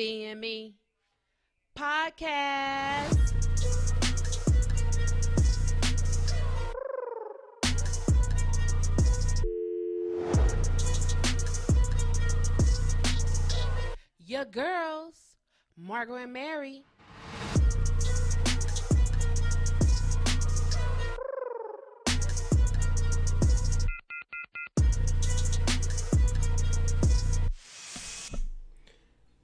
Being 0.00 0.40
Me 0.40 0.76
podcast. 1.76 3.18
Your 14.24 14.46
girls, 14.46 15.36
Margot 15.76 16.14
and 16.14 16.32
Mary. 16.32 16.86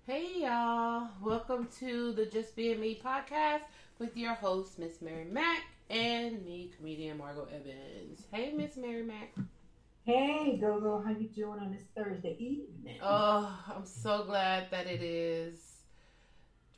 Hey 0.07 0.43
y'all, 0.43 1.09
welcome 1.21 1.67
to 1.81 2.13
the 2.13 2.27
Just 2.27 2.55
Being 2.55 2.79
Me 2.79 3.01
podcast 3.05 3.63
with 3.99 4.17
your 4.17 4.35
host, 4.35 4.79
Miss 4.79 5.03
Mary 5.03 5.25
Mack, 5.25 5.65
and 5.91 6.45
me, 6.45 6.71
comedian 6.77 7.19
Margot 7.19 7.49
Evans. 7.53 8.23
Hey, 8.31 8.53
Miss 8.53 8.77
Mary 8.77 9.03
Mack. 9.03 9.35
Hey, 10.05 10.59
Gogo, 10.61 11.03
how 11.05 11.11
you 11.11 11.27
doing 11.27 11.59
on 11.59 11.73
this 11.73 11.83
Thursday 11.97 12.37
evening? 12.39 12.99
Oh, 13.03 13.53
I'm 13.75 13.85
so 13.85 14.23
glad 14.23 14.71
that 14.71 14.87
it 14.87 15.03
is 15.03 15.59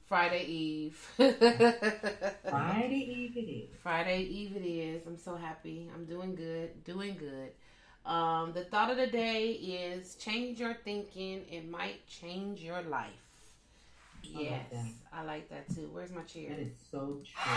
Friday 0.06 0.47
Eve. 0.47 0.97
Friday 1.19 2.95
Eve 3.10 3.37
it 3.37 3.41
is. 3.41 3.69
Friday 3.83 4.22
Eve 4.22 4.56
it 4.56 4.66
is. 4.66 5.06
I'm 5.06 5.19
so 5.19 5.37
happy. 5.37 5.91
I'm 5.95 6.06
doing 6.06 6.34
good. 6.34 6.83
Doing 6.83 7.15
good. 7.19 7.50
Um, 8.09 8.53
the 8.55 8.65
thought 8.65 8.91
of 8.91 8.97
the 8.97 9.07
day 9.07 9.51
is 9.51 10.15
change 10.15 10.59
your 10.59 10.75
thinking. 10.83 11.45
It 11.51 11.69
might 11.69 12.07
change 12.09 12.63
your 12.63 12.81
life. 12.83 13.11
I 14.35 14.41
Yes. 14.41 14.93
I 15.13 15.23
like 15.25 15.49
that 15.51 15.69
too. 15.75 15.91
Where's 15.93 16.11
my 16.11 16.23
chair? 16.23 16.49
That 16.51 16.59
is 16.59 16.73
so 16.91 17.21
true. 17.25 17.53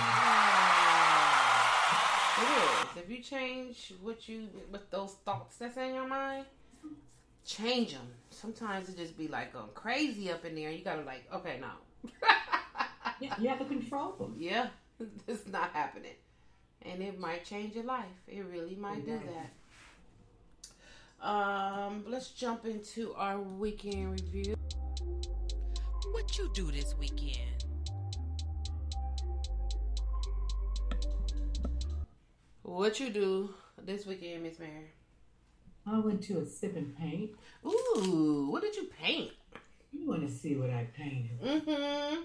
It 2.38 2.48
is. 2.48 3.04
If 3.04 3.10
you 3.10 3.24
change 3.24 3.94
what 4.02 4.28
you 4.28 4.50
with 4.72 4.90
those 4.92 5.14
thoughts 5.26 5.58
that's 5.58 5.78
in 5.78 5.96
your 5.96 6.08
mind, 6.08 6.46
change 7.46 7.94
them. 7.94 8.08
Sometimes 8.30 8.90
it 8.90 8.98
just 8.98 9.18
be 9.18 9.28
like 9.30 9.54
going 9.54 9.70
crazy 9.74 10.32
up 10.32 10.44
in 10.44 10.56
there. 10.56 10.70
You 10.72 10.84
gotta 10.84 11.04
like, 11.04 11.24
okay, 11.34 11.60
no. 11.62 11.72
Yeah, 13.20 13.36
you 13.40 13.50
have 13.50 13.60
to 13.60 13.66
control 13.66 14.14
them. 14.14 14.36
yeah, 14.40 14.68
it's 15.28 15.48
not 15.48 15.70
happening, 15.74 16.16
and 16.82 17.04
it 17.04 17.20
might 17.20 17.46
change 17.46 17.76
your 17.76 17.84
life. 17.84 18.06
It 18.28 18.44
really 18.52 18.76
might 18.76 19.06
do 19.06 19.12
that. 19.12 19.52
Um, 21.22 22.04
let's 22.08 22.30
jump 22.30 22.66
into 22.66 23.14
our 23.14 23.40
weekend 23.40 24.12
review. 24.12 24.56
What 26.12 26.38
you 26.38 26.50
do 26.54 26.72
this 26.72 26.96
weekend? 27.00 27.66
What 32.64 33.00
you 33.00 33.12
do 33.12 33.54
this 33.84 34.08
weekend, 34.08 34.44
Miss 34.44 34.58
Mary? 34.58 34.94
I 35.86 36.00
went 36.00 36.24
to 36.24 36.40
a 36.40 36.46
sip 36.46 36.76
and 36.76 36.98
paint. 36.98 37.32
Ooh, 37.66 38.48
what 38.50 38.64
did 38.64 38.76
you 38.76 38.90
paint? 39.00 39.32
You 39.92 40.08
want 40.08 40.28
to 40.28 40.34
see 40.34 40.56
what 40.56 40.72
I 40.72 40.88
painted? 40.98 41.40
Mm-hmm. 41.40 42.22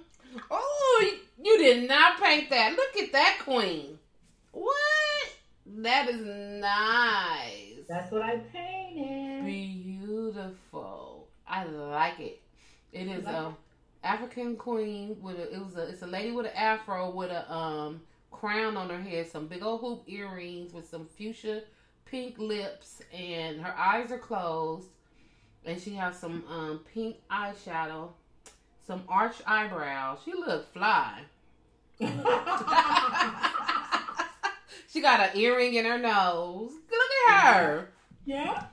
Oh, 0.51 1.17
you 1.43 1.59
did 1.59 1.87
not 1.89 2.19
paint 2.21 2.49
that. 2.49 2.73
Look 2.73 2.97
at 3.03 3.13
that 3.13 3.41
queen. 3.45 3.99
What? 4.53 5.29
That 5.67 6.09
is 6.09 6.21
nice. 6.61 7.66
That's 7.89 8.11
what 8.11 8.23
I 8.23 8.39
painted. 8.53 9.45
Beautiful. 9.45 11.29
I 11.47 11.65
like 11.65 12.19
it. 12.19 12.43
It 12.93 13.07
is 13.07 13.25
like 13.25 13.35
a 13.35 13.49
it? 13.49 13.55
African 14.03 14.57
queen 14.57 15.17
with 15.21 15.39
a. 15.39 15.55
It 15.55 15.65
was 15.65 15.77
a. 15.77 15.89
It's 15.89 16.03
a 16.03 16.07
lady 16.07 16.33
with 16.33 16.47
an 16.47 16.53
afro 16.53 17.11
with 17.11 17.31
a 17.31 17.53
um 17.53 18.01
crown 18.31 18.77
on 18.77 18.91
her 18.91 19.01
head, 19.01 19.31
some 19.31 19.47
big 19.47 19.63
old 19.63 19.81
hoop 19.81 20.03
earrings 20.07 20.73
with 20.73 20.89
some 20.89 21.07
fuchsia 21.07 21.63
pink 22.05 22.39
lips, 22.39 23.03
and 23.13 23.61
her 23.61 23.75
eyes 23.77 24.11
are 24.11 24.19
closed, 24.19 24.89
and 25.65 25.81
she 25.81 25.95
has 25.95 26.19
some 26.19 26.45
um 26.49 26.81
pink 26.93 27.17
eyeshadow, 27.31 28.11
some 28.85 29.03
arched 29.09 29.43
eyebrows. 29.47 30.19
She 30.25 30.33
look 30.33 30.73
fly. 30.73 31.21
she 34.91 35.01
got 35.01 35.21
an 35.21 35.37
earring 35.41 35.75
in 35.75 35.85
her 35.85 35.99
nose. 35.99 36.73
Look 36.91 37.31
at 37.35 37.55
her. 37.55 37.89
yeah, 38.25 38.65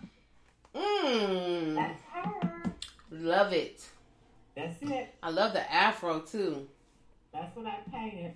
Mmm. 0.75 1.75
that's 1.75 2.01
her. 2.13 2.74
Love 3.12 3.53
it. 3.53 3.85
That's 4.56 4.81
it. 4.84 5.13
I 5.22 5.29
love 5.29 5.53
the 5.53 5.72
afro 5.72 6.20
too. 6.22 6.67
That's 7.34 7.55
what 7.55 7.66
I 7.66 7.78
painted. 7.91 8.34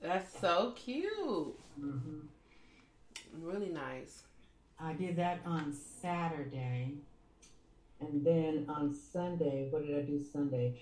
That's 0.00 0.38
so 0.40 0.72
cute. 0.76 1.58
Mm-hmm. 1.80 2.18
Really 3.42 3.68
nice. 3.70 4.22
I 4.80 4.92
did 4.92 5.16
that 5.16 5.40
on 5.44 5.72
Saturday. 6.00 6.94
And 8.00 8.24
then 8.24 8.66
on 8.68 8.94
Sunday, 8.94 9.66
what 9.70 9.84
did 9.84 9.98
I 9.98 10.02
do 10.02 10.22
Sunday? 10.32 10.78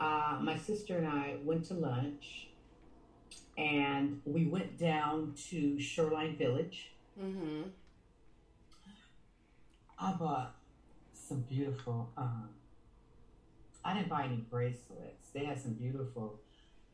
Uh, 0.00 0.38
my 0.40 0.56
sister 0.56 0.96
and 0.96 1.06
I 1.06 1.36
went 1.44 1.66
to 1.66 1.74
lunch 1.74 2.48
and 3.56 4.20
we 4.24 4.46
went 4.46 4.78
down 4.78 5.34
to 5.50 5.78
Shoreline 5.80 6.36
Village. 6.36 6.90
Mm-hmm. 7.20 7.62
I 9.98 10.12
bought 10.12 10.54
some 11.12 11.40
beautiful, 11.42 12.10
um, 12.16 12.48
I 13.84 13.94
didn't 13.94 14.08
buy 14.08 14.24
any 14.24 14.36
bracelets. 14.50 15.28
They 15.32 15.44
had 15.44 15.60
some 15.60 15.74
beautiful 15.74 16.40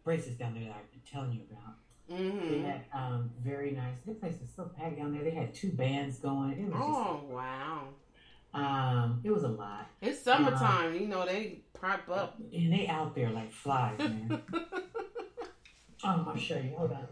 bracelets 0.04 0.38
down 0.38 0.54
there 0.54 0.64
that 0.64 0.76
I've 0.76 0.90
been 0.90 1.00
telling 1.10 1.32
you 1.32 1.40
about. 1.50 1.74
They 2.08 2.14
Mm-hmm. 2.16 2.64
had 2.64 2.80
um, 2.92 3.30
very 3.42 3.70
nice, 3.70 3.94
the 4.04 4.14
place 4.14 4.34
was 4.40 4.50
so 4.56 4.64
packed 4.76 4.98
down 4.98 5.12
there. 5.14 5.22
They 5.22 5.30
had 5.30 5.54
two 5.54 5.70
bands 5.70 6.18
going. 6.18 6.52
It 6.52 6.64
was 6.64 6.72
just 6.72 6.82
Oh 6.82 7.20
wow. 7.30 7.82
Um, 8.52 9.20
it 9.22 9.30
was 9.30 9.44
a 9.44 9.48
lot. 9.48 9.86
It's 10.02 10.20
summertime. 10.20 10.94
you 11.00 11.06
know 11.06 11.24
they 11.24 11.60
prop 11.72 12.08
up. 12.10 12.36
And 12.52 12.72
they 12.72 12.88
out 12.88 13.14
there 13.14 13.30
like 13.30 13.52
flies, 13.52 13.96
man. 14.00 14.42
I'll 16.02 16.36
show 16.36 16.56
you. 16.56 16.74
Hold 16.76 16.92
on. 16.92 17.06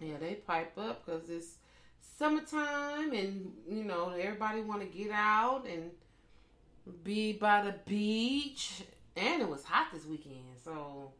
Yeah, 0.00 0.16
they 0.20 0.34
pipe 0.34 0.76
up 0.78 1.04
because 1.04 1.28
it's 1.28 1.56
summertime, 2.18 3.12
and 3.12 3.52
you 3.68 3.84
know 3.84 4.10
everybody 4.10 4.60
want 4.60 4.80
to 4.80 4.86
get 4.86 5.10
out 5.10 5.66
and 5.66 5.90
be 7.02 7.32
by 7.32 7.62
the 7.62 7.74
beach. 7.86 8.82
And 9.16 9.40
it 9.40 9.48
was 9.48 9.64
hot 9.64 9.88
this 9.92 10.04
weekend, 10.04 10.58
so 10.62 11.12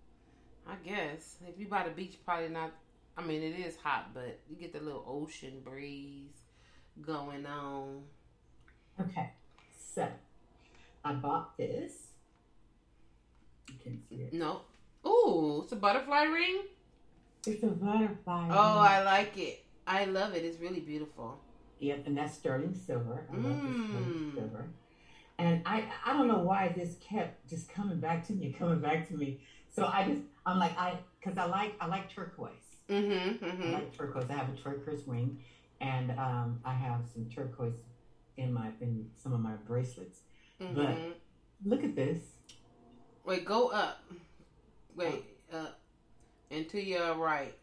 I 0.69 0.75
guess 0.87 1.37
if 1.49 1.59
you 1.59 1.67
by 1.67 1.85
the 1.85 1.91
beach, 1.91 2.19
probably 2.25 2.49
not. 2.49 2.73
I 3.17 3.23
mean, 3.23 3.43
it 3.43 3.59
is 3.59 3.77
hot, 3.83 4.13
but 4.13 4.39
you 4.51 4.57
get 4.57 4.75
the 4.75 4.81
little 4.81 5.05
ocean 5.09 5.63
breeze 5.65 6.43
going 7.01 7.47
on. 7.47 8.03
Okay, 9.01 9.31
so 9.95 10.07
I 11.03 11.15
bought 11.15 11.57
this. 11.57 12.09
You 13.69 13.75
can 13.83 14.03
see 14.09 14.17
it. 14.17 14.35
No. 14.35 14.61
Ooh, 15.07 15.61
it's 15.63 15.73
a 15.73 15.77
butterfly 15.77 16.25
ring. 16.25 16.63
It's 17.47 17.63
a 17.63 17.69
butterfly. 17.69 18.49
Oh, 18.51 18.79
I 18.79 19.03
like 19.05 19.37
it. 19.39 19.65
I 19.87 20.05
love 20.07 20.35
it. 20.35 20.45
It's 20.45 20.61
really 20.61 20.81
beautiful. 20.81 21.39
Yep, 21.79 22.05
and 22.07 22.17
that's 22.17 22.35
sterling 22.35 22.75
silver. 22.75 23.27
I 23.33 23.37
love 23.37 23.63
this 23.63 23.85
sterling 23.89 24.33
Mm. 24.33 24.35
silver. 24.35 24.65
And 25.39 25.63
I 25.67 25.85
I 26.05 26.15
don't 26.15 26.29
know 26.29 26.39
why 26.41 26.73
this 26.75 26.97
kept 27.01 27.47
just 27.49 27.69
coming 27.69 28.01
back 28.01 28.27
to 28.27 28.33
me, 28.33 28.53
coming 28.59 28.81
back 28.81 29.07
to 29.09 29.15
me. 29.15 29.41
So 29.69 29.85
I 29.85 30.05
just 30.09 30.23
I'm 30.47 30.59
like 30.59 30.77
I 30.79 30.99
because 31.21 31.39
I 31.39 31.45
like 31.45 31.75
I 31.81 31.87
like 31.87 32.09
turquoise. 32.13 32.53
Mm-hmm. 32.89 33.45
I 33.45 33.49
Mm-hmm. 33.49 33.73
like 33.73 33.97
turquoise. 33.97 34.27
I 34.31 34.33
have 34.35 34.49
a 34.49 34.57
turquoise 34.57 35.07
ring, 35.07 35.39
and 35.81 36.11
um, 36.13 36.61
I 36.65 36.73
have 36.73 37.01
some 37.13 37.27
turquoise 37.27 37.75
in 38.39 38.53
my 38.53 38.69
in 38.81 39.07
some 39.15 39.33
of 39.35 39.41
my 39.41 39.55
bracelets. 39.67 40.21
mm-hmm. 40.61 40.75
But 40.75 40.97
Look 41.65 41.85
at 41.85 41.95
this. 41.97 42.19
Wait, 43.25 43.45
go 43.45 43.69
up. 43.69 44.03
Wait, 44.97 45.25
up. 45.53 45.79
And 46.51 46.69
to 46.71 46.83
your 46.83 47.15
right. 47.15 47.55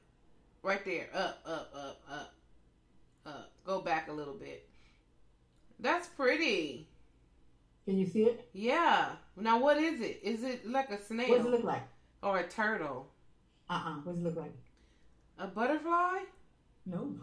Right 0.62 0.84
there. 0.86 1.08
Up, 1.14 1.40
up, 1.46 1.72
up, 1.76 2.02
up, 2.10 2.34
up. 3.26 3.52
Go 3.66 3.82
back 3.82 4.08
a 4.10 4.14
little 4.14 4.36
bit. 4.36 4.68
That's 5.80 6.08
pretty. 6.08 6.88
Can 7.86 7.98
you 7.98 8.06
see 8.06 8.24
it? 8.24 8.48
Yeah. 8.54 9.10
Now, 9.36 9.60
what 9.60 9.78
is 9.78 10.00
it? 10.00 10.20
Is 10.24 10.44
it 10.44 10.70
like 10.70 10.90
a 10.90 11.02
snake? 11.04 11.28
What 11.30 11.38
does 11.40 11.48
it 11.48 11.52
look 11.52 11.64
like? 11.64 11.84
or 12.22 12.40
a 12.40 12.48
turtle? 12.48 13.08
Uh 13.70 13.74
uh 13.74 13.94
What 14.04 14.14
does 14.16 14.22
it 14.22 14.26
look 14.26 14.36
like? 14.38 14.54
A 15.40 15.48
butterfly? 15.48 16.20
No. 16.86 17.14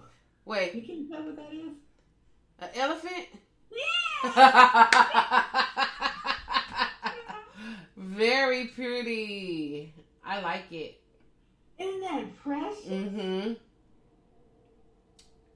Wait. 0.44 0.74
You 0.74 0.82
can 0.82 1.08
tell 1.08 1.22
what 1.22 1.36
that 1.36 1.52
is. 1.52 1.72
an 2.58 2.68
elephant? 2.74 3.28
Very 7.96 8.66
pretty. 8.66 9.94
I 10.30 10.40
like 10.42 10.70
it. 10.70 11.00
Isn't 11.76 12.00
that 12.02 12.36
precious? 12.36 12.86
Mm-hmm. 12.86 13.52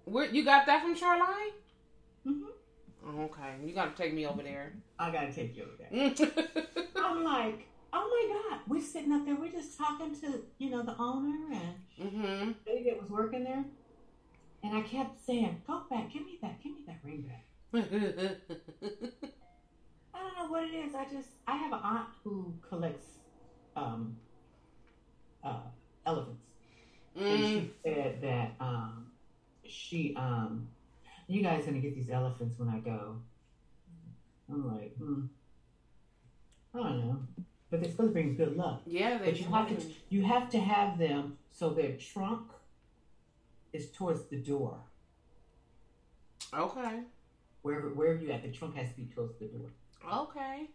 Where 0.06 0.24
you 0.26 0.44
got 0.44 0.66
that 0.66 0.82
from 0.82 0.96
Shoreline? 0.96 1.52
hmm 2.26 2.42
Oh, 3.06 3.20
okay, 3.24 3.54
you 3.64 3.72
got 3.74 3.94
to 3.94 4.02
take 4.02 4.14
me 4.14 4.26
over 4.26 4.42
there. 4.42 4.72
I 4.98 5.10
gotta 5.12 5.30
take 5.32 5.56
you 5.56 5.62
over 5.64 5.72
there. 5.78 5.90
mm-hmm. 6.10 6.80
I'm 6.96 7.22
like, 7.22 7.68
oh 7.92 8.08
my 8.08 8.56
god, 8.56 8.60
we're 8.66 8.82
sitting 8.82 9.12
up 9.12 9.24
there, 9.26 9.36
we're 9.36 9.52
just 9.52 9.78
talking 9.78 10.18
to 10.22 10.42
you 10.58 10.70
know 10.70 10.82
the 10.82 10.96
owner 10.98 11.52
and 11.52 11.74
Mm-hmm. 12.02 12.52
the 12.66 12.72
lady 12.72 12.90
that 12.90 13.00
was 13.00 13.10
working 13.10 13.44
there, 13.44 13.64
and 14.64 14.76
I 14.76 14.80
kept 14.80 15.24
saying, 15.24 15.62
go 15.66 15.82
back, 15.88 16.12
give 16.12 16.22
me 16.24 16.38
that, 16.42 16.60
give 16.62 16.72
me 16.72 16.80
that 16.88 16.98
ring 17.04 17.22
back. 17.30 17.44
I 20.14 20.18
don't 20.18 20.36
know 20.36 20.48
what 20.50 20.64
it 20.64 20.74
is. 20.74 20.94
I 20.96 21.04
just 21.04 21.28
I 21.46 21.56
have 21.56 21.72
an 21.72 21.80
aunt 21.84 22.08
who 22.24 22.54
collects 22.68 23.06
um 23.76 24.16
uh 25.44 25.60
elephants. 26.06 26.42
And 27.16 27.24
mm. 27.24 27.48
she 27.48 27.70
said 27.84 28.20
that 28.22 28.52
um 28.60 29.06
she 29.66 30.14
um 30.16 30.68
you 31.26 31.42
guys 31.42 31.64
gonna 31.64 31.78
get 31.78 31.94
these 31.94 32.10
elephants 32.10 32.58
when 32.58 32.68
I 32.68 32.78
go. 32.78 33.16
I'm 34.50 34.74
like, 34.74 34.94
hmm. 34.96 35.22
I 36.74 36.78
don't 36.78 36.98
know. 36.98 37.18
But 37.70 37.80
they're 37.80 37.90
supposed 37.90 38.10
to 38.10 38.12
bring 38.12 38.36
good 38.36 38.56
luck. 38.56 38.82
Yeah, 38.86 39.18
they 39.18 39.30
But 39.30 39.40
you 39.40 39.46
have 39.46 39.68
to 39.68 39.86
you 40.10 40.22
have 40.22 40.50
to 40.50 40.60
have 40.60 40.98
them 40.98 41.38
so 41.50 41.70
their 41.70 41.92
trunk 41.92 42.50
is 43.72 43.90
towards 43.90 44.24
the 44.24 44.36
door. 44.36 44.78
Okay. 46.52 47.00
Wherever 47.62 47.88
wherever 47.88 48.20
you 48.20 48.30
at, 48.30 48.42
the 48.42 48.50
trunk 48.50 48.76
has 48.76 48.90
to 48.90 48.96
be 48.96 49.06
towards 49.14 49.38
the 49.38 49.46
door. 49.46 49.70
Okay. 50.12 50.68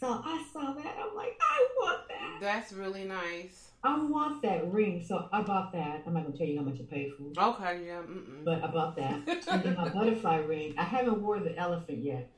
So 0.00 0.22
I 0.24 0.42
saw 0.50 0.72
that. 0.72 0.96
I'm 0.98 1.14
like, 1.14 1.38
I 1.42 1.66
want 1.78 2.08
that. 2.08 2.40
That's 2.40 2.72
really 2.72 3.04
nice. 3.04 3.72
I 3.84 4.02
want 4.02 4.40
that 4.42 4.72
ring. 4.72 5.04
So 5.06 5.28
I 5.30 5.42
bought 5.42 5.74
that. 5.74 6.04
I'm 6.06 6.14
not 6.14 6.24
gonna 6.24 6.38
tell 6.38 6.46
you 6.46 6.58
how 6.58 6.64
much 6.64 6.80
I 6.80 6.84
paid 6.84 7.12
for, 7.18 7.24
it, 7.30 7.38
Okay, 7.38 7.86
yeah. 7.86 8.00
Mm-mm. 8.00 8.42
but 8.42 8.64
I 8.64 8.66
bought 8.68 8.96
that. 8.96 9.44
And 9.50 9.62
then 9.62 9.74
my 9.74 9.90
butterfly 9.90 10.36
ring. 10.36 10.74
I 10.78 10.84
haven't 10.84 11.20
wore 11.20 11.38
the 11.38 11.54
elephant 11.58 12.02
yet, 12.02 12.30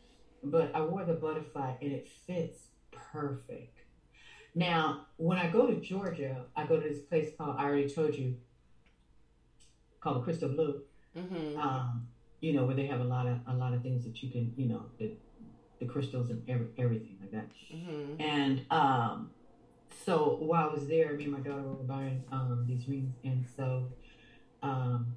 but 0.43 0.75
I 0.75 0.81
wore 0.81 1.05
the 1.05 1.15
butterfly 1.15 1.75
and 1.81 1.93
it 1.93 2.09
fits 2.27 2.59
perfect. 2.91 3.79
Now, 4.57 5.07
when 5.17 5.39
I 5.39 5.49
go 5.49 5.69
to 5.69 5.77
Georgia, 5.77 6.47
I 6.57 6.67
go 6.67 6.81
to 6.81 6.89
this 6.89 7.03
place 7.03 7.31
called 7.39 7.57
I 7.59 7.65
already 7.65 7.89
told 7.89 8.17
you, 8.17 8.37
called 10.01 10.25
Crystal 10.25 10.49
Blue. 10.49 10.83
mm-hmm. 11.17 11.61
Um, 11.61 12.09
you 12.41 12.55
know 12.55 12.67
where 12.67 12.75
they 12.75 12.87
have 12.87 13.01
a 13.01 13.05
lot 13.05 13.29
of 13.29 13.39
a 13.47 13.55
lot 13.55 13.73
of 13.73 13.83
things 13.83 14.03
that 14.05 14.21
you 14.21 14.31
can, 14.33 14.53
you 14.57 14.67
know, 14.67 14.87
the 14.99 15.13
the 15.83 15.93
crystals 15.93 16.31
and 16.31 16.43
every, 16.49 16.67
everything 16.79 17.17
like 17.21 17.33
that. 17.33 17.49
Mm-hmm. 17.75 18.21
And 18.21 18.63
um, 18.71 19.31
so 20.05 20.37
while 20.41 20.71
I 20.71 20.73
was 20.73 20.87
there, 20.87 21.13
me 21.15 21.25
and 21.25 21.33
my 21.33 21.41
daughter 21.41 21.63
were 21.63 21.75
buying 21.75 22.23
um, 22.31 22.65
these 22.67 22.89
rings, 22.89 23.15
and 23.25 23.45
so 23.57 23.87
um, 24.63 25.15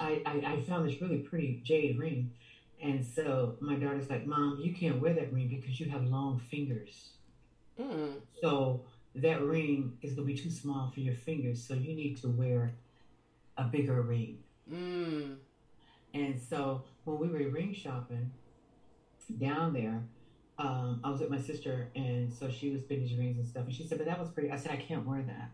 I, 0.00 0.22
I 0.24 0.54
I 0.54 0.62
found 0.62 0.88
this 0.88 1.00
really 1.00 1.18
pretty 1.18 1.60
jade 1.64 1.98
ring, 1.98 2.30
and 2.82 3.04
so 3.04 3.56
my 3.60 3.74
daughter's 3.74 4.08
like, 4.08 4.26
"Mom, 4.26 4.60
you 4.62 4.74
can't 4.74 5.00
wear 5.00 5.14
that 5.14 5.32
ring 5.32 5.48
because 5.48 5.78
you 5.80 5.90
have 5.90 6.04
long 6.04 6.40
fingers. 6.50 7.10
Mm. 7.78 8.14
So 8.40 8.82
that 9.16 9.42
ring 9.42 9.98
is 10.02 10.14
gonna 10.14 10.26
be 10.26 10.36
too 10.36 10.50
small 10.50 10.90
for 10.92 11.00
your 11.00 11.14
fingers. 11.14 11.62
So 11.62 11.74
you 11.74 11.94
need 11.94 12.20
to 12.22 12.28
wear 12.28 12.74
a 13.56 13.64
bigger 13.64 14.00
ring." 14.02 14.38
Mm. 14.72 15.36
And 16.14 16.40
so 16.40 16.82
when 17.04 17.18
we 17.18 17.28
were 17.28 17.50
ring 17.50 17.74
shopping 17.74 18.30
down 19.26 19.72
there, 19.72 20.02
um, 20.58 21.00
I 21.02 21.10
was 21.10 21.20
with 21.20 21.30
my 21.30 21.40
sister, 21.40 21.90
and 21.96 22.32
so 22.32 22.48
she 22.48 22.70
was 22.70 22.82
these 22.86 23.14
rings 23.14 23.38
and 23.38 23.46
stuff. 23.46 23.64
And 23.64 23.74
she 23.74 23.86
said, 23.86 23.98
"But 23.98 24.06
that 24.06 24.20
was 24.20 24.30
pretty." 24.30 24.50
I 24.50 24.56
said, 24.56 24.72
"I 24.72 24.76
can't 24.76 25.06
wear 25.06 25.22
that." 25.22 25.50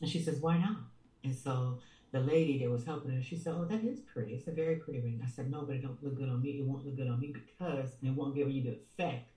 And 0.00 0.10
she 0.10 0.20
says, 0.20 0.40
"Why 0.40 0.58
not?" 0.58 0.78
And 1.22 1.34
so 1.34 1.78
the 2.12 2.20
lady 2.20 2.58
that 2.58 2.70
was 2.70 2.84
helping 2.84 3.12
her, 3.12 3.22
she 3.22 3.36
said, 3.36 3.54
"Oh, 3.56 3.64
that 3.66 3.84
is 3.84 4.00
pretty. 4.00 4.34
It's 4.34 4.48
a 4.48 4.52
very 4.52 4.76
pretty 4.76 5.00
ring." 5.00 5.20
I 5.24 5.28
said, 5.28 5.50
"No, 5.50 5.62
but 5.62 5.76
it 5.76 5.82
don't 5.82 6.02
look 6.02 6.16
good 6.16 6.28
on 6.28 6.42
me. 6.42 6.58
It 6.58 6.66
won't 6.66 6.84
look 6.84 6.96
good 6.96 7.08
on 7.08 7.20
me 7.20 7.32
because 7.32 7.96
it 8.02 8.10
won't 8.10 8.34
give 8.34 8.50
you 8.50 8.62
the 8.62 8.70
effect 8.70 9.30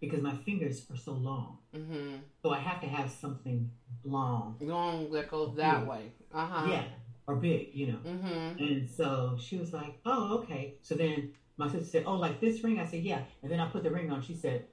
because 0.00 0.20
my 0.20 0.34
fingers 0.44 0.86
are 0.90 0.96
so 0.96 1.12
long. 1.12 1.58
Mm-hmm. 1.74 2.16
So 2.42 2.50
I 2.50 2.58
have 2.58 2.80
to 2.82 2.86
have 2.86 3.10
something 3.10 3.70
long, 4.04 4.56
Long 4.60 5.10
that 5.12 5.28
goes 5.28 5.56
that 5.56 5.86
way. 5.86 6.12
Uh-huh. 6.32 6.70
yeah, 6.70 6.84
or 7.26 7.36
big, 7.36 7.70
you 7.74 7.88
know." 7.88 7.98
Mm-hmm. 8.06 8.62
And 8.62 8.88
so 8.88 9.36
she 9.40 9.56
was 9.56 9.72
like, 9.72 9.98
"Oh, 10.04 10.38
okay." 10.38 10.76
So 10.82 10.94
then 10.94 11.32
my 11.56 11.68
sister 11.68 11.84
said, 11.86 12.04
"Oh, 12.06 12.14
like 12.16 12.40
this 12.40 12.62
ring?" 12.64 12.78
I 12.78 12.84
said, 12.84 13.00
"Yeah." 13.00 13.22
And 13.42 13.50
then 13.50 13.60
I 13.60 13.66
put 13.68 13.82
the 13.82 13.90
ring 13.90 14.10
on. 14.10 14.22
She 14.22 14.34
said, 14.34 14.64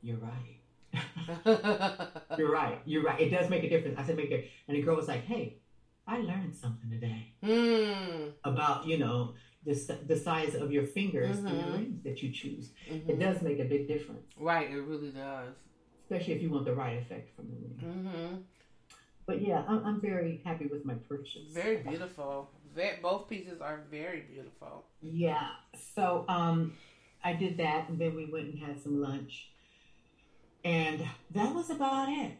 "You're 0.00 0.18
right. 0.18 0.58
You're 2.38 2.50
right. 2.50 2.80
You're 2.84 3.02
right. 3.02 3.20
It 3.20 3.30
does 3.30 3.48
make 3.48 3.62
a 3.64 3.68
difference." 3.68 3.98
I 3.98 4.04
said, 4.04 4.16
"Make 4.16 4.30
it." 4.30 4.46
And 4.68 4.76
the 4.76 4.80
girl 4.80 4.96
was 4.96 5.08
like, 5.08 5.22
"Hey, 5.22 5.56
I 6.06 6.20
learned 6.20 6.54
something 6.54 6.90
today 6.90 7.28
mm. 7.42 8.32
about 8.44 8.86
you 8.86 8.96
know 8.96 9.34
the 9.64 9.74
the 10.06 10.16
size 10.16 10.54
of 10.54 10.70
your 10.70 10.84
fingers 10.84 11.38
and 11.38 11.46
the 11.46 11.64
Mhm. 11.64 11.74
rings 11.74 12.02
that 12.04 12.22
you 12.22 12.30
choose. 12.30 12.70
It 12.86 13.16
Mhm. 13.16 13.20
does 13.20 13.42
make 13.42 13.58
a 13.58 13.64
big 13.64 13.86
difference, 13.86 14.26
Right, 14.36 14.68
it 14.70 14.80
really 14.80 15.10
does. 15.10 15.54
especially 16.04 16.34
if 16.34 16.42
you 16.42 16.50
want 16.50 16.64
the 16.64 16.72
right 16.72 16.96
effect 16.98 17.30
from 17.36 17.48
the 17.48 17.56
ring." 17.56 17.78
Mm-hmm. 17.82 18.36
But 19.26 19.40
yeah, 19.40 19.62
I'm, 19.66 19.84
I'm 19.84 20.00
very 20.00 20.40
happy 20.44 20.66
with 20.66 20.84
my 20.84 20.94
purchase. 21.08 21.52
Very 21.52 21.76
beautiful. 21.76 22.48
Ve- 22.74 22.98
both 23.02 23.28
pieces 23.28 23.60
are 23.60 23.84
very 23.90 24.20
beautiful. 24.20 24.84
Yeah. 25.00 25.48
So 25.94 26.24
um 26.28 26.72
I 27.24 27.32
did 27.34 27.56
that 27.58 27.88
and 27.88 27.98
then 27.98 28.14
we 28.14 28.24
went 28.24 28.46
and 28.48 28.58
had 28.58 28.80
some 28.80 29.00
lunch. 29.00 29.48
And 30.64 31.04
that 31.32 31.54
was 31.54 31.70
about 31.70 32.08
it. 32.08 32.32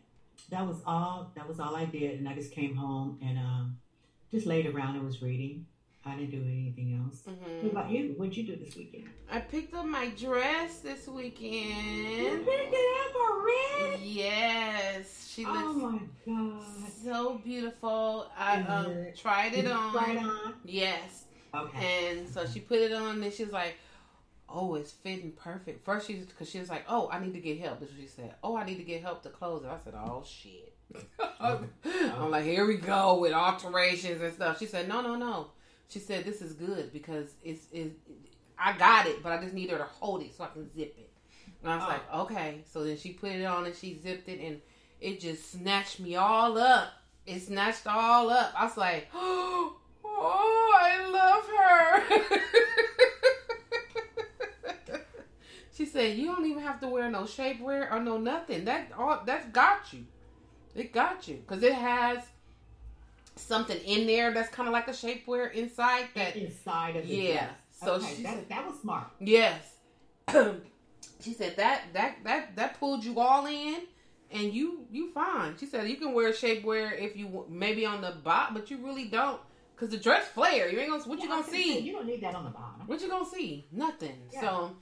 That 0.50 0.66
was 0.66 0.82
all 0.86 1.32
that 1.34 1.46
was 1.48 1.58
all 1.60 1.74
I 1.74 1.84
did 1.84 2.18
and 2.18 2.28
I 2.28 2.34
just 2.34 2.52
came 2.52 2.76
home 2.76 3.18
and 3.22 3.38
um 3.38 3.76
just 4.30 4.46
laid 4.46 4.66
around 4.66 4.96
and 4.96 5.04
was 5.04 5.22
reading. 5.22 5.66
I 6.04 6.16
didn't 6.16 6.30
do 6.32 6.42
anything 6.42 7.00
else. 7.04 7.22
What 7.24 7.36
Mm-hmm. 7.38 7.66
about 7.68 7.90
you? 7.90 8.14
What'd 8.16 8.36
you 8.36 8.42
do 8.44 8.56
this 8.56 8.74
weekend? 8.76 9.08
I 9.30 9.38
picked 9.38 9.72
up 9.74 9.86
my 9.86 10.08
dress 10.10 10.80
this 10.80 11.06
weekend. 11.06 12.18
You 12.18 12.44
picked 12.44 12.74
it 12.74 13.06
up 13.06 13.16
already? 13.16 14.04
Yes, 14.04 15.30
she 15.32 15.44
looks 15.44 15.58
Oh 15.60 15.72
my 15.74 15.98
god. 16.26 16.64
so 17.04 17.40
beautiful. 17.44 18.30
I 18.36 18.60
um 18.62 19.06
tried 19.16 19.54
it 19.54 19.66
on. 19.70 20.10
it 20.10 20.18
on? 20.18 20.54
Yes, 20.64 21.24
Okay. 21.54 22.08
And 22.18 22.28
so 22.28 22.46
she 22.46 22.60
put 22.60 22.78
it 22.80 22.92
on, 22.92 23.22
and 23.22 23.32
she's 23.32 23.52
like, 23.52 23.76
"Oh, 24.48 24.74
it's 24.74 24.90
fitting 24.90 25.32
perfect." 25.32 25.84
First, 25.84 26.06
she 26.08 26.14
because 26.14 26.48
she 26.50 26.58
was 26.58 26.68
like, 26.70 26.84
"Oh, 26.88 27.08
I 27.12 27.20
need 27.20 27.34
to 27.34 27.40
get 27.40 27.60
help." 27.60 27.78
That's 27.80 27.92
what 27.92 28.00
she 28.00 28.08
said. 28.08 28.34
"Oh, 28.42 28.56
I 28.56 28.64
need 28.64 28.76
to 28.78 28.82
get 28.84 29.02
help 29.02 29.22
to 29.22 29.28
close 29.28 29.62
it." 29.62 29.68
I 29.68 29.78
said, 29.84 29.94
"Oh 29.94 30.24
shit." 30.26 30.74
I'm 31.40 32.30
like, 32.30 32.44
"Here 32.44 32.66
we 32.66 32.76
go 32.76 33.18
with 33.20 33.32
alterations 33.32 34.20
and 34.20 34.32
stuff." 34.34 34.58
She 34.58 34.66
said, 34.66 34.88
"No, 34.88 35.00
no, 35.00 35.14
no." 35.16 35.48
She 35.88 35.98
said, 35.98 36.24
"This 36.24 36.40
is 36.42 36.52
good 36.54 36.92
because 36.92 37.34
it's 37.44 37.66
it, 37.72 37.92
I 38.58 38.76
got 38.76 39.06
it, 39.06 39.22
but 39.22 39.32
I 39.32 39.42
just 39.42 39.54
need 39.54 39.70
her 39.70 39.78
to 39.78 39.84
hold 39.84 40.22
it 40.22 40.34
so 40.36 40.44
I 40.44 40.48
can 40.48 40.72
zip 40.74 40.94
it." 40.98 41.10
And 41.62 41.70
I 41.72 41.76
was 41.76 41.84
Oh. 41.84 41.88
like, 41.88 42.14
"Okay." 42.22 42.64
So 42.72 42.84
then 42.84 42.96
she 42.96 43.12
put 43.12 43.30
it 43.32 43.44
on 43.44 43.66
and 43.66 43.74
she 43.74 43.98
zipped 43.98 44.28
it, 44.28 44.40
and 44.40 44.60
it 45.00 45.20
just 45.20 45.50
snatched 45.52 46.00
me 46.00 46.16
all 46.16 46.56
up. 46.58 46.92
It 47.26 47.40
snatched 47.40 47.86
all 47.86 48.30
up. 48.30 48.52
I 48.56 48.64
was 48.64 48.76
like, 48.76 49.08
"Oh, 49.14 49.76
I 50.04 51.06
love 51.10 51.46
her." 51.58 52.22
she 55.76 55.86
said, 55.86 56.16
"You 56.16 56.26
don't 56.26 56.46
even 56.46 56.62
have 56.62 56.80
to 56.80 56.88
wear 56.88 57.10
no 57.10 57.22
shapewear 57.22 57.90
or 57.92 58.00
no 58.00 58.18
nothing. 58.18 58.64
That 58.64 58.92
all 58.96 59.22
that's 59.24 59.46
got 59.48 59.92
you. 59.92 60.06
It 60.74 60.92
got 60.92 61.28
you 61.28 61.36
because 61.46 61.62
it 61.62 61.74
has 61.74 62.20
something 63.36 63.78
in 63.78 64.06
there 64.06 64.32
that's 64.32 64.50
kind 64.50 64.68
of 64.68 64.72
like 64.72 64.88
a 64.88 64.92
shapewear 64.92 65.52
inside 65.52 66.08
that 66.14 66.36
Inside 66.36 66.96
of 66.96 67.08
the 67.08 67.14
Yeah. 67.14 67.44
dress. 67.46 67.56
So 67.72 67.94
okay, 67.94 68.14
she 68.14 68.22
that, 68.22 68.48
that 68.48 68.66
was 68.66 68.80
smart. 68.80 69.08
Yes. 69.20 69.76
she 71.20 71.32
said 71.34 71.56
that 71.56 71.82
that 71.94 72.16
that 72.24 72.56
that 72.56 72.78
pulled 72.78 73.04
you 73.04 73.18
all 73.20 73.46
in, 73.46 73.82
and 74.30 74.52
you 74.52 74.86
you 74.90 75.10
fine. 75.12 75.56
She 75.58 75.66
said 75.66 75.88
you 75.88 75.96
can 75.96 76.12
wear 76.14 76.30
shapewear 76.32 76.98
if 76.98 77.16
you 77.16 77.44
maybe 77.48 77.84
on 77.86 78.00
the 78.00 78.12
bottom, 78.22 78.54
but 78.54 78.70
you 78.70 78.78
really 78.78 79.06
don't, 79.06 79.40
cause 79.76 79.88
the 79.88 79.96
dress 79.96 80.26
flare. 80.28 80.68
You 80.68 80.78
ain't 80.78 80.90
gonna 80.90 81.02
what 81.04 81.18
you 81.18 81.24
Yeah, 81.28 81.34
I 81.34 81.40
gonna 81.40 81.42
gonna 81.42 81.52
say, 81.56 81.62
see? 81.62 81.78
You 81.80 81.92
don't 81.92 82.06
need 82.06 82.22
that 82.22 82.34
on 82.34 82.44
the 82.44 82.50
bottom. 82.50 82.86
What 82.86 83.00
you 83.00 83.08
gonna 83.08 83.24
see? 83.28 83.66
Nothing. 83.72 84.16
Yeah. 84.32 84.40
So 84.40 84.76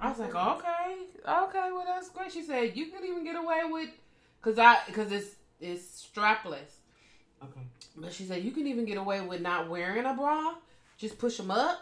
I 0.00 0.10
was 0.10 0.18
like, 0.18 0.34
okay, 0.34 0.96
okay, 1.26 1.70
well 1.72 1.84
that's 1.86 2.10
great. 2.10 2.32
She 2.32 2.42
said 2.42 2.76
you 2.76 2.86
can 2.86 3.04
even 3.04 3.24
get 3.24 3.36
away 3.36 3.62
with, 3.70 3.90
cause 4.42 4.58
I 4.58 4.76
cause 4.92 5.10
it's 5.10 5.36
it's 5.60 6.08
strapless. 6.08 6.80
Okay. 7.42 7.60
But 7.96 8.12
she 8.12 8.24
said 8.24 8.42
you 8.42 8.50
can 8.50 8.66
even 8.66 8.84
get 8.84 8.96
away 8.98 9.20
with 9.20 9.40
not 9.40 9.68
wearing 9.68 10.04
a 10.04 10.14
bra. 10.14 10.54
Just 10.96 11.18
push 11.18 11.36
them 11.36 11.50
up, 11.50 11.80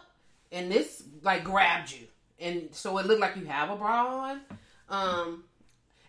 and 0.51 0.71
this 0.71 1.03
like 1.21 1.43
grabbed 1.43 1.91
you, 1.91 2.07
and 2.39 2.69
so 2.71 2.97
it 2.97 3.05
looked 3.05 3.21
like 3.21 3.35
you 3.35 3.45
have 3.45 3.69
a 3.69 3.75
bra 3.75 4.29
on. 4.31 4.41
Um, 4.89 5.43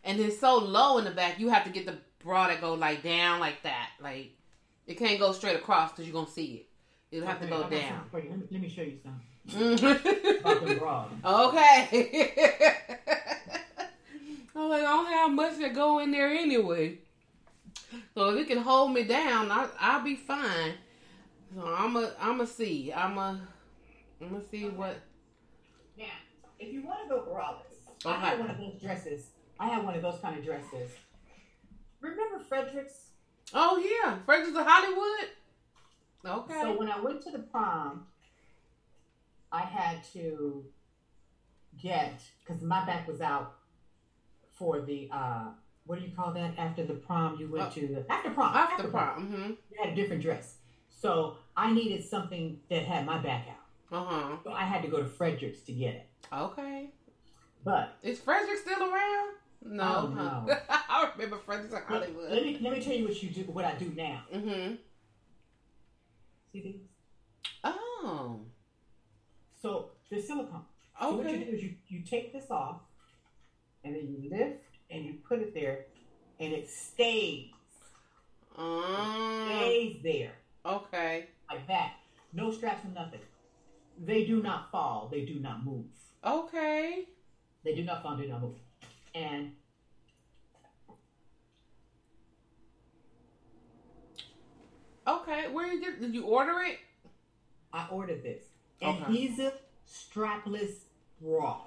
and 0.04 0.18
it's 0.20 0.38
so 0.38 0.56
low 0.58 0.98
in 0.98 1.04
the 1.04 1.10
back, 1.10 1.38
you 1.38 1.48
have 1.50 1.64
to 1.64 1.70
get 1.70 1.86
the 1.86 1.96
bra 2.22 2.48
that 2.48 2.60
go 2.60 2.74
like 2.74 3.02
down 3.02 3.40
like 3.40 3.62
that. 3.62 3.90
Like 4.00 4.32
it 4.86 4.94
can't 4.98 5.18
go 5.18 5.32
straight 5.32 5.56
across 5.56 5.90
because 5.92 6.06
you're 6.06 6.14
gonna 6.14 6.30
see 6.30 6.54
it. 6.54 6.66
It'll 7.16 7.28
have 7.28 7.36
Okay, 7.42 7.46
to 7.46 7.50
go 7.50 7.62
down. 7.68 7.70
something 7.70 8.10
for 8.10 8.20
you. 8.20 8.30
Let 8.30 8.38
me, 8.40 8.46
let 8.50 8.60
me 8.62 8.68
show 8.68 8.82
you 8.82 8.98
something 9.02 10.36
about 10.40 10.66
the 10.66 10.74
bra. 10.76 11.06
okay. 11.24 12.32
I'm 14.56 14.68
like, 14.68 14.80
I 14.82 14.84
don't 14.84 15.06
have 15.12 15.30
much 15.32 15.58
to 15.58 15.68
go 15.70 15.98
in 15.98 16.10
there 16.12 16.28
anyway. 16.28 16.98
So 18.14 18.30
if 18.30 18.40
it 18.40 18.48
can 18.48 18.58
hold 18.58 18.92
me 18.92 19.04
down, 19.04 19.50
I, 19.50 19.68
I'll 19.78 20.02
be 20.02 20.16
fine. 20.16 20.74
So 21.54 21.62
I'm 21.66 21.96
a, 21.96 22.12
I'm 22.20 22.40
a 22.40 22.46
see. 22.46 22.92
I'm 22.92 23.18
a, 23.18 23.40
I'm 24.20 24.30
gonna 24.30 24.44
see 24.50 24.68
what. 24.68 24.96
Now, 25.96 26.04
if 26.58 26.72
you 26.72 26.84
want 26.84 27.02
to 27.02 27.08
go 27.08 27.22
braless, 27.22 28.06
I 28.06 28.16
Okay. 28.16 28.26
had 28.26 28.38
one 28.38 28.50
of 28.50 28.58
those 28.58 28.80
dresses. 28.80 29.30
I 29.58 29.68
had 29.68 29.84
one 29.84 29.94
of 29.94 30.02
those 30.02 30.20
kind 30.20 30.38
of 30.38 30.44
dresses. 30.44 30.90
Remember 32.00 32.44
Fredericks? 32.48 33.10
Oh 33.52 33.76
yeah, 33.78 34.16
Fredericks 34.26 34.56
of 34.58 34.66
Hollywood. 34.66 35.30
Okay. 36.26 36.60
So 36.60 36.76
when 36.76 36.88
I 36.88 37.00
went 37.00 37.22
to 37.22 37.30
the 37.30 37.40
prom, 37.40 38.06
I 39.52 39.60
had 39.60 40.02
to 40.14 40.64
get 41.80 42.20
because 42.44 42.62
my 42.62 42.84
back 42.84 43.06
was 43.06 43.20
out 43.20 43.54
for 44.52 44.80
the 44.80 45.08
uh 45.12 45.48
what 45.86 45.98
do 46.00 46.04
you 46.06 46.12
call 46.16 46.32
that 46.32 46.54
after 46.58 46.84
the 46.84 46.94
prom 46.94 47.36
you 47.38 47.48
went 47.48 47.66
Uh, 47.66 47.70
to 47.70 47.80
the 47.88 48.12
after 48.12 48.30
prom 48.30 48.54
After 48.56 48.88
prom. 48.88 49.26
Mm-hmm. 49.26 49.50
you 49.70 49.76
had 49.82 49.92
a 49.92 49.94
different 49.94 50.22
dress 50.22 50.56
so 50.88 51.36
I 51.56 51.72
needed 51.72 52.02
something 52.04 52.60
that 52.70 52.82
had 52.84 53.04
my 53.06 53.18
back 53.18 53.46
out 53.48 53.96
Uh 53.96 54.04
huh. 54.04 54.36
so 54.44 54.52
I 54.52 54.64
had 54.64 54.82
to 54.82 54.88
go 54.88 54.98
to 55.02 55.08
Fredericks 55.08 55.60
to 55.62 55.72
get 55.72 55.94
it 55.94 56.06
Okay. 56.32 56.90
but 57.64 57.96
Is 58.02 58.18
Frederick 58.20 58.58
still 58.58 58.82
around? 58.82 59.30
No. 59.66 60.08
Oh, 60.10 60.14
no. 60.14 60.56
I 60.68 61.10
remember 61.14 61.38
Fredericks 61.38 61.72
let, 61.72 61.84
Hollywood. 61.84 62.30
let 62.30 62.42
me 62.44 62.58
let 62.60 62.72
me 62.72 62.80
tell 62.82 62.92
you 62.94 63.04
what 63.08 63.22
you 63.22 63.30
do 63.30 63.42
what 63.42 63.64
I 63.64 63.74
do 63.74 63.92
now 63.96 64.22
mm-hmm. 64.34 64.74
see 66.52 66.60
these 66.60 66.80
Oh. 67.62 68.40
so 69.60 69.90
they're 70.10 70.20
silicone 70.20 70.64
So 71.00 71.14
what 71.16 71.30
you 71.30 71.38
do 71.44 71.50
is 71.52 71.62
you, 71.62 71.74
you 71.88 72.02
take 72.02 72.32
this 72.32 72.50
off, 72.50 72.80
and 73.84 73.94
then 73.96 74.06
you 74.06 74.28
lift 74.30 74.73
and 74.94 75.04
you 75.04 75.14
put 75.28 75.40
it 75.40 75.52
there, 75.52 75.86
and 76.38 76.52
it 76.52 76.70
stays 76.70 77.50
Um, 78.56 79.08
stays 79.42 79.96
there 80.04 80.32
okay. 80.64 81.26
like 81.50 81.66
that. 81.66 81.94
No 82.32 82.52
straps 82.52 82.84
or 82.84 82.90
nothing. 82.90 83.20
They 83.98 84.24
do 84.24 84.40
not 84.40 84.70
fall. 84.70 85.08
They 85.10 85.24
do 85.24 85.40
not 85.40 85.64
move. 85.64 85.86
Okay. 86.24 87.06
They 87.64 87.74
do 87.74 87.82
not 87.82 88.02
fall. 88.02 88.16
Do 88.16 88.26
not 88.26 88.40
move. 88.42 88.54
And 89.14 89.52
Okay. 95.06 95.48
Where 95.48 95.72
you? 95.72 95.96
Did 95.96 96.14
you 96.14 96.24
order 96.24 96.60
it? 96.62 96.78
I 97.72 97.88
ordered 97.90 98.22
this 98.22 98.44
Okay. 98.82 99.02
adhesive 99.04 99.54
strapless 99.86 100.84
bra. 101.20 101.60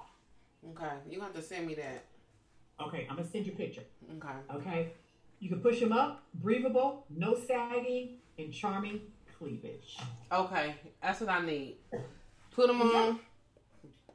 Okay. 0.70 0.96
You 1.08 1.20
have 1.20 1.34
to 1.34 1.42
send 1.42 1.66
me 1.66 1.74
that. 1.74 2.04
Okay, 2.80 3.06
I'm 3.10 3.16
gonna 3.16 3.28
send 3.28 3.46
you 3.46 3.52
a 3.52 3.56
picture. 3.56 3.82
Okay. 4.16 4.34
Okay, 4.54 4.92
you 5.40 5.48
can 5.48 5.60
push 5.60 5.80
them 5.80 5.92
up, 5.92 6.22
breathable, 6.34 7.04
no 7.10 7.34
sagging, 7.34 8.18
and 8.38 8.52
charming 8.52 9.00
cleavage. 9.38 9.98
Okay. 10.30 10.74
That's 11.02 11.20
what 11.20 11.30
I 11.30 11.44
need. 11.44 11.76
Put 12.52 12.68
them 12.68 12.82
on. 12.82 13.20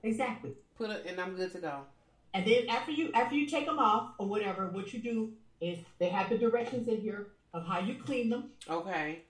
Exactly. 0.01 0.53
Put 0.77 0.89
it, 0.89 1.05
and 1.07 1.19
I'm 1.19 1.35
good 1.35 1.51
to 1.53 1.59
go. 1.59 1.81
And 2.33 2.45
then 2.45 2.67
after 2.69 2.91
you 2.91 3.11
after 3.13 3.35
you 3.35 3.47
take 3.47 3.65
them 3.65 3.79
off 3.79 4.11
or 4.17 4.27
whatever, 4.27 4.67
what 4.67 4.93
you 4.93 4.99
do 4.99 5.33
is 5.61 5.79
they 5.99 6.09
have 6.09 6.29
the 6.29 6.37
directions 6.37 6.87
in 6.87 6.99
here 6.99 7.27
of 7.53 7.65
how 7.65 7.79
you 7.79 7.95
clean 7.95 8.29
them. 8.29 8.49
Okay. 8.69 9.21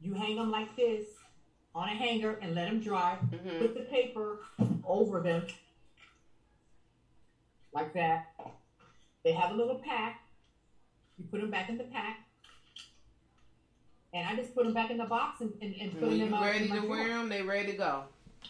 You 0.00 0.14
hang 0.14 0.36
them 0.36 0.50
like 0.50 0.76
this 0.76 1.06
on 1.74 1.88
a 1.88 1.92
hanger 1.94 2.38
and 2.42 2.54
let 2.54 2.66
them 2.68 2.80
dry. 2.80 3.18
Mhm. 3.32 3.58
Put 3.58 3.74
the 3.74 3.80
paper 3.80 4.40
over 4.86 5.20
them 5.20 5.46
like 7.72 7.92
that. 7.94 8.34
They 9.24 9.32
have 9.32 9.52
a 9.52 9.54
little 9.54 9.76
pack. 9.76 10.20
You 11.18 11.24
put 11.30 11.40
them 11.40 11.50
back 11.50 11.68
in 11.70 11.78
the 11.78 11.84
pack. 11.84 12.18
And 14.12 14.28
I 14.28 14.36
just 14.36 14.54
put 14.54 14.64
them 14.64 14.74
back 14.74 14.90
in 14.90 14.98
the 14.98 15.06
box 15.06 15.40
and, 15.40 15.52
and, 15.60 15.74
and 15.80 15.98
put 15.98 16.10
them 16.10 16.30
my, 16.30 16.46
ready 16.46 16.68
to 16.68 16.80
wear 16.86 17.08
them, 17.08 17.28
they 17.28 17.42
ready 17.42 17.72
to 17.72 17.78
go. 17.78 18.04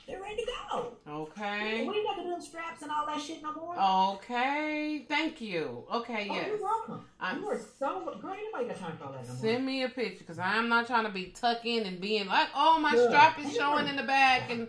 They're 0.07 0.21
ready 0.21 0.37
to 0.37 0.51
go. 0.71 0.93
Okay. 1.09 1.87
We 1.87 1.95
ain't 1.97 2.07
got 2.07 2.17
to 2.17 2.23
do 2.25 2.31
them 2.31 2.41
straps 2.41 2.83
and 2.83 2.91
all 2.91 3.07
that 3.07 3.21
shit 3.21 3.43
no 3.43 3.55
more. 3.55 3.79
Okay. 4.17 5.07
Thank 5.09 5.41
you. 5.41 5.85
Okay. 5.91 6.27
Oh, 6.31 6.35
Yes. 6.35 6.47
you're 6.49 6.61
welcome. 6.63 7.05
I'm- 7.21 7.41
you 7.41 7.49
are 7.49 7.59
so 7.79 8.19
girl. 8.21 8.33
Ain't 8.35 8.43
nobody 8.53 8.69
got 8.69 8.77
time 8.77 8.97
for 8.99 9.05
all 9.05 9.13
that 9.13 9.23
no 9.23 9.29
more. 9.29 9.37
Send 9.41 9.65
me 9.65 9.85
a 9.85 9.89
picture 9.89 10.19
because 10.19 10.39
I'm 10.39 10.69
not 10.69 10.87
trying 10.87 11.05
to 11.05 11.11
be 11.13 11.27
tucking 11.27 11.87
and 11.87 12.01
being 12.01 12.27
like, 12.27 12.49
oh, 12.55 12.79
my 12.81 12.91
Good. 12.91 13.09
strap 13.09 13.39
is 13.39 13.55
showing 13.55 13.87
in 13.87 13.97
the 13.97 14.03
back 14.03 14.51
and 14.51 14.69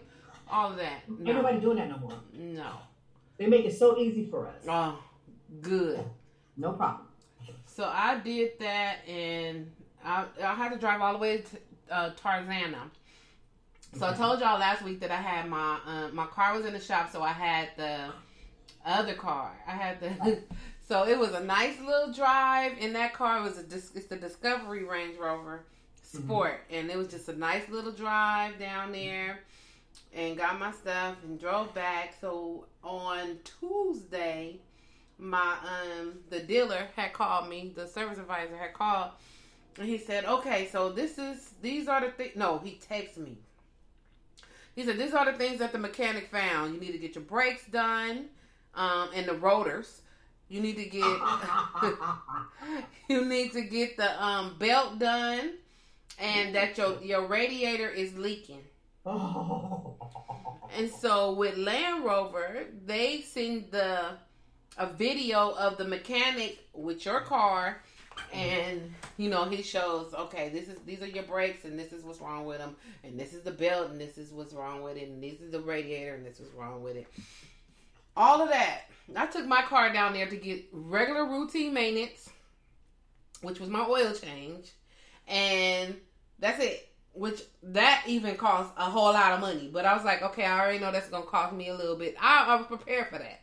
all 0.49 0.69
of 0.71 0.77
that. 0.77 1.01
Ain't 1.09 1.21
nobody 1.21 1.59
doing 1.59 1.77
that 1.77 1.89
no 1.89 1.97
more. 1.97 2.13
No. 2.33 2.71
They 3.37 3.47
make 3.47 3.65
it 3.65 3.75
so 3.75 3.97
easy 3.97 4.27
for 4.27 4.47
us. 4.47 4.63
Oh, 4.69 4.97
good. 5.61 6.03
No 6.57 6.73
problem. 6.73 7.07
So 7.65 7.85
I 7.85 8.19
did 8.19 8.59
that, 8.59 9.07
and 9.07 9.71
I, 10.03 10.25
I 10.41 10.53
had 10.55 10.71
to 10.71 10.77
drive 10.77 11.01
all 11.01 11.13
the 11.13 11.19
way 11.19 11.37
to 11.39 11.93
uh, 11.93 12.11
Tarzana. 12.11 12.89
So 13.97 14.07
I 14.07 14.13
told 14.13 14.41
y'all 14.41 14.59
last 14.59 14.83
week 14.83 14.99
that 15.01 15.11
I 15.11 15.21
had 15.21 15.49
my 15.49 15.79
uh, 15.85 16.09
my 16.11 16.25
car 16.25 16.53
was 16.55 16.65
in 16.65 16.73
the 16.73 16.79
shop, 16.79 17.11
so 17.11 17.21
I 17.21 17.31
had 17.31 17.69
the 17.77 18.11
other 18.85 19.13
car. 19.13 19.51
I 19.67 19.71
had 19.71 19.99
the 20.01 20.41
so 20.87 21.07
it 21.07 21.17
was 21.17 21.33
a 21.33 21.39
nice 21.39 21.79
little 21.79 22.11
drive 22.11 22.77
in 22.77 22.93
that 22.93 23.13
car. 23.13 23.39
It 23.39 23.43
was 23.43 23.57
a 23.57 23.97
it's 23.97 24.07
the 24.07 24.17
Discovery 24.17 24.83
Range 24.83 25.17
Rover 25.17 25.63
Sport, 26.03 26.61
and 26.69 26.89
it 26.89 26.97
was 26.97 27.07
just 27.07 27.29
a 27.29 27.37
nice 27.37 27.67
little 27.69 27.91
drive 27.91 28.59
down 28.59 28.91
there, 28.91 29.39
and 30.13 30.37
got 30.37 30.59
my 30.59 30.71
stuff 30.71 31.15
and 31.23 31.39
drove 31.39 31.73
back. 31.73 32.15
So 32.19 32.65
on 32.83 33.37
Tuesday, 33.59 34.59
my 35.17 35.57
um 35.63 36.13
the 36.29 36.39
dealer 36.39 36.87
had 36.95 37.13
called 37.13 37.49
me, 37.49 37.71
the 37.75 37.87
service 37.87 38.17
advisor 38.17 38.57
had 38.57 38.73
called, 38.73 39.11
and 39.77 39.87
he 39.87 39.97
said, 39.97 40.25
"Okay, 40.25 40.67
so 40.71 40.91
this 40.91 41.17
is 41.17 41.51
these 41.61 41.87
are 41.87 42.01
the 42.01 42.11
things." 42.11 42.35
No, 42.35 42.59
he 42.59 42.79
texted 42.89 43.17
me. 43.17 43.37
He 44.75 44.83
said, 44.83 44.97
"These 44.97 45.13
are 45.13 45.31
the 45.31 45.37
things 45.37 45.59
that 45.59 45.71
the 45.71 45.77
mechanic 45.77 46.29
found. 46.29 46.73
You 46.73 46.81
need 46.81 46.91
to 46.91 46.97
get 46.97 47.15
your 47.15 47.23
brakes 47.23 47.65
done, 47.65 48.25
um, 48.73 49.09
and 49.13 49.27
the 49.27 49.35
rotors. 49.35 50.01
You 50.49 50.61
need 50.61 50.75
to 50.75 50.85
get 50.85 51.03
you 53.09 53.25
need 53.25 53.53
to 53.53 53.61
get 53.61 53.97
the 53.97 54.23
um 54.23 54.57
belt 54.59 54.99
done, 54.99 55.53
and 56.19 56.53
that 56.55 56.77
your 56.77 57.01
your 57.01 57.25
radiator 57.25 57.89
is 57.89 58.17
leaking." 58.17 58.63
Oh. 59.05 59.95
And 60.77 60.91
so 60.91 61.31
with 61.31 61.55
Land 61.55 62.03
Rover, 62.03 62.65
they 62.85 63.21
send 63.21 63.71
the 63.71 64.17
a 64.77 64.87
video 64.87 65.51
of 65.51 65.77
the 65.77 65.85
mechanic 65.85 66.59
with 66.73 67.05
your 67.05 67.21
car, 67.21 67.81
and 68.33 68.93
you 69.17 69.29
know 69.29 69.45
he 69.45 69.61
shows 69.61 70.13
okay, 70.13 70.49
this 70.49 70.67
is 70.67 70.77
these 70.85 71.01
are 71.01 71.07
your 71.07 71.23
brakes, 71.23 71.65
and 71.65 71.77
this 71.77 71.93
is 71.93 72.03
what's 72.03 72.19
wrong 72.19 72.45
with 72.45 72.59
them, 72.59 72.75
and 73.03 73.19
this 73.19 73.33
is 73.33 73.43
the 73.43 73.51
belt, 73.51 73.89
and 73.89 73.99
this 73.99 74.17
is 74.17 74.31
what's 74.31 74.53
wrong 74.53 74.81
with 74.81 74.97
it, 74.97 75.07
and 75.07 75.23
this 75.23 75.39
is 75.39 75.51
the 75.51 75.61
radiator, 75.61 76.15
and 76.15 76.25
this 76.25 76.39
is 76.39 76.51
wrong 76.53 76.83
with 76.83 76.95
it. 76.95 77.07
All 78.17 78.41
of 78.41 78.49
that. 78.49 78.81
I 79.15 79.27
took 79.27 79.45
my 79.45 79.61
car 79.61 79.93
down 79.93 80.13
there 80.13 80.27
to 80.27 80.35
get 80.35 80.65
regular 80.71 81.25
routine 81.25 81.73
maintenance, 81.73 82.29
which 83.41 83.59
was 83.59 83.69
my 83.69 83.85
oil 83.87 84.13
change, 84.13 84.71
and 85.27 85.95
that's 86.39 86.59
it 86.63 86.89
which 87.15 87.41
that 87.63 88.03
even 88.07 88.35
costs 88.35 88.73
a 88.77 88.83
whole 88.83 89.13
lot 89.13 89.31
of 89.31 89.39
money. 89.39 89.69
But 89.71 89.85
I 89.85 89.95
was 89.95 90.03
like, 90.03 90.21
okay, 90.21 90.43
I 90.43 90.59
already 90.59 90.79
know 90.79 90.91
that's 90.91 91.07
gonna 91.09 91.25
cost 91.25 91.53
me 91.53 91.69
a 91.69 91.75
little 91.75 91.95
bit. 91.95 92.15
I, 92.21 92.45
I 92.47 92.55
was 92.55 92.67
prepared 92.67 93.07
for 93.07 93.17
that. 93.17 93.41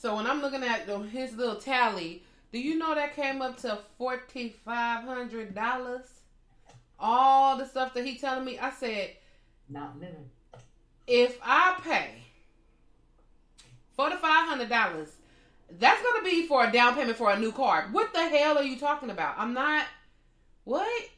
So 0.00 0.16
when 0.16 0.26
I'm 0.26 0.40
looking 0.40 0.62
at 0.64 0.88
his 1.10 1.34
little 1.34 1.56
tally, 1.56 2.22
do 2.52 2.58
you 2.58 2.78
know 2.78 2.94
that 2.94 3.14
came 3.14 3.42
up 3.42 3.58
to 3.58 3.80
forty 3.98 4.56
five 4.64 5.04
hundred 5.04 5.54
dollars? 5.54 6.06
All 6.98 7.58
the 7.58 7.66
stuff 7.66 7.92
that 7.92 8.06
he 8.06 8.16
telling 8.16 8.46
me, 8.46 8.58
I 8.58 8.70
said, 8.70 9.10
not 9.68 10.00
living. 10.00 10.30
If 11.06 11.38
I 11.42 11.78
pay 11.82 12.12
forty 13.94 14.16
five 14.16 14.48
hundred 14.48 14.70
dollars, 14.70 15.10
that's 15.78 16.02
gonna 16.02 16.24
be 16.24 16.46
for 16.46 16.64
a 16.64 16.72
down 16.72 16.94
payment 16.94 17.18
for 17.18 17.30
a 17.30 17.38
new 17.38 17.52
car. 17.52 17.90
What 17.92 18.14
the 18.14 18.26
hell 18.26 18.56
are 18.56 18.64
you 18.64 18.78
talking 18.78 19.10
about? 19.10 19.34
I'm 19.36 19.52
not. 19.52 19.84
What? 20.64 21.10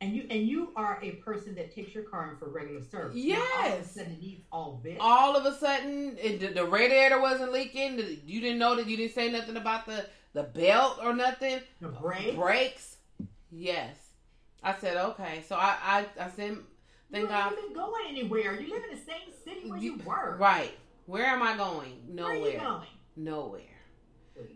And 0.00 0.14
you 0.14 0.26
and 0.30 0.46
you 0.46 0.70
are 0.76 1.00
a 1.02 1.12
person 1.12 1.56
that 1.56 1.74
takes 1.74 1.92
your 1.92 2.04
car 2.04 2.30
in 2.30 2.36
for 2.36 2.48
regular 2.48 2.84
service. 2.84 3.16
Yes. 3.16 3.36
Now, 3.40 3.72
all 3.72 3.76
of 3.76 3.84
a 3.84 3.88
sudden 3.88 4.12
it 4.12 4.20
needs 4.20 4.42
all 4.52 4.80
this. 4.84 4.96
All 5.00 5.36
of 5.36 5.44
a 5.44 5.58
sudden, 5.58 6.16
it, 6.22 6.54
the, 6.54 6.64
radiator 6.64 7.20
wasn't 7.20 7.52
leaking. 7.52 7.96
The, 7.96 8.18
you 8.24 8.40
didn't 8.40 8.60
know 8.60 8.76
that 8.76 8.86
you 8.86 8.96
didn't 8.96 9.14
say 9.14 9.30
nothing 9.30 9.56
about 9.56 9.86
the 9.86 10.06
the 10.34 10.44
belt 10.44 11.00
or 11.02 11.14
nothing. 11.14 11.60
The 11.80 11.88
brakes. 11.88 12.36
Brakes. 12.36 12.96
Yes. 13.50 13.96
I 14.62 14.76
said 14.76 14.96
okay. 14.96 15.42
So 15.48 15.56
I 15.56 15.76
I, 15.82 16.06
I 16.20 16.30
said 16.30 16.58
thank 17.10 17.28
God. 17.28 17.50
you 17.50 17.56
God. 17.56 17.68
You 17.68 17.74
going 17.74 18.04
anywhere? 18.08 18.60
You 18.60 18.72
live 18.72 18.84
in 18.84 18.96
the 18.96 19.04
same 19.04 19.32
city 19.44 19.68
where 19.68 19.80
you, 19.80 19.96
you 19.96 20.02
work. 20.04 20.38
Right. 20.38 20.78
Where 21.06 21.26
am 21.26 21.42
I 21.42 21.56
going? 21.56 22.02
Nowhere. 22.08 22.40
Where 22.40 22.50
are 22.50 22.52
you 22.52 22.58
going? 22.60 22.88
Nowhere. 23.16 23.62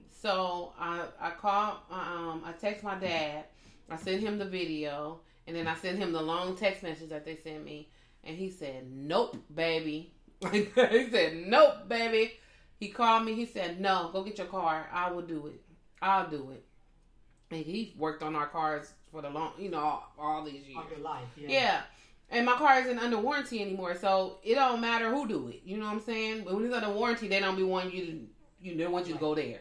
So 0.08 0.72
I 0.78 1.06
I 1.20 1.30
call 1.30 1.82
um 1.90 2.42
I 2.44 2.52
text 2.60 2.84
my 2.84 2.94
dad. 2.94 3.46
I 3.90 3.96
sent 3.96 4.20
him 4.20 4.38
the 4.38 4.44
video. 4.44 5.20
And 5.46 5.56
then 5.56 5.66
I 5.66 5.74
sent 5.74 5.98
him 5.98 6.12
the 6.12 6.22
long 6.22 6.56
text 6.56 6.82
message 6.82 7.10
that 7.10 7.24
they 7.24 7.36
sent 7.36 7.64
me, 7.64 7.88
and 8.24 8.36
he 8.36 8.50
said, 8.50 8.86
"Nope, 8.90 9.36
baby." 9.54 10.12
he 10.52 10.70
said, 10.74 11.36
"Nope, 11.46 11.88
baby." 11.88 12.32
He 12.78 12.88
called 12.88 13.24
me. 13.24 13.34
He 13.34 13.46
said, 13.46 13.80
"No, 13.80 14.10
go 14.12 14.22
get 14.22 14.38
your 14.38 14.46
car. 14.46 14.88
I 14.92 15.10
will 15.10 15.22
do 15.22 15.48
it. 15.48 15.60
I'll 16.00 16.28
do 16.28 16.50
it." 16.52 16.64
And 17.50 17.64
he 17.64 17.94
worked 17.98 18.22
on 18.22 18.34
our 18.34 18.46
cars 18.46 18.92
for 19.10 19.20
the 19.20 19.30
long, 19.30 19.52
you 19.58 19.70
know, 19.70 19.78
all, 19.78 20.12
all 20.18 20.44
these 20.44 20.64
years. 20.66 20.78
All 20.78 20.86
your 20.90 21.00
life, 21.00 21.28
yeah. 21.36 21.48
Yeah. 21.48 21.80
And 22.30 22.46
my 22.46 22.54
car 22.54 22.80
isn't 22.80 22.98
under 22.98 23.18
warranty 23.18 23.60
anymore, 23.60 23.94
so 23.94 24.38
it 24.42 24.54
don't 24.54 24.80
matter 24.80 25.14
who 25.14 25.28
do 25.28 25.48
it. 25.48 25.60
You 25.66 25.76
know 25.76 25.84
what 25.84 25.92
I'm 25.92 26.00
saying? 26.00 26.44
But 26.44 26.54
when 26.54 26.64
it's 26.64 26.74
under 26.74 26.90
warranty, 26.90 27.28
they 27.28 27.40
don't 27.40 27.56
be 27.56 27.62
wanting 27.62 27.92
you 27.92 28.06
to, 28.06 28.20
you 28.62 28.74
know, 28.74 28.90
want 28.90 29.06
you 29.06 29.12
to 29.12 29.20
go 29.20 29.34
there. 29.34 29.60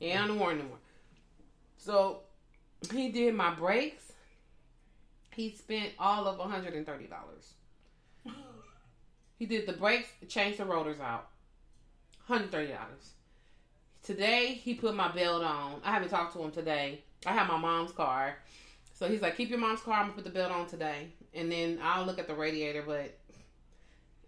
Yeah, 0.00 0.22
under 0.22 0.34
warranty 0.34 0.60
anymore. 0.60 0.78
So 1.78 2.20
he 2.92 3.08
did 3.08 3.34
my 3.34 3.54
brakes 3.54 4.09
he 5.34 5.50
spent 5.52 5.92
all 5.98 6.26
of 6.26 6.38
$130. 6.38 6.84
he 9.38 9.46
did 9.46 9.66
the 9.66 9.72
brakes, 9.72 10.08
changed 10.28 10.58
the 10.58 10.64
rotors 10.64 11.00
out. 11.00 11.28
$130. 12.28 12.76
Today, 14.02 14.60
he 14.62 14.74
put 14.74 14.94
my 14.94 15.08
belt 15.08 15.42
on. 15.42 15.80
I 15.84 15.92
haven't 15.92 16.08
talked 16.08 16.32
to 16.34 16.42
him 16.42 16.50
today. 16.50 17.02
I 17.26 17.32
have 17.32 17.48
my 17.48 17.58
mom's 17.58 17.92
car. 17.92 18.36
So 18.94 19.08
he's 19.08 19.22
like, 19.22 19.36
keep 19.36 19.50
your 19.50 19.58
mom's 19.58 19.80
car. 19.80 19.94
I'm 19.94 20.08
to 20.08 20.14
put 20.14 20.24
the 20.24 20.30
belt 20.30 20.52
on 20.52 20.66
today. 20.66 21.08
And 21.34 21.50
then 21.50 21.78
I'll 21.82 22.04
look 22.04 22.18
at 22.18 22.26
the 22.26 22.34
radiator, 22.34 22.82
but 22.86 23.14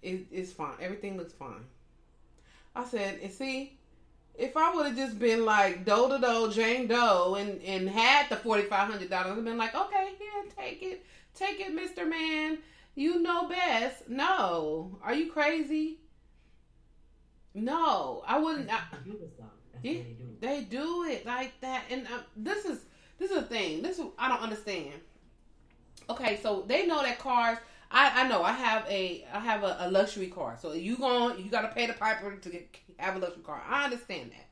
it, 0.02 0.26
it's 0.30 0.52
fine. 0.52 0.74
Everything 0.80 1.16
looks 1.16 1.32
fine. 1.32 1.64
I 2.74 2.84
said, 2.84 3.20
and 3.22 3.32
see, 3.32 3.78
if 4.34 4.56
I 4.56 4.74
would 4.74 4.86
have 4.86 4.96
just 4.96 5.18
been 5.18 5.44
like 5.44 5.84
do 5.84 6.08
do 6.08 6.20
do 6.20 6.52
Jane 6.52 6.86
Doe 6.86 7.36
and 7.38 7.62
and 7.62 7.88
had 7.88 8.28
the 8.28 8.36
forty 8.36 8.62
five 8.62 8.88
hundred 8.90 9.10
dollars, 9.10 9.36
I've 9.36 9.44
been 9.44 9.58
like, 9.58 9.74
okay, 9.74 10.10
here, 10.18 10.44
take 10.56 10.82
it, 10.82 11.04
take 11.34 11.60
it, 11.60 11.74
Mister 11.74 12.06
Man. 12.06 12.58
You 12.94 13.22
know 13.22 13.48
best. 13.48 14.08
No, 14.08 14.98
are 15.02 15.14
you 15.14 15.32
crazy? 15.32 15.98
No, 17.54 18.22
I 18.26 18.38
wouldn't. 18.38 18.72
I, 18.72 18.80
yeah, 19.82 20.00
they 20.40 20.62
do 20.62 21.04
it 21.04 21.24
like 21.26 21.58
that, 21.60 21.84
and 21.90 22.06
uh, 22.06 22.20
this 22.36 22.64
is 22.64 22.80
this 23.18 23.30
is 23.30 23.38
a 23.38 23.42
thing. 23.42 23.82
This 23.82 23.98
is, 23.98 24.06
I 24.18 24.28
don't 24.28 24.40
understand. 24.40 24.94
Okay, 26.10 26.40
so 26.42 26.64
they 26.66 26.86
know 26.86 27.02
that 27.02 27.18
cars. 27.18 27.58
I, 27.90 28.24
I 28.24 28.28
know 28.28 28.42
I 28.42 28.52
have 28.52 28.86
a 28.88 29.26
I 29.32 29.38
have 29.38 29.62
a, 29.62 29.76
a 29.80 29.90
luxury 29.90 30.28
car. 30.28 30.56
So 30.60 30.72
you 30.72 30.96
going 30.96 31.42
you 31.42 31.50
got 31.50 31.62
to 31.62 31.68
pay 31.68 31.86
the 31.86 31.92
piper 31.92 32.34
to 32.34 32.48
get, 32.48 32.74
have 32.98 33.16
a 33.16 33.18
luxury 33.18 33.42
car. 33.42 33.62
I 33.68 33.84
understand 33.84 34.32
that. 34.32 34.46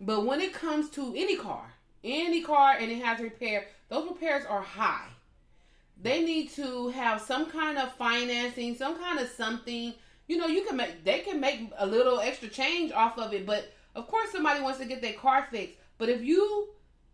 But 0.00 0.26
when 0.26 0.40
it 0.40 0.52
comes 0.52 0.90
to 0.90 1.14
any 1.16 1.36
car, 1.36 1.72
any 2.04 2.42
car 2.42 2.76
and 2.78 2.90
it 2.90 3.02
has 3.02 3.20
repair, 3.20 3.66
those 3.88 4.08
repairs 4.08 4.44
are 4.46 4.62
high. 4.62 5.08
They 6.00 6.22
need 6.22 6.50
to 6.52 6.88
have 6.88 7.20
some 7.20 7.50
kind 7.50 7.78
of 7.78 7.92
financing, 7.94 8.76
some 8.76 8.98
kind 8.98 9.18
of 9.18 9.28
something. 9.28 9.94
You 10.28 10.36
know, 10.36 10.46
you 10.46 10.62
can 10.64 10.76
make 10.76 11.04
they 11.04 11.20
can 11.20 11.40
make 11.40 11.70
a 11.78 11.86
little 11.86 12.20
extra 12.20 12.48
change 12.48 12.92
off 12.92 13.18
of 13.18 13.32
it, 13.32 13.46
but 13.46 13.72
of 13.94 14.06
course 14.06 14.30
somebody 14.30 14.60
wants 14.60 14.78
to 14.78 14.84
get 14.84 15.00
their 15.00 15.14
car 15.14 15.46
fixed. 15.50 15.78
But 15.98 16.10
if 16.10 16.22
you 16.22 16.68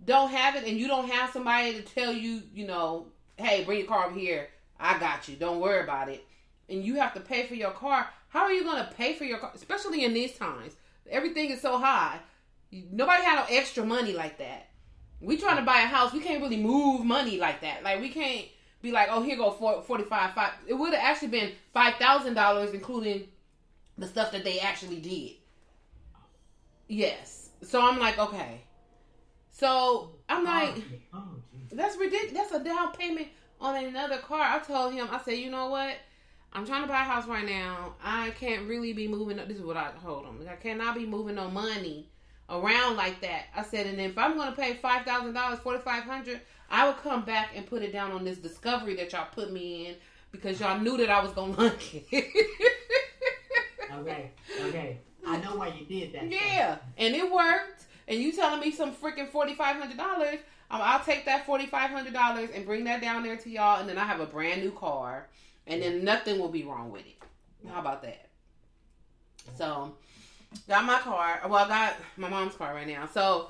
don't 0.04 0.30
have 0.30 0.56
it 0.56 0.64
and 0.64 0.78
you 0.78 0.88
don't 0.88 1.08
have 1.08 1.30
somebody 1.30 1.74
to 1.74 1.82
tell 1.82 2.12
you, 2.12 2.42
you 2.52 2.66
know, 2.66 3.06
hey, 3.36 3.64
bring 3.64 3.78
your 3.78 3.88
car 3.88 4.06
over 4.06 4.18
here, 4.18 4.48
I 4.80 4.98
got 4.98 5.28
you. 5.28 5.36
Don't 5.36 5.60
worry 5.60 5.84
about 5.84 6.08
it. 6.08 6.26
And 6.68 6.84
you 6.84 6.96
have 6.96 7.14
to 7.14 7.20
pay 7.20 7.46
for 7.46 7.54
your 7.54 7.70
car. 7.70 8.08
How 8.32 8.44
are 8.44 8.52
you 8.52 8.64
going 8.64 8.82
to 8.82 8.90
pay 8.94 9.14
for 9.14 9.24
your 9.24 9.36
car, 9.36 9.52
especially 9.54 10.06
in 10.06 10.14
these 10.14 10.32
times? 10.38 10.72
Everything 11.10 11.50
is 11.50 11.60
so 11.60 11.78
high. 11.78 12.18
Nobody 12.72 13.22
had 13.22 13.36
no 13.36 13.44
extra 13.54 13.84
money 13.84 14.14
like 14.14 14.38
that. 14.38 14.70
We 15.20 15.36
trying 15.36 15.58
to 15.58 15.62
buy 15.62 15.82
a 15.82 15.86
house. 15.86 16.14
We 16.14 16.20
can't 16.20 16.42
really 16.42 16.56
move 16.56 17.04
money 17.04 17.38
like 17.38 17.60
that. 17.60 17.84
Like 17.84 18.00
we 18.00 18.08
can't 18.08 18.46
be 18.80 18.90
like, 18.90 19.08
oh, 19.10 19.22
here 19.22 19.36
go 19.36 19.50
45 19.50 20.32
five. 20.32 20.52
It 20.66 20.72
would 20.72 20.94
have 20.94 21.02
actually 21.02 21.28
been 21.28 21.52
$5,000 21.76 22.72
including 22.72 23.28
the 23.98 24.06
stuff 24.06 24.32
that 24.32 24.44
they 24.44 24.60
actually 24.60 25.00
did. 25.00 25.32
Yes. 26.88 27.50
So 27.60 27.82
I'm 27.86 27.98
like, 27.98 28.18
okay. 28.18 28.62
So 29.50 30.12
I'm 30.30 30.44
like, 30.44 30.82
that's 31.70 31.98
ridiculous. 31.98 32.32
That's 32.32 32.52
a 32.52 32.64
down 32.64 32.92
payment 32.92 33.28
on 33.60 33.76
another 33.76 34.16
car. 34.18 34.40
I 34.40 34.58
told 34.60 34.94
him, 34.94 35.06
I 35.10 35.20
said, 35.22 35.34
you 35.34 35.50
know 35.50 35.68
what? 35.68 35.96
I'm 36.54 36.66
trying 36.66 36.82
to 36.82 36.88
buy 36.88 37.00
a 37.00 37.04
house 37.04 37.26
right 37.26 37.46
now. 37.46 37.94
I 38.02 38.30
can't 38.30 38.68
really 38.68 38.92
be 38.92 39.08
moving. 39.08 39.36
This 39.36 39.56
is 39.56 39.62
what 39.62 39.76
I 39.76 39.90
told 40.02 40.26
him. 40.26 40.46
I 40.50 40.56
cannot 40.56 40.94
be 40.94 41.06
moving 41.06 41.36
no 41.36 41.50
money 41.50 42.08
around 42.50 42.96
like 42.96 43.20
that. 43.22 43.46
I 43.56 43.62
said, 43.62 43.86
and 43.86 44.00
if 44.00 44.18
I'm 44.18 44.36
going 44.36 44.50
to 44.50 44.56
pay 44.56 44.74
five 44.74 45.06
thousand 45.06 45.32
dollars, 45.32 45.60
forty 45.60 45.80
five 45.80 46.04
hundred, 46.04 46.40
I 46.70 46.86
will 46.86 46.94
come 46.94 47.24
back 47.24 47.50
and 47.54 47.66
put 47.66 47.82
it 47.82 47.92
down 47.92 48.12
on 48.12 48.24
this 48.24 48.38
discovery 48.38 48.94
that 48.96 49.12
y'all 49.12 49.28
put 49.32 49.52
me 49.52 49.86
in 49.88 49.94
because 50.30 50.60
y'all 50.60 50.78
knew 50.78 50.96
that 50.98 51.10
I 51.10 51.22
was 51.22 51.32
going 51.32 51.54
to 51.54 51.62
like 51.62 52.12
it. 52.12 52.46
okay, 53.94 54.30
okay. 54.60 54.98
I 55.26 55.38
know 55.38 55.56
why 55.56 55.68
you 55.68 55.86
did 55.86 56.12
that. 56.12 56.30
Yeah, 56.30 56.78
and 56.98 57.14
it 57.14 57.30
worked. 57.30 57.84
And 58.08 58.20
you 58.20 58.32
telling 58.32 58.60
me 58.60 58.72
some 58.72 58.94
freaking 58.94 59.28
forty 59.28 59.54
five 59.54 59.76
hundred 59.76 59.96
dollars? 59.96 60.38
Um, 60.70 60.80
I'll 60.82 61.04
take 61.04 61.24
that 61.26 61.46
forty 61.46 61.66
five 61.66 61.90
hundred 61.90 62.12
dollars 62.12 62.50
and 62.54 62.66
bring 62.66 62.84
that 62.84 63.00
down 63.00 63.22
there 63.22 63.36
to 63.36 63.50
y'all, 63.50 63.80
and 63.80 63.88
then 63.88 63.96
I 63.96 64.04
have 64.04 64.20
a 64.20 64.26
brand 64.26 64.62
new 64.62 64.72
car, 64.72 65.28
and 65.66 65.82
then 65.82 66.04
nothing 66.04 66.38
will 66.38 66.48
be 66.48 66.64
wrong 66.64 66.90
with 66.90 67.02
it. 67.02 67.22
How 67.68 67.80
about 67.80 68.02
that? 68.02 68.28
So, 69.56 69.94
got 70.68 70.84
my 70.84 70.98
car. 70.98 71.40
Well, 71.48 71.64
I 71.64 71.68
got 71.68 71.96
my 72.16 72.28
mom's 72.28 72.54
car 72.54 72.74
right 72.74 72.86
now. 72.86 73.08
So, 73.12 73.48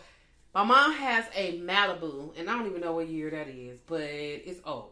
my 0.55 0.65
mom 0.65 0.93
has 0.93 1.25
a 1.35 1.59
Malibu, 1.61 2.39
and 2.39 2.51
I 2.51 2.57
don't 2.57 2.67
even 2.67 2.83
know 2.83 2.93
what 2.93 3.09
year 3.09 3.31
that 3.31 3.49
is, 3.49 3.79
but 3.87 4.03
it's 4.03 4.61
old. 4.65 4.91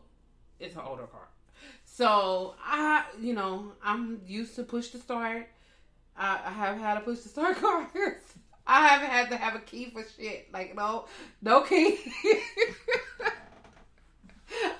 It's 0.59 0.75
an 0.75 0.83
older 0.87 1.05
car. 1.05 1.29
So 1.85 2.55
I, 2.65 3.05
you 3.21 3.35
know, 3.35 3.73
I'm 3.83 4.23
used 4.27 4.57
to 4.57 4.63
push 4.63 4.89
to 4.91 4.99
start. 4.99 5.49
I, 6.17 6.37
have 6.51 6.79
had 6.79 6.95
to 6.95 7.01
push 7.01 7.21
to 7.21 7.29
start 7.29 7.57
cars. 7.61 7.91
I 8.67 8.87
haven't 8.87 9.11
had 9.11 9.31
to 9.31 9.37
have 9.37 9.55
a 9.55 9.59
key 9.59 9.91
for 9.91 10.05
shit. 10.17 10.53
Like 10.53 10.75
no, 10.77 11.07
no 11.43 11.63
key. 11.63 11.99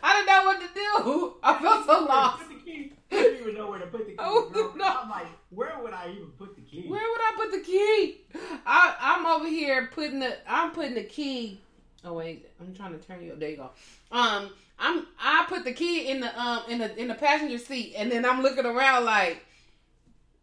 I 0.03 0.15
didn't 0.15 0.27
know 0.27 0.45
what 0.45 0.61
to 0.61 0.69
do. 0.75 1.35
I 1.43 1.61
felt 1.61 1.87
so 1.87 2.05
lost. 2.05 2.45
I 2.45 3.17
didn't 3.17 3.41
even 3.41 3.55
know 3.55 3.71
where 3.71 3.81
to 3.81 3.87
put 3.87 4.07
the 4.07 4.13
key. 4.13 4.17
Oh, 4.19 4.73
no. 4.77 4.85
I'm 4.85 5.11
like, 5.11 5.27
where 5.51 5.79
would 5.83 5.93
I 5.93 6.11
even 6.11 6.31
put 6.39 6.55
the 6.55 6.63
key? 6.63 6.87
Where 6.89 7.01
would 7.01 7.21
I 7.21 7.33
put 7.37 7.53
the 7.53 7.61
key? 7.61 8.21
I, 8.65 8.95
I'm 9.01 9.27
over 9.27 9.49
here 9.49 9.89
putting 9.93 10.21
the 10.21 10.37
I'm 10.47 10.71
putting 10.73 10.95
the 10.95 11.05
key 11.05 11.61
Oh 12.05 12.15
wait, 12.15 12.49
I'm 12.61 12.75
trying 12.75 12.99
to 12.99 13.07
turn 13.07 13.23
you 13.23 13.33
up. 13.33 13.41
There 13.41 13.51
you 13.51 13.57
go. 13.57 13.71
Um, 14.11 14.51
I'm 14.79 15.07
I 15.21 15.45
put 15.49 15.65
the 15.65 15.73
key 15.73 16.09
in 16.09 16.21
the 16.21 16.41
um 16.41 16.63
in 16.69 16.79
the 16.79 16.97
in 16.99 17.09
the 17.09 17.15
passenger 17.15 17.59
seat, 17.59 17.95
and 17.97 18.11
then 18.11 18.25
I'm 18.25 18.43
looking 18.43 18.65
around 18.65 19.05
like, 19.05 19.45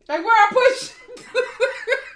like 0.08 0.24
where 0.24 0.28
I 0.28 0.50
push. 0.52 0.92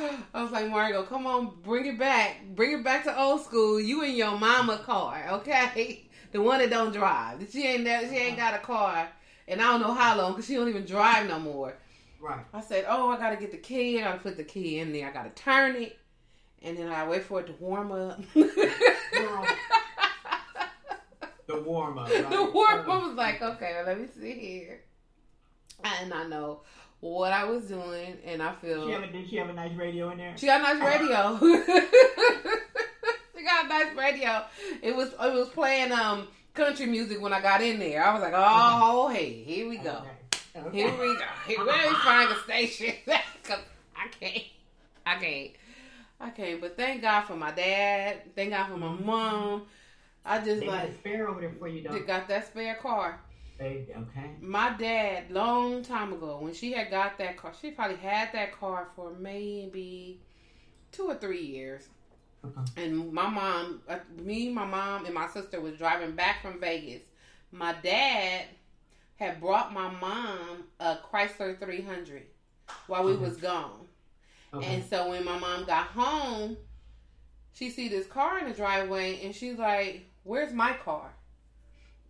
I 0.34 0.42
was 0.42 0.52
like, 0.52 0.68
Margot, 0.68 1.04
come 1.04 1.26
on, 1.26 1.52
bring 1.62 1.86
it 1.86 1.98
back, 1.98 2.42
bring 2.54 2.72
it 2.72 2.84
back 2.84 3.04
to 3.04 3.18
old 3.18 3.42
school. 3.42 3.80
You 3.80 4.02
and 4.02 4.16
your 4.16 4.38
mama 4.38 4.78
car, 4.78 5.26
okay? 5.32 6.08
The 6.32 6.40
one 6.40 6.60
that 6.60 6.70
don't 6.70 6.92
drive. 6.92 7.46
She 7.50 7.66
ain't 7.66 7.86
she 7.86 8.16
ain't 8.16 8.38
uh-huh. 8.38 8.50
got 8.50 8.54
a 8.54 8.62
car, 8.62 9.08
and 9.48 9.60
I 9.60 9.64
don't 9.64 9.80
know 9.80 9.94
how 9.94 10.16
long 10.16 10.32
because 10.32 10.46
she 10.46 10.54
don't 10.54 10.68
even 10.68 10.84
drive 10.84 11.28
no 11.28 11.38
more. 11.38 11.74
Right. 12.20 12.44
I 12.52 12.60
said, 12.60 12.84
oh, 12.88 13.10
I 13.10 13.16
gotta 13.16 13.36
get 13.36 13.50
the 13.50 13.58
key. 13.58 14.00
I 14.00 14.04
gotta 14.04 14.20
put 14.20 14.36
the 14.36 14.44
key 14.44 14.78
in 14.78 14.92
there. 14.92 15.08
I 15.08 15.12
gotta 15.12 15.30
turn 15.30 15.76
it, 15.76 15.98
and 16.62 16.76
then 16.76 16.88
I 16.88 17.06
wait 17.08 17.24
for 17.24 17.40
it 17.40 17.46
to 17.46 17.52
warm 17.54 17.92
up. 17.92 18.20
The 21.50 21.60
warm 21.62 21.98
up. 21.98 22.08
Right? 22.10 22.30
the 22.30 22.44
warm 22.44 22.80
up 22.80 22.88
uh-huh. 22.88 23.08
was 23.08 23.16
like, 23.16 23.42
okay, 23.42 23.82
let 23.84 24.00
me 24.00 24.06
see 24.06 24.34
here, 24.34 24.82
and 25.82 26.14
I 26.14 26.24
know 26.28 26.60
what 27.00 27.32
I 27.32 27.44
was 27.44 27.64
doing, 27.64 28.18
and 28.24 28.42
I 28.42 28.52
feel. 28.54 28.86
She 28.86 28.92
have 28.92 29.02
a, 29.02 29.06
did 29.06 29.28
she 29.28 29.36
have 29.36 29.48
a 29.48 29.52
nice 29.52 29.76
radio 29.76 30.10
in 30.10 30.18
there? 30.18 30.36
She 30.36 30.46
got 30.46 30.60
a 30.60 30.78
nice 30.78 31.00
radio. 31.00 31.38
she 33.36 33.42
got 33.44 33.64
a 33.64 33.68
nice 33.68 33.96
radio. 33.96 34.44
It 34.82 34.94
was 34.94 35.08
it 35.08 35.32
was 35.32 35.48
playing 35.48 35.92
um 35.92 36.28
country 36.54 36.86
music 36.86 37.20
when 37.20 37.32
I 37.32 37.40
got 37.40 37.62
in 37.62 37.78
there. 37.78 38.04
I 38.04 38.12
was 38.12 38.22
like, 38.22 38.34
oh 38.34 39.08
hey, 39.08 39.42
here 39.44 39.68
we 39.68 39.78
go. 39.78 39.90
Okay. 39.90 40.10
Okay. 40.56 40.76
Here 40.78 40.90
we 40.90 41.14
go. 41.14 41.24
Here, 41.46 41.58
where 41.64 41.88
we 41.88 41.94
find 41.96 42.30
a 42.30 42.36
station? 42.42 42.94
Cause 43.44 43.60
I 43.96 44.08
can't. 44.08 44.44
I 45.06 45.14
can't. 45.16 45.50
I 46.20 46.30
can't. 46.30 46.60
But 46.60 46.76
thank 46.76 47.02
God 47.02 47.22
for 47.22 47.36
my 47.36 47.52
dad. 47.52 48.22
Thank 48.34 48.50
God 48.50 48.68
for 48.68 48.76
my 48.76 48.92
mom. 48.92 49.62
I 50.24 50.38
just 50.40 50.60
They 50.60 50.66
like 50.66 50.94
spare 50.94 51.28
over 51.28 51.40
there 51.40 51.52
for 51.58 51.68
you, 51.68 51.82
though. 51.82 51.98
got 52.00 52.28
that 52.28 52.48
spare 52.48 52.74
car. 52.74 53.20
They- 53.60 53.86
Okay. 53.94 54.30
My 54.40 54.70
dad, 54.70 55.30
long 55.30 55.82
time 55.82 56.14
ago, 56.14 56.38
when 56.40 56.54
she 56.54 56.72
had 56.72 56.90
got 56.90 57.18
that 57.18 57.36
car, 57.36 57.52
she 57.60 57.70
probably 57.72 57.98
had 57.98 58.32
that 58.32 58.52
car 58.52 58.88
for 58.96 59.12
maybe 59.12 60.18
two 60.92 61.04
or 61.04 61.14
three 61.16 61.42
years. 61.44 61.86
Okay. 62.42 62.82
And 62.84 63.12
my 63.12 63.28
mom, 63.28 63.82
uh, 63.86 63.98
me, 64.16 64.48
my 64.48 64.64
mom, 64.64 65.04
and 65.04 65.12
my 65.14 65.28
sister 65.28 65.60
was 65.60 65.76
driving 65.76 66.12
back 66.16 66.40
from 66.40 66.58
Vegas. 66.58 67.02
My 67.52 67.74
dad 67.74 68.46
had 69.16 69.40
brought 69.40 69.74
my 69.74 69.90
mom 69.90 70.64
a 70.80 70.96
Chrysler 70.96 71.58
300 71.60 72.26
while 72.86 73.04
we 73.04 73.12
Okay. 73.12 73.24
was 73.24 73.36
gone. 73.36 73.86
Okay. 74.54 74.74
And 74.74 74.84
so 74.84 75.10
when 75.10 75.22
my 75.22 75.38
mom 75.38 75.66
got 75.66 75.88
home, 75.88 76.56
she 77.52 77.68
see 77.68 77.88
this 77.88 78.06
car 78.06 78.38
in 78.38 78.48
the 78.48 78.54
driveway, 78.54 79.20
and 79.22 79.34
she's 79.36 79.58
like, 79.58 80.06
"Where's 80.22 80.54
my 80.54 80.72
car?" 80.72 81.12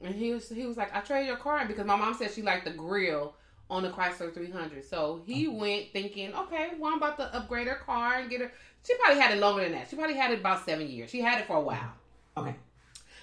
And 0.03 0.15
he 0.15 0.33
was 0.33 0.49
he 0.49 0.65
was 0.67 0.77
like, 0.77 0.95
"I 0.95 1.01
traded 1.01 1.29
your 1.29 1.37
car 1.37 1.61
in 1.61 1.69
because 1.69 1.87
my 1.87 1.97
mom 1.97 2.15
said 2.15 2.31
she 2.31 2.43
liked 2.43 2.65
the 2.65 2.71
grill 2.73 3.35
on 3.69 3.83
the 3.83 3.91
Chrysler 3.91 4.33
300." 4.33 4.85
So 4.85 5.23
he 5.27 5.47
went 5.49 5.93
thinking, 5.93 6.35
"Okay, 6.35 6.71
well 6.79 6.93
I'm 6.93 6.99
about 6.99 7.17
to 7.19 7.35
upgrade 7.35 7.67
her 7.69 7.77
car 7.77 8.19
and 8.21 8.31
get 8.31 8.41
her." 8.41 8.51
She 8.87 8.95
probably 8.97 9.21
had 9.21 9.33
it 9.33 9.41
longer 9.41 9.63
than 9.63 9.73
that. 9.73 9.91
She 9.91 9.97
probably 9.97 10.17
had 10.17 10.31
it 10.33 10.41
about 10.41 10.65
seven 10.65 10.89
years. 10.89 11.11
She 11.11 11.21
had 11.21 11.39
it 11.41 11.47
for 11.47 11.57
a 11.57 11.61
while. 11.61 11.93
okay. 12.37 12.55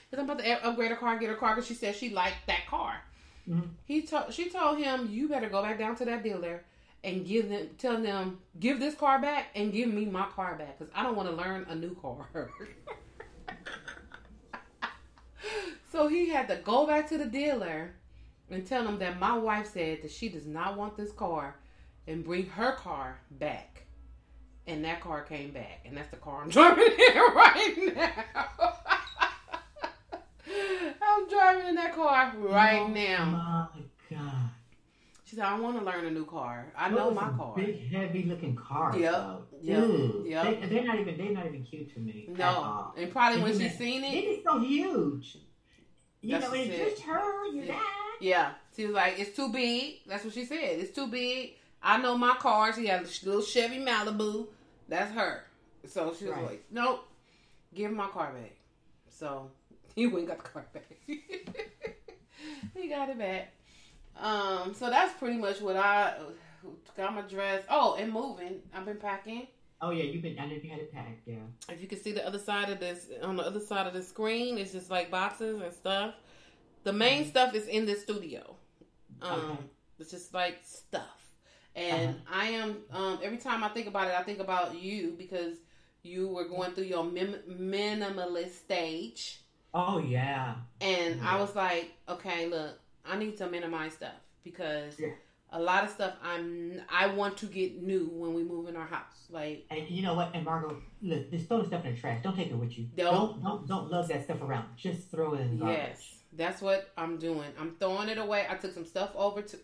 Because 0.09 0.23
I'm 0.23 0.29
about 0.29 0.43
to 0.43 0.65
upgrade 0.67 0.91
her 0.91 0.97
car 0.97 1.11
and 1.11 1.19
get 1.19 1.29
her 1.29 1.35
car 1.35 1.55
because 1.55 1.67
she 1.67 1.73
said 1.73 1.95
she 1.95 2.11
liked 2.11 2.45
that 2.47 2.65
car. 2.67 3.01
Mhm. 3.49 3.69
He 3.85 4.03
told 4.03 4.33
she 4.33 4.49
told 4.49 4.77
him, 4.77 5.09
"You 5.09 5.27
better 5.27 5.49
go 5.49 5.61
back 5.63 5.79
down 5.79 5.95
to 5.97 6.05
that 6.05 6.21
dealer 6.23 6.63
and 7.03 7.25
give 7.25 7.49
them 7.49 7.69
tell 7.77 7.99
them 8.01 8.39
give 8.59 8.79
this 8.79 8.93
car 8.95 9.19
back 9.19 9.47
and 9.55 9.73
give 9.73 9.89
me 9.89 10.05
my 10.05 10.27
car 10.27 10.55
back 10.55 10.77
because 10.77 10.93
I 10.95 11.03
don't 11.03 11.15
want 11.15 11.29
to 11.29 11.35
learn 11.35 11.65
a 11.69 11.75
new 11.75 11.95
car." 11.95 12.27
so 15.97 16.07
he 16.07 16.29
had 16.29 16.47
to 16.47 16.57
go 16.57 16.85
back 16.85 17.09
to 17.09 17.17
the 17.17 17.25
dealer 17.25 17.95
and 18.51 18.67
tell 18.67 18.83
them 18.83 18.99
that 18.99 19.19
my 19.19 19.35
wife 19.35 19.71
said 19.73 20.03
that 20.03 20.11
she 20.11 20.29
does 20.29 20.45
not 20.45 20.77
want 20.77 20.95
this 20.95 21.11
car 21.11 21.55
and 22.05 22.23
bring 22.23 22.45
her 22.49 22.73
car 22.73 23.19
back. 23.31 23.85
And 24.67 24.85
that 24.85 25.01
car 25.01 25.23
came 25.23 25.49
back, 25.51 25.81
and 25.85 25.97
that's 25.97 26.09
the 26.09 26.17
car 26.17 26.43
I'm 26.43 26.49
driving 26.51 26.83
in 26.85 27.15
right 27.15 27.95
now. 27.95 28.13
I'm 31.01 31.27
driving 31.29 31.69
in 31.69 31.75
that 31.75 31.95
car 31.95 32.33
right 32.37 32.87
now. 32.87 32.87
Oh, 32.87 32.93
now. 32.93 33.69
My 33.73 33.81
God. 34.17 34.49
She 35.23 35.35
said, 35.35 35.45
I 35.45 35.59
want 35.59 35.79
to 35.79 35.83
learn 35.83 36.05
a 36.05 36.11
new 36.11 36.25
car. 36.25 36.71
I 36.77 36.89
know 36.89 37.09
my 37.09 37.23
are 37.23 37.31
car. 37.37 37.53
Big, 37.55 37.91
heavy 37.91 38.23
looking 38.23 38.55
car. 38.55 38.95
Yep, 38.95 39.11
though. 39.13 39.43
yep, 39.61 39.77
Ew. 39.79 40.25
yep. 40.27 40.61
They, 40.61 40.67
they're 40.67 40.85
not 40.85 40.99
even. 40.99 41.17
They're 41.17 41.31
not 41.31 41.47
even 41.47 41.63
cute 41.63 41.91
to 41.95 41.99
me. 41.99 42.29
No. 42.37 42.93
And 42.95 43.11
probably 43.11 43.41
when 43.41 43.51
And 43.53 43.61
she 43.61 43.69
seen 43.69 44.03
It 44.03 44.13
it, 44.13 44.27
is 44.27 44.43
so 44.43 44.59
huge. 44.59 45.37
You 46.21 46.31
That's 46.31 46.47
know, 46.47 46.53
it's 46.53 46.69
it. 46.75 46.89
just 46.91 47.01
her. 47.03 47.45
Your 47.47 47.63
Yeah. 47.65 47.73
dad. 47.73 47.81
yeah. 48.21 48.51
She 48.75 48.85
was 48.85 48.95
like, 48.95 49.19
it's 49.19 49.35
too 49.35 49.49
big. 49.51 49.95
That's 50.07 50.23
what 50.25 50.33
she 50.33 50.45
said. 50.45 50.57
It's 50.79 50.93
too 50.95 51.07
big. 51.07 51.53
I 51.81 51.97
know 51.97 52.17
my 52.17 52.35
car. 52.35 52.73
She 52.73 52.87
had 52.87 53.01
a 53.01 53.25
little 53.25 53.41
Chevy 53.41 53.77
Malibu. 53.79 54.47
That's 54.89 55.11
her. 55.13 55.43
So 55.87 56.13
she 56.17 56.25
was 56.25 56.33
Right. 56.33 56.45
like, 56.45 56.63
nope, 56.71 57.07
give 57.73 57.91
my 57.91 58.07
car 58.07 58.31
back. 58.33 58.55
So 59.09 59.49
he 59.95 60.07
went 60.07 60.19
and 60.19 60.27
got 60.27 60.37
the 60.43 60.49
car 60.49 60.65
back. 60.73 60.85
he 62.75 62.87
got 62.87 63.09
it 63.09 63.17
back. 63.17 63.53
Um, 64.19 64.73
so 64.73 64.89
that's 64.89 65.13
pretty 65.19 65.37
much 65.37 65.61
what 65.61 65.75
I 65.77 66.15
got 66.97 67.13
my 67.13 67.21
dress. 67.21 67.63
Oh, 67.69 67.95
and 67.99 68.11
moving. 68.11 68.61
I've 68.73 68.85
been 68.85 68.97
packing. 68.97 69.47
Oh 69.79 69.91
yeah, 69.91 70.03
you've 70.05 70.23
been. 70.23 70.39
I 70.39 70.45
know 70.47 70.55
you 70.55 70.69
had 70.69 70.79
it 70.79 70.91
packed. 70.91 71.27
Yeah. 71.27 71.35
If 71.69 71.81
you 71.81 71.87
can 71.87 71.99
see 71.99 72.11
the 72.11 72.25
other 72.25 72.39
side 72.39 72.69
of 72.69 72.79
this, 72.79 73.07
on 73.21 73.35
the 73.35 73.43
other 73.43 73.59
side 73.59 73.85
of 73.87 73.93
the 73.93 74.01
screen, 74.01 74.57
it's 74.57 74.71
just 74.71 74.89
like 74.89 75.11
boxes 75.11 75.61
and 75.61 75.71
stuff. 75.73 76.15
The 76.83 76.93
main 76.93 77.25
Mhm. 77.25 77.29
stuff 77.29 77.53
is 77.53 77.67
in 77.67 77.85
the 77.85 77.95
studio. 77.95 78.55
Um, 79.21 79.39
Okay. 79.51 79.63
It's 79.99 80.11
just 80.11 80.33
like 80.33 80.59
stuff. 80.63 81.23
And 81.75 82.09
Uh-huh. 82.09 82.39
I 82.41 82.47
am, 82.49 82.83
um, 82.91 83.19
every 83.23 83.37
time 83.37 83.63
I 83.63 83.69
think 83.69 83.87
about 83.87 84.07
it, 84.07 84.13
I 84.15 84.23
think 84.23 84.39
about 84.39 84.75
you 84.79 85.11
because 85.17 85.57
you 86.03 86.27
were 86.27 86.45
going 86.47 86.71
through 86.73 86.85
your 86.85 87.03
mim- 87.03 87.43
minimalist 87.47 88.51
stage. 88.51 89.41
Oh 89.73 89.99
yeah. 89.99 90.55
And 90.81 91.21
I 91.21 91.39
was 91.39 91.55
like, 91.55 91.91
okay, 92.09 92.47
look, 92.47 92.79
I 93.05 93.17
need 93.17 93.37
to 93.37 93.47
minimize 93.49 93.93
stuff 93.93 94.15
because 94.43 94.99
Yeah. 94.99 95.13
A 95.57 95.61
lot 95.61 95.83
of 95.83 95.89
stuff 95.89 96.13
I'm, 96.23 96.81
I 96.87 97.07
want 97.07 97.35
to 97.37 97.47
get 97.47 97.81
new 97.81 98.09
when 98.13 98.33
we 98.35 98.43
move 98.43 98.67
in 98.69 98.75
our 98.75 98.85
house. 98.85 99.25
Like, 99.31 99.65
And 99.71 99.89
you 99.89 100.03
know 100.03 100.13
what? 100.13 100.29
And 100.35 100.45
Margot, 100.45 100.77
look, 101.01 101.31
just 101.31 101.47
throw 101.47 101.61
the 101.61 101.67
stuff 101.67 101.83
in 101.83 101.95
the 101.95 101.99
trash. 101.99 102.21
Don't 102.21 102.35
take 102.35 102.49
it 102.49 102.55
with 102.55 102.77
you. 102.77 102.85
Don't. 102.95 103.13
Don't 103.13 103.43
don't, 103.43 103.67
don't 103.67 103.89
lug 103.91 104.07
that 104.09 104.23
stuff 104.25 104.41
around. 104.43 104.67
Just 104.77 105.09
throw 105.09 105.33
it 105.33 105.41
in 105.41 105.51
the 105.51 105.55
garbage. 105.65 105.77
Yes, 105.79 106.15
that's 106.33 106.61
what 106.61 106.91
I'm 106.95 107.17
doing. 107.17 107.49
I'm 107.59 107.75
throwing 107.79 108.07
it 108.09 108.19
away. 108.19 108.45
I 108.47 108.55
took 108.55 108.71
some 108.73 108.85
stuff 108.85 109.11
over 109.15 109.41
to, 109.41 109.57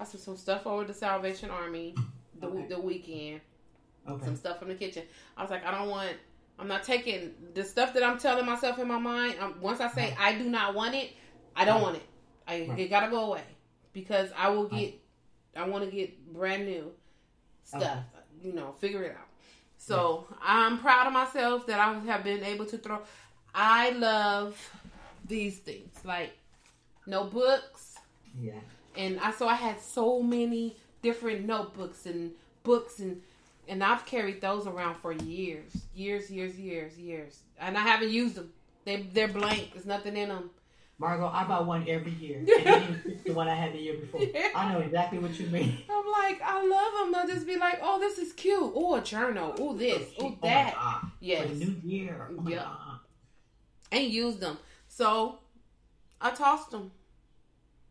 I 0.00 0.04
took 0.04 0.20
some 0.20 0.36
stuff 0.38 0.66
over 0.66 0.84
to 0.86 0.94
Salvation 0.94 1.50
Army 1.50 1.94
the 2.40 2.46
Okay. 2.46 2.66
the 2.68 2.80
weekend. 2.80 3.40
Okay. 4.08 4.24
Some 4.24 4.36
stuff 4.36 4.58
from 4.60 4.68
the 4.68 4.74
kitchen. 4.76 5.02
I 5.36 5.42
was 5.42 5.50
like, 5.50 5.64
I 5.66 5.70
don't 5.70 5.90
want. 5.90 6.16
I'm 6.58 6.68
not 6.68 6.82
taking 6.84 7.34
the 7.54 7.64
stuff 7.64 7.92
that 7.94 8.02
I'm 8.02 8.18
telling 8.18 8.46
myself 8.46 8.78
in 8.78 8.88
my 8.88 8.98
mind. 8.98 9.34
Um, 9.40 9.56
once 9.60 9.80
I 9.80 9.88
say 9.90 10.16
I 10.18 10.32
do 10.38 10.44
not 10.44 10.74
want 10.74 10.94
it, 10.94 11.10
I 11.54 11.64
don't 11.66 11.74
Right. 11.76 11.82
want 11.82 11.96
it. 11.96 12.02
I 12.48 12.66
Right. 12.70 12.78
it 12.80 12.88
gotta 12.88 13.10
go 13.10 13.26
away 13.30 13.42
because 13.92 14.30
I 14.34 14.48
will 14.48 14.68
get. 14.68 14.94
I 15.58 15.66
want 15.68 15.84
to 15.84 15.90
get 15.90 16.32
brand 16.32 16.66
new 16.66 16.92
stuff. 17.64 17.82
Okay. 17.82 17.98
You 18.42 18.52
know, 18.52 18.74
figure 18.78 19.02
it 19.02 19.12
out. 19.12 19.26
So 19.76 20.26
I'm 20.42 20.78
proud 20.78 21.06
of 21.06 21.12
myself 21.12 21.66
that 21.66 21.78
I 21.80 21.92
have 22.06 22.24
been 22.24 22.42
able 22.44 22.66
to 22.66 22.78
throw. 22.78 23.00
I 23.54 23.90
love 23.90 24.56
these 25.26 25.58
things 25.58 25.94
like 26.04 26.32
notebooks, 27.06 27.96
Yeah. 28.38 28.52
and 28.96 29.18
I 29.20 29.30
so 29.32 29.48
I 29.48 29.54
had 29.54 29.80
so 29.80 30.22
many 30.22 30.76
different 31.02 31.46
notebooks 31.46 32.06
and 32.06 32.32
books 32.62 32.98
and 32.98 33.22
and 33.68 33.84
I've 33.84 34.06
carried 34.06 34.40
those 34.40 34.66
around 34.66 34.96
for 34.96 35.12
years, 35.12 35.70
years, 35.94 36.30
years, 36.30 36.56
years, 36.58 36.98
years, 36.98 37.38
and 37.60 37.76
I 37.76 37.82
haven't 37.82 38.10
used 38.10 38.34
them. 38.36 38.52
They 38.84 39.02
they're 39.02 39.28
blank. 39.28 39.70
There's 39.74 39.86
nothing 39.86 40.16
in 40.16 40.28
them. 40.28 40.50
Margot, 41.00 41.28
I 41.32 41.44
buy 41.44 41.60
one 41.60 41.86
every 41.88 42.12
year. 42.12 42.44
And 42.66 43.20
the 43.24 43.32
one 43.32 43.46
I 43.48 43.54
had 43.54 43.72
the 43.72 43.78
year 43.78 43.94
before. 43.98 44.20
Yeah. 44.20 44.48
I 44.54 44.72
know 44.72 44.80
exactly 44.80 45.18
what 45.20 45.38
you 45.38 45.46
mean. 45.46 45.78
I'm 45.90 46.06
like, 46.10 46.40
I 46.42 46.66
love 46.66 46.92
them. 46.98 47.12
They'll 47.12 47.34
just 47.36 47.46
be 47.46 47.56
like, 47.56 47.78
oh, 47.82 48.00
this 48.00 48.18
is 48.18 48.32
cute. 48.32 48.72
Oh, 48.74 48.96
a 48.96 49.00
journal. 49.00 49.54
Oh, 49.58 49.74
this. 49.76 50.02
Oh, 50.18 50.26
Oh 50.26 50.38
that. 50.42 50.74
God. 50.74 51.10
Yes. 51.20 51.50
New 51.50 51.76
year. 51.84 52.28
Oh. 52.36 52.42
God. 52.42 52.98
ain't 53.92 54.10
used 54.10 54.40
them. 54.40 54.58
So 54.88 55.38
I 56.20 56.30
tossed 56.30 56.70
them. 56.72 56.90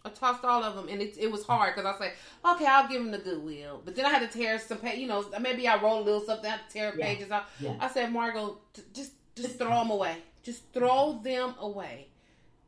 I 0.03 0.09
tossed 0.09 0.45
all 0.45 0.63
of 0.63 0.75
them, 0.75 0.87
and 0.89 1.01
it, 1.01 1.17
it 1.19 1.29
was 1.29 1.43
hard 1.45 1.75
because 1.75 1.93
I 1.93 1.97
said, 1.99 2.13
okay, 2.53 2.65
I'll 2.65 2.87
give 2.87 3.01
them 3.01 3.11
the 3.11 3.17
goodwill. 3.17 3.81
But 3.83 3.95
then 3.95 4.05
I 4.05 4.09
had 4.09 4.29
to 4.31 4.37
tear 4.37 4.57
some, 4.57 4.77
pa- 4.77 4.91
you 4.91 5.05
know, 5.05 5.25
maybe 5.41 5.67
I 5.67 5.81
wrote 5.81 5.99
a 5.99 6.01
little 6.01 6.21
something, 6.21 6.45
I 6.45 6.55
had 6.55 6.67
to 6.69 6.73
tear 6.73 6.93
Yeah. 6.97 7.05
pages 7.05 7.29
out. 7.31 7.43
Yeah. 7.59 7.73
I 7.79 7.89
said, 7.89 8.11
Margot, 8.13 8.57
t- 8.73 8.83
just 8.93 9.11
just 9.35 9.57
throw 9.57 9.69
them 9.79 9.89
away. 9.91 10.15
Just 10.43 10.71
throw 10.73 11.19
them 11.21 11.55
away. 11.59 12.07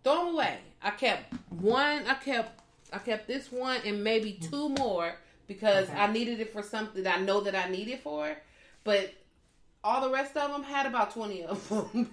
Throw 0.03 0.25
them 0.25 0.33
away. 0.35 0.57
I 0.81 0.91
kept 0.91 1.33
one. 1.49 2.05
I 2.07 2.13
kept 2.15 2.62
I 2.91 2.97
kept 2.99 3.27
this 3.27 3.51
one 3.51 3.79
and 3.85 4.03
maybe 4.03 4.33
mm. 4.41 4.49
two 4.49 4.69
more 4.69 5.13
because 5.47 5.89
Okay. 5.89 5.99
I 5.99 6.12
needed 6.12 6.39
it 6.39 6.51
for 6.53 6.63
something 6.63 7.05
I 7.05 7.17
know 7.19 7.41
that 7.41 7.55
I 7.55 7.69
need 7.69 7.88
it 7.89 8.01
for. 8.01 8.35
But 8.83 9.13
all 9.83 10.01
the 10.01 10.09
rest 10.13 10.35
of 10.38 10.51
them 10.51 10.63
had 10.63 10.85
about 10.85 11.12
twenty 11.12 11.43
of 11.43 11.67
them. 11.93 12.09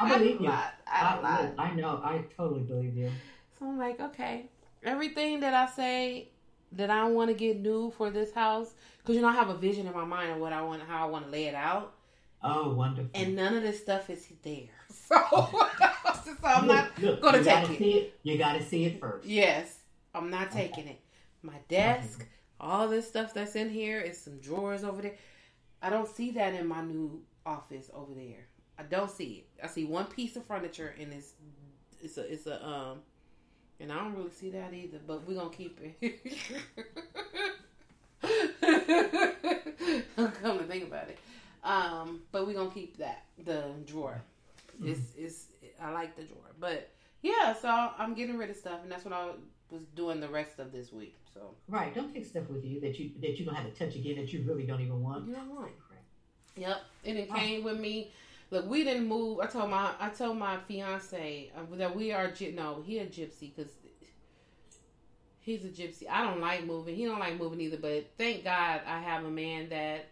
I 0.00 0.18
believe 0.18 0.40
you. 0.40 0.48
I, 0.48 0.70
I, 0.86 1.50
I, 1.58 1.62
I 1.70 1.74
know. 1.74 2.00
I 2.04 2.24
totally 2.36 2.62
believe 2.62 2.96
you. 2.96 3.10
So 3.58 3.66
I'm 3.66 3.78
like, 3.78 3.98
okay, 4.00 4.46
everything 4.84 5.40
that 5.40 5.54
I 5.54 5.66
say 5.66 6.28
that 6.72 6.90
I 6.90 7.04
want 7.08 7.28
to 7.30 7.34
get 7.34 7.58
new 7.60 7.90
for 7.96 8.10
this 8.10 8.32
house, 8.32 8.74
because 8.98 9.16
you 9.16 9.22
know 9.22 9.28
I 9.28 9.32
have 9.32 9.48
a 9.48 9.56
vision 9.56 9.86
in 9.86 9.92
my 9.94 10.04
mind 10.04 10.30
of 10.32 10.38
what 10.38 10.52
I 10.52 10.62
want, 10.62 10.82
how 10.82 11.06
I 11.06 11.10
want 11.10 11.24
to 11.24 11.30
lay 11.30 11.46
it 11.46 11.54
out, 11.54 11.94
Oh, 12.42 12.74
wonderful. 12.74 13.10
and 13.14 13.34
none 13.34 13.56
of 13.56 13.62
this 13.62 13.80
stuff 13.80 14.10
is 14.10 14.28
there. 14.42 14.68
So, 16.24 16.34
so 16.40 16.46
I'm 16.46 16.66
not 16.66 16.90
Look, 17.00 17.22
look, 17.22 17.22
gonna 17.22 17.38
you 17.38 17.44
take 17.44 17.62
gotta 17.62 17.72
it. 17.72 17.80
It. 17.96 18.20
You 18.22 18.38
got 18.38 18.52
to 18.54 18.62
see 18.62 18.84
it 18.84 19.00
first. 19.00 19.26
Yes, 19.26 19.78
I'm 20.14 20.30
not 20.30 20.50
taking 20.50 20.86
it. 20.88 21.00
My 21.42 21.54
desk, 21.68 22.26
all 22.60 22.88
this 22.88 23.08
stuff 23.08 23.32
that's 23.34 23.56
in 23.56 23.70
here 23.70 24.00
is 24.00 24.20
some 24.20 24.38
drawers 24.38 24.84
over 24.84 25.00
there. 25.02 25.14
I 25.80 25.90
don't 25.90 26.08
see 26.08 26.32
that 26.32 26.54
in 26.54 26.66
my 26.66 26.82
new 26.82 27.22
office 27.46 27.90
over 27.94 28.12
there. 28.14 28.46
I 28.78 28.82
don't 28.84 29.10
see 29.10 29.44
it. 29.44 29.64
I 29.64 29.66
see 29.68 29.84
one 29.84 30.06
piece 30.06 30.36
of 30.36 30.44
furniture 30.44 30.94
and 31.00 31.12
it's 31.12 31.32
it's 32.02 32.18
a 32.18 32.32
it's 32.32 32.46
a 32.46 32.64
um 32.66 32.98
and 33.80 33.92
I 33.92 33.96
don't 33.96 34.14
really 34.14 34.30
see 34.30 34.50
that 34.50 34.74
either, 34.74 34.98
but 35.06 35.26
we're 35.26 35.36
gonna 35.36 35.50
keep 35.50 35.80
it. 36.00 36.18
Come 40.42 40.58
to 40.58 40.64
think 40.64 40.84
about 40.84 41.08
it. 41.08 41.18
Um, 41.64 42.20
but 42.32 42.46
we're 42.46 42.54
gonna 42.54 42.70
keep 42.70 42.96
that, 42.98 43.24
the 43.44 43.64
drawer. 43.86 44.22
It's 44.84 45.12
it's 45.16 45.46
I 45.80 45.90
like 45.90 46.16
the 46.16 46.22
drawer. 46.22 46.52
But 46.58 46.90
yeah, 47.22 47.54
so 47.54 47.68
I'm 47.68 48.14
getting 48.14 48.36
rid 48.38 48.50
of 48.50 48.56
stuff 48.56 48.80
and 48.82 48.90
that's 48.90 49.04
what 49.04 49.14
I 49.14 49.30
was 49.70 49.82
doing 49.94 50.20
the 50.20 50.28
rest 50.28 50.58
of 50.58 50.72
this 50.72 50.92
week. 50.92 51.16
So 51.34 51.54
Right. 51.68 51.94
Don't 51.94 52.12
take 52.12 52.26
stuff 52.26 52.48
with 52.48 52.64
you 52.64 52.80
that 52.80 52.98
you 52.98 53.10
that 53.20 53.38
you 53.38 53.44
don't 53.44 53.54
have 53.54 53.72
to 53.72 53.78
touch 53.78 53.96
again 53.96 54.16
that 54.16 54.32
you 54.32 54.44
really 54.46 54.64
don't 54.64 54.80
even 54.80 55.02
want. 55.02 55.26
you 55.26 55.34
don't 55.34 55.54
want. 55.54 55.72
Yep, 56.56 56.80
and 57.04 57.18
it 57.18 57.32
came 57.32 57.62
with 57.62 57.78
me. 57.78 58.10
Look, 58.50 58.68
we 58.68 58.82
didn't 58.82 59.06
move. 59.06 59.40
I 59.40 59.46
told 59.46 59.70
my 59.70 59.92
I 60.00 60.08
told 60.08 60.38
my 60.38 60.58
fiance 60.66 61.52
uh, 61.56 61.76
that 61.76 61.94
we 61.94 62.12
are 62.12 62.32
no, 62.54 62.82
he 62.84 62.98
a 62.98 63.06
gypsy 63.06 63.54
because 63.54 63.70
he's 65.40 65.64
a 65.64 65.68
gypsy. 65.68 66.04
I 66.10 66.24
don't 66.24 66.40
like 66.40 66.64
moving. 66.64 66.96
He 66.96 67.04
don't 67.04 67.20
like 67.20 67.38
moving 67.38 67.60
either. 67.60 67.76
But 67.76 68.10
thank 68.16 68.44
God 68.44 68.80
I 68.86 69.00
have 69.00 69.24
a 69.24 69.30
man 69.30 69.68
that 69.68 70.06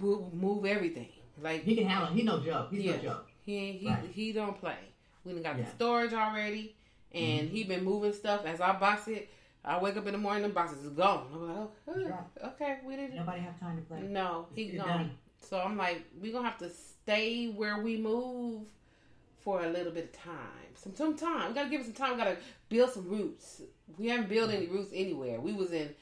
will 0.00 0.30
move 0.32 0.64
everything. 0.64 1.08
Like 1.42 1.62
He 1.62 1.74
can 1.76 1.86
handle. 1.86 2.12
He 2.12 2.22
no 2.22 2.40
joke. 2.40 2.68
He's 2.70 2.84
Yeah. 2.84 2.96
no 2.96 3.02
joke. 3.02 3.30
he 3.42 3.72
he 3.72 3.88
Right. 3.88 4.04
he 4.12 4.32
don't 4.32 4.58
play. 4.58 4.78
We 5.24 5.32
done 5.32 5.42
got 5.42 5.58
Yeah. 5.58 5.64
the 5.64 5.70
storage 5.70 6.12
already, 6.12 6.76
and 7.12 7.48
mm-hmm. 7.48 7.54
he 7.54 7.64
been 7.64 7.84
moving 7.84 8.12
stuff 8.12 8.44
as 8.44 8.60
I 8.60 8.72
box 8.78 9.08
it. 9.08 9.28
I 9.62 9.78
wake 9.78 9.96
up 9.96 10.06
in 10.06 10.12
the 10.12 10.18
morning, 10.18 10.42
the 10.42 10.48
boxes 10.48 10.84
is 10.84 10.92
gone. 10.92 11.26
I'm 11.34 11.48
like, 11.48 11.56
oh, 11.88 12.08
Right. 12.08 12.52
okay, 12.54 12.78
we 12.84 12.96
didn't. 12.96 13.16
Nobody 13.16 13.40
have 13.40 13.60
time 13.60 13.76
to 13.76 13.82
play. 13.82 14.00
No, 14.00 14.46
he 14.54 14.62
It's 14.64 14.78
gone. 14.78 14.88
done. 14.88 15.18
So 15.42 15.60
I'm 15.60 15.76
like, 15.76 16.02
we're 16.20 16.32
gonna 16.32 16.48
have 16.48 16.58
to 16.58 16.70
stay 16.70 17.48
where 17.48 17.78
we 17.82 17.96
move 17.98 18.66
for 19.38 19.62
a 19.62 19.68
little 19.68 19.92
bit 19.92 20.04
of 20.04 20.12
time. 20.12 20.74
Some 20.74 20.94
some 20.94 21.16
time. 21.16 21.48
We 21.48 21.54
gotta 21.54 21.68
give 21.68 21.80
it 21.80 21.84
some 21.84 21.94
time. 21.94 22.12
We 22.12 22.18
gotta 22.18 22.36
build 22.68 22.90
some 22.90 23.08
roots. 23.08 23.62
We 23.98 24.08
haven't 24.08 24.28
built 24.28 24.50
any 24.50 24.66
mm-hmm. 24.66 24.76
roots 24.76 24.92
anywhere. 24.94 25.40
We 25.40 25.52
was 25.52 25.72
in 25.72 25.94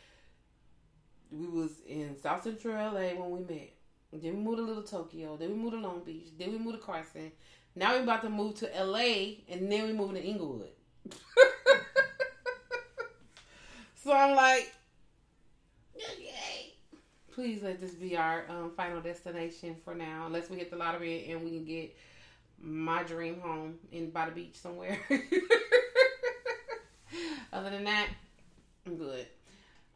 we 1.31 1.47
was 1.47 1.81
in 1.87 2.17
South 2.21 2.43
Central 2.43 2.75
LA 2.75 3.15
when 3.15 3.31
we 3.31 3.41
met. 3.41 3.71
Then 4.13 4.37
we 4.37 4.41
moved 4.41 4.59
to 4.59 4.65
Little 4.65 4.83
Tokyo. 4.83 5.37
Then 5.37 5.51
we 5.51 5.57
moved 5.57 5.75
to 5.75 5.81
Long 5.81 6.03
Beach. 6.05 6.29
Then 6.39 6.53
we 6.53 6.59
moved 6.59 6.79
to 6.79 6.85
Carson. 6.85 7.33
Now 7.75 7.95
we're 7.95 8.03
about 8.03 8.23
to 8.23 8.31
move 8.31 8.55
to 8.57 8.67
LA 8.67 9.37
and 9.49 9.71
then 9.71 9.87
we 9.87 9.93
moving 9.93 10.17
to 10.17 10.23
Inglewood. 10.23 10.71
so 13.95 14.13
I'm 14.13 14.35
like. 14.35 14.73
Please 17.33 17.63
let 17.63 17.81
this 17.81 17.93
be 17.93 18.17
our 18.17 18.45
um, 18.49 18.73
final 18.77 19.01
destination 19.01 19.77
for 19.85 19.95
now, 19.95 20.27
unless 20.27 20.51
we 20.51 20.57
hit 20.57 20.71
the 20.71 20.77
lottery 20.77 21.31
and 21.31 21.45
we 21.45 21.51
can 21.51 21.65
get 21.65 21.97
my 22.61 23.05
dream 23.05 23.41
home 23.41 23.77
in 23.93 24.11
by 24.11 24.27
the 24.27 24.33
beach 24.33 24.57
somewhere. 24.57 24.99
Other 27.53 27.71
than 27.71 27.85
that, 27.85 28.09
I'm 28.87 28.97
good. 28.97 29.27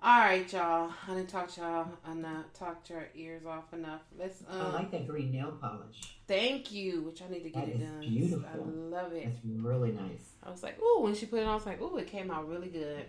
All 0.04 0.18
right, 0.18 0.52
y'all. 0.52 0.90
I 1.08 1.14
didn't 1.14 1.28
talk 1.28 1.48
to 1.52 1.60
y'all 1.60 1.86
enough. 2.10 2.46
Talked 2.54 2.90
your 2.90 3.06
ears 3.14 3.46
off 3.46 3.72
enough. 3.72 4.00
Let's 4.18 4.42
I 4.50 4.58
um. 4.58 4.72
like 4.72 4.90
that 4.90 5.06
green 5.06 5.30
nail 5.30 5.56
polish. 5.60 6.16
Thank 6.26 6.72
you, 6.72 7.02
which 7.02 7.22
I 7.22 7.28
need 7.28 7.44
to 7.44 7.50
get 7.50 7.66
That 7.66 7.68
it 7.68 7.80
is 7.80 7.88
done. 7.88 8.00
beautiful. 8.00 8.48
I 8.52 8.56
love 8.68 9.12
it. 9.12 9.26
That's 9.26 9.38
really 9.44 9.92
nice. 9.92 10.32
I 10.42 10.50
was 10.50 10.64
like, 10.64 10.82
ooh, 10.82 11.02
when 11.02 11.14
she 11.14 11.26
put 11.26 11.38
it 11.38 11.44
on, 11.44 11.50
I 11.50 11.54
was 11.54 11.66
like, 11.66 11.80
ooh, 11.80 11.96
it 11.98 12.08
came 12.08 12.32
out 12.32 12.48
really 12.48 12.66
good. 12.66 13.04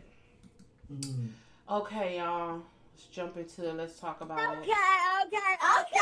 Mm. 0.94 1.30
Okay, 1.68 2.18
y'all. 2.20 2.62
Let's 2.94 3.08
jump 3.08 3.38
into 3.38 3.68
it. 3.68 3.74
Let's 3.76 4.00
talk 4.00 4.22
about 4.22 4.38
it. 4.38 4.60
Okay, 4.60 4.72
okay, 5.26 5.38
okay, 5.80 6.00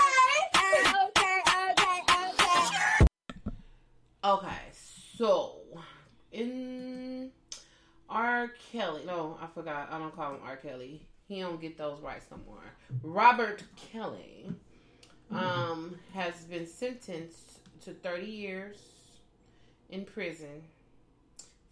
okay, 1.08 1.42
okay, 1.72 2.02
okay. 2.20 3.06
Okay, 4.26 4.62
so 5.18 5.56
in 6.34 7.01
R. 8.12 8.52
Kelly, 8.72 9.04
no, 9.06 9.38
I 9.42 9.48
forgot. 9.48 9.90
I 9.92 9.98
don't 9.98 10.14
call 10.14 10.34
him 10.34 10.42
R. 10.46 10.58
Kelly. 10.58 11.02
He 11.28 11.40
don't 11.40 11.62
get 11.62 11.78
those 11.78 12.02
rights 12.02 12.26
no 12.30 12.38
more. 12.46 12.62
Robert 13.04 13.64
Kelly 13.78 14.50
um, 15.32 15.96
has 16.14 16.44
been 16.44 16.68
sentenced 16.68 17.60
to 17.86 17.94
30 17.94 18.26
years 18.26 18.78
in 19.90 20.04
prison 20.04 20.62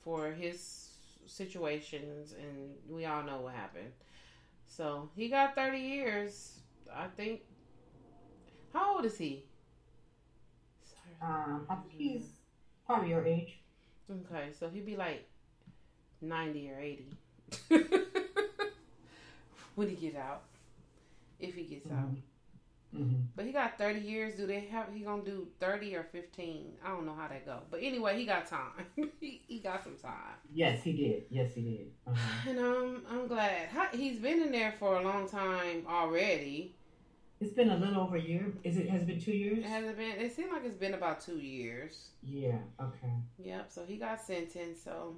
for 0.02 0.32
his 0.32 0.91
situations, 1.25 2.34
and 2.41 2.71
we 2.89 3.06
all 3.06 3.21
know 3.23 3.41
what 3.41 3.54
happened. 3.54 3.91
So 4.65 5.10
he 5.15 5.28
got 5.28 5.56
30 5.56 5.78
years. 5.78 6.54
I 6.95 7.08
think. 7.08 7.41
How 8.71 8.95
old 8.95 9.06
is 9.06 9.17
he? 9.17 9.43
Sorry. 10.84 11.34
Um, 11.34 11.65
I 11.69 11.75
think 11.75 11.91
he's 11.97 12.30
probably 12.86 13.10
your 13.10 13.25
age. 13.25 13.60
Okay, 14.10 14.49
so 14.58 14.69
he'd 14.69 14.86
be 14.86 14.95
like 14.95 15.28
90 16.21 16.71
or 16.71 16.79
80 16.79 17.05
when 19.75 19.89
he 19.89 19.95
get 19.95 20.15
out. 20.15 20.43
If 21.39 21.55
he 21.55 21.63
gets 21.63 21.89
out. 21.89 22.10
hmm 22.93 23.13
But 23.36 23.45
he 23.45 23.53
got 23.53 23.77
30 23.77 24.01
years. 24.01 24.36
Do 24.36 24.45
they 24.45 24.60
have, 24.71 24.88
he 24.93 25.01
gonna 25.01 25.23
do 25.23 25.47
30 25.62 25.95
or 25.95 26.03
15? 26.03 26.73
I 26.84 26.89
don't 26.89 27.05
know 27.05 27.15
how 27.15 27.27
that 27.29 27.45
go. 27.45 27.60
But 27.71 27.79
anyway, 27.82 28.17
he 28.17 28.25
got 28.25 28.45
time. 28.47 28.86
he, 29.21 29.41
he 29.47 29.60
got 29.60 29.84
some 29.84 29.95
time. 29.95 30.36
Yes, 30.53 30.84
he 30.84 30.93
did. 30.93 31.23
Yes, 31.29 31.53
he 31.53 31.62
did. 31.62 31.91
Uh-huh. 32.08 32.49
And 32.49 32.60
um, 32.60 33.03
I'm 33.10 33.27
glad. 33.27 33.69
He's 33.93 34.19
been 34.19 34.41
in 34.41 34.51
there 34.51 34.73
for 34.79 34.97
a 34.99 35.01
long 35.03 35.29
time 35.29 35.86
already. 35.88 36.75
It's 37.39 37.53
been 37.53 37.69
a 37.69 37.77
little 37.77 38.01
over 38.01 38.17
a 38.17 38.21
year. 38.21 38.51
Is 38.65 38.75
it? 38.75 38.89
Has 38.89 39.03
it 39.03 39.08
been 39.08 39.21
two 39.21 39.32
years? 39.32 39.60
It 39.60 39.65
hasn't 39.65 39.95
been, 39.95 40.12
it 40.19 40.36
seemed 40.36 40.51
like 40.51 40.65
it's 40.65 40.75
been 40.75 40.93
about 40.93 41.21
two 41.21 41.38
years. 41.38 42.10
Yeah. 42.21 42.58
Okay. 42.82 43.13
Yep, 43.38 43.71
so 43.71 43.86
he 43.86 43.95
got 43.95 44.21
sentenced. 44.21 44.84
So 44.84 45.15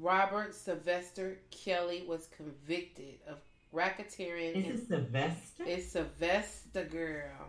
Robert 0.00 0.54
Sylvester 0.54 1.38
Kelly 1.50 2.04
was 2.06 2.28
convicted 2.36 3.14
of 3.26 3.38
racketeering. 3.74 4.72
Is 4.72 4.80
it 4.82 4.88
Sylvester? 4.88 5.64
it's 5.66 5.92
Sylvester 5.92 6.84
girl 6.84 7.48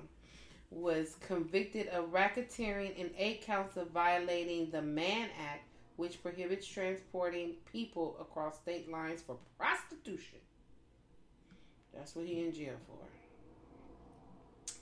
was 0.71 1.15
convicted 1.25 1.87
of 1.87 2.11
racketeering 2.11 2.99
and 2.99 3.09
eight 3.17 3.41
counts 3.41 3.75
of 3.77 3.89
violating 3.89 4.69
the 4.71 4.81
Mann 4.81 5.29
Act, 5.39 5.63
which 5.95 6.21
prohibits 6.21 6.67
transporting 6.67 7.53
people 7.71 8.17
across 8.21 8.57
state 8.57 8.91
lines 8.91 9.21
for 9.21 9.37
prostitution. 9.57 10.39
That's 11.93 12.15
what 12.15 12.25
he 12.27 12.39
in 12.43 12.53
jail 12.53 12.75
for. 12.85 12.93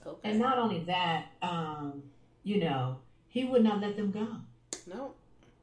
Okay. 0.06 0.30
and 0.30 0.38
not 0.38 0.58
only 0.58 0.80
that, 0.84 1.32
um, 1.42 2.02
you 2.44 2.60
know, 2.60 2.98
he 3.28 3.44
would 3.44 3.64
not 3.64 3.80
let 3.80 3.96
them 3.96 4.10
go. 4.10 4.26
no. 4.86 5.14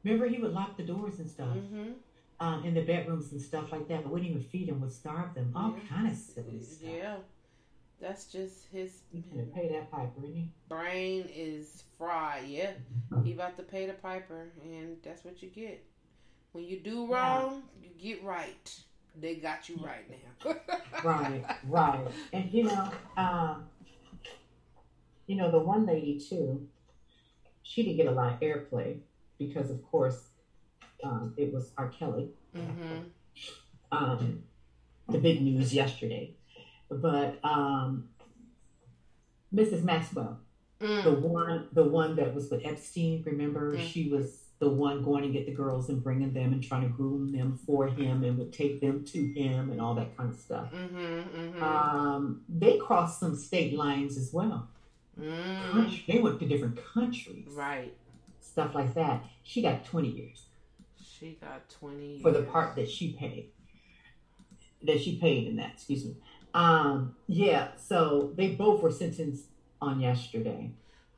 Remember, 0.06 0.28
he 0.28 0.38
would 0.40 0.52
lock 0.52 0.76
the 0.76 0.84
doors 0.84 1.18
and 1.18 1.28
stuff 1.28 1.56
Mm-hmm. 1.56 1.90
um, 2.38 2.64
in 2.64 2.74
the 2.74 2.82
bedrooms 2.82 3.32
and 3.32 3.42
stuff 3.42 3.72
like 3.72 3.88
that, 3.88 4.04
but 4.04 4.12
wouldn't 4.12 4.30
even 4.30 4.42
feed 4.42 4.68
them, 4.68 4.80
would 4.80 4.92
starve 4.92 5.34
them, 5.34 5.52
all 5.56 5.72
Yeah. 5.72 5.88
kind 5.88 6.08
of 6.08 6.16
silly 6.16 6.62
stuff. 6.62 6.88
Yeah. 6.88 7.16
That's 8.00 8.26
just 8.30 8.66
his 8.70 9.00
He 9.10 9.22
pay 9.54 9.68
that 9.68 9.90
piper, 9.90 10.20
didn't 10.20 10.36
he? 10.36 10.48
brain 10.68 11.28
is 11.34 11.82
fried. 11.98 12.46
Yeah, 12.46 12.72
he 13.24 13.32
about 13.32 13.56
to 13.56 13.62
pay 13.62 13.86
the 13.86 13.94
piper, 13.94 14.48
and 14.62 14.98
that's 15.02 15.24
what 15.24 15.42
you 15.42 15.48
get. 15.48 15.82
When 16.52 16.64
you 16.64 16.78
do 16.78 17.06
wrong, 17.06 17.62
you 17.82 17.88
get 17.98 18.22
right. 18.22 18.80
They 19.18 19.36
got 19.36 19.68
you 19.70 19.76
right 19.82 20.04
now. 20.10 20.54
Right, 21.04 21.42
right. 21.64 22.06
And 22.34 22.52
you 22.52 22.64
know, 22.64 22.90
um, 23.16 23.64
you 25.26 25.36
know, 25.36 25.50
the 25.50 25.58
one 25.58 25.86
lady 25.86 26.20
too, 26.20 26.68
she 27.62 27.82
didn't 27.82 27.96
get 27.96 28.06
a 28.06 28.10
lot 28.12 28.34
of 28.34 28.40
airplay 28.40 28.98
because, 29.38 29.70
of 29.70 29.82
course, 29.90 30.28
um, 31.04 31.34
it 31.36 31.52
was 31.52 31.72
R. 31.76 31.88
Kelly. 31.88 32.30
hmm 32.54 33.02
um, 33.92 34.42
the 35.08 35.18
big 35.18 35.40
news 35.40 35.72
yesterday. 35.72 36.34
But 36.90 37.38
um, 37.44 38.08
Mrs. 39.54 39.82
Maxwell, 39.84 40.40
the 40.80 40.86
Mm. 40.86 41.20
one, 41.20 41.68
the 41.72 41.84
one 41.84 42.16
that 42.16 42.34
was 42.34 42.50
with 42.50 42.64
Epstein, 42.66 43.22
remember, 43.24 43.76
Mm. 43.76 43.80
she 43.80 44.08
was 44.10 44.42
the 44.58 44.68
one 44.68 45.04
going 45.04 45.22
to 45.22 45.28
get 45.28 45.46
the 45.46 45.52
girls 45.54 45.88
and 45.88 46.02
bringing 46.02 46.32
them 46.32 46.52
and 46.52 46.62
trying 46.62 46.82
to 46.82 46.88
groom 46.88 47.30
them 47.30 47.56
for 47.64 47.86
him 47.86 48.24
and 48.24 48.36
would 48.38 48.52
take 48.52 48.80
them 48.80 49.04
to 49.04 49.24
him 49.34 49.70
and 49.70 49.80
all 49.80 49.94
that 49.94 50.16
kind 50.16 50.30
of 50.30 50.36
stuff. 50.38 50.72
hmm 50.72 51.20
hmm 51.20 51.62
Um, 51.62 52.42
they 52.48 52.78
crossed 52.78 53.20
some 53.20 53.36
state 53.36 53.74
lines 53.74 54.16
as 54.16 54.32
well. 54.32 54.68
Mm, 55.18 55.70
Country- 55.70 56.04
They 56.08 56.18
went 56.18 56.40
to 56.40 56.46
different 56.48 56.76
countries, 56.92 57.46
right. 57.54 57.94
Stuff 58.56 58.74
like 58.74 58.94
that. 58.94 59.22
She 59.42 59.60
got 59.60 59.84
20 59.84 60.08
years 60.08 60.46
She 60.98 61.36
got 61.38 61.68
20 61.68 62.06
years. 62.06 62.22
for 62.22 62.30
the 62.30 62.40
part 62.42 62.74
that 62.76 62.88
she 62.88 63.12
paid. 63.12 63.50
That 64.82 64.98
she 65.02 65.16
paid 65.18 65.46
in 65.46 65.56
that, 65.56 65.72
excuse 65.74 66.06
me. 66.06 66.16
Um, 66.54 67.14
yeah, 67.26 67.68
so 67.76 68.32
they 68.34 68.48
both 68.52 68.82
were 68.82 68.90
sentenced 68.90 69.44
on 69.82 70.00
yesterday. 70.00 70.70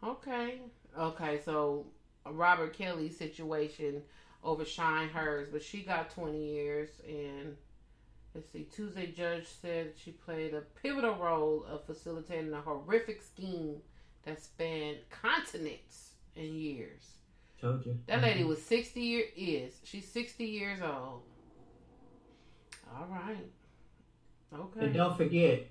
Okay. 0.03 0.63
Okay, 0.99 1.41
so 1.45 1.87
Robert 2.29 2.73
Kelly's 2.77 3.17
situation 3.17 4.03
overshined 4.45 5.11
hers, 5.11 5.47
but 5.53 5.63
she 5.63 5.83
got 5.83 6.11
20 6.11 6.45
years. 6.45 6.89
And 7.07 7.57
let's 8.35 8.51
see, 8.51 8.65
Tuesday 8.75 9.13
judge 9.17 9.47
said 9.63 9.93
she 9.97 10.11
played 10.11 10.55
a 10.55 10.63
pivotal 10.83 11.15
role 11.15 11.65
of 11.71 11.85
facilitating 11.87 12.53
a 12.53 12.61
horrific 12.61 13.23
scheme 13.23 13.77
that 14.25 14.43
spanned 14.43 14.99
continents 15.09 16.15
and 16.37 16.47
years. 16.49 17.18
Told 17.61 17.85
you. 17.85 17.99
That 18.07 18.23
lady 18.23 18.45
was 18.45 18.63
60 18.63 19.01
year 19.01 19.25
is. 19.37 19.73
She's 19.85 20.07
60 20.09 20.45
years 20.45 20.81
old. 20.81 21.23
All 22.95 23.07
right. 23.11 23.47
Okay. 24.55 24.87
And 24.87 24.95
don't 24.95 25.17
forget, 25.17 25.67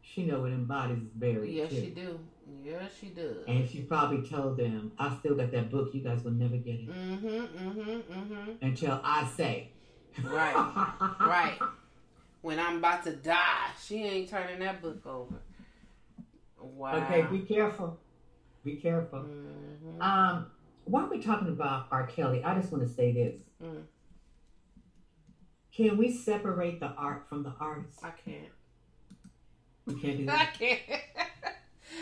she 0.00 0.24
know 0.24 0.40
where 0.40 0.50
them 0.50 0.64
bodies 0.66 0.98
is 0.98 1.08
buried 1.14 1.52
Yes, 1.52 1.70
too. 1.70 1.80
she 1.80 1.86
do. 1.90 2.20
Yes, 2.64 2.92
she 3.00 3.06
does. 3.08 3.36
And 3.48 3.68
she 3.68 3.80
probably 3.82 4.28
told 4.28 4.56
them, 4.56 4.92
I 4.98 5.16
still 5.18 5.34
got 5.34 5.50
that 5.52 5.70
book, 5.70 5.90
you 5.94 6.00
guys 6.00 6.22
will 6.22 6.32
never 6.32 6.56
get 6.56 6.74
it. 6.74 6.88
Mm-hmm, 6.88 7.26
mm-hmm, 7.26 7.90
mm-hmm. 8.12 8.50
Until 8.64 9.00
I 9.02 9.28
say. 9.36 9.70
Right, 10.24 10.54
right. 11.20 11.58
When 12.42 12.58
I'm 12.58 12.78
about 12.78 13.04
to 13.04 13.12
die, 13.16 13.68
she 13.84 14.02
ain't 14.04 14.28
turning 14.28 14.58
that 14.60 14.82
book 14.82 15.04
over. 15.06 15.36
Wow. 16.60 16.96
Okay, 17.04 17.22
be 17.30 17.40
careful. 17.40 17.98
Be 18.64 18.76
careful. 18.76 19.20
Mhm. 19.20 20.00
Um, 20.02 20.46
while 20.84 21.08
we're 21.08 21.22
talking 21.22 21.48
about 21.48 21.86
R. 21.90 22.06
Kelly, 22.06 22.42
I 22.44 22.58
just 22.58 22.72
want 22.72 22.86
to 22.86 22.92
say 22.92 23.12
this. 23.12 23.34
Mm. 23.62 23.82
Can 25.74 25.96
we 25.96 26.12
separate 26.12 26.80
the 26.80 26.88
art 26.88 27.26
from 27.28 27.42
the 27.42 27.52
artist? 27.58 27.98
I 28.02 28.10
can't. 28.10 28.52
You 29.86 29.96
can't 29.96 30.18
do 30.18 30.26
that. 30.26 30.40
I 30.40 30.44
can't. 30.56 30.80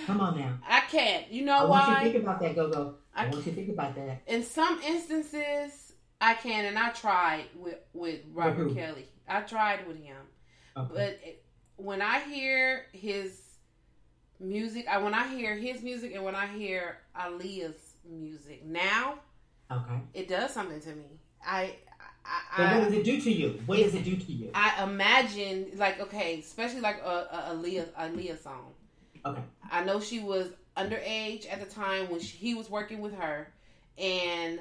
Come 0.07 0.21
on 0.21 0.39
now. 0.39 0.59
I 0.69 0.81
can't. 0.81 1.31
You 1.31 1.45
know 1.45 1.57
I 1.57 1.63
know 1.63 1.69
want 1.69 1.89
you 1.89 1.95
to 1.95 2.13
think 2.13 2.25
about 2.25 2.41
that, 2.41 2.55
Go 2.57 2.71
Go. 2.71 2.95
I, 3.15 3.27
I 3.27 3.29
want 3.31 3.47
you 3.47 3.53
to 3.53 3.57
think 3.57 3.69
about 3.69 3.95
that. 3.97 4.23
In 4.27 4.43
some 4.43 4.81
instances, 4.83 5.93
I 6.21 6.35
can, 6.35 6.65
and 6.65 6.79
I 6.79 6.91
tried 6.91 7.45
with 7.57 7.79
with 7.93 8.21
Robert 8.33 8.55
who? 8.69 8.75
Kelly. 8.75 9.07
I 9.29 9.41
tried 9.43 9.87
with 9.87 10.03
him. 10.03 10.17
Okay. 10.77 10.89
But 10.93 11.19
it, 11.25 11.45
when 11.77 12.03
I 12.03 12.21
hear 12.21 12.87
his 12.93 13.41
music, 14.39 14.87
I 14.89 14.99
when 14.99 15.15
I 15.15 15.29
hear 15.29 15.55
his 15.55 15.83
music 15.83 16.13
and 16.15 16.25
when 16.25 16.35
I 16.35 16.47
hear 16.47 16.99
Aaliyah's 17.19 17.90
music 18.09 18.65
now, 18.65 19.15
okay. 19.71 20.01
it 20.15 20.29
does 20.29 20.53
something 20.53 20.81
to 20.81 20.95
me. 20.95 21.21
I 21.45 21.75
But 22.57 22.67
I, 22.67 22.75
what 22.75 22.83
I, 22.83 22.85
does 22.85 22.95
it 22.95 23.05
do 23.05 23.21
to 23.21 23.31
you? 23.31 23.61
What 23.67 23.79
does 23.79 23.95
it 23.95 24.05
do 24.05 24.17
to 24.17 24.33
you? 24.33 24.51
I 24.55 24.83
imagine 24.85 25.73
like 25.77 26.01
okay, 26.01 26.41
especially 26.41 26.81
like 26.81 27.01
a, 27.05 27.29
a 27.33 27.55
Aaliyah 27.55 27.89
Aaliyah 27.93 28.43
song. 28.43 28.73
Okay. 29.25 29.43
I 29.71 29.85
know 29.85 30.01
she 30.01 30.21
was 30.21 30.49
underage 30.77 31.51
at 31.51 31.61
the 31.61 31.67
time 31.67 32.11
when 32.11 32.21
she, 32.21 32.37
he 32.37 32.55
was 32.55 32.71
working 32.71 33.01
with 33.01 33.15
her, 33.15 33.53
and 33.99 34.61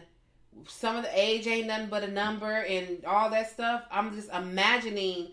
some 0.67 0.95
of 0.95 1.03
the 1.03 1.19
age 1.19 1.47
ain't 1.47 1.67
nothing 1.67 1.87
but 1.87 2.03
a 2.03 2.11
number 2.11 2.63
and 2.63 3.05
all 3.05 3.29
that 3.29 3.49
stuff. 3.51 3.83
I'm 3.91 4.13
just 4.15 4.31
imagining 4.31 5.29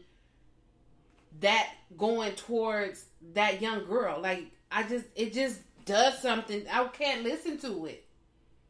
that 1.40 1.70
going 1.96 2.32
towards 2.34 3.06
that 3.34 3.60
young 3.60 3.84
girl. 3.86 4.20
Like 4.20 4.44
I 4.70 4.82
just, 4.82 5.06
it 5.14 5.32
just 5.32 5.60
does 5.86 6.20
something. 6.20 6.64
I 6.70 6.84
can't 6.88 7.22
listen 7.22 7.56
to 7.60 7.86
it. 7.86 8.04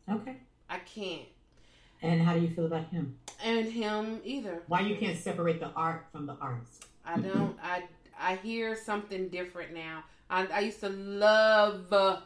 Okay. 0.08 0.36
I 0.70 0.78
can't, 0.78 1.22
And 2.02 2.20
how 2.22 2.34
do 2.34 2.40
you 2.40 2.50
feel 2.50 2.66
about 2.66 2.86
him? 2.90 3.18
and 3.44 3.66
him 3.70 4.20
either. 4.24 4.62
Why 4.68 4.80
you 4.80 4.96
can't 4.96 5.18
separate 5.18 5.60
the 5.60 5.70
art 5.76 6.06
from 6.12 6.26
the 6.26 6.36
artist? 6.40 6.86
I 7.04 7.18
don't. 7.18 7.56
I 7.62 7.84
I 8.18 8.36
hear 8.36 8.74
something 8.76 9.28
different 9.28 9.74
now. 9.74 10.04
I, 10.30 10.46
I 10.46 10.60
used 10.60 10.80
to 10.80 10.88
love 10.88 11.92
uh, 11.92 12.20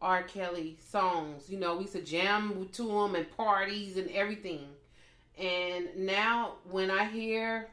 R. 0.00 0.22
Kelly 0.22 0.78
songs. 0.88 1.50
You 1.50 1.58
know, 1.58 1.74
we 1.76 1.82
used 1.82 1.94
to 1.94 2.02
jam 2.02 2.68
to 2.72 2.86
them 2.86 3.14
and 3.16 3.28
parties 3.36 3.96
and 3.96 4.08
everything. 4.12 4.68
And 5.38 5.88
now, 5.96 6.52
when 6.70 6.90
I 6.90 7.04
hear 7.06 7.68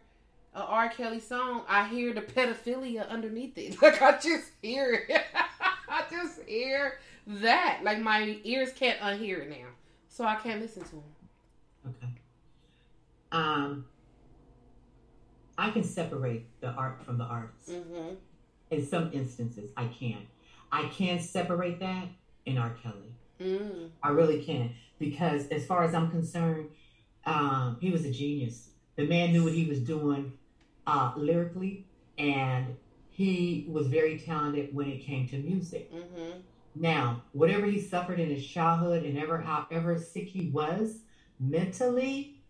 a 0.54 0.62
R. 0.62 0.90
Kelly 0.90 1.20
song, 1.20 1.64
I 1.68 1.88
hear 1.88 2.14
the 2.14 2.22
pedophilia 2.22 3.08
underneath 3.10 3.58
it. 3.58 3.78
Like 3.82 4.02
I 4.02 4.14
just 4.14 4.52
hear 4.62 5.06
it. 5.08 5.24
I 5.90 6.04
just 6.10 6.42
hear 6.48 7.00
that. 7.28 7.82
Like 7.84 8.00
my 8.00 8.40
ears 8.44 8.72
can't 8.74 9.00
unhear 9.00 9.42
it 9.42 9.50
now, 9.50 9.68
so 10.08 10.26
I 10.26 10.36
can't 10.36 10.62
listen 10.62 10.84
to 10.84 10.96
him. 10.96 11.04
Okay. 11.88 12.14
Um, 13.32 13.86
I 15.58 15.70
can 15.72 15.84
separate 15.84 16.46
the 16.62 16.70
art 16.70 17.04
from 17.04 17.18
the 17.18 17.26
artist. 17.26 17.72
hmm 17.72 18.14
In 18.72 18.86
some 18.86 19.12
instances, 19.14 19.72
I 19.78 19.86
can. 19.88 20.18
I 20.72 20.86
can 20.88 21.20
separate 21.20 21.80
that 21.80 22.08
in 22.46 22.58
R. 22.58 22.76
Kelly. 22.82 23.14
Mm. 23.42 23.90
I 24.04 24.10
really 24.10 24.44
can 24.44 24.72
because, 25.00 25.48
as 25.48 25.66
far 25.66 25.84
as 25.84 25.94
I'm 25.94 26.12
concerned, 26.12 26.70
um, 27.26 27.78
he 27.80 27.90
was 27.90 28.06
a 28.06 28.12
genius. 28.12 28.69
The 29.00 29.06
man 29.06 29.32
knew 29.32 29.46
what 29.46 29.54
he 29.54 29.64
was 29.64 29.80
doing 29.80 30.34
uh, 30.86 31.14
lyrically, 31.16 31.86
and 32.18 32.76
he 33.10 33.66
was 33.70 33.88
very 33.88 34.20
talented 34.20 34.76
when 34.76 34.90
it 34.90 34.98
came 34.98 35.26
to 35.30 35.38
music. 35.38 35.90
hmm 35.90 36.40
Now, 36.76 37.22
whatever 37.32 37.66
he 37.66 37.80
suffered 37.80 38.20
in 38.20 38.30
his 38.30 38.46
childhood, 38.46 39.06
and 39.06 39.18
ever 39.18 39.38
however 39.38 39.98
sick 39.98 40.26
he 40.26 40.50
was 40.50 40.98
mentally, 41.40 42.42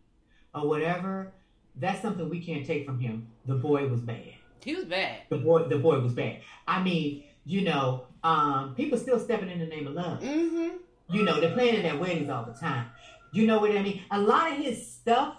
or 0.56 0.68
whatever, 0.68 1.34
that's 1.76 2.02
something 2.02 2.28
we 2.28 2.44
can't 2.44 2.66
take 2.66 2.84
from 2.84 2.98
him. 2.98 3.28
The 3.46 3.54
boy 3.54 3.88
was 3.88 4.02
bad. 4.02 4.34
He 4.66 4.74
was 4.74 4.86
bad. 4.86 5.20
The 5.30 5.38
boy, 5.38 5.68
the 5.68 5.78
boy 5.78 6.00
was 6.00 6.14
bad. 6.14 6.40
I 6.68 6.82
mean, 6.82 7.26
you 7.46 7.62
know, 7.62 8.08
um, 8.24 8.74
people 8.74 8.98
still 8.98 9.20
stepping 9.20 9.52
in 9.52 9.60
the 9.60 9.68
name 9.68 9.86
of 9.86 9.94
love. 9.94 10.24
hmm 10.24 10.78
You 11.12 11.22
know, 11.22 11.40
they're 11.40 11.54
playing 11.54 11.76
it 11.76 11.86
at 11.86 12.00
weddings 12.00 12.28
all 12.28 12.46
the 12.46 12.60
time. 12.60 12.88
You 13.32 13.46
know 13.46 13.60
what 13.60 13.70
I 13.70 13.84
mean? 13.84 14.02
A 14.10 14.20
lot 14.20 14.52
of 14.52 14.58
his 14.58 14.92
stuff 14.92 15.36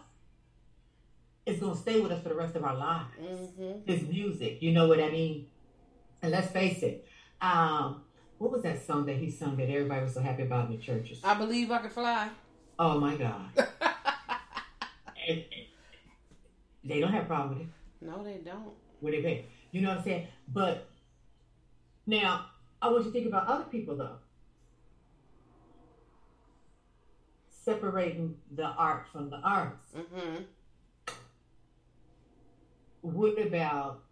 is 1.51 1.61
gonna 1.61 1.77
stay 1.77 2.01
with 2.01 2.13
us 2.13 2.23
for 2.23 2.29
the 2.31 2.35
rest 2.35 2.57
of 2.57 2.65
our 2.65 2.77
lives. 2.77 3.11
hmm 3.19 3.73
His 3.87 4.03
music, 4.03 4.63
you 4.63 4.73
know 4.73 4.87
what 4.89 5.01
I 5.01 5.11
mean? 5.11 5.47
And 6.23 6.33
let's 6.33 6.49
face 6.49 6.83
it, 6.83 7.07
um, 7.41 8.03
what 8.39 8.51
was 8.53 8.63
that 8.63 8.85
song 8.85 9.07
that 9.07 9.17
he 9.17 9.31
sung 9.31 9.57
that 9.57 9.69
everybody 9.71 10.03
was 10.03 10.15
so 10.15 10.21
happy 10.21 10.43
about 10.43 10.67
in 10.71 10.73
the 10.77 10.83
churches? 10.83 11.21
I 11.25 11.35
believe 11.35 11.71
I 11.71 11.79
Could 11.79 11.93
fly. 11.93 12.29
Oh 12.79 12.99
my 12.99 13.17
God. 13.17 13.51
And- 15.29 15.45
and 15.53 15.67
they 16.83 16.99
don't 16.99 17.13
have 17.13 17.25
a 17.25 17.27
problem 17.27 17.51
with 17.59 17.69
it. 17.69 17.73
no, 18.01 18.25
they 18.25 18.39
don't. 18.39 18.73
What 19.01 19.13
they 19.13 19.21
pay. 19.23 19.45
You 19.71 19.83
know 19.83 19.91
what 19.91 19.99
I'm 19.99 20.05
saying? 20.05 20.27
But 20.49 20.89
now 22.07 22.47
I 22.81 22.89
want 22.89 23.05
you 23.05 23.11
to 23.11 23.13
think 23.13 23.27
about 23.27 23.47
other 23.47 23.65
people 23.65 23.97
though. 23.97 24.17
Separating 27.51 28.37
the 28.51 28.65
art 28.65 29.07
from 29.13 29.29
the 29.31 29.37
artist. 29.37 29.83
hmm 29.95 30.37
What 33.03 33.41
about 33.41 34.03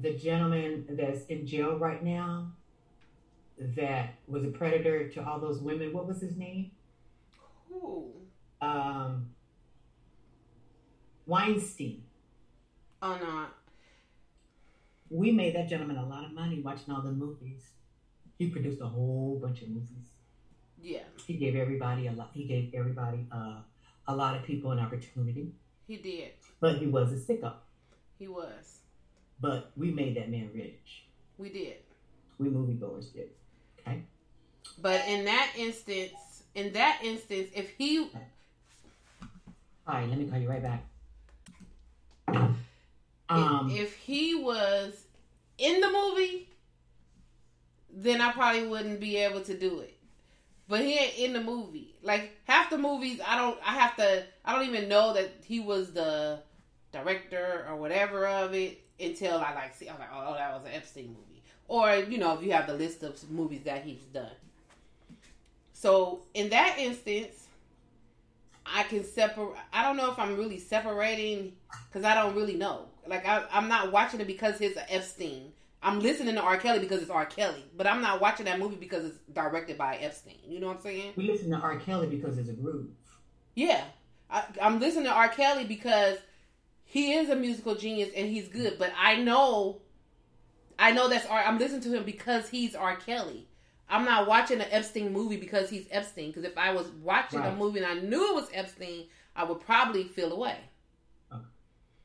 the 0.00 0.14
gentleman 0.14 0.86
that's 0.90 1.26
in 1.26 1.46
jail 1.46 1.76
right 1.78 2.02
now 2.02 2.52
that 3.58 4.14
was 4.26 4.44
a 4.44 4.48
predator 4.48 5.08
to 5.10 5.24
all 5.26 5.38
those 5.38 5.60
women? 5.60 5.92
What 5.92 6.06
was 6.06 6.20
his 6.20 6.36
name? 6.36 6.70
Ooh. 7.72 8.10
Um, 8.60 9.30
Weinstein. 11.26 12.02
Oh 13.02 13.18
no. 13.20 13.46
We 15.10 15.30
made 15.30 15.54
that 15.54 15.68
gentleman 15.68 15.96
a 15.98 16.06
lot 16.06 16.24
of 16.24 16.32
money 16.32 16.60
watching 16.60 16.92
all 16.92 17.02
the 17.02 17.12
movies. 17.12 17.62
He 18.38 18.48
produced 18.48 18.80
a 18.80 18.86
whole 18.86 19.38
bunch 19.40 19.62
of 19.62 19.68
movies. 19.68 20.08
Yeah, 20.80 21.00
He 21.26 21.34
gave 21.34 21.56
everybody 21.56 22.06
a 22.06 22.12
lot. 22.12 22.30
He 22.34 22.44
gave 22.44 22.72
everybody 22.74 23.26
uh, 23.32 23.60
a 24.06 24.14
lot 24.14 24.36
of 24.36 24.44
people 24.44 24.72
an 24.72 24.78
opportunity. 24.78 25.52
he 25.88 25.96
did. 25.96 26.32
But 26.60 26.76
he 26.78 26.86
was 26.86 27.12
a 27.12 27.16
sicko. 27.16 27.54
He 28.18 28.28
was. 28.28 28.80
But 29.40 29.70
we 29.76 29.90
made 29.90 30.16
that 30.16 30.30
man 30.30 30.50
rich. 30.54 31.04
We 31.38 31.50
did. 31.50 31.76
We 32.38 32.48
moviegoers 32.48 33.12
did. 33.12 33.30
Okay. 33.80 34.02
But 34.80 35.06
in 35.08 35.24
that 35.26 35.52
instance, 35.56 36.44
in 36.54 36.72
that 36.72 37.00
instance, 37.02 37.50
if 37.54 37.70
he 37.70 37.98
All 38.00 38.10
right. 39.86 40.08
Let 40.08 40.18
me 40.18 40.26
call 40.26 40.38
you 40.38 40.48
right 40.48 40.62
back. 40.62 40.84
Um. 43.28 43.70
if, 43.70 43.80
if 43.82 43.96
he 43.96 44.34
was 44.34 45.04
in 45.58 45.80
the 45.80 45.90
movie, 45.90 46.48
then 47.92 48.20
I 48.20 48.32
probably 48.32 48.66
wouldn't 48.66 49.00
be 49.00 49.16
able 49.16 49.40
to 49.42 49.56
do 49.56 49.80
it. 49.80 49.96
But 50.68 50.80
he 50.80 50.94
ain't 50.94 51.18
in 51.18 51.32
the 51.32 51.40
movie. 51.40 51.94
Like 52.02 52.32
half 52.44 52.70
the 52.70 52.78
movies, 52.78 53.20
I 53.26 53.36
don't. 53.36 53.58
I 53.64 53.72
have 53.74 53.96
to. 53.96 54.24
I 54.44 54.54
don't 54.54 54.66
even 54.66 54.88
know 54.88 55.12
that 55.14 55.30
he 55.44 55.60
was 55.60 55.92
the 55.92 56.40
director 56.98 57.66
or 57.68 57.76
whatever 57.76 58.26
of 58.26 58.54
it. 58.54 58.82
until 58.98 59.38
I 59.38 59.54
like 59.54 59.74
see. 59.74 59.88
I 59.88 59.92
was 59.92 60.00
like, 60.00 60.08
oh, 60.12 60.34
that 60.34 60.54
was 60.54 60.64
an 60.64 60.72
Epstein 60.74 61.08
movie. 61.08 61.42
Or 61.68 61.94
you 61.94 62.18
know, 62.18 62.36
if 62.36 62.42
you 62.44 62.52
have 62.52 62.66
the 62.66 62.74
list 62.74 63.02
of 63.02 63.30
movies 63.30 63.62
that 63.64 63.84
he's 63.84 64.02
done. 64.12 64.30
So 65.72 66.22
in 66.34 66.48
that 66.50 66.76
instance, 66.78 67.46
I 68.64 68.82
can 68.84 69.04
separate. 69.04 69.54
I 69.72 69.82
don't 69.82 69.96
know 69.96 70.10
if 70.10 70.18
I'm 70.18 70.36
really 70.36 70.58
separating 70.58 71.52
because 71.88 72.04
I 72.04 72.14
don't 72.14 72.34
really 72.34 72.54
know. 72.56 72.86
Like 73.06 73.26
I, 73.26 73.44
I'm 73.50 73.68
not 73.68 73.92
watching 73.92 74.20
it 74.20 74.26
because 74.26 74.60
it's 74.60 74.78
Epstein. 74.88 75.52
I'm 75.82 76.00
listening 76.00 76.34
to 76.34 76.40
R. 76.40 76.56
Kelly 76.56 76.80
because 76.80 77.00
it's 77.02 77.10
R. 77.10 77.26
Kelly, 77.26 77.64
but 77.76 77.86
I'm 77.86 78.00
not 78.00 78.20
watching 78.20 78.46
that 78.46 78.58
movie 78.58 78.76
because 78.76 79.04
it's 79.04 79.18
directed 79.32 79.78
by 79.78 79.96
Epstein. 79.96 80.38
You 80.48 80.58
know 80.58 80.68
what 80.68 80.78
I'm 80.78 80.82
saying? 80.82 81.12
We 81.14 81.30
listen 81.30 81.50
to 81.50 81.56
R. 81.56 81.76
Kelly 81.76 82.08
because 82.08 82.38
it's 82.38 82.48
a 82.48 82.54
groove. 82.54 82.88
Yeah, 83.54 83.84
I, 84.30 84.44
I'm 84.60 84.80
listening 84.80 85.04
to 85.04 85.12
R. 85.12 85.28
Kelly 85.28 85.64
because 85.64 86.18
he 86.96 87.12
is 87.12 87.28
a 87.28 87.36
musical 87.36 87.74
genius 87.74 88.08
and 88.16 88.26
he's 88.26 88.48
good. 88.48 88.78
But 88.78 88.90
I 88.98 89.16
know, 89.16 89.82
I 90.78 90.92
know 90.92 91.10
that's 91.10 91.26
R. 91.26 91.42
I'm 91.44 91.58
listening 91.58 91.82
to 91.82 91.94
him 91.94 92.04
because 92.04 92.48
he's 92.48 92.74
R. 92.74 92.96
Kelly. 92.96 93.46
I'm 93.86 94.06
not 94.06 94.26
watching 94.26 94.62
an 94.62 94.66
Epstein 94.70 95.12
movie 95.12 95.36
because 95.36 95.68
he's 95.68 95.86
Epstein. 95.90 96.28
Because 96.28 96.44
if 96.44 96.56
I 96.56 96.72
was 96.72 96.88
watching 97.02 97.40
Right. 97.40 97.52
a 97.52 97.54
movie 97.54 97.80
and 97.80 97.86
I 97.86 98.00
knew 98.00 98.30
it 98.30 98.34
was 98.34 98.48
Epstein, 98.50 99.08
I 99.36 99.44
would 99.44 99.60
probably 99.60 100.04
feel 100.04 100.32
away. 100.32 100.56
Okay. 101.30 101.42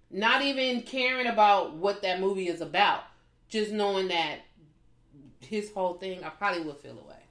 Not 0.10 0.42
even 0.42 0.82
caring 0.82 1.28
about 1.28 1.74
what 1.76 2.02
that 2.02 2.20
movie 2.20 2.50
is 2.50 2.60
about, 2.60 3.06
just 3.48 3.72
knowing 3.72 4.10
that 4.10 4.40
his 5.40 5.72
whole 5.72 5.94
thing, 5.94 6.22
I 6.26 6.30
probably 6.32 6.64
would 6.64 6.80
feel 6.80 7.00
away. 7.00 7.24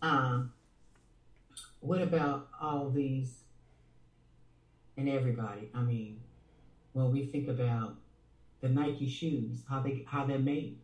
Um, 0.00 0.52
what 1.80 2.00
about 2.02 2.46
all 2.62 2.88
these 2.88 3.39
and 5.00 5.08
everybody? 5.08 5.70
I 5.74 5.80
mean, 5.80 6.20
when 6.92 7.10
we 7.10 7.26
think 7.26 7.48
about 7.48 7.96
the 8.60 8.68
Nike 8.68 9.08
shoes, 9.08 9.62
how 9.68 9.80
they 9.80 10.04
how 10.06 10.26
they're 10.26 10.38
made, 10.38 10.78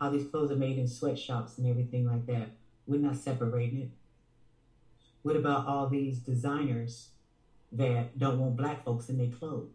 how 0.00 0.10
these 0.10 0.28
clothes 0.28 0.50
are 0.50 0.56
made 0.56 0.78
in 0.78 0.88
sweatshops 0.88 1.58
and 1.58 1.66
everything 1.68 2.06
like 2.06 2.26
that, 2.26 2.48
we're 2.86 3.00
not 3.00 3.16
separating 3.16 3.82
it. 3.82 3.90
What 5.22 5.36
about 5.36 5.66
all 5.66 5.88
these 5.88 6.18
designers 6.18 7.08
that 7.72 8.18
don't 8.18 8.38
want 8.38 8.56
black 8.56 8.84
folks 8.84 9.08
in 9.08 9.18
their 9.18 9.28
clothes? 9.28 9.68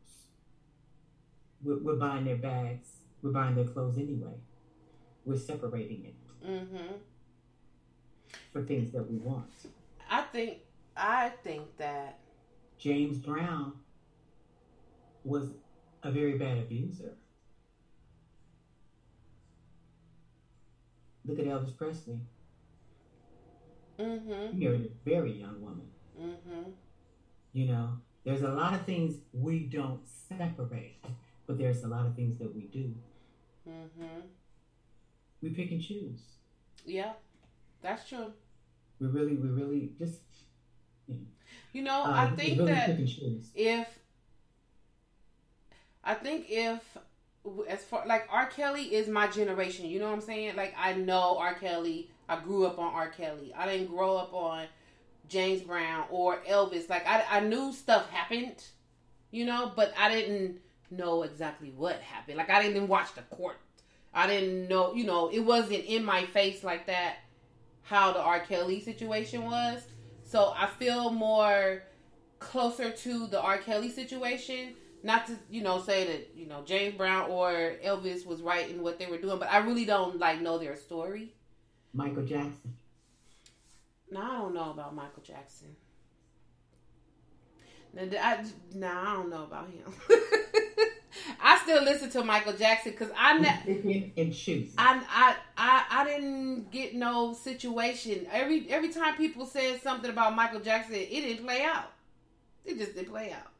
We're, 1.63 1.77
we're 1.77 1.95
buying 1.95 2.25
their 2.25 2.35
bags, 2.37 2.89
we're 3.21 3.31
buying 3.31 3.55
their 3.55 3.65
clothes 3.65 3.97
anyway. 3.97 4.33
We're 5.25 5.37
separating 5.37 6.05
it 6.05 6.13
Mm-hmm. 6.45 6.95
for 8.51 8.63
things 8.63 8.91
that 8.91 9.09
we 9.09 9.15
want. 9.17 9.45
I 10.11 10.23
think, 10.23 10.57
I 10.97 11.29
think 11.41 11.77
that 11.77 12.17
James 12.77 13.17
Brown 13.17 13.73
was 15.23 15.49
a 16.03 16.11
very 16.11 16.37
bad 16.37 16.57
abuser. 16.57 17.13
Look 21.25 21.39
at 21.39 21.45
Elvis 21.45 21.77
Presley. 21.77 22.19
Mm-hmm. 23.97 24.57
He 24.57 24.65
married 24.65 24.91
a 24.91 25.09
very 25.09 25.31
young 25.31 25.61
woman. 25.61 25.87
Mm-hmm. 26.19 26.71
You 27.53 27.67
know, 27.67 27.89
there's 28.25 28.41
a 28.41 28.49
lot 28.49 28.73
of 28.73 28.85
things 28.85 29.15
we 29.31 29.59
don't 29.59 30.01
separate, 30.05 31.05
but 31.47 31.57
there's 31.57 31.83
a 31.83 31.87
lot 31.87 32.05
of 32.05 32.15
things 32.15 32.37
that 32.39 32.53
we 32.53 32.63
do. 32.63 32.93
Mm-hmm. 33.69 34.21
We 35.41 35.49
pick 35.49 35.71
and 35.71 35.81
choose. 35.81 36.21
Yeah, 36.85 37.13
that's 37.81 38.09
true. 38.09 38.33
We 38.99 39.07
really, 39.07 39.35
we 39.35 39.47
really 39.47 39.91
just. 39.97 40.21
You 41.07 41.15
know, 41.15 41.21
uh, 42.03 42.11
I 42.11 42.27
think 42.35 42.59
really 42.59 42.71
that 42.71 42.85
pick 42.87 42.99
and 42.99 43.07
choose. 43.07 43.49
if 43.55 43.87
I 46.03 46.13
think 46.13 46.45
if 46.49 46.81
as 47.67 47.83
far 47.83 48.05
like 48.05 48.27
R. 48.29 48.45
Kelly 48.47 48.93
is 48.93 49.07
my 49.07 49.27
generation, 49.27 49.85
you 49.85 49.99
know 49.99 50.05
what 50.05 50.13
I'm 50.15 50.21
saying? 50.21 50.55
Like 50.55 50.73
I 50.77 50.93
know 50.93 51.37
R. 51.39 51.55
Kelly. 51.55 52.09
I 52.29 52.39
grew 52.39 52.65
up 52.65 52.79
on 52.79 52.93
R. 52.93 53.09
Kelly. 53.09 53.53
I 53.55 53.65
didn't 53.67 53.87
grow 53.87 54.15
up 54.15 54.33
on 54.33 54.65
James 55.27 55.61
Brown 55.61 56.05
or 56.09 56.37
Elvis. 56.49 56.89
Like 56.89 57.05
I, 57.07 57.23
I 57.29 57.39
knew 57.41 57.73
stuff 57.73 58.09
happened, 58.09 58.63
you 59.31 59.45
know, 59.45 59.71
but 59.75 59.93
I 59.97 60.09
didn't 60.09 60.59
know 60.89 61.23
exactly 61.23 61.73
what 61.75 61.95
happened. 61.97 62.37
Like 62.37 62.49
I 62.49 62.61
didn't 62.61 62.77
even 62.77 62.87
watch 62.87 63.13
the 63.15 63.21
court. 63.35 63.57
I 64.13 64.27
didn't 64.27 64.67
know, 64.67 64.93
you 64.93 65.05
know, 65.05 65.29
it 65.29 65.39
wasn't 65.39 65.85
in 65.85 66.05
my 66.05 66.25
face 66.27 66.63
like 66.63 66.87
that. 66.87 67.17
How 67.81 68.13
the 68.13 68.21
R. 68.21 68.39
Kelly 68.39 68.79
situation 68.79 69.43
was. 69.43 69.81
So 70.33 70.51
I 70.57 70.65
feel 70.65 71.11
more 71.11 71.83
closer 72.39 72.89
to 72.89 73.27
the 73.27 73.39
R. 73.39 73.59
Kelly 73.59 73.91
situation. 73.91 74.73
Not 75.03 75.27
to, 75.27 75.37
you 75.47 75.61
know, 75.61 75.79
say 75.79 76.07
that, 76.07 76.31
you 76.35 76.47
know, 76.47 76.63
James 76.65 76.95
Brown 76.95 77.29
or 77.29 77.75
Elvis 77.85 78.25
was 78.25 78.41
right 78.41 78.67
in 78.67 78.81
what 78.81 78.97
they 78.97 79.05
were 79.05 79.19
doing, 79.19 79.37
but 79.37 79.51
I 79.51 79.59
really 79.59 79.85
don't 79.85 80.17
like 80.17 80.41
know 80.41 80.57
their 80.57 80.75
story. 80.75 81.35
Michael 81.93 82.25
Jackson. 82.25 82.73
No, 84.09 84.21
I 84.21 84.37
don't 84.39 84.55
know 84.55 84.71
about 84.71 84.95
Michael 84.95 85.21
Jackson. 85.21 85.75
Now, 87.93 88.01
I, 88.21 88.43
nah, 88.73 89.11
I 89.11 89.13
don't 89.15 89.29
know 89.29 89.43
about 89.43 89.67
him. 89.69 89.83
I 91.41 91.59
still 91.59 91.83
listen 91.83 92.09
to 92.11 92.23
Michael 92.23 92.53
Jackson 92.53 92.91
because 92.93 93.09
I, 93.17 93.37
ne- 93.37 94.11
and- 94.17 94.33
choose. 94.33 94.73
I, 94.77 95.01
I, 95.09 95.35
I, 95.57 95.85
I 96.01 96.05
didn't 96.05 96.71
get 96.71 96.95
no 96.95 97.33
situation. 97.33 98.25
Every 98.31 98.65
every 98.69 98.89
time 98.89 99.15
people 99.15 99.45
said 99.45 99.81
something 99.81 100.09
about 100.09 100.35
Michael 100.35 100.59
Jackson, 100.61 100.95
it 100.95 101.09
didn't 101.09 101.43
play 101.45 101.63
out. 101.63 101.91
It 102.65 102.77
just 102.77 102.95
didn't 102.95 103.09
play 103.11 103.31
out. 103.31 103.51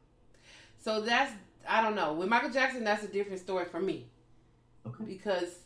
So 0.80 1.00
that's 1.02 1.32
I 1.68 1.82
don't 1.82 1.94
know. 1.94 2.14
With 2.14 2.28
Michael 2.28 2.50
Jackson, 2.50 2.84
that's 2.84 3.04
a 3.04 3.08
different 3.08 3.40
story 3.40 3.66
for 3.66 3.80
me 3.80 4.06
Okay. 4.86 5.04
because 5.04 5.58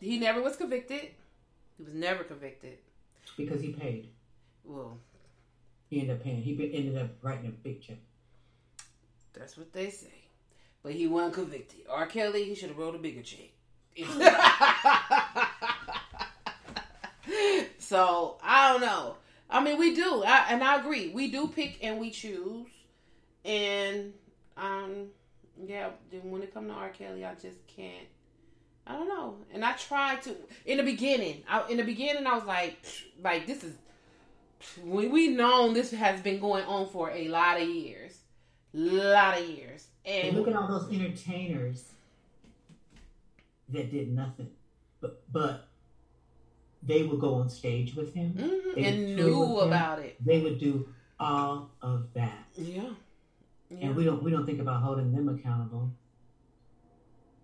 he 0.00 0.18
never 0.18 0.40
was 0.42 0.56
convicted. 0.56 1.08
He 1.76 1.82
was 1.84 1.94
never 1.94 2.24
convicted. 2.24 2.78
Because 3.36 3.60
he 3.60 3.72
paid. 3.72 4.08
Well, 4.64 4.98
He 5.88 6.00
ended 6.00 6.16
up 6.16 6.24
paying. 6.24 6.42
He 6.42 6.52
ended 6.74 6.96
up 6.98 7.10
writing 7.22 7.46
a 7.46 7.50
big 7.50 7.80
check. 7.80 7.98
that's 9.32 9.56
what 9.56 9.72
they 9.72 9.90
say. 9.90 10.12
But 10.82 10.92
he 10.92 11.06
wasn't 11.06 11.34
convicted. 11.34 11.80
R. 11.88 12.06
Kelly, 12.06 12.44
he 12.44 12.54
should 12.54 12.68
have 12.68 12.78
wrote 12.78 12.94
a 12.94 12.98
bigger 12.98 13.22
check. 13.22 13.50
so 17.78 18.38
I 18.42 18.72
don't 18.72 18.80
know. 18.80 19.16
I 19.50 19.62
mean, 19.62 19.78
we 19.78 19.94
do, 19.94 20.22
I, 20.24 20.46
and 20.50 20.62
I 20.62 20.78
agree. 20.78 21.08
We 21.08 21.30
do 21.30 21.48
pick 21.48 21.78
and 21.82 21.98
we 21.98 22.10
choose, 22.10 22.68
and 23.44 24.12
um, 24.56 25.06
yeah. 25.66 25.88
Then 26.10 26.30
when 26.30 26.42
it 26.42 26.52
comes 26.52 26.68
to 26.68 26.74
R. 26.74 26.90
Kelly, 26.90 27.24
I 27.24 27.34
just 27.34 27.66
can't. 27.66 28.06
I 28.86 28.92
don't 28.92 29.08
know. 29.08 29.36
And 29.52 29.64
I 29.64 29.72
tried 29.72 30.22
to 30.22 30.36
in 30.64 30.76
the 30.76 30.84
beginning. 30.84 31.42
I, 31.48 31.68
in 31.68 31.78
the 31.78 31.82
beginning, 31.82 32.26
I 32.26 32.34
was 32.34 32.44
like, 32.44 32.76
like 33.22 33.46
this 33.46 33.64
is 33.64 33.74
we 34.84 35.08
we 35.08 35.28
known 35.28 35.74
this 35.74 35.90
has 35.92 36.20
been 36.20 36.40
going 36.40 36.64
on 36.64 36.88
for 36.88 37.10
a 37.10 37.28
lot 37.28 37.60
of 37.60 37.68
years, 37.68 38.18
A 38.74 38.78
lot 38.78 39.38
of 39.40 39.48
years, 39.48 39.86
And 40.04 40.36
look 40.36 40.48
at 40.48 40.54
all 40.56 40.68
those 40.68 40.92
entertainers 40.92 41.84
that 43.70 43.90
did 43.90 44.12
nothing, 44.12 44.50
but 45.00 45.22
but 45.32 45.68
they 46.82 47.02
would 47.02 47.20
go 47.20 47.34
on 47.34 47.50
stage 47.50 47.94
with 47.94 48.14
him. 48.14 48.32
Mhm, 48.34 48.86
and 48.86 49.16
knew 49.16 49.38
with 49.40 49.62
him. 49.62 49.68
about 49.68 49.98
it. 50.00 50.16
They 50.24 50.40
would 50.40 50.58
do 50.58 50.88
all 51.20 51.70
of 51.82 52.12
that, 52.14 52.46
Yeah, 52.56 52.90
yeah. 53.70 53.78
and 53.88 53.96
we 53.96 54.04
don't 54.04 54.22
we 54.22 54.30
don't 54.30 54.46
think 54.46 54.60
about 54.60 54.82
holding 54.82 55.12
them 55.12 55.28
accountable 55.28 55.90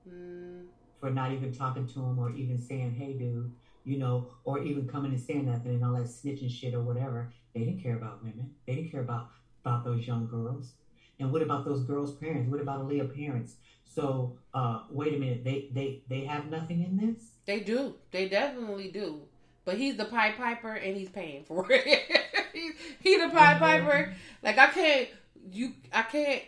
Mm, 0.09 0.67
for 1.01 1.11
not 1.11 1.33
even 1.33 1.53
talking 1.53 1.87
to 1.87 1.99
him 2.01 2.19
or 2.19 2.31
even 2.33 2.59
saying, 2.59 2.93
"Hey, 2.93 3.15
dude," 3.15 3.51
you 3.85 3.99
know, 3.99 4.29
or 4.45 4.59
even 4.61 4.89
coming 4.89 5.13
and 5.13 5.21
saying 5.21 5.47
nothing 5.47 5.73
and 5.75 5.85
all 5.85 5.93
that 5.95 6.05
snitching 6.07 6.51
shit 6.51 6.75
or 6.75 6.81
whatever. 6.83 7.33
They 7.55 7.61
didn't 7.61 7.83
care 7.83 7.97
about 7.97 8.23
women. 8.23 8.51
They 8.67 8.75
didn't 8.77 8.91
care 8.91 9.01
about 9.03 9.29
about 9.65 9.85
those 9.85 10.07
young 10.07 10.27
girls. 10.27 10.73
And 11.21 11.31
what 11.33 11.43
about 11.43 11.65
those 11.65 11.83
girls' 11.85 12.15
parents? 12.17 12.51
What 12.51 12.61
about 12.61 12.81
Aaliyah 12.89 13.15
parents? 13.15 13.55
So, 13.85 14.37
uh, 14.53 14.81
wait 14.91 15.15
a 15.15 15.19
minute. 15.19 15.45
They 15.45 15.69
they 15.73 16.03
they 16.09 16.25
have 16.25 16.47
nothing 16.47 16.83
in 16.83 16.97
this. 16.97 17.31
they 17.47 17.61
do. 17.61 17.95
They 18.11 18.29
definitely 18.29 18.91
do. 18.91 19.21
But 19.65 19.77
he's 19.79 19.97
the 19.97 20.05
Pied 20.05 20.37
Piper, 20.37 20.75
and 20.75 20.95
he's 20.97 21.09
paying 21.09 21.45
for 21.45 21.67
it. 21.71 21.85
he, 22.53 22.73
he 23.01 23.17
the 23.19 23.29
Pied 23.31 23.57
Mhm. 23.57 23.61
Piper. 23.61 24.15
Like 24.43 24.59
I 24.59 24.67
can't. 24.69 25.09
You. 25.53 25.73
I 25.93 26.03
can't. 26.03 26.43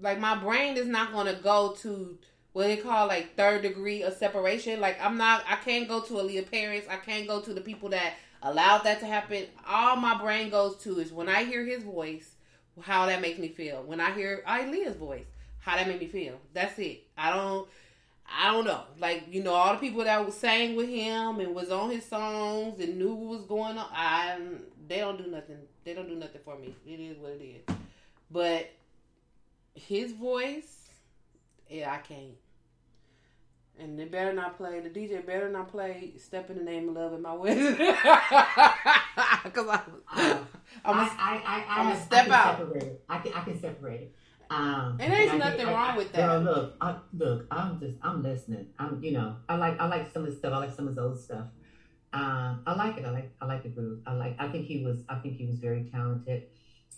Like 0.00 0.18
my 0.18 0.34
brain 0.36 0.76
is 0.78 0.86
not 0.86 1.12
gonna 1.12 1.34
go 1.34 1.74
to 1.82 2.16
what 2.52 2.66
they 2.66 2.76
call 2.76 3.06
like 3.06 3.36
third 3.36 3.62
degree 3.62 4.02
of 4.02 4.14
separation. 4.14 4.80
Like 4.80 4.98
I'm 5.00 5.16
not. 5.16 5.44
I 5.48 5.56
can't 5.56 5.88
go 5.88 6.00
to 6.00 6.14
Aaliyah 6.14 6.50
parents. 6.50 6.86
I 6.88 6.96
can't 6.96 7.26
go 7.26 7.40
to 7.40 7.54
the 7.54 7.60
people 7.60 7.88
that 7.90 8.14
allowed 8.42 8.84
that 8.84 9.00
to 9.00 9.06
happen. 9.06 9.44
All 9.68 9.96
my 9.96 10.20
brain 10.20 10.50
goes 10.50 10.76
to 10.78 10.98
is 10.98 11.12
when 11.12 11.28
I 11.28 11.44
hear 11.44 11.64
his 11.64 11.82
voice, 11.82 12.34
how 12.80 13.06
that 13.06 13.20
makes 13.20 13.38
me 13.38 13.48
feel. 13.48 13.82
When 13.82 14.00
I 14.00 14.12
hear 14.12 14.42
Aaliyah's 14.46 14.96
voice, 14.96 15.26
how 15.60 15.76
that 15.76 15.86
made 15.86 16.00
me 16.00 16.08
feel. 16.08 16.40
That's 16.52 16.78
it. 16.78 17.04
I 17.16 17.34
don't. 17.34 17.68
I 18.32 18.52
don't 18.52 18.64
know. 18.64 18.82
Like, 19.00 19.24
you 19.28 19.42
know, 19.42 19.52
all 19.52 19.72
the 19.72 19.80
people 19.80 20.04
that 20.04 20.24
was 20.24 20.36
sang 20.36 20.76
with 20.76 20.88
him 20.88 21.40
and 21.40 21.52
was 21.52 21.70
on 21.70 21.90
his 21.90 22.04
songs 22.04 22.80
and 22.80 22.96
knew 22.96 23.12
what 23.12 23.38
was 23.38 23.46
going 23.46 23.76
on, 23.76 23.88
I 23.92 24.38
they 24.86 24.98
don't 24.98 25.22
do 25.22 25.30
nothing. 25.30 25.58
They 25.84 25.94
don't 25.94 26.08
do 26.08 26.14
nothing 26.14 26.40
for 26.44 26.56
me. 26.56 26.74
It 26.86 27.00
is 27.00 27.18
what 27.18 27.32
it 27.32 27.44
is. 27.44 27.76
But 28.30 28.70
his 29.74 30.12
voice 30.12 30.79
Yeah, 31.70 31.92
I 31.92 31.98
can't. 31.98 32.34
And 33.78 33.98
they 33.98 34.04
better 34.04 34.32
not 34.34 34.56
play. 34.58 34.80
The 34.80 34.90
DJ 34.90 35.24
better 35.24 35.48
not 35.48 35.70
play 35.70 36.12
"Step 36.18 36.50
in 36.50 36.58
the 36.58 36.64
Name 36.64 36.88
of 36.90 36.96
Love" 36.96 37.12
in 37.14 37.22
my 37.22 37.32
wedding. 37.32 37.76
Because 39.44 39.66
I'm, 39.68 39.80
Uh, 40.12 40.38
I'm 40.84 40.96
I, 40.98 41.06
a, 41.06 41.10
I, 41.18 41.42
I, 41.46 41.64
I, 41.68 41.90
I 41.92 41.94
step 41.96 42.28
out. 42.28 42.58
Separate. 42.58 43.04
I 43.08 43.18
can, 43.18 43.32
I 43.32 43.40
can 43.42 43.60
separate 43.60 44.00
it. 44.02 44.14
Um, 44.50 44.96
And 45.00 45.12
there's 45.12 45.32
nothing 45.38 45.66
I- 45.66 45.72
wrong 45.72 45.90
I- 45.92 45.96
with 45.96 46.12
Girl, 46.12 46.42
that. 46.42 46.50
look, 46.50 46.76
I, 46.80 46.96
look, 47.16 47.46
I'm 47.50 47.80
just, 47.80 47.96
I'm 48.02 48.22
listening. 48.22 48.66
I'm, 48.78 49.02
you 49.02 49.12
know, 49.12 49.36
I 49.48 49.56
like, 49.56 49.80
I 49.80 49.86
like 49.86 50.12
some 50.12 50.24
of 50.24 50.30
the 50.30 50.36
stuff. 50.36 50.52
I 50.52 50.58
like 50.58 50.74
some 50.74 50.88
of 50.88 50.94
the 50.94 51.02
old 51.02 51.18
stuff. 51.18 51.46
Um, 52.12 52.62
I 52.66 52.74
like 52.74 52.96
it. 52.98 53.04
I 53.04 53.10
like, 53.10 53.30
I 53.40 53.46
like 53.46 53.62
the 53.62 53.68
groove. 53.70 54.00
I 54.06 54.12
like. 54.14 54.36
I 54.38 54.48
think 54.48 54.66
he 54.66 54.84
was, 54.84 54.98
I 55.08 55.16
think 55.16 55.36
he 55.36 55.46
was 55.46 55.58
very 55.58 55.84
talented, 55.90 56.44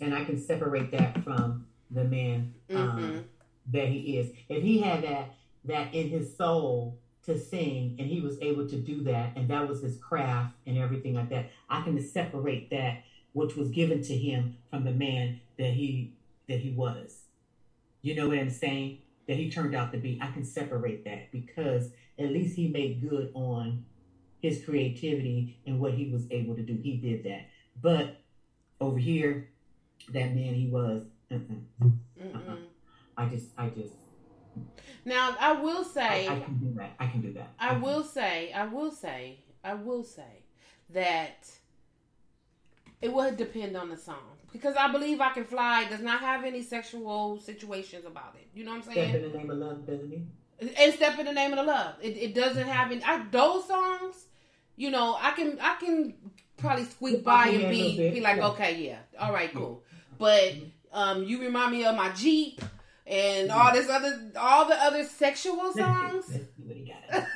and 0.01 0.15
I 0.15 0.25
can 0.25 0.41
separate 0.41 0.91
that 0.93 1.23
from 1.23 1.67
the 1.91 2.05
man 2.05 2.55
um, 2.71 2.77
Mhm. 2.77 3.25
That 3.71 3.89
he 3.89 4.19
is. 4.19 4.33
If 4.49 4.63
he 4.63 4.81
had 4.81 5.03
that, 5.05 5.35
that 5.65 5.95
in 5.95 6.09
his 6.09 6.37
soul 6.37 6.99
to 7.25 7.39
sing, 7.39 7.97
and 7.99 8.09
he 8.09 8.21
was 8.21 8.41
able 8.41 8.69
to 8.69 8.77
do 8.77 9.03
that, 9.05 9.37
and 9.37 9.49
that 9.49 9.69
was 9.69 9.83
his 9.83 9.97
craft 9.97 10.55
and 10.67 10.77
everything 10.77 11.15
like 11.15 11.29
that, 11.31 11.51
I 11.69 11.83
can 11.83 12.01
separate 12.03 12.71
that 12.71 13.05
which 13.33 13.57
was 13.57 13.71
given 13.71 14.03
to 14.03 14.17
him 14.17 14.57
from 14.71 14.85
the 14.85 14.91
man 14.91 15.41
that 15.59 15.73
he 15.73 16.15
that 16.49 16.61
he 16.61 16.73
was. 16.73 17.23
You 18.03 18.15
know 18.15 18.29
what 18.29 18.39
I'm 18.39 18.51
saying? 18.51 18.99
That 19.29 19.37
he 19.37 19.51
turned 19.51 19.75
out 19.75 19.93
to 19.93 19.99
be. 19.99 20.19
I 20.21 20.31
can 20.33 20.45
separate 20.45 21.05
that 21.05 21.31
because 21.31 21.91
at 22.19 22.31
least 22.31 22.57
he 22.57 22.69
made 22.69 23.09
good 23.09 23.31
on 23.35 23.85
his 24.41 24.65
creativity 24.65 25.61
and 25.67 25.79
what 25.81 25.95
he 25.95 26.11
was 26.11 26.27
able 26.31 26.57
to 26.57 26.63
do. 26.63 26.75
He 26.83 26.97
did 26.97 27.25
that. 27.25 27.47
But 27.81 28.21
over 28.81 28.99
here, 28.99 29.49
that 30.13 30.35
man 30.35 30.55
he 30.55 30.69
was. 30.69 31.05
Uh-uh. 31.31 31.39
Mm-mm. 31.85 32.35
Uh-uh. 32.35 32.57
I 33.23 33.29
just, 33.29 33.47
I 33.57 33.69
just, 33.69 33.95
Now 35.05 35.37
I 35.39 35.53
will 35.53 35.85
say, 35.85 36.29
I 36.29 36.41
can 36.41 36.59
do 36.59 36.75
that. 36.77 36.93
I 36.99 37.07
can 37.07 37.21
do 37.21 37.33
that. 37.35 37.51
I 37.59 37.77
will 37.77 38.03
say, 38.03 38.53
I 38.53 38.67
will 38.67 38.91
say, 38.91 39.39
I 39.65 39.75
will 39.75 40.05
say 40.05 40.45
that 40.91 41.49
it 43.01 43.13
would 43.13 43.37
depend 43.37 43.77
on 43.77 43.89
the 43.91 43.97
song 43.97 44.37
because 44.53 44.77
I 44.77 44.91
believe 44.91 45.21
I 45.21 45.31
Can 45.31 45.45
Fly 45.45 45.85
does 45.89 46.01
not 46.01 46.21
have 46.21 46.45
any 46.45 46.63
sexual 46.63 47.39
situations 47.39 48.05
about 48.05 48.35
it. 48.37 48.49
You 48.55 48.65
know 48.65 48.73
what 48.73 48.87
I'm 48.87 48.95
saying? 48.95 49.11
Step 49.11 49.23
in 49.23 49.33
the 49.33 49.39
name 49.39 49.51
of 49.51 49.59
love, 49.59 49.87
doesn't 49.87 50.11
he? 50.11 50.23
and 50.79 50.95
step 50.95 51.19
in 51.19 51.27
the 51.27 51.33
name 51.33 51.53
of 51.53 51.59
the 51.59 51.65
love. 51.65 51.95
It, 52.01 52.17
it 52.17 52.35
doesn't 52.35 52.67
have 52.69 52.91
any. 52.93 53.03
I, 53.03 53.25
those 53.31 53.67
songs, 53.67 54.27
you 54.77 54.91
know, 54.91 55.17
I 55.21 55.33
can 55.33 55.59
I 55.61 55.77
can 55.77 56.15
probably 56.57 56.85
squeak 56.85 57.25
by 57.25 57.49
and 57.49 57.71
be 57.71 58.11
be 58.11 58.21
like, 58.21 58.39
okay, 58.39 58.81
yeah, 58.85 58.99
all 59.19 59.33
right, 59.33 59.53
cool. 59.53 59.83
But 60.19 60.55
um, 60.93 61.25
you 61.25 61.41
remind 61.41 61.73
me 61.73 61.85
of 61.85 61.97
my 61.97 62.13
Jeep 62.13 62.61
and 63.07 63.51
all 63.51 63.73
this 63.73 63.89
other 63.89 64.31
all 64.37 64.67
the 64.69 64.75
other 64.75 65.05
sexual 65.05 65.73
songs. 65.73 66.25
Let's 66.29 66.45
see 66.57 66.63
what 66.65 66.77
he 66.77 66.93
got. 67.11 67.27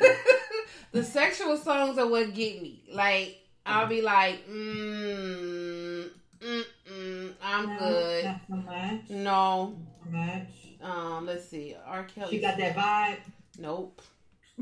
the 0.93 1.05
sexual 1.05 1.57
songs 1.57 1.99
are 1.99 2.07
what 2.09 2.35
get 2.35 2.62
me. 2.62 2.83
Like 2.93 3.39
I'll 3.64 3.89
be 3.89 4.01
like, 4.01 4.49
mm, 4.49 6.09
mm, 6.41 6.64
mm, 6.93 7.33
I'm 7.43 7.69
No, 7.69 7.79
good. 7.79 8.25
Not 8.25 8.41
so 8.49 8.57
much. 8.57 9.11
No. 9.11 9.77
Not 9.77 9.77
so 10.05 10.11
much. 10.11 10.49
Um, 10.83 11.27
let's 11.27 11.49
see. 11.49 11.75
R. 11.85 12.05
Kelly. 12.05 12.31
She 12.31 12.41
got 12.41 12.57
that 12.59 12.77
vibe. 12.77 13.19
Nope. 13.59 14.01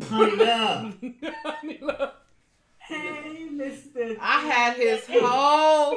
Honey 0.02 0.36
love. 0.36 0.96
Honey 1.44 1.78
Love. 1.80 2.12
Hey, 2.86 3.48
Mister. 3.50 4.16
I 4.20 4.40
had 4.40 4.76
his 4.76 5.06
whole, 5.08 5.96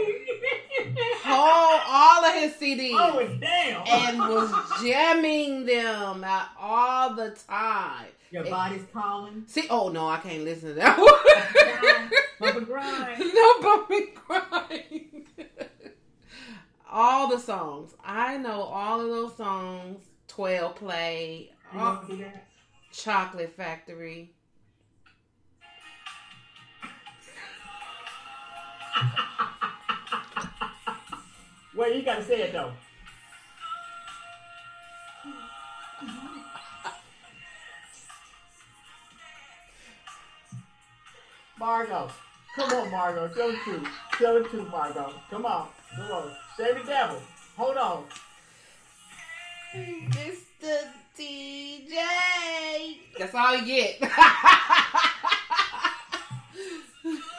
whole, 1.24 1.80
all 1.86 2.26
of 2.26 2.34
his 2.36 2.54
CDs, 2.54 2.92
Oh, 2.94 3.20
and 3.20 3.42
damn. 3.42 3.82
and 3.86 4.20
was 4.20 4.82
jamming 4.82 5.66
them 5.66 6.24
out 6.24 6.48
all 6.60 7.14
the 7.14 7.38
time. 7.48 8.06
Your 8.32 8.46
body's 8.46 8.84
calling. 8.94 9.44
See, 9.48 9.68
oh 9.70 9.90
no, 9.90 10.08
I 10.08 10.18
can't 10.18 10.44
listen 10.44 10.70
to 10.70 10.76
that 10.76 10.98
one. 12.40 12.50
Bump 12.54 12.58
and 12.58 12.66
grind. 12.68 13.20
no 13.34 13.60
bumping 13.62 14.08
grind. 14.26 15.26
all 16.90 17.28
the 17.28 17.40
songs, 17.40 17.94
I 18.04 18.38
know 18.38 18.62
all 18.62 19.02
of 19.02 19.08
those 19.10 19.36
songs. 19.36 20.04
Twelve 20.28 20.76
play, 20.76 21.52
You 21.74 21.80
all- 21.80 21.86
want 21.96 22.10
to 22.10 22.16
do 22.18 22.24
that? 22.24 22.46
Chocolate 22.92 23.54
Factory. 23.56 24.34
Well, 31.78 31.94
you 31.94 32.02
gotta 32.02 32.24
say 32.24 32.42
it 32.42 32.54
though. 32.54 32.72
Margot, 41.60 42.10
come 42.56 42.72
on, 42.72 42.92
Margot, 42.92 43.30
show 43.36 43.52
the 43.52 43.58
truth. 43.58 43.88
Show 44.20 44.42
the 44.42 44.50
truth, 44.50 44.70
Margot. 44.72 45.14
Come 45.30 45.46
on, 45.46 45.68
come 45.96 46.12
on. 46.12 46.32
Say 46.58 46.74
the 46.74 46.84
devil. 46.84 47.22
Hold 47.56 47.78
on. 47.78 48.06
Mr. 49.76 50.88
DJ. 51.18 51.96
That's 53.20 53.36
all 53.36 53.56
you 53.58 53.66
get. 53.66 54.12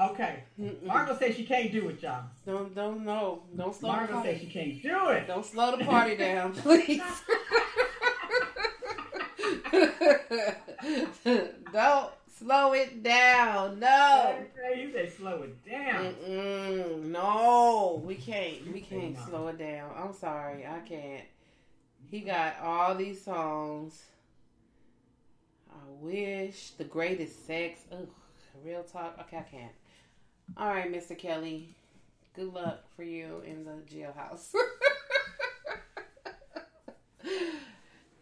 Okay. 0.00 0.42
Mm-mm. 0.58 0.82
Margot 0.84 1.18
says 1.18 1.36
she 1.36 1.44
can't 1.44 1.70
do 1.70 1.88
it, 1.88 2.02
y'all. 2.02 2.24
don't 2.46 2.74
don't 2.74 3.04
know. 3.04 3.42
Don't 3.54 3.74
slow 3.74 3.90
the 3.90 3.96
Margot 3.96 4.14
party. 4.14 4.30
says 4.32 4.40
she 4.40 4.46
can't 4.46 4.82
do 4.82 5.08
it. 5.10 5.26
Don't 5.26 5.44
slow 5.44 5.76
the 5.76 5.84
party 5.84 6.16
down, 6.16 6.52
please. 6.54 7.02
don't 11.72 12.10
slow 12.38 12.72
it 12.72 13.02
down. 13.02 13.78
No. 13.78 14.34
You 14.74 14.90
said 14.92 15.12
slow 15.12 15.42
it 15.42 15.64
down. 15.68 16.14
Mm-mm. 16.14 17.02
No, 17.04 18.02
we 18.04 18.14
can't. 18.14 18.72
We 18.72 18.80
can't 18.80 19.16
slow 19.28 19.48
it 19.48 19.58
down. 19.58 19.90
I'm 19.96 20.14
sorry, 20.14 20.66
I 20.66 20.78
can't. 20.80 21.24
He 22.10 22.20
got 22.20 22.56
all 22.62 22.94
these 22.94 23.22
songs. 23.22 24.02
I 25.70 25.76
wish 26.00 26.70
the 26.70 26.84
greatest 26.84 27.46
sex. 27.46 27.80
Ugh, 27.92 28.08
real 28.64 28.82
talk. 28.82 29.16
Okay, 29.20 29.36
I 29.36 29.42
can't. 29.42 29.72
All 30.56 30.68
right, 30.68 30.92
Mr. 30.92 31.16
Kelly. 31.16 31.68
Good 32.34 32.52
luck 32.52 32.80
for 32.96 33.02
you 33.02 33.42
in 33.46 33.64
the 33.64 33.72
jailhouse. 33.92 34.52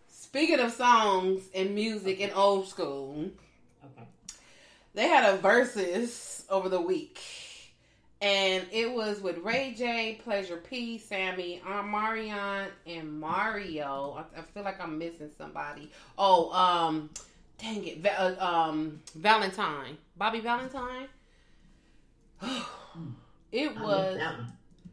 Speaking 0.08 0.60
of 0.60 0.72
songs 0.72 1.42
and 1.54 1.74
music 1.74 2.20
and 2.20 2.32
old 2.34 2.68
school, 2.68 3.30
Okay. 3.84 4.06
they 4.94 5.08
had 5.08 5.34
a 5.34 5.36
versus 5.38 6.44
over 6.50 6.68
the 6.68 6.80
week. 6.80 7.20
And 8.20 8.66
it 8.72 8.90
was 8.92 9.20
with 9.20 9.38
Ray 9.38 9.74
J, 9.78 10.20
Pleasure 10.24 10.56
P, 10.56 10.98
Sammy, 10.98 11.62
Marion, 11.64 12.66
and 12.84 13.20
Mario. 13.20 14.24
I, 14.36 14.40
I 14.40 14.42
feel 14.42 14.64
like 14.64 14.80
I'm 14.80 14.98
missing 14.98 15.30
somebody. 15.38 15.90
Oh, 16.18 16.50
um, 16.52 17.10
dang 17.58 17.86
it, 17.86 18.04
uh, 18.04 18.34
um, 18.44 19.00
Valentine, 19.14 19.96
Bobby 20.16 20.40
Valentine. 20.40 21.06
it 23.52 23.78
was, 23.80 24.16
missed 24.16 24.18
that 24.18 24.38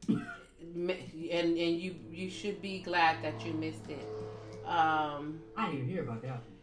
one. 0.08 0.28
mi- 0.74 1.30
and 1.32 1.58
and 1.58 1.80
you 1.80 1.96
you 2.12 2.30
should 2.30 2.62
be 2.62 2.80
glad 2.80 3.24
that 3.24 3.46
you 3.46 3.54
missed 3.54 3.90
it. 3.90 4.08
Um, 4.68 5.40
I 5.56 5.66
didn't 5.66 5.76
even 5.82 5.90
hear 5.90 6.04
about 6.04 6.22
that 6.24 6.32
one. 6.32 6.56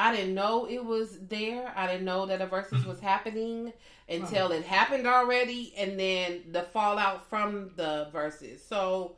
I 0.00 0.14
didn't 0.16 0.34
know 0.34 0.66
it 0.66 0.82
was 0.82 1.18
there. 1.28 1.72
I 1.76 1.86
didn't 1.86 2.06
know 2.06 2.24
that 2.24 2.40
a 2.40 2.46
versus 2.46 2.86
was 2.86 3.00
happening 3.00 3.72
until 4.08 4.50
it 4.50 4.64
happened 4.64 5.06
already, 5.06 5.74
and 5.76 6.00
then 6.00 6.42
the 6.52 6.62
fallout 6.62 7.28
from 7.28 7.72
the 7.76 8.08
verses. 8.10 8.64
So 8.64 9.16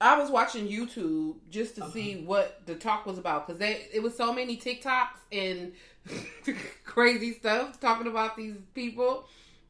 I 0.00 0.18
was 0.18 0.28
watching 0.28 0.66
YouTube 0.66 1.36
just 1.50 1.76
to 1.76 1.88
see 1.90 2.24
what 2.24 2.62
the 2.66 2.74
talk 2.74 3.06
was 3.06 3.16
about 3.16 3.46
because 3.46 3.60
they 3.60 3.86
it 3.92 4.02
was 4.02 4.16
so 4.16 4.32
many 4.32 4.56
TikToks 4.56 5.20
and 5.30 5.72
crazy 6.84 7.32
stuff 7.34 7.80
talking 7.80 8.06
about 8.06 8.36
these 8.36 8.56
people. 8.74 9.26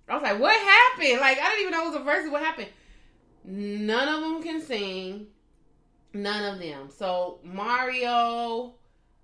I 0.09 0.15
was 0.15 0.23
like, 0.23 0.41
what 0.41 0.55
happened? 0.55 1.21
Like 1.21 1.39
I 1.39 1.49
didn't 1.51 1.61
even 1.61 1.73
know 1.73 1.85
it 1.85 1.93
was 1.93 2.01
a 2.01 2.05
versus. 2.05 2.31
What 2.31 2.43
happened? 2.43 2.69
None 3.45 4.09
of 4.09 4.21
them 4.21 4.43
can 4.43 4.61
sing. 4.61 5.27
None 6.13 6.55
of 6.55 6.61
them. 6.61 6.91
So 6.91 7.41
Mario, 7.45 8.75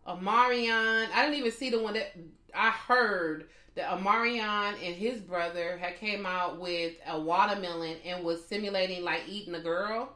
Omarion. 0.07 1.09
I 1.13 1.23
didn't 1.23 1.39
even 1.39 1.53
see 1.53 1.71
the 1.71 1.83
one 1.83 1.95
that 1.95 2.15
I 2.55 2.71
heard 2.71 3.49
that 3.75 3.91
Omarion 3.91 4.75
and 4.83 4.95
his 4.95 5.21
brother 5.21 5.79
had 5.79 5.99
came 5.99 6.27
out 6.27 6.59
with 6.59 6.95
a 7.07 7.21
watermelon 7.21 7.97
and 8.05 8.25
was 8.25 8.45
simulating 8.45 9.05
like 9.05 9.23
eating 9.29 9.55
a 9.55 9.61
girl 9.61 10.13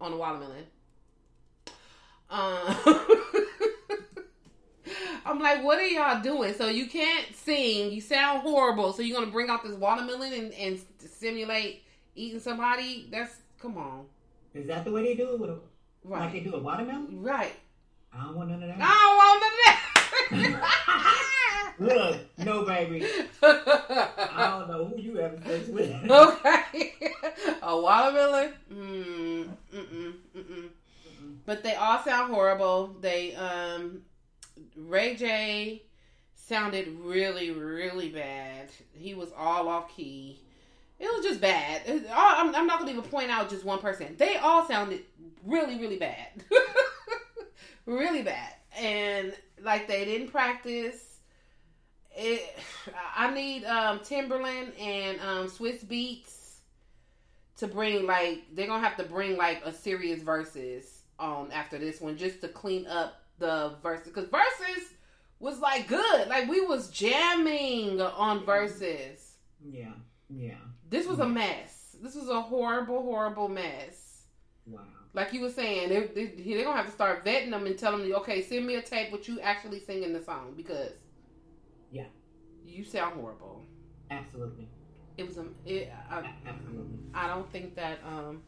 on 0.00 0.12
a 0.12 0.16
watermelon. 0.16 0.64
Um, 2.30 2.76
I'm 5.24 5.38
like, 5.40 5.62
what 5.62 5.78
are 5.78 5.86
y'all 5.86 6.22
doing? 6.22 6.54
So 6.54 6.68
you 6.68 6.86
can't 6.86 7.34
sing. 7.34 7.92
You 7.92 8.00
sound 8.00 8.42
horrible. 8.42 8.92
So 8.92 9.02
you're 9.02 9.18
gonna 9.18 9.30
bring 9.30 9.50
out 9.50 9.62
this 9.62 9.74
watermelon 9.74 10.32
and, 10.32 10.52
and 10.54 10.80
simulate 10.98 11.84
eating 12.14 12.40
somebody? 12.40 13.08
That's 13.10 13.36
Come 13.62 13.78
on. 13.78 14.06
Is 14.54 14.66
that 14.66 14.84
the 14.84 14.90
way 14.90 15.04
they 15.04 15.14
do 15.14 15.34
it 15.34 15.38
with 15.38 15.50
a 15.50 15.58
like 16.04 16.32
they 16.32 16.40
do 16.40 16.56
a 16.56 16.58
watermelon? 16.58 17.22
Right. 17.22 17.52
I 18.12 18.24
don't 18.24 18.34
want 18.34 18.50
none 18.50 18.60
of 18.60 18.68
that. 18.68 18.78
I 18.80 18.90
don't 18.90 19.16
want 19.16 20.32
none 20.32 20.40
of 20.40 20.58
that. 20.58 21.74
Look, 21.78 22.20
no 22.44 22.64
baby. 22.64 23.06
I 23.42 24.58
don't 24.58 24.68
know 24.68 24.86
who 24.86 25.00
you 25.00 25.16
have 25.18 25.40
sex 25.46 25.68
with. 25.68 26.10
okay. 26.10 26.94
A 27.62 27.80
watermelon? 27.80 28.52
Mm, 28.72 29.48
mm-mm, 29.72 30.12
mm-mm. 30.36 30.68
But 31.46 31.62
they 31.62 31.76
all 31.76 32.02
sound 32.02 32.34
horrible. 32.34 32.96
They, 33.00 33.36
um, 33.36 34.02
Ray 34.76 35.16
J 35.16 35.82
sounded 36.34 36.88
really, 37.00 37.50
really 37.50 38.08
bad. 38.08 38.70
He 38.92 39.14
was 39.14 39.30
all 39.36 39.68
off 39.68 39.94
key. 39.94 40.40
It 40.98 41.06
was 41.06 41.24
just 41.24 41.40
bad. 41.40 41.82
I'm, 42.14 42.66
not 42.66 42.80
to 42.80 42.90
even 42.90 43.02
point 43.02 43.30
out 43.30 43.50
just 43.50 43.64
one 43.64 43.80
person. 43.80 44.14
They 44.18 44.36
all 44.36 44.66
sounded 44.66 45.02
really, 45.44 45.78
really 45.78 45.98
bad. 45.98 46.44
really 47.86 48.22
bad. 48.22 48.54
And 48.78 49.34
like 49.62 49.88
they 49.88 50.04
didn't 50.04 50.28
practice. 50.28 51.18
It, 52.14 52.56
I 53.16 53.32
need 53.32 53.64
um, 53.64 54.00
Timbaland 54.00 54.78
and 54.80 55.20
um, 55.20 55.48
Swizz 55.48 55.84
Beatz 55.84 56.42
to 57.56 57.66
bring 57.66 58.06
like 58.06 58.44
they're 58.54 58.66
gonna 58.66 58.82
have 58.82 58.96
to 58.96 59.04
bring 59.04 59.36
like 59.36 59.64
a 59.64 59.72
serious 59.72 60.22
verses 60.22 61.02
on 61.18 61.50
after 61.52 61.78
this 61.78 62.00
one 62.00 62.16
just 62.16 62.40
to 62.40 62.48
clean 62.48 62.86
up 62.86 63.21
the 63.42 63.74
verses 63.82 64.06
because 64.06 64.28
verses 64.28 64.94
was 65.40 65.58
like 65.60 65.88
good 65.88 66.28
like 66.28 66.48
we 66.48 66.60
was 66.60 66.88
jamming 66.90 68.00
on 68.00 68.44
verses 68.46 69.34
Yeah, 69.68 69.90
yeah. 70.30 70.54
this 70.88 71.06
was 71.06 71.18
a 71.18 71.26
mess 71.26 71.96
this 72.00 72.14
was 72.14 72.28
a 72.28 72.40
horrible 72.40 73.02
horrible 73.02 73.48
mess 73.48 74.22
Wow. 74.64 74.82
like 75.12 75.32
you 75.32 75.40
were 75.40 75.50
saying 75.50 75.88
they, 75.88 76.06
they, 76.06 76.26
they're 76.54 76.62
gonna 76.64 76.76
have 76.76 76.86
to 76.86 76.92
start 76.92 77.24
vetting 77.24 77.50
them 77.50 77.66
and 77.66 77.76
telling 77.76 78.02
them 78.08 78.14
okay 78.20 78.42
send 78.42 78.64
me 78.64 78.76
a 78.76 78.82
tape 78.82 79.10
with 79.10 79.28
you 79.28 79.40
actually 79.40 79.80
singing 79.80 80.12
the 80.12 80.22
song 80.22 80.54
because 80.56 80.92
Yeah. 81.90 82.04
you 82.64 82.84
sound 82.84 83.14
horrible 83.20 83.66
Absolutely. 84.10 84.68
it 85.18 85.26
was 85.26 85.36
a 85.38 85.46
it, 85.66 85.92
I, 86.08 86.30
Absolutely. 86.46 86.98
I 87.12 87.26
don't 87.26 87.50
think 87.50 87.74
that 87.74 87.98
um 88.06 88.42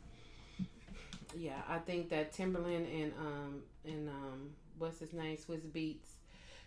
yeah, 1.37 1.61
I 1.69 1.79
think 1.79 2.11
that 2.11 2.33
Timbaland 2.33 2.87
and 3.03 3.13
um 3.19 3.63
and 3.85 4.09
um 4.09 4.51
what's 4.79 4.99
his 5.01 5.13
name, 5.13 5.37
Swizz 5.37 5.67
Beatz 5.71 6.09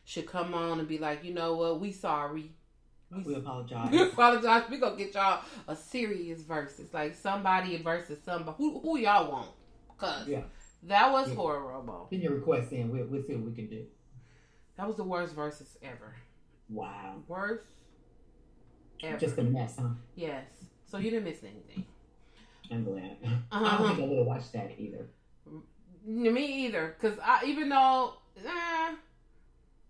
should 0.06 0.26
come 0.26 0.54
on 0.54 0.80
and 0.80 0.88
be 0.88 0.98
like, 0.98 1.24
you 1.24 1.34
know 1.34 1.56
what, 1.56 1.80
we 1.80 1.92
sorry. 1.92 2.52
We 3.26 3.36
apologize. 3.36 3.92
We 3.92 4.02
apologize. 4.10 4.64
We 4.70 4.78
gonna 4.80 4.98
get 4.98 5.14
y'all 5.14 5.42
a 5.68 5.76
serious 5.76 6.42
versus, 6.42 6.94
like 6.94 7.16
somebody 7.16 7.78
versus 7.78 8.20
somebody. 8.26 8.56
Who 8.58 8.80
who 8.82 8.98
y'all 8.98 9.32
want? 9.32 9.50
Cause 9.98 10.28
Yeah. 10.28 10.42
that 10.84 11.12
was 11.12 11.30
Yeah. 11.30 11.36
horrible. 11.36 12.08
Send 12.10 12.22
your 12.24 12.34
request 12.36 12.72
in. 12.74 12.90
We'll, 12.92 13.06
we'll 13.06 13.24
see 13.24 13.36
what 13.36 13.50
we 13.50 13.56
can 13.56 13.68
do. 13.68 13.86
That 14.78 14.88
was 14.88 14.98
the 14.98 15.04
worst 15.06 15.36
versus 15.36 15.78
ever. 15.82 16.14
Wow. 16.70 17.16
Worst 17.28 17.64
ever. 19.02 19.18
Just 19.18 19.38
a 19.38 19.44
mess, 19.44 19.76
huh? 19.80 19.90
yes. 20.16 20.46
So 20.86 20.98
you 20.98 21.10
didn't 21.10 21.26
miss 21.26 21.44
anything. 21.44 21.86
I'm 22.70 22.84
glad. 22.84 23.18
I 23.52 23.58
Uh-huh. 23.58 23.78
don't 23.78 23.88
think 23.88 24.00
I 24.02 24.06
would 24.10 24.18
have 24.20 24.28
watched 24.28 24.52
that 24.54 24.72
either. 24.78 25.08
Me 26.08 26.66
either, 26.66 26.96
cause 27.02 27.18
I 27.22 27.44
even 27.46 27.68
though, 27.68 28.14
eh, 28.46 28.96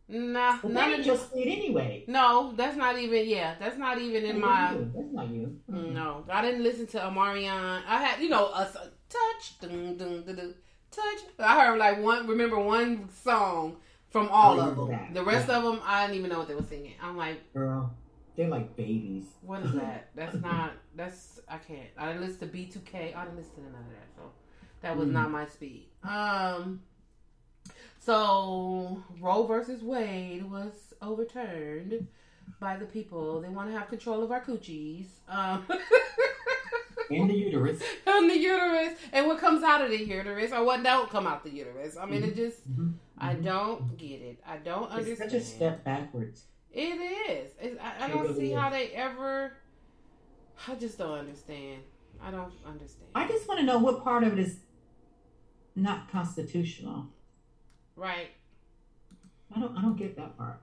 nah, 0.09 0.57
But 0.63 0.72
none 0.72 0.93
of 0.99 1.34
anyway. 1.36 2.03
No, 2.07 2.53
that's 2.57 2.76
not 2.76 2.97
even. 2.97 3.28
Yeah, 3.30 3.53
that's 3.59 3.78
not 3.78 3.99
even 3.99 4.26
in 4.26 4.39
my. 4.39 4.74
You. 4.74 4.91
That's 4.95 5.11
not 5.13 5.30
you. 5.30 5.59
No, 5.68 6.26
I 6.28 6.41
didn't 6.41 6.63
listen 6.63 6.88
to 6.88 6.99
Omarion. 6.99 7.82
I 7.88 8.03
had, 8.03 8.20
you 8.22 8.30
know, 8.30 8.47
a 8.47 8.63
touch, 9.09 9.59
dun, 9.61 9.95
dun, 9.97 10.24
dun, 10.26 10.55
touch. 10.89 11.20
I 11.38 11.65
heard 11.65 11.78
like 11.78 12.01
one. 12.01 12.26
Remember 12.26 12.57
one 12.59 13.09
song 13.09 13.78
from 14.09 14.28
all 14.30 14.59
of 14.59 14.76
them. 14.76 14.89
that. 14.89 15.13
The 15.13 15.24
rest 15.24 15.49
Yeah. 15.49 15.57
of 15.57 15.63
them, 15.65 15.82
I 15.86 16.07
didn't 16.07 16.18
even 16.18 16.32
know 16.32 16.39
what 16.39 16.47
they 16.47 16.55
were 16.55 16.63
singing. 16.63 16.93
I'm 16.99 17.15
like, 17.15 17.53
Girl, 17.53 17.93
they're 18.36 18.47
like 18.49 18.76
babies. 18.76 19.26
what 19.43 19.61
is 19.61 19.74
that? 19.74 20.09
That's 20.15 20.41
not. 20.41 20.72
That's 20.95 21.41
I 21.47 21.57
can't. 21.59 21.89
I 21.95 22.07
didn't 22.07 22.22
listen 22.22 22.39
to 22.39 22.47
B2K. 22.47 23.15
I 23.15 23.24
didn't 23.26 23.38
listen 23.38 23.53
to 23.55 23.61
none 23.61 23.82
of 23.82 23.89
that. 23.91 24.07
So 24.15 24.22
that 24.82 24.95
was 24.97 25.07
Mm. 25.09 25.13
not 25.13 25.32
my 25.32 25.45
speed. 25.47 25.88
Um. 26.03 26.82
So 27.99 29.03
Roe 29.19 29.43
versus 29.45 29.82
Wade 29.82 30.49
was 30.49 30.93
overturned 31.01 32.07
by 32.59 32.78
the 32.78 32.86
people. 32.86 33.41
They 33.41 33.49
want 33.49 33.69
to 33.71 33.78
have 33.78 33.89
control 33.89 34.23
of 34.23 34.32
our 34.32 34.41
coochies. 34.43 35.07
Um. 35.28 35.65
And 37.09 37.30
the 37.30 37.34
uterus. 37.36 37.82
In 38.05 38.28
the 38.28 38.38
uterus 38.38 38.97
and 39.13 39.28
what 39.28 39.39
comes 39.39 39.63
out 39.63 39.82
of 39.82 39.89
the 39.91 39.97
uterus 40.03 40.51
or 40.51 40.65
what 40.65 40.84
don't 40.84 41.09
come 41.09 41.25
out 41.25 41.41
the 41.41 41.49
uterus. 41.49 41.95
I 41.95 42.05
mean, 42.05 42.21
it 42.21 42.36
just 42.36 42.69
Mhm. 42.69 42.95
I 43.17 43.34
don't 43.36 43.97
get 43.97 44.19
it. 44.21 44.39
I 44.45 44.57
don't 44.57 44.84
It's 44.88 44.93
understand. 44.93 45.32
such 45.32 45.39
a 45.41 45.43
step 45.45 45.86
backwards. 45.86 46.43
It 46.69 46.99
is. 47.30 47.53
It's, 47.61 47.80
I, 47.82 47.93
I 48.01 48.05
It 48.07 48.09
don't 48.13 48.21
really 48.23 48.39
see 48.39 48.51
is. 48.51 48.59
how 48.59 48.69
they 48.69 48.88
ever. 48.89 49.53
I 50.67 50.75
just 50.75 50.97
don't 50.97 51.17
understand. 51.17 51.82
I 52.21 52.30
don't 52.30 52.51
understand. 52.65 53.07
I 53.15 53.25
just 53.25 53.47
want 53.47 53.61
to 53.61 53.65
know 53.65 53.78
what 53.78 54.03
part 54.03 54.25
of 54.25 54.34
it 54.34 54.39
is 54.39 54.57
not 55.78 56.11
constitutional. 56.11 57.05
right. 57.95 58.30
I 59.55 59.59
don't. 59.61 59.78
I 59.78 59.82
don't 59.82 59.95
get 59.97 60.17
that 60.17 60.38
part. 60.38 60.59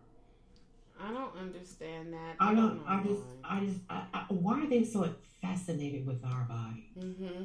I 1.02 1.10
don't 1.10 1.34
understand 1.38 2.12
that. 2.12 2.36
I 2.38 2.54
don't. 2.54 2.82
I 2.86 3.02
just. 3.02 3.22
I 3.42 3.60
just. 3.64 3.78
I, 3.88 4.02
I, 4.12 4.24
why 4.28 4.60
are 4.62 4.66
they 4.68 4.84
so 4.84 5.08
fascinated 5.40 6.06
with 6.06 6.22
our 6.22 6.42
body? 6.42 6.90
Mm-hmm. 6.98 7.44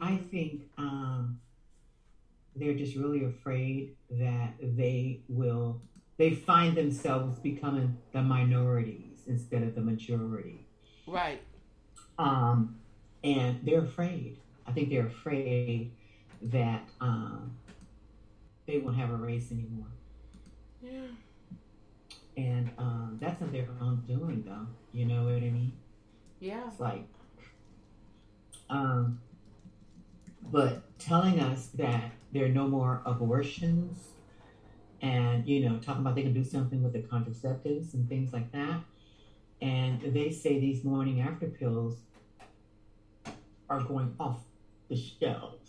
I 0.00 0.16
think 0.16 0.62
um, 0.78 1.40
they're 2.54 2.74
just 2.74 2.94
really 2.96 3.24
afraid 3.24 3.96
that 4.12 4.52
they 4.62 5.22
will. 5.28 5.80
They 6.18 6.30
find 6.36 6.76
themselves 6.76 7.40
becoming 7.40 7.98
the 8.12 8.22
minorities 8.22 9.24
instead 9.26 9.64
of 9.64 9.74
the 9.74 9.80
majority, 9.80 10.68
Right. 11.08 11.40
um, 12.20 12.76
and 13.24 13.58
they're 13.64 13.82
afraid. 13.82 14.38
I 14.68 14.70
think 14.72 14.90
they're 14.90 15.06
afraid 15.08 15.90
that 16.44 16.88
um, 17.00 17.56
they 18.66 18.78
won't 18.78 18.96
have 18.96 19.10
a 19.10 19.16
race 19.16 19.50
anymore, 19.50 19.86
Yeah. 20.82 21.06
and 22.36 22.70
um, 22.78 23.18
that's 23.20 23.40
of 23.42 23.52
their 23.52 23.68
own 23.80 24.02
doing, 24.06 24.42
though. 24.46 24.66
You 24.92 25.06
know 25.06 25.24
what 25.24 25.34
I 25.34 25.40
mean? 25.50 25.72
Yeah. 26.40 26.68
It's 26.68 26.78
like, 26.80 27.06
um, 28.70 29.20
but 30.42 30.82
telling 30.98 31.40
us 31.40 31.68
that 31.74 32.12
there 32.32 32.44
are 32.44 32.48
no 32.50 32.68
more 32.68 33.02
abortions 33.06 34.08
and, 35.00 35.46
you 35.46 35.68
know, 35.68 35.78
talking 35.78 36.00
about 36.02 36.14
they 36.14 36.22
can 36.22 36.32
do 36.34 36.44
something 36.44 36.82
with 36.82 36.92
the 36.92 37.00
contraceptives 37.00 37.94
and 37.94 38.08
things 38.08 38.32
like 38.32 38.50
that. 38.52 38.80
And 39.60 40.00
they 40.14 40.30
say 40.30 40.58
these 40.60 40.84
morning 40.84 41.20
after 41.20 41.46
pills 41.46 41.96
are 43.70 43.80
going 43.82 44.14
off 44.20 44.38
the 44.88 44.96
shelves. 44.96 45.63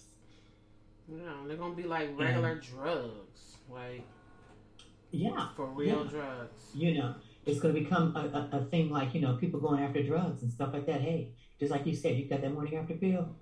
Yeah. 1.07 1.33
They're 1.47 1.57
gonna 1.57 1.75
be 1.75 1.83
like 1.83 2.09
regular 2.17 2.55
drugs, 2.55 3.57
like 3.69 4.05
Yeah. 5.11 5.49
for 5.55 5.67
real 5.67 6.03
Yeah. 6.05 6.09
drugs. 6.11 6.71
You 6.73 6.95
know, 6.97 7.15
it's 7.45 7.59
going 7.59 7.75
to 7.75 7.79
become 7.79 8.15
a, 8.15 8.49
a, 8.51 8.57
a 8.57 8.65
thing 8.65 8.89
like, 8.89 9.13
you 9.13 9.21
know, 9.21 9.37
people 9.37 9.59
going 9.59 9.81
after 9.83 10.01
drugs 10.01 10.41
and 10.41 10.51
stuff 10.51 10.73
like 10.73 10.87
that. 10.87 10.99
Hey, 11.01 11.29
just 11.59 11.71
like 11.71 11.85
you 11.85 11.95
said, 11.95 12.17
you 12.17 12.25
got 12.27 12.41
that 12.41 12.51
morning 12.51 12.75
after 12.75 12.95
pill. 12.95 13.35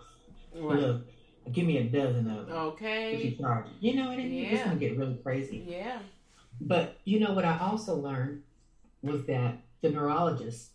Right. 0.53 0.79
Look, 0.79 1.07
give 1.53 1.65
me 1.65 1.77
a 1.77 1.85
dozen 1.85 2.29
of 2.29 2.47
them. 2.47 2.55
What 2.55 2.81
you 2.81 2.87
Okay. 2.87 3.37
charge? 3.39 3.67
You 3.79 3.95
know 3.95 4.09
what 4.09 4.19
I 4.19 4.23
mean? 4.23 4.45
It's 4.45 4.63
gonna 4.63 4.75
get 4.75 4.97
really 4.97 5.15
crazy. 5.23 5.65
Yeah. 5.67 5.99
But 6.59 6.99
you 7.05 7.19
know 7.21 7.33
what 7.33 7.45
I 7.45 7.57
also 7.59 7.95
learned 7.95 8.43
was 9.01 9.25
that 9.25 9.61
the 9.81 9.89
urologists 9.89 10.69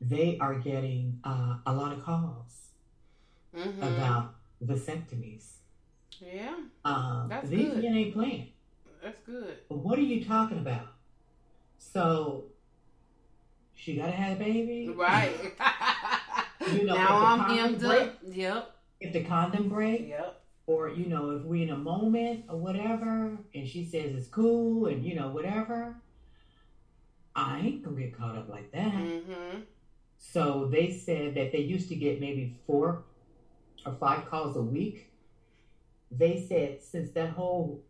they 0.00 0.38
are 0.38 0.54
getting 0.54 1.20
uh, 1.24 1.58
a 1.66 1.72
lot 1.74 1.92
of 1.92 2.02
calls 2.02 2.68
Mm-hmm. 3.54 3.82
about 3.82 4.36
vasectomies. 4.64 5.44
Yeah. 6.20 6.54
Um, 6.84 7.26
That's 7.28 7.48
these 7.48 7.68
good. 7.72 7.82
men 7.82 7.94
ain't 7.96 8.14
playing. 8.14 8.48
That's 9.02 9.18
good. 9.20 9.56
What 9.68 9.98
are 9.98 10.02
you 10.02 10.24
talking 10.24 10.58
about? 10.58 10.86
So 11.78 12.44
she 13.74 13.96
gotta 13.96 14.12
have 14.12 14.36
a 14.36 14.44
baby, 14.44 14.88
Right. 14.88 15.34
You 16.72 16.84
know, 16.84 16.92
if 16.94 16.98
now 17.00 17.24
I'm 17.24 17.56
hemmed 17.56 17.80
break- 17.80 18.02
up. 18.02 18.18
Yep. 18.30 18.76
If 19.00 19.12
the 19.14 19.24
condom 19.24 19.70
break, 19.70 20.08
Yep. 20.08 20.40
or 20.66 20.90
you 20.90 21.06
know, 21.06 21.30
if 21.30 21.42
we 21.44 21.62
in 21.62 21.70
a 21.70 21.76
moment 21.78 22.44
or 22.50 22.58
whatever, 22.58 23.38
and 23.54 23.66
she 23.66 23.84
says 23.86 24.14
it's 24.14 24.28
cool, 24.28 24.86
and 24.86 25.02
you 25.02 25.14
know 25.14 25.28
whatever, 25.30 25.96
I 27.34 27.60
ain't 27.60 27.82
gonna 27.82 27.98
get 27.98 28.16
caught 28.16 28.36
up 28.36 28.50
like 28.50 28.70
that. 28.72 28.92
Mm-hmm. 28.92 29.60
So 30.18 30.68
they 30.70 30.92
said 30.92 31.34
that 31.36 31.50
they 31.52 31.60
used 31.60 31.88
to 31.88 31.96
get 31.96 32.20
maybe 32.20 32.54
four 32.66 33.04
or 33.86 33.94
five 33.94 34.26
calls 34.26 34.56
a 34.56 34.62
week. 34.62 35.12
They 36.10 36.40
said 36.48 36.82
since 36.82 37.10
that 37.12 37.30
whole, 37.30 37.82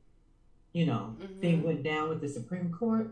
you 0.72 0.86
know, 0.86 1.16
thing 1.40 1.60
Mhm. 1.60 1.64
went 1.64 1.82
down 1.82 2.08
with 2.08 2.20
the 2.20 2.28
Supreme 2.28 2.70
Court, 2.70 3.10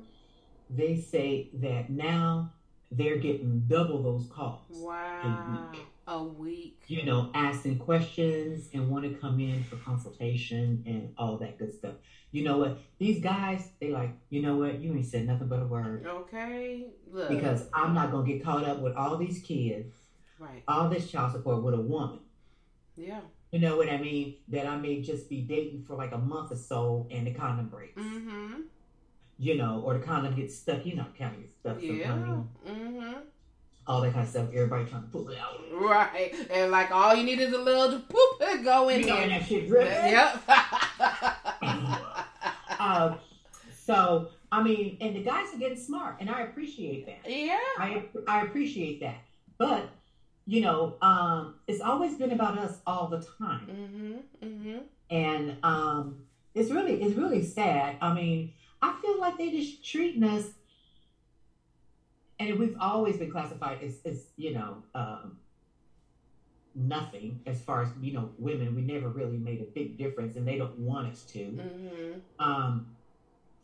they 0.71 0.97
say 1.01 1.49
that 1.55 1.91
now 1.91 2.53
they're 2.91 3.19
getting 3.19 3.61
double 3.67 4.03
those 4.03 4.27
calls. 4.29 4.83
Wow. 4.83 5.73
A 6.07 6.23
week. 6.25 6.83
you 6.87 7.05
know, 7.05 7.31
asking 7.35 7.79
questions 7.79 8.71
and 8.73 8.89
want 8.89 9.05
to 9.05 9.13
come 9.19 9.39
in 9.41 9.63
for 9.65 9.77
consultation 9.77 10.83
and 10.87 11.13
all 11.19 11.37
that 11.37 11.59
good 11.59 11.75
stuff. 11.75 11.97
You 12.33 12.45
know 12.45 12.57
what? 12.57 12.79
These 12.99 13.21
guys, 13.21 13.73
they 13.79 13.91
like, 13.91 14.13
you 14.31 14.41
know 14.41 14.57
what? 14.57 14.81
You 14.81 14.95
ain't 14.95 15.05
said 15.05 15.27
nothing 15.27 15.49
but 15.49 15.61
a 15.61 15.67
word 15.67 16.07
Okay. 16.07 16.87
Look. 17.11 17.29
because 17.29 17.69
I'm 17.75 17.93
not 17.93 18.11
gonna 18.11 18.27
get 18.27 18.43
caught 18.43 18.65
up 18.65 18.81
with 18.81 18.95
all 18.95 19.19
these 19.19 19.41
kids, 19.43 19.95
Right. 20.39 20.63
all 20.67 20.89
this 20.89 21.11
child 21.11 21.33
support 21.33 21.63
with 21.63 21.75
a 21.75 21.81
woman. 21.83 22.21
Yeah. 22.99 23.21
You 23.53 23.61
know 23.61 23.77
what 23.77 23.89
I 23.89 23.97
mean? 23.97 24.35
That 24.49 24.67
I 24.67 24.77
may 24.77 25.01
just 25.01 25.29
be 25.31 25.41
dating 25.43 25.85
for 25.85 25.95
like 25.97 26.13
a 26.13 26.19
month 26.19 26.53
or 26.53 26.57
so 26.57 27.07
and 27.11 27.27
the 27.27 27.33
condom 27.33 27.69
breaks. 27.69 28.01
Mm-hmm. 28.01 28.61
You 29.39 29.55
know, 29.57 29.83
or 29.85 29.95
the 29.97 30.05
condom 30.05 30.35
gets 30.35 30.55
stuck. 30.57 30.85
You 30.85 30.97
know, 30.97 31.07
condom 31.17 31.41
gets 31.43 31.55
stuck 31.61 31.81
Yeah. 31.81 32.13
Mm-hmm. 32.69 33.13
All 33.87 34.03
that 34.03 34.13
kind 34.13 34.25
of 34.25 34.29
stuff. 34.31 34.49
Everybody 34.53 34.85
trying 34.85 35.03
to 35.05 35.09
pull 35.09 35.29
it 35.31 35.39
out. 35.39 35.61
Right. 35.73 36.35
And 36.51 36.71
like 36.71 36.91
all 36.91 37.15
you 37.15 37.23
need 37.25 37.39
is 37.41 37.55
a 37.55 37.59
little 37.59 38.01
poop 38.01 38.43
and 38.43 38.63
go 38.65 38.89
in 38.91 39.01
You 39.01 39.07
know, 39.07 39.17
and 39.17 39.31
there. 39.31 39.39
that 39.39 39.49
shit 39.49 39.67
dripping. 39.69 39.89
Yep. 40.13 40.43
Uh, 42.79 43.15
so 43.85 44.29
I 44.53 44.63
mean, 44.63 44.99
and 45.01 45.15
the 45.17 45.23
guys 45.23 45.53
are 45.55 45.59
getting 45.59 45.79
smart, 45.79 46.17
and 46.21 46.31
I 46.31 46.43
appreciate 46.43 47.07
that. 47.07 47.31
yeah. 47.31 47.59
I 47.79 48.05
I 48.27 48.43
appreciate 48.43 49.01
that. 49.01 49.19
But 49.59 49.89
you 50.49 50.63
know, 50.63 50.97
um, 51.03 51.57
it's 51.67 51.83
always 51.83 52.15
been 52.17 52.33
about 52.33 52.57
us 52.59 52.79
all 52.87 53.07
the 53.09 53.21
time, 53.39 53.69
Mm-hmm. 54.43 54.47
Mm-hmm. 54.49 54.79
and 55.11 55.57
um, 55.63 56.23
it's 56.55 56.71
really 56.71 56.95
it's 57.03 57.15
really 57.17 57.45
sad. 57.45 57.97
I 58.01 58.15
mean, 58.15 58.53
I 58.81 58.97
feel 59.03 59.21
like 59.21 59.37
they 59.37 59.51
just 59.51 59.85
treating 59.85 60.25
us, 60.25 60.47
and 62.41 62.59
we've 62.59 62.77
always 62.81 63.17
been 63.19 63.31
classified 63.31 63.83
as 63.83 63.99
as 64.07 64.27
you 64.37 64.55
know. 64.55 64.83
Um, 64.95 65.39
nothing 66.75 67.41
as 67.47 67.61
far 67.63 67.83
as 67.83 67.89
you 68.01 68.13
know 68.13 68.31
women 68.39 68.75
we 68.77 68.83
never 68.83 69.09
really 69.09 69.37
made 69.37 69.61
a 69.61 69.65
big 69.65 69.99
difference 69.99 70.37
and 70.37 70.47
they 70.47 70.57
don't 70.59 70.79
want 70.79 71.11
us 71.11 71.23
to 71.25 71.39
Mm-hmm. 71.41 72.19
um, 72.39 72.87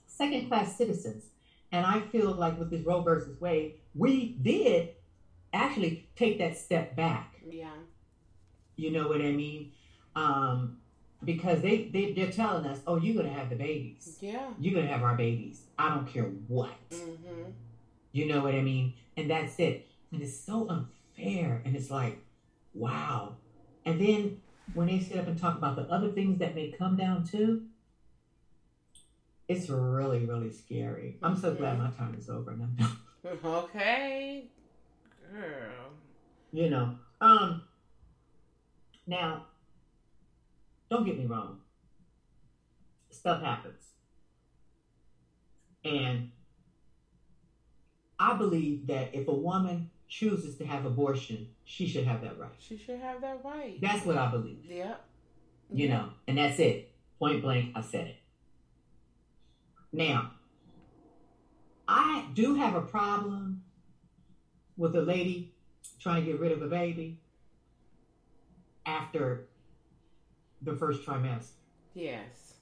second 0.07 0.49
class 0.49 0.77
citizens. 0.77 1.25
And 1.73 1.85
I 1.87 2.01
feel 2.01 2.33
like 2.33 2.59
with 2.59 2.71
this 2.71 2.83
Roe 2.85 3.01
versus 3.03 3.41
Wade, 3.41 3.75
we 3.95 4.37
did 4.43 4.91
actually 5.55 6.09
take 6.17 6.39
that 6.39 6.57
step 6.59 6.97
back. 6.97 7.35
Yeah. 7.49 7.71
You 8.77 8.91
know 8.91 9.09
what 9.09 9.21
I 9.21 9.33
mean? 9.33 9.73
Um, 10.17 10.79
because 11.25 11.63
they, 11.63 11.85
they, 11.93 12.13
they're 12.13 12.31
telling 12.31 12.67
us, 12.67 12.81
oh, 12.87 12.97
you're 12.97 13.15
going 13.15 13.27
to 13.27 13.33
have 13.33 13.51
the 13.51 13.57
babies. 13.57 14.19
Yeah. 14.21 14.49
You're 14.59 14.75
going 14.75 14.87
to 14.87 14.93
have 14.93 15.03
our 15.03 15.17
babies. 15.17 15.63
I 15.79 15.91
don't 15.91 16.07
care 16.07 16.25
what. 16.49 16.91
Mm-hmm. 16.91 17.51
You 18.13 18.27
know 18.27 18.43
what 18.43 18.55
I 18.55 18.61
mean? 18.61 18.95
And 19.17 19.31
that's 19.31 19.59
it. 19.59 19.89
And 20.13 20.23
it's 20.23 20.39
so 20.39 20.69
unfair. 20.69 21.63
And 21.65 21.75
it's 21.75 21.91
like, 21.91 22.19
wow. 22.75 23.37
And 23.85 24.01
then 24.01 24.41
when 24.75 24.87
they 24.87 25.01
sit 25.01 25.19
up 25.19 25.27
and 25.27 25.39
talk 25.39 25.57
about 25.57 25.77
the 25.77 25.83
other 25.83 26.11
things 26.11 26.39
that 26.39 26.55
may 26.55 26.71
come 26.71 26.97
down 26.97 27.25
too, 27.25 27.63
it's 29.49 29.69
really, 29.69 30.25
really 30.25 30.51
scary. 30.51 31.17
I'm 31.23 31.37
so 31.37 31.55
glad 31.55 31.79
my 31.79 31.91
time 31.91 32.17
is 32.19 32.29
over 32.29 32.51
and 32.51 32.63
I'm 32.63 32.75
done. 32.75 32.97
Okay. 33.45 34.49
Girl. 35.35 35.91
You 36.53 36.71
know. 36.71 36.97
Um 37.21 37.63
now 39.07 39.47
don't 40.89 41.05
get 41.05 41.19
me 41.19 41.27
wrong. 41.27 41.59
Stuff 43.11 43.43
happens. 43.43 43.83
And 45.85 46.31
I 48.19 48.35
believe 48.35 48.87
that 48.87 49.11
if 49.13 49.29
a 49.29 49.35
woman 49.35 49.91
chooses 50.09 50.57
to 50.59 50.65
have 50.65 50.85
abortion, 50.85 51.49
she 51.65 51.87
should 51.89 52.05
have 52.05 52.23
that 52.23 52.39
right. 52.39 52.51
She 52.59 52.79
should 52.79 53.01
have 53.01 53.21
that 53.23 53.41
right. 53.45 53.81
That's 53.81 54.07
what 54.07 54.17
I 54.17 54.31
believe. 54.31 54.65
Yep. 54.69 55.05
You 55.73 55.89
know, 55.89 56.11
and 56.29 56.39
that's 56.39 56.59
it. 56.61 56.93
Point 57.19 57.43
blank, 57.43 57.73
I 57.75 57.81
said 57.81 58.07
it. 58.07 58.17
Now, 59.93 60.33
I 61.89 62.27
do 62.35 62.55
have 62.55 62.75
a 62.75 62.83
problem 62.83 63.64
with 64.77 64.95
a 64.97 65.01
lady 65.03 65.53
trying 66.01 66.25
to 66.25 66.31
get 66.33 66.41
rid 66.41 66.53
of 66.53 66.63
a 66.63 66.67
baby 66.67 67.19
after 68.87 69.47
the 70.63 70.75
first 70.75 71.05
trimester. 71.05 71.53
Yes. 71.95 72.55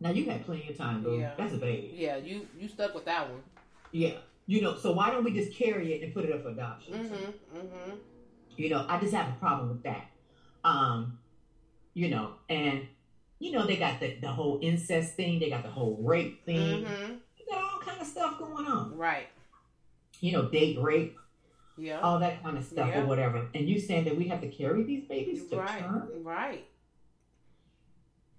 Now 0.00 0.10
you 0.10 0.24
had 0.26 0.44
plenty 0.44 0.68
of 0.68 0.76
time, 0.76 1.02
boo. 1.02 1.18
Yeah. 1.18 1.32
That's 1.38 1.54
a 1.54 1.58
baby. 1.58 1.92
Yeah. 1.96 2.16
You 2.16 2.46
you 2.58 2.68
stuck 2.68 2.94
with 2.94 3.04
that 3.06 3.30
one. 3.30 3.40
Yeah. 3.92 4.14
You 4.46 4.60
know, 4.60 4.76
so 4.76 4.92
why 4.92 5.10
don't 5.10 5.24
we 5.24 5.32
just 5.32 5.56
carry 5.56 5.94
it 5.94 6.02
and 6.02 6.12
put 6.12 6.24
it 6.24 6.32
up 6.32 6.42
for 6.42 6.50
adoption? 6.50 6.94
Mm-hmm. 6.94 7.58
Mm-hmm. 7.58 7.90
You 8.56 8.70
know, 8.70 8.84
I 8.88 9.00
just 9.00 9.14
have 9.14 9.28
a 9.28 9.36
problem 9.38 9.70
with 9.70 9.82
that. 9.84 10.06
Um, 10.64 11.18
you 11.94 12.10
know, 12.10 12.32
and 12.50 12.86
you 13.38 13.52
know, 13.52 13.66
they 13.66 13.76
got 13.76 14.00
the, 14.00 14.16
the 14.20 14.28
whole 14.28 14.58
incest 14.62 15.14
thing, 15.14 15.38
they 15.40 15.48
got 15.50 15.62
the 15.62 15.70
whole 15.70 15.98
rape 16.02 16.44
thing, 16.44 16.84
Mm-hmm. 16.84 17.12
they 17.38 17.44
got 17.50 17.62
all 17.62 17.78
kind 17.80 18.00
of 18.00 18.06
stuff 18.06 18.38
going 18.38 18.66
on. 18.66 18.96
Right. 18.96 19.28
You 20.20 20.32
know, 20.32 20.48
date 20.48 20.78
rape, 20.80 21.16
Yeah. 21.76 22.00
all 22.00 22.18
that 22.20 22.42
kind 22.42 22.56
of 22.56 22.64
stuff 22.64 22.88
Yeah. 22.88 23.02
or 23.02 23.06
whatever. 23.06 23.48
And 23.54 23.68
you 23.68 23.78
saying 23.80 24.04
that 24.04 24.16
we 24.16 24.28
have 24.28 24.40
to 24.42 24.48
carry 24.48 24.82
these 24.84 25.04
babies 25.04 25.46
to 25.48 25.56
right. 25.58 25.80
term? 25.80 26.08
Right. 26.22 26.66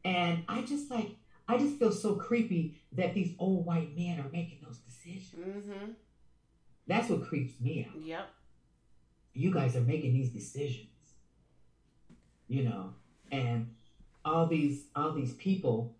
And 0.03 0.43
I 0.47 0.61
just 0.61 0.89
like 0.91 1.15
I 1.47 1.57
just 1.57 1.77
feel 1.77 1.91
so 1.91 2.15
creepy 2.15 2.75
that 2.93 3.13
these 3.13 3.33
old 3.37 3.65
white 3.65 3.95
men 3.97 4.19
are 4.19 4.29
making 4.31 4.59
those 4.65 4.77
decisions. 4.77 5.65
Mm-hmm. 5.65 5.91
That's 6.87 7.09
what 7.09 7.23
creeps 7.27 7.59
me 7.59 7.87
out. 7.89 7.99
Yep. 8.01 8.27
you 9.33 9.51
guys 9.53 9.75
are 9.75 9.81
making 9.81 10.13
these 10.13 10.29
decisions 10.29 10.87
you 12.47 12.63
know 12.63 12.93
and 13.31 13.73
all 14.23 14.45
these 14.45 14.83
all 14.95 15.11
these 15.11 15.33
people 15.33 15.95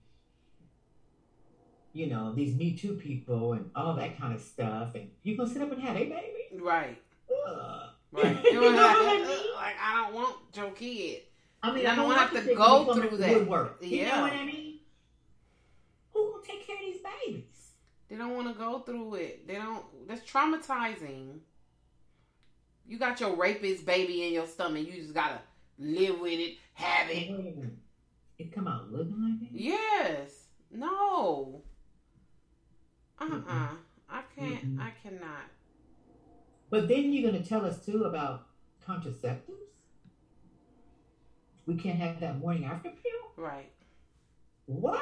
you 1.92 2.08
know 2.08 2.34
these 2.34 2.56
me 2.56 2.78
too 2.78 2.94
people 2.94 3.54
and 3.54 3.70
all 3.76 3.96
that 3.96 4.18
kind 4.20 4.34
of 4.34 4.40
stuff 4.42 4.94
and 4.96 5.10
you 5.24 5.36
gonna 5.36 5.50
sit 5.50 5.62
up 5.62 5.72
and 5.72 5.82
have 5.82 5.96
a 5.96 6.06
baby 6.06 6.62
Right. 6.62 7.02
Ugh. 7.30 7.90
Right. 8.12 8.44
You 8.44 8.54
know 8.54 8.62
what 8.62 8.76
I 8.80 9.18
mean? 9.18 9.54
like 9.56 9.76
I 9.82 9.94
don't 10.04 10.14
want 10.14 10.36
your 10.56 10.72
kid. 10.72 11.22
i 11.64 11.72
mean 11.72 11.86
I 11.86 11.92
i 11.92 11.96
don't 11.96 11.98
don't 11.98 12.08
wanna 12.08 12.20
have 12.20 12.32
to 12.32 12.42
to 12.42 12.56
go 12.56 12.84
go 12.86 12.94
through 12.94 13.10
through 13.10 13.18
that. 13.18 13.30
woodwork 13.34 13.78
you 13.82 13.98
Yeah. 13.98 14.16
know 14.16 14.22
what 14.22 14.34
i 14.34 14.46
mean 14.46 14.80
who 16.14 16.32
gonna 16.32 16.44
take 16.44 16.66
care 16.66 16.76
of 16.76 16.82
these 16.82 17.02
babies 17.02 17.72
They 18.08 18.16
don't 18.16 18.34
want 18.36 18.48
to 18.48 18.54
go 18.54 18.80
through 18.80 19.16
it. 19.16 19.48
They 19.48 19.56
don't. 19.56 19.84
That's 20.08 20.22
traumatizing. 20.30 21.40
You 22.88 23.00
got 23.00 23.20
your 23.20 23.36
rapist 23.36 23.86
baby 23.86 24.26
in 24.28 24.34
your 24.34 24.46
stomach. 24.46 24.86
You 24.86 25.02
just 25.02 25.14
gotta 25.14 25.42
live 25.80 26.20
with 26.20 26.40
it, 26.40 26.56
have 26.74 27.10
it. 27.10 27.30
it 28.38 28.52
come 28.52 28.68
out 28.68 28.92
looking 28.92 29.22
like 29.22 29.40
that 29.40 29.60
Yes. 29.60 30.46
No. 30.72 31.62
Uh 33.20 33.24
uh 33.26 33.28
Mm-mm. 33.28 33.78
I 34.10 34.22
can't. 34.36 34.78
Mm-mm. 34.78 34.80
I 34.80 34.92
cannot. 35.02 35.46
But 36.76 36.88
then 36.90 37.14
you're 37.14 37.32
gonna 37.32 37.44
tell 37.44 37.66
us 37.66 37.84
too 37.86 38.04
about 38.04 38.48
contraceptives 38.88 39.40
we 41.66 41.76
can't 41.76 41.98
have 42.00 42.20
that 42.20 42.38
morning 42.40 42.66
after 42.66 42.90
pill 42.90 43.32
Right. 43.38 43.72
what 44.66 45.02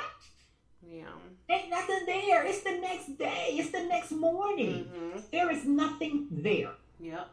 Yeah. 0.88 1.06
Ain't 1.50 1.70
nothing 1.70 2.06
there. 2.06 2.46
It's 2.46 2.62
the 2.64 2.78
next 2.80 3.18
day. 3.18 3.56
It's 3.58 3.72
the 3.72 3.84
next 3.84 4.12
morning. 4.12 4.86
Mm-hmm. 4.86 5.20
There 5.32 5.50
is 5.50 5.66
nothing 5.66 6.28
there. 6.30 6.74
Yep. 7.00 7.30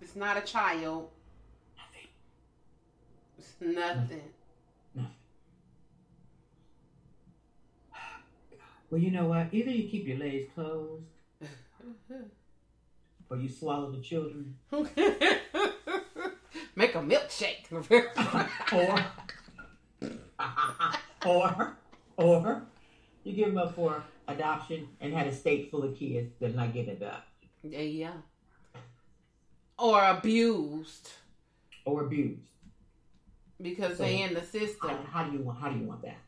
It's 0.00 0.16
not 0.16 0.36
a 0.36 0.40
child. 0.40 1.10
Nothing. 1.76 2.08
It's 3.38 3.54
nothing. 3.60 4.32
Nothing. 4.94 5.14
Well, 8.90 9.00
you 9.00 9.10
know 9.10 9.26
what? 9.26 9.48
Either 9.52 9.70
you 9.70 9.88
keep 9.88 10.06
your 10.08 10.16
legs 10.18 10.48
closed 10.54 11.04
or 13.30 13.36
you 13.36 13.48
swallow 13.48 13.90
the 13.90 14.00
children 14.00 14.54
Make 16.74 16.94
a 16.94 16.98
milkshake. 17.00 17.66
or 18.72 19.04
or 21.26 21.76
or 22.16 22.62
you 23.24 23.32
give 23.32 23.46
them 23.48 23.58
up 23.58 23.74
for 23.74 24.02
adoption 24.28 24.88
and 25.00 25.12
had 25.12 25.26
a 25.26 25.34
state 25.34 25.70
full 25.70 25.82
of 25.82 25.96
kids 25.98 26.32
that 26.40 26.50
are 26.52 26.54
not 26.54 26.72
getting 26.72 26.90
adopted 26.90 27.22
yeah, 27.62 27.80
yeah. 27.80 28.12
Or 29.78 30.04
abused 30.04 31.10
or 31.84 32.02
abused. 32.04 32.40
because 33.60 33.96
So- 33.96 34.04
they 34.04 34.22
in 34.22 34.34
the 34.34 34.42
system. 34.44 34.90
How, 34.90 35.22
how 35.22 35.24
do 35.24 35.36
you 35.36 35.42
want? 35.42 35.58
How 35.60 35.68
do 35.70 35.78
you 35.78 35.84
want 35.86 36.02
that? 36.02 36.18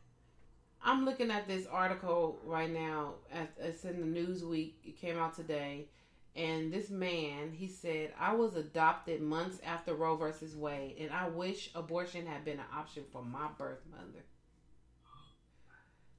I'm 0.83 1.05
looking 1.05 1.29
at 1.31 1.47
this 1.47 1.67
article 1.67 2.39
right 2.43 2.71
now. 2.71 3.13
It's 3.59 3.85
in 3.85 4.01
the 4.01 4.19
Newsweek. 4.19 4.73
It 4.83 4.97
came 4.97 5.17
out 5.19 5.35
today. 5.35 5.87
And 6.35 6.71
this 6.71 6.89
man, 6.89 7.51
he 7.51 7.67
said, 7.67 8.13
I 8.17 8.33
was 8.33 8.55
adopted 8.55 9.21
months 9.21 9.59
after 9.65 9.93
Roe 9.93 10.15
versus 10.15 10.55
Wade, 10.55 10.95
and 10.99 11.11
I 11.11 11.27
wish 11.27 11.69
abortion 11.75 12.25
had 12.25 12.45
been 12.45 12.59
an 12.59 12.65
option 12.73 13.03
for 13.11 13.21
my 13.23 13.47
birth 13.57 13.81
mother. 13.91 14.23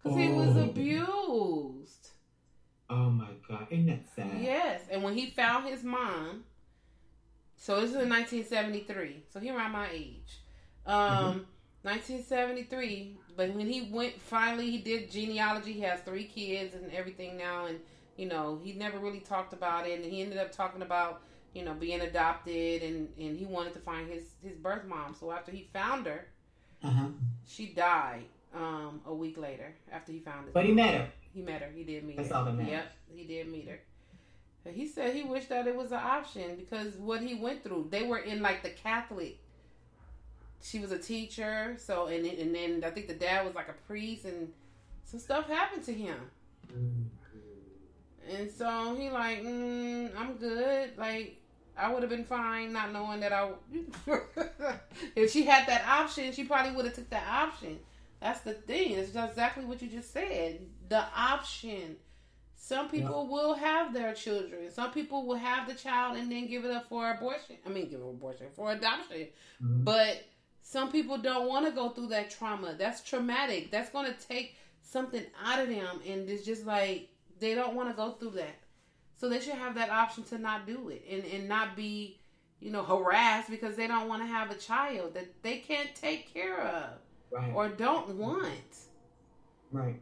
Because 0.03 0.19
he 0.19 0.29
was 0.29 0.57
Oh. 0.57 0.65
abused. 0.65 2.11
Oh 2.91 3.09
my 3.09 3.31
God! 3.49 3.69
Isn't 3.71 3.87
that 3.87 4.05
sad? 4.15 4.43
Yes. 4.43 4.83
And 4.91 5.03
when 5.03 5.15
he 5.15 5.31
found 5.31 5.67
his 5.67 5.83
mom, 5.83 6.45
So 7.57 7.81
this 7.81 7.91
is 7.91 7.97
in 7.97 8.09
1973. 8.09 9.23
So 9.33 9.39
he 9.41 9.49
around 9.51 9.71
my 9.73 9.89
age. 9.91 10.41
Um, 10.85 11.47
1973. 11.83 13.17
But 13.37 13.55
when 13.55 13.69
he 13.69 13.83
went, 13.83 14.21
finally 14.21 14.69
he 14.71 14.79
did 14.79 15.11
genealogy. 15.11 15.73
He 15.75 15.81
has 15.83 16.01
three 16.01 16.25
kids 16.25 16.75
and 16.75 16.93
everything 16.93 17.37
now, 17.39 17.67
and 17.67 17.79
you 18.17 18.27
know 18.29 18.61
he 18.63 18.73
never 18.75 18.99
really 18.99 19.21
talked 19.21 19.53
about 19.53 19.87
it. 19.87 20.01
And 20.01 20.05
he 20.13 20.23
ended 20.23 20.39
up 20.39 20.53
talking 20.53 20.83
about 20.83 21.23
you 21.55 21.65
know 21.65 21.75
being 21.75 22.01
adopted, 22.01 22.83
and 22.83 23.09
and 23.19 23.39
he 23.39 23.45
wanted 23.47 23.73
to 23.75 23.79
find 23.81 24.09
his 24.11 24.25
his 24.43 24.57
birth 24.57 24.85
mom. 24.87 25.15
So 25.19 25.31
after 25.33 25.53
he 25.53 25.69
found 25.73 26.07
her, 26.07 26.27
Uh-huh. 26.83 27.09
she 27.47 27.67
died 27.75 28.25
um, 28.55 29.01
a 29.07 29.15
week 29.15 29.39
later 29.39 29.75
after 29.91 30.13
he 30.13 30.19
found 30.21 30.47
her. 30.47 30.53
But 30.53 30.65
he 30.67 30.73
met 30.73 30.95
her. 30.95 31.09
He 31.35 31.41
met 31.43 31.63
her. 31.63 31.71
He 31.75 31.85
did 31.85 32.05
meet 32.05 32.17
That's 32.19 32.29
her. 32.29 32.37
all 32.37 32.45
that 32.45 32.55
matters. 32.55 32.71
Yep, 32.73 32.93
he 33.17 33.25
did 33.25 33.49
meet 33.51 33.69
her. 33.69 33.81
And 34.65 34.77
He 34.77 34.87
said 34.87 35.15
he 35.15 35.23
wished 35.25 35.49
that 35.49 35.67
it 35.67 35.75
was 35.75 35.91
an 35.93 35.99
option 36.03 36.57
because 36.57 36.95
what 36.97 37.21
he 37.23 37.35
went 37.35 37.65
through. 37.65 37.89
They 37.91 38.03
were 38.05 38.19
in 38.19 38.43
like 38.43 38.63
the 38.63 38.71
Catholic. 38.71 39.39
She 40.65 40.79
was 40.79 40.93
a 40.93 40.99
teacher, 40.99 41.75
so 41.79 42.07
and 42.07 42.25
and 42.25 42.55
then 42.55 42.85
I 42.87 42.91
think 42.91 43.09
the 43.09 43.15
dad 43.15 43.45
was 43.45 43.55
like 43.57 43.69
a 43.69 43.73
priest, 43.89 44.25
and 44.25 44.53
some 45.05 45.19
stuff 45.19 45.49
happened 45.49 45.83
to 45.87 45.93
him. 45.93 46.17
And 48.31 48.51
so 48.51 48.95
he 48.99 49.11
like, 49.11 49.43
mm, 49.43 50.11
I'm 50.17 50.35
good. 50.35 50.97
Like 50.97 51.41
I 51.77 51.93
would 51.93 52.03
have 52.03 52.11
been 52.11 52.25
fine 52.25 52.73
not 52.73 52.93
knowing 52.93 53.21
that 53.21 53.33
I. 53.33 53.51
if 55.17 55.33
she 55.33 55.45
had 55.45 55.67
that 55.67 55.87
option, 55.87 56.33
she 56.33 56.45
probably 56.45 56.73
would 56.73 56.85
have 56.85 56.95
took 56.95 57.11
that 57.11 57.27
option. 57.29 57.79
That's 58.21 58.41
the 58.41 58.55
thing. 58.55 58.93
It's 58.93 59.15
exactly 59.17 59.65
what 59.65 59.83
you 59.83 59.89
just 59.89 60.13
said. 60.13 60.61
The 60.89 61.05
option. 61.17 61.97
Some 62.55 62.89
people 62.89 63.27
will 63.27 63.55
have 63.55 63.93
their 63.93 64.15
children. 64.15 64.71
Some 64.71 64.93
people 64.93 65.27
will 65.27 65.37
have 65.37 65.67
the 65.67 65.75
child 65.75 66.17
and 66.17 66.31
then 66.31 66.47
give 66.47 66.65
it 66.65 66.71
up 66.71 66.89
for 66.89 67.11
abortion. 67.11 67.57
I 67.67 67.71
mean, 67.71 67.89
give 67.91 67.99
it 68.01 68.05
abortion 68.09 68.47
for 68.55 68.71
adoption. 68.71 69.27
Mhm. 69.61 69.85
But 69.85 70.23
some 70.63 70.93
people 70.93 71.19
don't 71.19 71.49
want 71.49 71.67
to 71.67 71.73
go 71.73 71.89
through 71.89 72.07
that 72.09 72.31
trauma. 72.31 72.75
That's 72.79 73.03
traumatic. 73.03 73.73
That's 73.73 73.91
going 73.91 74.07
to 74.07 74.27
take 74.29 74.55
something 74.81 75.25
out 75.45 75.59
of 75.59 75.69
them, 75.69 76.01
and 76.07 76.29
it's 76.31 76.45
just 76.45 76.65
like 76.65 77.09
they 77.43 77.55
don't 77.55 77.75
want 77.75 77.91
to 77.91 77.95
go 77.95 78.13
through 78.13 78.31
that. 78.31 78.57
So 79.19 79.29
they 79.29 79.41
should 79.41 79.55
have 79.55 79.75
that 79.75 79.91
option 79.91 80.25
to 80.25 80.39
not 80.39 80.67
do 80.67 80.89
it 80.89 81.05
and 81.11 81.25
and 81.27 81.49
not 81.49 81.77
be, 81.77 82.19
you 82.61 82.71
know, 82.71 82.83
harassed 82.83 83.51
because 83.51 83.77
they 83.77 83.87
don't 83.87 84.09
want 84.09 84.23
to 84.23 84.27
have 84.27 84.51
a 84.51 84.55
child 84.55 85.15
that 85.15 85.43
they 85.43 85.59
can't 85.59 85.95
take 85.95 86.33
care 86.33 86.61
of 86.61 86.91
Right. 87.31 87.53
or 87.55 87.69
don't 87.69 88.17
want. 88.17 88.77
right. 89.71 90.01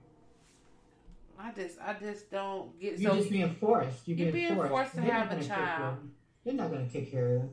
I 1.38 1.52
just 1.52 1.78
I 1.80 1.94
just 1.94 2.30
don't 2.30 2.78
get 2.80 2.98
You're 2.98 3.12
so 3.12 3.16
just 3.18 3.30
being 3.30 3.54
forced. 3.54 4.06
You're, 4.06 4.18
You're 4.18 4.32
being, 4.32 4.54
forced. 4.54 4.70
forced 4.70 4.94
to 4.94 5.00
They're 5.00 5.10
have 5.12 5.30
a 5.32 5.34
gonna 5.36 5.46
child. 5.46 5.96
They're 6.44 6.54
not 6.54 6.70
going 6.70 6.86
to 6.86 6.92
take 6.92 7.10
care 7.10 7.36
of 7.36 7.42
you. 7.42 7.50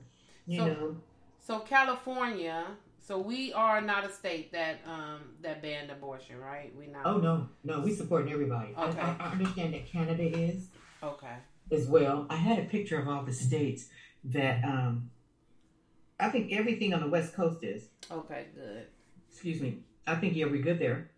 You 0.48 0.60
So- 0.60 0.66
know. 0.68 0.96
so 1.40 1.60
California. 1.60 2.66
So 3.08 3.18
we 3.18 3.54
are 3.54 3.80
not 3.80 4.04
a 4.04 4.12
state 4.12 4.52
that 4.52 4.80
um 4.86 5.22
that 5.42 5.62
banned 5.62 5.90
abortion, 5.92 6.38
right? 6.42 6.76
We 6.78 6.88
not. 6.88 7.06
Oh 7.06 7.20
no, 7.20 7.48
no, 7.64 7.80
we 7.80 7.94
supporting 7.94 8.34
everybody. 8.34 8.74
I- 8.76 8.88
Okay. 8.90 9.00
I, 9.00 9.16
I 9.18 9.32
understand 9.32 9.74
that 9.76 9.86
Canada 9.86 10.24
is 10.24 10.68
Okay. 11.02 11.36
as 11.72 11.88
well. 11.88 12.28
I 12.30 12.36
had 12.36 12.60
a 12.60 12.64
picture 12.66 13.00
of 13.00 13.08
all 13.08 13.24
the 13.24 13.32
states 13.32 13.86
that 14.26 14.62
um, 14.66 15.10
I 16.20 16.28
think 16.28 16.52
everything 16.52 16.94
on 16.94 17.00
the 17.00 17.08
West 17.08 17.34
Coast 17.34 17.64
is. 17.64 17.88
Okay. 18.12 18.48
Good. 18.54 18.88
Excuse 19.32 19.62
me. 19.62 19.78
I 20.06 20.16
think 20.16 20.36
yeah, 20.36 20.48
we're 20.48 20.62
good 20.62 20.80
there. 20.80 21.10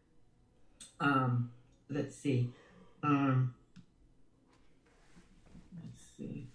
Um, 0.99 1.49
let's 1.89 2.15
see. 2.15 2.51
Um, 3.01 3.55
let's 5.83 6.03
see. 6.15 6.45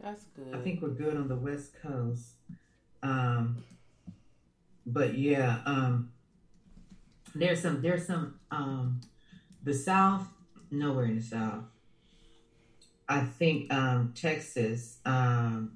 That's 0.00 0.24
good. 0.34 0.52
I 0.52 0.60
think 0.62 0.82
we're 0.82 0.88
good 0.88 1.16
on 1.16 1.28
the 1.28 1.36
West 1.36 1.80
Coast. 1.80 2.37
Um, 3.02 3.64
but 4.86 5.16
yeah, 5.16 5.58
um, 5.66 6.12
there's 7.34 7.60
some, 7.62 7.82
there's 7.82 8.06
some, 8.06 8.34
um, 8.50 9.00
the 9.62 9.74
South, 9.74 10.26
nowhere 10.70 11.04
in 11.06 11.16
the 11.16 11.22
South. 11.22 11.64
I 13.08 13.20
think, 13.20 13.72
um, 13.72 14.12
Texas, 14.14 14.98
um, 15.04 15.72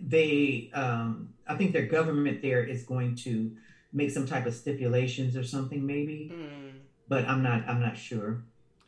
they, 0.00 0.70
um, 0.72 1.34
I 1.46 1.56
think 1.56 1.72
their 1.72 1.86
government 1.86 2.40
there 2.42 2.62
is 2.64 2.84
going 2.84 3.16
to 3.16 3.52
make 3.92 4.10
some 4.10 4.26
type 4.26 4.46
of 4.46 4.54
stipulations 4.54 5.36
or 5.36 5.42
something 5.42 5.84
maybe, 5.84 6.30
Mm. 6.32 6.72
but 7.08 7.26
I'm 7.26 7.42
not, 7.42 7.68
I'm 7.68 7.80
not 7.80 7.96
sure. 7.98 8.42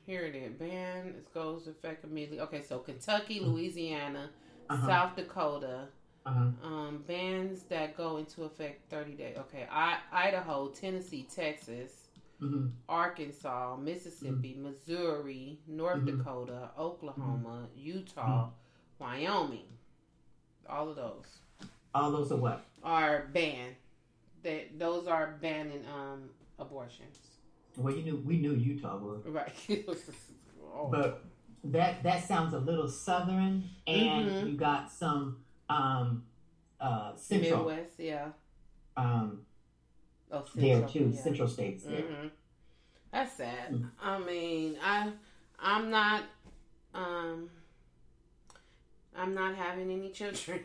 Here 0.06 0.22
it 0.22 0.34
is. 0.34 0.54
Ban 0.54 1.08
it 1.08 1.34
goes 1.34 1.64
to 1.64 1.70
effect 1.70 2.04
immediately. 2.04 2.40
Okay, 2.40 2.62
so 2.62 2.78
Kentucky, 2.78 3.40
Louisiana, 3.40 4.30
Uh-huh. 4.70 4.86
South 4.86 5.16
Dakota, 5.16 5.88
Uh-huh. 6.24 6.66
um, 6.66 7.04
bans 7.08 7.64
that 7.64 7.96
go 7.96 8.16
into 8.18 8.44
effect 8.44 8.88
thirty 8.88 9.12
days. 9.14 9.36
Okay, 9.38 9.66
I, 9.70 9.98
Idaho, 10.12 10.68
Tennessee, 10.68 11.26
Texas, 11.34 12.08
hmm 12.38 12.68
Arkansas, 12.88 13.76
Mississippi, 13.76 14.56
Missouri, 14.60 15.58
North 15.66 16.00
Mhm. 16.02 16.18
Dakota, 16.18 16.70
Oklahoma, 16.78 17.66
Utah, 17.76 18.50
Wyoming. 19.00 19.66
All 20.68 20.88
of 20.90 20.96
those 20.96 21.26
All 21.94 22.12
those 22.12 22.30
are 22.30 22.36
what? 22.36 22.64
are 22.84 23.28
banned. 23.32 23.74
That 24.44 24.78
those 24.78 25.06
are 25.08 25.38
banning 25.40 25.84
um 25.92 26.30
abortions. 26.58 27.18
Well, 27.76 27.94
you 27.94 28.02
knew, 28.02 28.16
we 28.24 28.36
knew 28.38 28.52
Utah 28.54 28.96
was. 28.98 29.24
Right. 29.26 29.52
oh. 30.74 30.88
but 30.90 31.24
that 31.64 32.02
that 32.04 32.22
sounds 32.24 32.54
a 32.54 32.58
little 32.58 32.88
southern 32.88 33.64
and 33.86 34.26
Mhm. 34.30 34.46
you 34.50 34.56
got 34.56 34.90
some 34.90 35.38
um 35.72 36.24
uh 36.80 37.14
central 37.16 37.64
Midwest, 37.64 37.98
yeah. 37.98 38.28
um 38.96 39.40
Oh, 40.34 40.44
there 40.54 40.82
too 40.88 41.10
yeah. 41.14 41.22
central 41.22 41.48
states 41.48 41.84
there 41.84 42.02
hmm 42.02 42.28
That's 43.12 43.34
sad. 43.36 43.72
Mm. 43.72 43.90
I 44.02 44.18
mean, 44.18 44.76
I 44.82 45.12
I'm 45.58 45.90
not 45.90 46.22
um 46.94 47.50
I'm 49.16 49.34
not 49.34 49.54
having 49.56 49.90
any 49.90 50.10
children. 50.18 50.60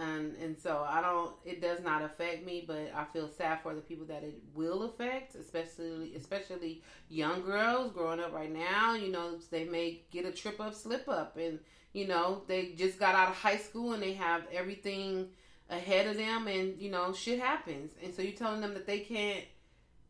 and 0.00 0.36
and 0.36 0.56
so 0.58 0.84
I 0.88 1.00
don't 1.00 1.32
it 1.44 1.60
does 1.60 1.80
not 1.82 2.02
affect 2.02 2.44
me, 2.46 2.64
but 2.66 2.92
I 2.94 3.04
feel 3.12 3.28
sad 3.28 3.60
for 3.62 3.74
the 3.74 3.80
people 3.80 4.06
that 4.06 4.22
it 4.22 4.40
will 4.54 4.82
affect, 4.84 5.34
especially 5.34 6.14
especially 6.16 6.82
young 7.08 7.42
girls 7.42 7.92
growing 7.92 8.20
up 8.20 8.32
right 8.32 8.52
now, 8.52 8.94
you 8.94 9.10
know, 9.10 9.38
they 9.50 9.64
may 9.64 10.02
get 10.10 10.24
a 10.26 10.32
trip 10.32 10.60
up, 10.60 10.74
slip 10.74 11.08
up 11.08 11.36
and 11.36 11.58
you 11.94 12.06
know, 12.06 12.42
they 12.46 12.72
just 12.76 12.98
got 12.98 13.14
out 13.14 13.30
of 13.30 13.36
high 13.36 13.56
school 13.56 13.94
and 13.94 14.02
they 14.02 14.12
have 14.12 14.42
everything 14.52 15.28
ahead 15.70 16.06
of 16.06 16.16
them 16.18 16.46
and 16.48 16.78
you 16.78 16.90
know, 16.90 17.12
shit 17.14 17.40
happens. 17.40 17.92
And 18.02 18.12
so 18.14 18.20
you're 18.20 18.32
telling 18.32 18.60
them 18.60 18.74
that 18.74 18.86
they 18.86 18.98
can't 19.00 19.44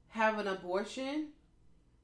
have 0.09 0.39
an 0.41 0.49
abortion. 0.49 1.29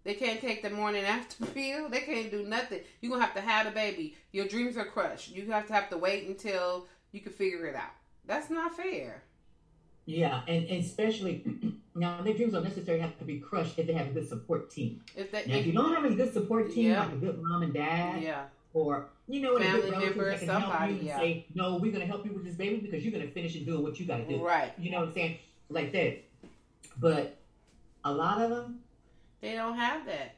They 0.04 0.14
can't 0.14 0.40
take 0.40 0.62
the 0.62 0.70
morning 0.70 1.04
after 1.16 1.44
pill. 1.46 1.88
They 1.88 2.00
can't 2.00 2.30
do 2.30 2.44
nothing. 2.44 2.80
You're 3.00 3.10
gonna 3.10 3.24
have 3.24 3.34
to 3.34 3.40
have 3.40 3.66
a 3.66 3.70
baby. 3.72 4.16
Your 4.32 4.46
dreams 4.46 4.76
are 4.76 4.84
crushed. 4.84 5.30
You 5.34 5.50
have 5.50 5.66
to 5.66 5.72
have 5.72 5.90
to 5.90 5.98
wait 5.98 6.28
until 6.28 6.86
you 7.12 7.20
can 7.20 7.32
figure 7.32 7.66
it 7.66 7.74
out. 7.74 7.90
That's 8.26 8.50
not 8.50 8.76
fair. 8.76 9.22
yeah 10.06 10.42
and, 10.48 10.64
and 10.68 10.84
especially 10.84 11.42
now 11.94 12.20
their 12.22 12.34
dreams 12.34 12.52
don't 12.52 12.64
necessarily 12.64 13.02
have 13.02 13.18
to 13.18 13.24
be 13.24 13.38
crushed 13.38 13.78
if 13.78 13.86
they 13.86 13.92
have 13.92 14.08
a 14.08 14.10
good 14.10 14.28
support 14.28 14.70
team 14.70 15.02
If 15.16 15.30
they, 15.32 15.44
now 15.46 15.56
if 15.56 15.66
you 15.66 15.72
don't 15.72 15.92
have 15.94 16.04
a 16.04 16.14
good 16.14 16.32
support 16.32 16.72
team 16.72 16.90
Yeah. 16.90 17.00
like 17.04 17.12
a 17.12 17.16
good 17.16 17.38
mom 17.42 17.62
and 17.62 17.74
dad 17.74 18.22
yeah, 18.22 18.44
or 18.72 19.08
you 19.32 19.40
know 19.40 19.58
Family 19.58 19.90
member, 19.90 20.30
that 20.30 20.38
can 20.40 20.48
help 20.48 20.62
somebody, 20.62 20.94
yeah. 21.02 21.18
say 21.18 21.46
no 21.54 21.76
we're 21.76 21.92
going 21.92 22.00
to 22.06 22.06
help 22.06 22.24
you 22.26 22.32
with 22.32 22.44
this 22.44 22.54
baby 22.56 22.76
because 22.78 23.02
you're 23.04 23.12
going 23.12 23.26
to 23.26 23.32
finish 23.32 23.54
and 23.56 23.64
do 23.66 23.80
what 23.80 23.98
you 24.00 24.06
got 24.06 24.18
to 24.18 24.26
do 24.28 24.44
right. 24.44 24.72
you 24.78 24.90
know 24.90 25.00
what 25.00 25.08
i'm 25.08 25.14
saying 25.14 25.38
like 25.68 25.92
that 25.92 26.22
but 26.98 27.36
a 28.04 28.12
lot 28.12 28.40
of 28.42 28.50
them 28.50 28.80
They 29.40 29.52
don't 29.52 29.76
have 29.76 30.04
that. 30.06 30.36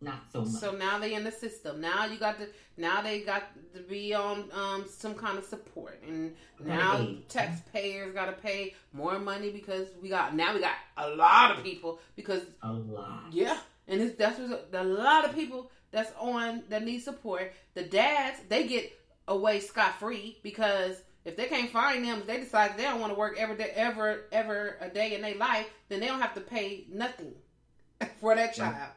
not 0.00 0.20
so 0.32 0.42
much 0.42 0.50
So 0.62 0.72
now 0.72 0.98
they 0.98 1.14
in 1.14 1.24
the 1.24 1.32
system. 1.32 1.80
Now 1.80 2.06
you 2.06 2.18
got 2.18 2.38
to. 2.38 2.46
Now 2.76 3.02
they 3.02 3.20
got 3.22 3.42
to 3.74 3.80
be 3.80 4.14
on 4.14 4.44
um, 4.52 4.84
some 4.88 5.14
kind 5.14 5.36
of 5.38 5.44
support, 5.44 6.00
and 6.06 6.34
now 6.64 6.98
Right. 6.98 7.28
taxpayers 7.28 8.14
got 8.14 8.26
to 8.26 8.32
pay 8.32 8.74
more 8.92 9.18
money 9.18 9.50
because 9.50 9.88
we 10.02 10.08
got 10.08 10.34
now 10.36 10.54
we 10.54 10.60
got 10.60 10.76
a 10.96 11.08
lot 11.10 11.56
of 11.56 11.64
people 11.64 11.98
because 12.14 12.42
a 12.62 12.72
lot 12.72 13.24
Yeah, 13.32 13.58
and 13.88 14.00
it's, 14.00 14.16
that's 14.16 14.38
what, 14.38 14.68
a 14.72 14.84
lot 14.84 15.24
of 15.26 15.34
people 15.34 15.70
that's 15.90 16.12
on 16.18 16.62
that 16.68 16.84
need 16.84 17.00
support. 17.00 17.52
The 17.74 17.84
dads 17.84 18.40
they 18.48 18.66
get 18.66 18.92
away 19.26 19.60
scot 19.60 19.98
free 19.98 20.38
because 20.42 20.96
if 21.24 21.36
they 21.36 21.46
can't 21.46 21.70
find 21.70 22.04
them, 22.04 22.20
if 22.20 22.26
they 22.26 22.40
decide 22.40 22.76
they 22.76 22.84
don't 22.84 23.00
want 23.00 23.12
to 23.12 23.18
work 23.18 23.36
every 23.38 23.56
day, 23.56 23.70
ever, 23.74 24.24
ever 24.32 24.78
a 24.80 24.88
day 24.88 25.14
in 25.14 25.22
their 25.22 25.34
life, 25.34 25.68
then 25.88 26.00
they 26.00 26.06
don't 26.06 26.20
have 26.20 26.34
to 26.34 26.40
pay 26.40 26.86
nothing 26.90 27.34
for 28.20 28.34
that 28.34 28.54
child. 28.54 28.92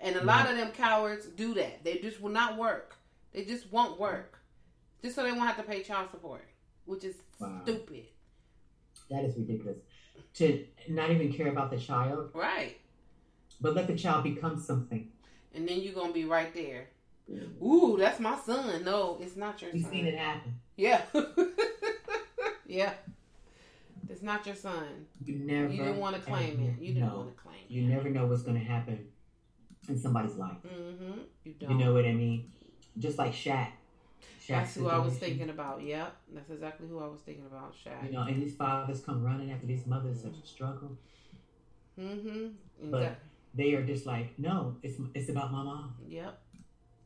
And 0.00 0.14
a 0.14 0.18
mm-hmm. 0.18 0.28
lot 0.28 0.50
of 0.50 0.56
them 0.56 0.72
cowards 0.72 1.26
do 1.26 1.54
that. 1.54 1.84
They 1.84 1.98
just 1.98 2.20
will 2.20 2.30
not 2.30 2.58
work. 2.58 2.96
They 3.32 3.44
just 3.44 3.72
won't 3.72 3.98
work, 3.98 4.38
just 5.02 5.14
so 5.14 5.22
they 5.22 5.32
won't 5.32 5.46
have 5.46 5.56
to 5.56 5.62
pay 5.62 5.82
child 5.82 6.10
support, 6.10 6.46
which 6.84 7.04
is 7.04 7.16
Wow. 7.38 7.60
stupid. 7.62 8.06
That 9.08 9.24
is 9.24 9.36
ridiculous. 9.36 9.78
To 10.34 10.66
not 10.88 11.10
even 11.10 11.32
care 11.32 11.48
about 11.48 11.70
the 11.70 11.78
child, 11.78 12.30
Right. 12.34 12.78
but 13.60 13.74
let 13.74 13.86
the 13.86 13.96
child 13.96 14.24
become 14.24 14.60
something. 14.60 15.10
And 15.54 15.68
then 15.68 15.80
you're 15.80 15.94
gonna 15.94 16.12
be 16.12 16.24
right 16.24 16.52
there. 16.54 16.88
Ooh, 17.62 17.96
that's 17.98 18.20
my 18.20 18.36
son. 18.38 18.84
No, 18.84 19.18
it's 19.20 19.36
not 19.36 19.60
your 19.60 19.70
son. 19.70 19.78
You've 19.78 19.86
son. 19.86 19.92
seen 19.92 20.06
it 20.06 20.18
happen. 20.18 20.54
Yeah. 20.76 21.02
yeah. 22.66 22.92
It's 24.08 24.22
not 24.22 24.44
your 24.46 24.56
son. 24.56 25.06
You 25.24 25.36
never. 25.36 25.68
You 25.68 25.84
didn't 25.84 25.98
want 25.98 26.16
to 26.16 26.22
claim 26.22 26.60
it. 26.60 26.82
You 26.82 26.94
didn't 26.94 27.08
know. 27.08 27.16
want 27.16 27.36
to 27.36 27.42
claim 27.42 27.58
it. 27.68 27.72
You 27.72 27.82
never 27.82 28.10
know 28.10 28.26
what's 28.26 28.42
going 28.42 28.58
to 28.58 28.64
happen 28.64 29.06
in 29.88 29.98
somebody's 29.98 30.36
life. 30.36 30.56
Mm-hmm. 30.66 31.20
You 31.44 31.54
don't. 31.60 31.70
You 31.70 31.84
know 31.84 31.92
what 31.94 32.04
I 32.04 32.12
mean? 32.12 32.50
Just 32.98 33.18
like 33.18 33.32
Shaq. 33.32 33.68
Shaq's 34.40 34.48
That's 34.48 34.74
who 34.74 34.88
I 34.88 34.98
was 34.98 35.14
thinking 35.14 35.50
about. 35.50 35.82
Yep. 35.82 36.16
That's 36.34 36.50
exactly 36.50 36.88
who 36.88 36.98
I 36.98 37.06
was 37.06 37.20
thinking 37.20 37.46
about. 37.46 37.74
Shaq. 37.74 38.04
You 38.04 38.12
know, 38.12 38.22
and 38.22 38.42
these 38.42 38.54
fathers 38.54 39.00
come 39.00 39.22
running 39.22 39.52
after 39.52 39.66
these 39.66 39.86
mothers 39.86 40.22
such 40.22 40.36
a 40.42 40.46
struggle. 40.46 40.96
Mm-hmm. 41.98 42.46
And 42.82 42.90
But- 42.90 43.00
that- 43.00 43.20
They 43.54 43.74
are 43.74 43.84
just 43.84 44.06
like, 44.06 44.38
no, 44.38 44.76
it's 44.82 44.98
it's 45.14 45.28
about 45.28 45.52
my 45.52 45.62
mom. 45.62 45.94
Yep. 46.08 46.40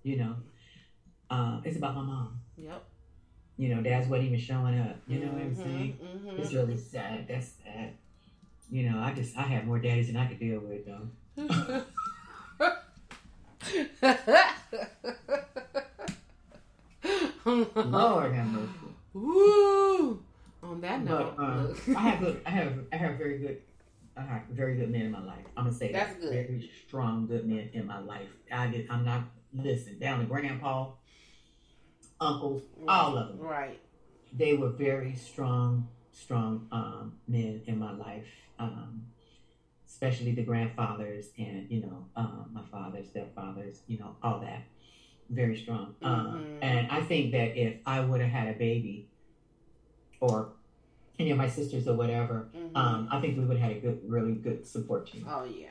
You 0.02 0.16
know, 0.18 0.36
uh, 1.30 1.60
it's 1.64 1.76
about 1.76 1.94
my 1.94 2.02
mom. 2.02 2.40
Yep. 2.56 2.84
You 3.56 3.74
know, 3.74 3.82
dad's 3.82 4.08
wasn't 4.08 4.28
even 4.28 4.40
showing 4.40 4.78
up. 4.80 4.96
You 5.06 5.20
know 5.20 5.32
what 5.32 5.42
I'm 5.42 5.54
saying? 5.54 5.98
Mm-hmm. 6.02 6.40
It's 6.40 6.52
really 6.52 6.76
sad. 6.76 7.26
That's 7.28 7.52
sad. 7.64 7.94
You 8.70 8.90
know, 8.90 8.98
I 8.98 9.12
just 9.14 9.36
I 9.36 9.42
have 9.42 9.64
more 9.64 9.78
daddies 9.78 10.08
than 10.08 10.16
I 10.16 10.26
could 10.26 10.40
deal 10.40 10.60
with 10.60 10.84
though. 10.86 11.08
Lord 17.44 18.34
have 18.34 18.46
mercy. 18.46 18.70
Woo! 19.12 20.22
On 20.62 20.80
that 20.80 21.04
But 21.04 21.10
note, 21.10 21.34
um. 21.38 21.76
I 21.96 22.00
have 22.00 22.20
good. 22.20 22.40
I 22.46 22.50
have 22.50 22.72
I 22.92 22.96
have 22.96 23.18
very 23.18 23.38
good. 23.38 23.60
Have 24.16 24.42
very 24.50 24.76
good 24.76 24.90
men 24.90 25.02
in 25.02 25.10
my 25.10 25.22
life. 25.24 25.44
I'm 25.56 25.64
gonna 25.64 25.76
say 25.76 25.90
That's 25.92 26.14
that. 26.14 26.20
good. 26.20 26.30
Very 26.30 26.70
strong, 26.86 27.26
good 27.26 27.46
men 27.46 27.70
in 27.72 27.86
my 27.86 27.98
life. 27.98 28.28
I 28.52 28.68
did. 28.68 28.86
I'm 28.88 29.04
not 29.04 29.22
listen 29.52 29.98
down 29.98 30.20
to 30.20 30.26
grandpa, 30.26 30.90
uncles, 32.20 32.62
all 32.86 33.16
of 33.18 33.28
them. 33.28 33.38
Right. 33.38 33.80
They 34.32 34.54
were 34.54 34.68
very 34.68 35.14
strong, 35.16 35.88
strong 36.12 36.68
um, 36.70 37.14
men 37.26 37.62
in 37.66 37.78
my 37.78 37.92
life. 37.92 38.26
Um, 38.58 39.06
especially 39.86 40.32
the 40.32 40.42
grandfathers 40.42 41.26
and 41.38 41.70
you 41.70 41.80
know 41.82 42.06
um, 42.16 42.50
my 42.52 42.62
father, 42.70 43.00
stepfathers. 43.00 43.78
You 43.88 43.98
know 43.98 44.16
all 44.22 44.40
that. 44.40 44.62
Very 45.28 45.56
strong. 45.56 45.94
Um, 46.02 46.26
Mhm. 46.26 46.58
and 46.62 46.90
I 46.90 47.00
think 47.02 47.32
that 47.32 47.56
if 47.56 47.78
I 47.86 48.00
would 48.00 48.20
have 48.20 48.30
had 48.30 48.48
a 48.54 48.58
baby, 48.58 49.08
or 50.20 50.52
any 51.18 51.30
of 51.30 51.38
my 51.38 51.48
sisters 51.48 51.86
or 51.86 51.94
whatever, 51.94 52.48
Mhm. 52.54 52.76
um, 52.76 53.08
I 53.10 53.20
think 53.20 53.38
we 53.38 53.44
would 53.44 53.56
have 53.58 53.68
had 53.70 53.76
a 53.76 53.80
good, 53.80 54.00
really 54.08 54.32
good 54.34 54.66
support 54.66 55.06
team. 55.10 55.26
oh 55.28 55.44
yeah. 55.44 55.68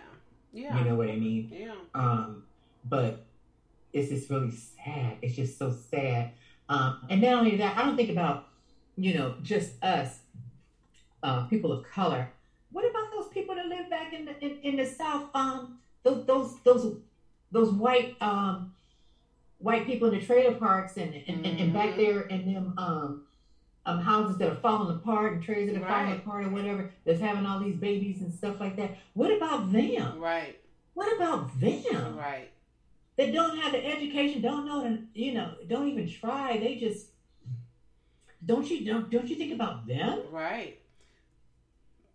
Yeah. 0.53 0.77
You 0.79 0.85
know 0.85 0.95
what 0.95 1.09
I 1.09 1.15
mean? 1.15 1.49
yeah. 1.51 1.73
Um, 1.95 2.43
but 2.85 3.25
it's 3.91 4.09
just 4.09 4.29
really 4.29 4.51
sad. 4.51 5.17
It's 5.21 5.35
just 5.35 5.57
so 5.57 5.71
sad. 5.71 6.31
Um, 6.69 6.99
and 7.09 7.21
not 7.21 7.33
only 7.39 7.57
that, 7.57 7.77
I 7.77 7.83
don't 7.85 7.95
think 7.97 8.09
about, 8.11 8.47
you 8.95 9.15
know, 9.15 9.35
just 9.41 9.83
us, 9.83 10.19
uh, 11.23 11.45
people 11.47 11.71
of 11.71 11.83
color. 11.85 12.29
What 12.71 12.85
about 12.89 13.11
those 13.11 13.27
people 13.29 13.55
that 13.55 13.65
live 13.67 13.89
back 13.89 14.13
in 14.13 14.25
the 14.25 14.37
in, 14.43 14.59
in 14.61 14.75
the 14.77 14.85
South? 14.85 15.29
Um, 15.33 15.79
those 16.03 16.25
those 16.25 16.59
those 16.63 16.97
those 17.51 17.71
white 17.71 18.15
um, 18.21 18.73
white 19.59 19.85
people 19.85 20.07
in 20.11 20.19
the 20.19 20.25
trailer 20.25 20.55
parks 20.55 20.97
and 20.97 21.13
and, 21.15 21.45
and, 21.45 21.59
and 21.59 21.73
back 21.73 21.91
Mhm. 21.91 21.97
there 21.97 22.21
in 22.21 22.53
them 22.53 22.73
um, 22.77 23.23
um, 23.85 23.99
houses 23.99 24.37
that 24.37 24.49
are 24.49 24.55
falling 24.55 24.95
apart 24.95 25.33
and 25.33 25.43
trees 25.43 25.71
that 25.71 25.81
are 25.81 25.85
falling 25.85 26.13
apart 26.13 26.45
or 26.45 26.49
whatever. 26.49 26.91
That's 27.05 27.19
having 27.19 27.45
all 27.45 27.59
these 27.59 27.75
babies 27.75 28.21
and 28.21 28.33
stuff 28.33 28.59
like 28.59 28.75
that. 28.77 28.97
What 29.13 29.35
about 29.35 29.71
them? 29.71 30.19
Right. 30.19 30.59
What 30.93 31.13
about 31.15 31.59
them? 31.59 32.17
Right. 32.17 32.49
They 33.15 33.31
don't 33.31 33.57
have 33.59 33.73
the 33.73 33.85
education, 33.85 34.41
don't 34.41 34.65
know, 34.65 34.83
and 34.85 35.07
you 35.13 35.33
know, 35.33 35.53
don't 35.67 35.87
even 35.87 36.09
try. 36.09 36.57
They 36.57 36.75
just 36.75 37.07
don't 38.45 38.69
you 38.69 38.85
don't 38.85 39.09
don't 39.09 39.27
you 39.27 39.35
think 39.35 39.53
about 39.53 39.87
them? 39.87 40.21
Right. 40.31 40.79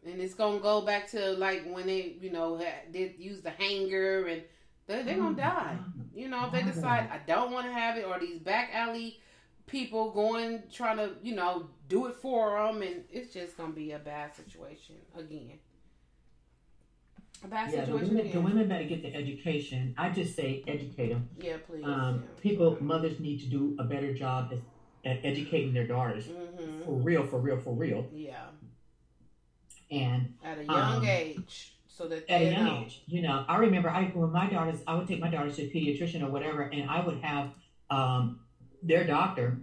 And 0.04 0.20
it's 0.20 0.34
gonna 0.34 0.58
go 0.58 0.80
back 0.80 1.08
to 1.10 1.32
like 1.32 1.64
when 1.70 1.86
they, 1.86 2.16
you 2.20 2.30
know, 2.30 2.56
had, 2.56 2.92
did 2.92 3.14
use 3.18 3.42
the 3.42 3.50
hanger, 3.50 4.26
and 4.26 4.42
they 4.86 5.02
they're 5.02 5.18
gonna 5.18 5.36
die. 5.36 5.76
You 6.14 6.28
know, 6.28 6.46
if 6.46 6.52
they 6.52 6.62
decide 6.62 7.08
I 7.12 7.20
don't 7.26 7.52
want 7.52 7.66
to 7.66 7.72
have 7.72 7.96
it, 7.96 8.04
or 8.04 8.18
these 8.18 8.38
back 8.38 8.70
alley 8.72 9.20
people 9.68 10.10
going 10.10 10.62
trying 10.72 10.96
to, 10.96 11.12
you 11.22 11.34
know, 11.36 11.68
do 11.88 12.06
it 12.06 12.16
for 12.16 12.58
them, 12.58 12.82
and 12.82 13.04
it's 13.10 13.32
just 13.32 13.56
gonna 13.56 13.72
be 13.72 13.92
a 13.92 13.98
bad 13.98 14.34
situation 14.34 14.96
again. 15.16 15.58
A 17.44 17.46
bad 17.48 17.70
Yeah, 17.70 17.84
the 17.84 17.92
situation 17.92 18.16
women, 18.16 18.32
the 18.32 18.40
women 18.40 18.68
better 18.68 18.84
get 18.84 19.02
the 19.02 19.14
education. 19.14 19.94
I 19.96 20.08
just 20.10 20.34
say 20.34 20.64
educate 20.66 21.10
them. 21.10 21.28
yeah, 21.40 21.58
please. 21.64 21.84
Um, 21.84 22.24
people, 22.42 22.76
mothers 22.80 23.20
need 23.20 23.38
to 23.40 23.46
do 23.46 23.76
a 23.78 23.84
better 23.84 24.12
job 24.12 24.52
at, 24.52 24.58
at 25.08 25.24
educating 25.24 25.72
their 25.72 25.86
daughters 25.86 26.26
hmm 26.26 26.82
for 26.84 26.94
real, 26.94 27.24
for 27.24 27.38
real, 27.38 27.58
for 27.58 27.72
real. 27.74 28.06
Yeah, 28.12 28.46
And 29.90 30.34
at 30.42 30.58
a 30.58 30.64
young 30.64 30.96
Um, 30.96 31.04
age, 31.04 31.74
so 31.86 32.08
that 32.08 32.28
at 32.30 32.42
a 32.42 32.50
young 32.50 32.64
know. 32.64 32.82
age. 32.84 33.02
You 33.06 33.22
know, 33.22 33.44
I 33.48 33.58
remember 33.58 33.88
I 33.88 34.06
when 34.06 34.30
my 34.32 34.48
daughters, 34.48 34.80
I 34.86 34.96
would 34.96 35.06
take 35.06 35.20
my 35.20 35.28
daughters 35.30 35.56
to 35.56 35.62
a 35.62 35.70
pediatrician 35.70 36.22
or 36.22 36.30
whatever, 36.30 36.62
and 36.62 36.90
I 36.90 37.04
would 37.04 37.18
have 37.18 37.50
um, 37.90 38.40
their 38.82 39.04
doctor 39.04 39.58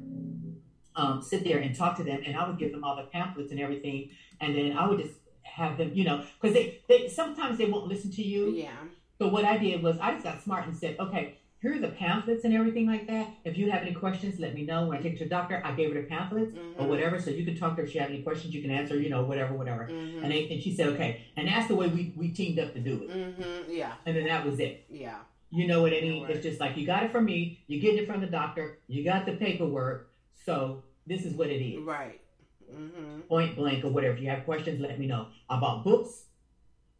um, 0.95 1.21
sit 1.21 1.43
there 1.43 1.59
and 1.59 1.75
talk 1.75 1.97
to 1.97 2.03
them, 2.03 2.21
and 2.25 2.35
I 2.37 2.47
would 2.47 2.57
give 2.57 2.71
them 2.71 2.83
all 2.83 2.95
the 2.95 3.03
pamphlets 3.03 3.51
and 3.51 3.59
everything, 3.59 4.09
and 4.39 4.55
then 4.55 4.77
I 4.77 4.87
would 4.87 4.99
just 4.99 5.15
have 5.43 5.77
them, 5.77 5.91
you 5.93 6.03
know, 6.05 6.23
because 6.41 6.53
they, 6.55 6.81
they 6.87 7.07
sometimes 7.09 7.57
they 7.57 7.65
won't 7.65 7.87
listen 7.87 8.11
to 8.11 8.23
you. 8.23 8.53
Yeah, 8.55 8.71
So 9.19 9.27
what 9.27 9.43
I 9.45 9.57
did 9.57 9.83
was 9.83 9.97
I 9.99 10.11
just 10.13 10.23
got 10.23 10.41
smart 10.41 10.67
and 10.67 10.75
said, 10.75 10.97
okay, 10.99 11.37
here 11.61 11.75
are 11.75 11.79
the 11.79 11.89
pamphlets 11.89 12.43
and 12.45 12.53
everything 12.53 12.85
like 12.87 13.07
that. 13.07 13.27
If 13.43 13.57
you 13.57 13.71
have 13.71 13.81
any 13.81 13.93
questions, 13.93 14.39
let 14.39 14.53
me 14.53 14.63
know. 14.65 14.87
When 14.87 14.97
I 14.97 15.01
take 15.01 15.13
it 15.13 15.17
to 15.19 15.23
the 15.25 15.29
doctor, 15.29 15.61
I 15.65 15.71
gave 15.73 15.93
her 15.93 16.01
the 16.01 16.07
pamphlets 16.07 16.53
or 16.77 16.85
Mhm. 16.85 16.89
whatever, 16.89 17.19
so 17.19 17.31
you 17.31 17.43
can 17.45 17.57
talk 17.57 17.75
to 17.75 17.81
her. 17.81 17.85
If 17.87 17.91
she 17.93 17.97
have 17.99 18.09
any 18.09 18.21
questions, 18.21 18.53
you 18.53 18.61
can 18.61 18.71
answer, 18.71 18.99
you 18.99 19.09
know, 19.09 19.23
whatever, 19.25 19.53
whatever. 19.55 19.85
hmm 19.87 20.19
And, 20.23 20.31
they, 20.31 20.47
and 20.49 20.61
she 20.61 20.73
said, 20.75 20.87
okay. 20.89 21.25
And 21.35 21.47
that's 21.47 21.67
the 21.67 21.75
way 21.75 21.87
we, 21.87 22.13
we 22.15 22.29
teamed 22.29 22.59
up 22.59 22.73
to 22.73 22.79
do 22.79 23.03
it. 23.03 23.09
hmm 23.09 23.71
Yeah, 23.71 23.93
And 24.05 24.15
then 24.15 24.25
that 24.27 24.45
was 24.45 24.59
it. 24.59 24.85
yeah. 24.89 25.19
You 25.55 25.67
know 25.67 25.81
what 25.81 25.93
I 25.93 26.01
mean? 26.01 26.25
It's 26.27 26.43
just 26.43 26.59
like 26.59 26.75
you 26.75 26.85
got 26.85 27.03
it 27.03 27.11
from 27.13 27.23
me, 27.23 27.63
you 27.67 27.79
get 27.79 27.95
it 27.95 28.07
from 28.07 28.19
the 28.19 28.27
doctor, 28.27 28.79
you 28.87 29.05
got 29.05 29.25
the 29.25 29.33
paperwork, 29.33 30.11
so 30.45 30.83
this 31.07 31.23
is 31.23 31.33
what 31.33 31.47
it 31.47 31.63
is. 31.63 31.81
Right. 31.81 32.19
hmm 32.69 33.21
Point 33.21 33.55
blank 33.55 33.85
or 33.85 33.89
whatever. 33.89 34.15
If 34.15 34.21
you 34.21 34.29
have 34.29 34.43
questions, 34.43 34.81
let 34.81 34.99
me 34.99 35.07
know. 35.07 35.27
About 35.49 35.85
books, 35.85 36.25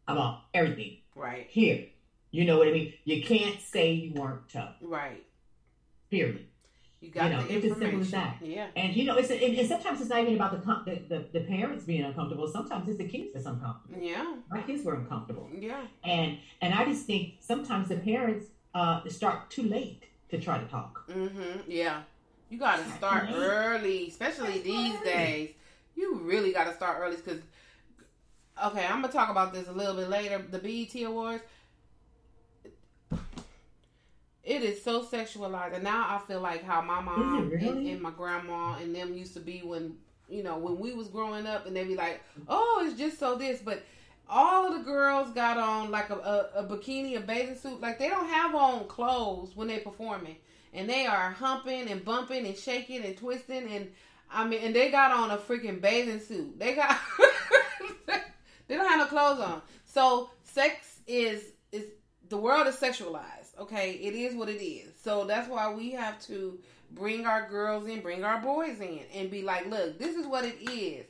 about 0.08 0.44
everything. 0.54 0.98
Right. 1.14 1.46
Here. 1.50 1.88
You 2.30 2.46
know 2.46 2.56
what 2.56 2.68
I 2.68 2.72
mean? 2.72 2.94
You 3.04 3.22
can't 3.22 3.60
say 3.60 3.92
you 3.92 4.14
weren't 4.14 4.48
tough. 4.48 4.76
Right. 4.80 5.24
Period. 6.10 6.46
You 7.06 7.12
got 7.12 7.30
You 7.30 7.36
know, 7.36 7.44
it's 7.48 7.66
as 7.72 7.78
simple 7.78 8.00
as 8.00 8.10
that. 8.10 8.36
Yeah. 8.42 8.66
And 8.74 8.96
you 8.96 9.04
know, 9.04 9.16
it's 9.16 9.30
and, 9.30 9.40
and 9.40 9.68
sometimes 9.68 10.00
it's 10.00 10.10
not 10.10 10.20
even 10.22 10.34
about 10.34 10.52
the, 10.52 10.58
com- 10.58 10.84
the, 10.84 11.24
the 11.32 11.40
parents 11.40 11.84
being 11.84 12.02
uncomfortable. 12.02 12.48
Sometimes 12.48 12.88
it's 12.88 12.98
the 12.98 13.08
kids 13.08 13.30
that's 13.32 13.46
uncomfortable. 13.46 14.02
Yeah. 14.02 14.34
My 14.50 14.60
kids 14.62 14.84
were 14.84 14.94
uncomfortable, 14.94 15.48
Yeah. 15.56 15.82
and 16.04 16.38
and 16.60 16.74
I 16.74 16.84
just 16.84 17.06
think 17.06 17.34
sometimes 17.40 17.88
the 17.88 17.96
parents 17.96 18.46
uh, 18.74 19.08
start 19.08 19.50
too 19.50 19.62
late 19.62 20.02
to 20.30 20.40
try 20.40 20.58
to 20.58 20.66
talk. 20.66 21.08
Mm-hmm. 21.08 21.60
Yeah. 21.68 22.02
You 22.50 22.58
got 22.58 22.78
to 22.84 22.90
start 22.92 23.28
early, 23.32 24.08
especially 24.08 24.58
these 24.60 24.98
days. 25.00 25.50
You 25.94 26.16
really 26.16 26.52
got 26.52 26.64
to 26.64 26.74
start 26.74 26.98
early 27.00 27.16
because. 27.16 27.40
Okay, 28.68 28.86
I'm 28.86 29.02
gonna 29.02 29.12
talk 29.12 29.28
about 29.28 29.52
this 29.52 29.68
a 29.68 29.72
little 29.72 29.94
bit 29.94 30.08
later. 30.08 30.42
The 30.50 30.58
BET 30.58 31.02
Awards. 31.02 31.42
It 34.46 34.62
is 34.62 34.80
so 34.80 35.02
sexualized, 35.02 35.74
and 35.74 35.82
now 35.82 36.06
I 36.08 36.24
feel 36.24 36.40
like 36.40 36.62
how 36.62 36.80
my 36.80 37.00
mom 37.00 37.18
mm-hmm, 37.18 37.48
really? 37.48 37.68
and, 37.68 37.86
and 37.88 38.00
my 38.00 38.12
grandma 38.12 38.76
and 38.80 38.94
them 38.94 39.12
used 39.12 39.34
to 39.34 39.40
be 39.40 39.58
when 39.58 39.96
you 40.28 40.44
know 40.44 40.56
when 40.56 40.78
we 40.78 40.94
was 40.94 41.08
growing 41.08 41.48
up, 41.48 41.66
and 41.66 41.74
they 41.74 41.82
be 41.82 41.96
like, 41.96 42.22
"Oh, 42.48 42.86
it's 42.86 42.96
just 42.96 43.18
so 43.18 43.34
this," 43.34 43.60
but 43.60 43.82
all 44.28 44.68
of 44.68 44.74
the 44.74 44.84
girls 44.84 45.30
got 45.32 45.58
on 45.58 45.90
like 45.90 46.10
a, 46.10 46.14
a, 46.14 46.50
a 46.60 46.64
bikini, 46.64 47.16
a 47.16 47.20
bathing 47.20 47.56
suit. 47.56 47.80
Like 47.80 47.98
they 47.98 48.08
don't 48.08 48.28
have 48.28 48.54
on 48.54 48.86
clothes 48.86 49.56
when 49.56 49.66
they 49.66 49.80
performing, 49.80 50.36
and 50.72 50.88
they 50.88 51.06
are 51.06 51.32
humping 51.32 51.90
and 51.90 52.04
bumping 52.04 52.46
and 52.46 52.56
shaking 52.56 53.04
and 53.04 53.16
twisting, 53.16 53.68
and 53.68 53.90
I 54.30 54.46
mean, 54.46 54.60
and 54.62 54.74
they 54.74 54.92
got 54.92 55.10
on 55.10 55.32
a 55.32 55.38
freaking 55.38 55.80
bathing 55.80 56.20
suit. 56.20 56.56
They 56.56 56.76
got 56.76 56.96
they 58.06 58.76
don't 58.76 58.88
have 58.88 59.00
no 59.00 59.06
clothes 59.06 59.40
on. 59.40 59.60
So 59.86 60.30
sex 60.44 61.00
is 61.08 61.42
is 61.72 61.84
the 62.28 62.36
world 62.36 62.68
is 62.68 62.76
sexualized. 62.76 63.35
Okay, 63.58 63.92
it 63.92 64.14
is 64.14 64.34
what 64.34 64.48
it 64.48 64.62
is. 64.62 64.92
So 65.02 65.24
that's 65.24 65.48
why 65.48 65.72
we 65.72 65.92
have 65.92 66.20
to 66.26 66.58
bring 66.92 67.26
our 67.26 67.48
girls 67.48 67.88
in, 67.88 68.00
bring 68.00 68.22
our 68.22 68.40
boys 68.40 68.80
in, 68.80 69.00
and 69.14 69.30
be 69.30 69.42
like, 69.42 69.68
look, 69.70 69.98
this 69.98 70.14
is 70.14 70.26
what 70.26 70.44
it 70.44 70.70
is. 70.70 71.06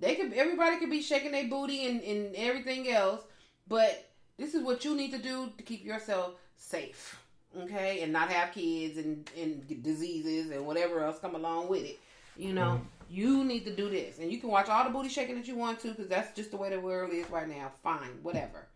They 0.00 0.14
could 0.14 0.32
everybody 0.32 0.78
could 0.78 0.90
be 0.90 1.02
shaking 1.02 1.32
their 1.32 1.48
booty 1.48 1.86
and, 1.86 2.00
and 2.02 2.34
everything 2.36 2.88
else, 2.88 3.22
but 3.66 4.08
this 4.36 4.54
is 4.54 4.62
what 4.62 4.84
you 4.84 4.96
need 4.96 5.10
to 5.10 5.18
do 5.18 5.52
to 5.56 5.62
keep 5.64 5.84
yourself 5.84 6.34
safe. 6.56 7.18
Okay, 7.58 8.02
and 8.02 8.12
not 8.12 8.28
have 8.28 8.52
kids 8.52 8.98
and, 8.98 9.28
and 9.36 9.82
diseases 9.82 10.50
and 10.50 10.66
whatever 10.66 11.02
else 11.02 11.18
come 11.18 11.34
along 11.34 11.68
with 11.68 11.82
it. 11.82 11.98
You 12.36 12.52
know, 12.52 12.80
mm-hmm. 12.80 12.84
you 13.10 13.42
need 13.42 13.64
to 13.64 13.74
do 13.74 13.88
this, 13.90 14.18
and 14.18 14.30
you 14.30 14.38
can 14.38 14.50
watch 14.50 14.68
all 14.68 14.84
the 14.84 14.90
booty 14.90 15.08
shaking 15.08 15.34
that 15.34 15.48
you 15.48 15.56
want 15.56 15.80
to, 15.80 15.88
because 15.88 16.06
that's 16.06 16.36
just 16.36 16.52
the 16.52 16.56
way 16.56 16.70
the 16.70 16.78
world 16.78 17.10
is 17.12 17.28
right 17.30 17.48
now. 17.48 17.72
Fine, 17.82 18.20
whatever. 18.22 18.68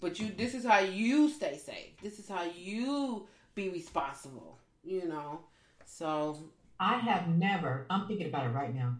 But 0.00 0.18
you, 0.20 0.30
this 0.36 0.54
is 0.54 0.64
how 0.64 0.80
you 0.80 1.28
stay 1.30 1.56
safe. 1.56 1.96
This 2.02 2.18
is 2.18 2.28
how 2.28 2.44
you 2.44 3.26
be 3.54 3.68
responsible. 3.70 4.58
you 4.84 5.06
know. 5.08 5.40
So 5.84 6.50
I 6.78 6.98
have 6.98 7.28
never. 7.28 7.86
I'm 7.88 8.06
thinking 8.06 8.26
about 8.28 8.46
it 8.46 8.50
right 8.50 8.74
now. 8.74 8.96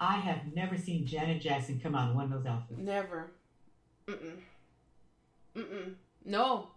I 0.00 0.16
have 0.16 0.54
never 0.54 0.76
seen 0.76 1.06
Janet 1.06 1.40
Jackson 1.42 1.80
come 1.80 1.94
out 1.94 2.10
in 2.10 2.16
one 2.16 2.24
of 2.26 2.30
those 2.30 2.46
outfits. 2.46 2.80
never. 2.80 3.32
Mm-mm. 4.06 4.36
Mm-mm. 5.56 5.94
No. 6.24 6.68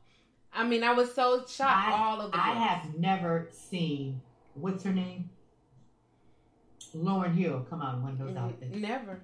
I 0.53 0.63
mean, 0.63 0.83
I 0.83 0.93
was 0.93 1.13
so 1.13 1.45
shocked. 1.47 1.87
I, 1.89 1.91
all 1.93 2.21
of 2.21 2.31
the 2.31 2.37
I 2.39 2.53
girls. 2.53 2.65
have 2.67 2.95
never 2.97 3.49
seen 3.51 4.21
what's 4.53 4.83
her 4.85 4.93
name, 4.93 5.29
Lauryn 6.95 7.35
Hill, 7.35 7.65
come 7.69 7.81
out 7.81 7.95
in 7.95 8.01
one 8.03 8.13
of 8.13 8.17
those 8.19 8.35
outfits. 8.35 8.75
Never. 8.75 9.19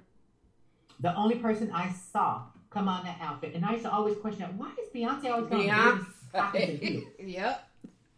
The 0.99 1.15
only 1.15 1.35
person 1.35 1.71
I 1.71 1.91
saw 1.91 2.43
come 2.73 2.87
on 2.87 3.03
that 3.05 3.17
outfit, 3.21 3.53
and 3.55 3.63
I 3.65 3.71
used 3.73 3.83
to 3.83 3.91
always 3.91 4.17
question, 4.17 4.41
that. 4.41 4.53
why 4.55 4.71
is 4.81 4.89
Beyonce 4.93 5.31
always 5.31 5.49
going 5.49 5.69
in 5.69 6.05
stockings 6.29 6.69
and 6.69 6.79
heels? 6.79 7.03
Beyonce. 7.19 7.27
yep. 7.33 7.69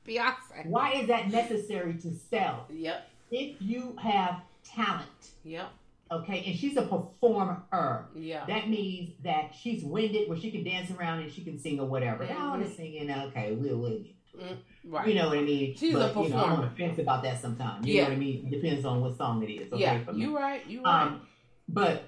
Beyonce. 0.07 0.65
Why 0.65 0.91
is 0.93 1.07
that 1.07 1.29
necessary 1.29 1.93
to 1.95 2.13
sell? 2.13 2.65
Yep. 2.69 3.07
If 3.31 3.61
you 3.61 3.95
have 4.01 4.41
talent, 4.63 5.09
Yep. 5.43 5.67
okay, 6.11 6.43
and 6.45 6.55
she's 6.57 6.77
a 6.77 6.83
performer, 6.83 7.63
Yeah. 8.15 8.45
that 8.47 8.69
means 8.69 9.11
that 9.23 9.53
she's 9.59 9.83
winded 9.83 10.29
where 10.29 10.37
she 10.37 10.51
can 10.51 10.63
dance 10.63 10.89
around 10.91 11.19
and 11.19 11.31
she 11.31 11.43
can 11.43 11.59
sing 11.59 11.79
or 11.79 11.87
whatever. 11.87 12.25
Mhm. 12.25 12.35
Oh, 12.39 12.63
the 12.63 12.69
singing, 12.69 13.11
okay, 13.11 13.51
we'll 13.53 13.77
win. 13.77 14.05
Right. 14.83 15.07
You 15.07 15.15
know 15.15 15.29
what 15.29 15.37
I 15.39 15.41
mean? 15.41 15.75
She's 15.75 15.95
a 15.95 16.11
but, 16.13 16.23
You 16.23 16.29
know, 16.29 16.35
I'm 16.37 16.43
on 16.43 16.49
performer. 16.57 16.69
the 16.69 16.75
fence 16.75 16.99
about 16.99 17.23
that 17.23 17.41
sometimes. 17.41 17.87
You 17.87 17.95
Yeah. 17.95 18.03
know 18.03 18.09
what 18.09 18.15
I 18.15 18.19
mean? 18.19 18.49
Depends 18.49 18.85
on 18.85 19.01
what 19.01 19.17
song 19.17 19.41
it 19.43 19.49
is. 19.49 19.71
Okay, 19.73 19.81
yeah. 19.81 20.11
You 20.13 20.37
right. 20.37 20.65
You 20.67 20.83
right. 20.83 21.03
Um, 21.03 21.21
but 21.69 22.03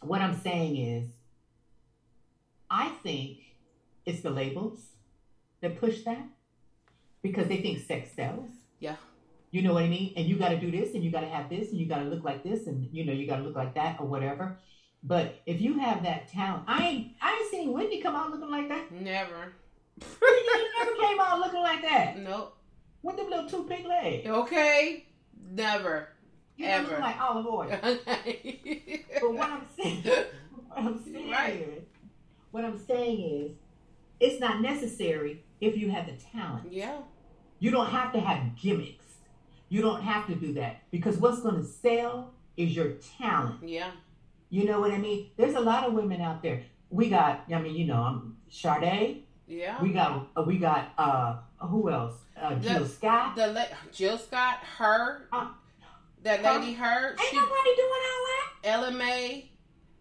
what 0.00 0.20
I'm 0.20 0.34
saying 0.36 0.76
is, 0.76 1.08
I 2.74 2.88
think 3.02 3.38
it's 4.06 4.22
the 4.22 4.30
labels 4.30 4.80
that 5.60 5.78
push 5.78 6.02
that 6.04 6.24
because 7.22 7.46
they 7.48 7.58
think 7.58 7.80
sex 7.86 8.10
sells. 8.16 8.48
yeah. 8.80 8.96
You 9.50 9.60
know 9.60 9.74
what 9.74 9.82
I 9.82 9.88
mean? 9.88 10.14
And 10.16 10.26
you 10.26 10.36
got 10.38 10.48
to 10.48 10.58
do 10.58 10.70
this, 10.70 10.94
and 10.94 11.04
you 11.04 11.10
got 11.10 11.20
to 11.20 11.28
have 11.28 11.50
this, 11.50 11.68
and 11.72 11.78
you 11.78 11.84
got 11.86 11.98
to 11.98 12.04
look 12.06 12.24
like 12.24 12.42
this, 12.42 12.66
and 12.66 12.88
you 12.90 13.04
know 13.04 13.12
you 13.12 13.26
got 13.26 13.36
to 13.36 13.42
look 13.42 13.54
like 13.54 13.74
that, 13.74 14.00
or 14.00 14.06
whatever. 14.06 14.56
But 15.02 15.42
if 15.44 15.60
you 15.60 15.78
have 15.78 16.02
that 16.04 16.28
talent, 16.28 16.64
I 16.66 16.86
ain't 16.86 17.12
I 17.20 17.38
ain't 17.38 17.50
seen 17.50 17.70
Wendy 17.70 18.00
come 18.00 18.16
out 18.16 18.30
looking 18.30 18.50
like 18.50 18.68
that. 18.70 18.90
Never. 18.90 19.52
Never 20.00 20.94
came 21.00 21.20
out 21.20 21.38
looking 21.38 21.60
like 21.60 21.82
that 21.82 22.18
Nope. 22.18 22.56
with 23.02 23.16
them 23.18 23.28
little 23.28 23.48
two 23.50 23.64
big 23.68 23.84
legs. 23.84 24.26
Okay. 24.26 25.04
Never. 25.50 26.08
You 26.56 26.66
Ever. 26.66 26.98
like 26.98 27.20
Olive 27.20 27.46
Oyl. 27.46 27.68
But 29.20 29.34
what 29.34 29.50
I'm 29.50 29.66
saying, 29.76 30.02
what 30.68 30.78
I'm 30.78 31.04
saying 31.04 31.30
Right. 31.30 31.86
What 32.52 32.64
I'm 32.64 32.78
saying 32.78 33.20
is, 33.20 33.52
it's 34.20 34.38
not 34.40 34.60
necessary 34.60 35.42
if 35.60 35.76
you 35.76 35.90
have 35.90 36.06
the 36.06 36.12
talent. 36.12 36.72
yeah. 36.72 36.98
You 37.58 37.70
don't 37.70 37.90
have 37.90 38.12
to 38.14 38.20
have 38.20 38.56
gimmicks. 38.56 39.04
You 39.68 39.82
don't 39.82 40.02
have 40.02 40.26
to 40.26 40.34
do 40.34 40.52
that 40.54 40.82
because 40.90 41.16
what's 41.18 41.40
going 41.42 41.56
to 41.56 41.64
sell 41.64 42.34
is 42.56 42.74
your 42.74 42.94
talent. 43.18 43.60
Yeah. 43.68 43.90
You 44.50 44.64
know 44.64 44.80
what 44.80 44.90
I 44.90 44.98
mean? 44.98 45.30
There's 45.36 45.54
a 45.54 45.60
lot 45.60 45.84
of 45.84 45.92
women 45.92 46.20
out 46.20 46.42
there. 46.42 46.64
We 46.90 47.08
got, 47.08 47.44
I 47.54 47.60
mean, 47.60 47.74
you 47.76 47.84
know, 47.86 48.02
I'm 48.02 48.36
Sade. 48.50 49.22
Yeah. 49.46 49.80
We 49.80 49.92
got, 49.92 50.28
uh, 50.36 50.42
we 50.42 50.58
got, 50.58 50.92
uh, 50.98 51.36
who 51.58 51.88
else? 51.88 52.14
Uh, 52.36 52.56
Jill 52.56 52.80
The- 52.80 52.88
Scott. 52.88 53.36
The 53.36 53.46
la- 53.46 53.64
Jill 53.92 54.18
Scott, 54.18 54.58
her, 54.78 55.28
Uh, 55.32 55.48
that 56.24 56.42
lady, 56.42 56.72
her, 56.74 57.10
Ain't 57.12 57.20
she, 57.30 57.36
nobody 57.36 57.76
doing 57.76 58.02
all 58.10 58.26
that. 58.26 58.92
LMA, 58.92 59.44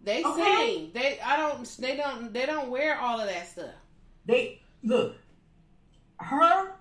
they 0.04 0.24
Okay. 0.24 0.76
sing. 0.76 0.92
They, 0.94 1.20
I 1.20 1.38
don't, 1.38 1.78
they 1.80 1.96
don't, 1.96 2.34
they 2.34 2.46
don't 2.46 2.70
wear 2.70 3.00
all 3.00 3.20
of 3.20 3.28
that 3.28 3.48
stuff. 3.50 3.74
They 4.26 4.62
look. 4.84 5.16
Her 6.20 6.74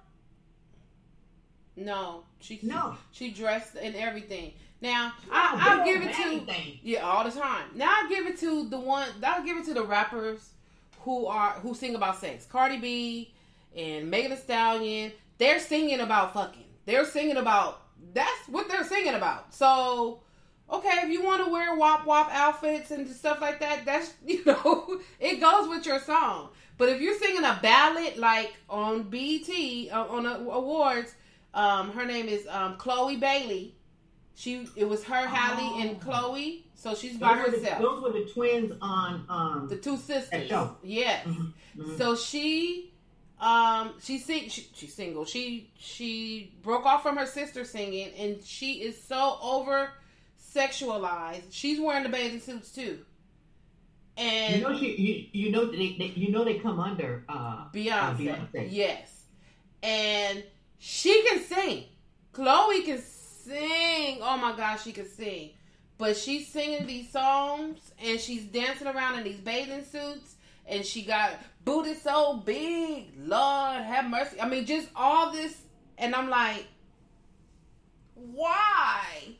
No, 1.76 2.24
she, 2.40 2.58
No. 2.62 2.96
she 3.12 3.30
dressed 3.30 3.76
and 3.76 3.94
everything. 3.94 4.52
Now, 4.82 5.12
No, 5.26 5.32
I, 5.34 5.56
I'll 5.78 5.84
give 5.84 6.02
it 6.02 6.14
to, 6.14 6.22
anything. 6.22 6.78
yeah, 6.82 7.00
all 7.00 7.24
the 7.24 7.30
time. 7.30 7.64
Now 7.74 7.90
I'll 8.02 8.08
give 8.08 8.26
it 8.26 8.38
to 8.40 8.68
the 8.68 8.78
one. 8.78 9.08
I'll 9.22 9.44
give 9.44 9.56
it 9.58 9.64
to 9.66 9.74
the 9.74 9.84
rappers 9.84 10.50
who 11.00 11.26
are 11.26 11.52
who 11.52 11.74
sing 11.74 11.94
about 11.94 12.16
sex. 12.18 12.46
Cardi 12.46 12.78
B 12.78 13.34
and 13.76 14.10
Megan 14.10 14.30
Thee 14.30 14.36
Stallion. 14.36 15.12
They're 15.38 15.58
singing 15.60 16.00
about 16.00 16.32
fucking. 16.34 16.64
They're 16.86 17.04
singing 17.06 17.36
about. 17.36 17.82
That's 18.14 18.48
what 18.48 18.68
they're 18.68 18.84
singing 18.84 19.14
about. 19.14 19.54
So, 19.54 20.20
okay, 20.72 21.00
if 21.02 21.10
you 21.10 21.22
want 21.22 21.44
to 21.44 21.50
wear 21.50 21.74
wop 21.76 22.06
wop 22.06 22.28
outfits 22.32 22.90
and 22.90 23.08
stuff 23.08 23.40
like 23.40 23.60
that, 23.60 23.84
that's 23.84 24.12
you 24.26 24.44
know, 24.44 25.00
it 25.18 25.40
goes 25.40 25.68
with 25.68 25.86
your 25.86 26.00
song. 26.00 26.50
But 26.78 26.88
if 26.88 27.00
you're 27.00 27.18
singing 27.18 27.44
a 27.44 27.58
ballad 27.62 28.16
like 28.16 28.54
on 28.68 29.02
BT 29.04 29.90
uh, 29.90 30.06
on 30.06 30.22
the 30.24 30.36
awards, 30.50 31.14
um, 31.54 31.90
her 31.92 32.06
name 32.06 32.26
is 32.28 32.46
um, 32.48 32.76
Chloe 32.76 33.16
Bailey. 33.16 33.74
She 34.34 34.66
it 34.76 34.88
was 34.88 35.04
her, 35.04 35.26
Halle, 35.26 35.80
and 35.82 35.96
Oh. 35.96 36.04
Chloe. 36.04 36.64
So 36.74 36.94
she's 36.94 37.18
by 37.18 37.34
Those 37.36 37.44
the, 37.46 37.58
herself. 37.58 37.82
those 37.82 38.02
were 38.02 38.12
the 38.12 38.30
twins 38.32 38.72
on 38.80 39.26
um 39.28 39.66
The 39.68 39.76
two 39.76 39.98
sisters. 39.98 40.48
show. 40.48 40.76
Yes. 40.82 41.26
Mhm, 41.26 41.52
mhm. 41.76 41.98
So 41.98 42.16
she 42.16 42.90
um 43.38 43.92
she 44.02 44.18
sing 44.18 44.48
she, 44.48 44.66
she's 44.74 44.94
single. 44.94 45.26
She 45.26 45.70
she 45.78 46.54
broke 46.62 46.86
off 46.86 47.02
from 47.02 47.18
her 47.18 47.26
sister 47.26 47.64
singing 47.66 48.12
and 48.18 48.42
she 48.42 48.80
is 48.82 48.98
so 49.02 49.38
over 49.42 49.90
sexualized. 50.54 51.44
She's 51.50 51.80
wearing 51.80 52.02
the 52.02 52.08
bathing 52.08 52.40
suits 52.40 52.72
too. 52.72 52.98
And 54.16 54.56
you 54.56 54.62
know 54.68 54.78
she 54.78 55.30
you, 55.32 55.44
you 55.44 55.50
know 55.52 55.66
they, 55.70 55.96
they 55.98 56.12
you 56.16 56.30
know 56.30 56.44
they 56.44 56.58
come 56.58 56.78
under 56.80 57.24
uh 57.28 57.68
Beyonce. 57.72 57.92
uh, 57.92 58.14
Beyonce. 58.14 58.68
Yes. 58.70 59.22
And 59.82 60.44
she 60.78 61.22
can 61.28 61.40
sing. 61.44 61.84
Chloe 62.32 62.82
can 62.82 62.98
sing. 63.00 64.18
Oh 64.20 64.36
my 64.36 64.54
gosh, 64.56 64.84
she 64.84 64.92
can 64.92 65.08
sing. 65.08 65.50
But 65.96 66.16
she's 66.16 66.48
singing 66.48 66.86
these 66.86 67.10
songs 67.10 67.78
and 68.02 68.18
she's 68.18 68.44
dancing 68.44 68.86
around 68.86 69.18
in 69.18 69.24
these 69.24 69.40
bathing 69.40 69.84
suits 69.84 70.36
and 70.66 70.84
she 70.84 71.02
got 71.02 71.32
booty 71.64 71.94
so 71.94 72.36
big. 72.38 73.10
Lord 73.18 73.82
have 73.82 74.08
mercy. 74.08 74.40
I 74.40 74.48
mean, 74.48 74.64
just 74.66 74.88
all 74.96 75.30
this. 75.32 75.56
And 75.98 76.14
I'm 76.14 76.30
like, 76.30 76.66
why? 78.14 79.36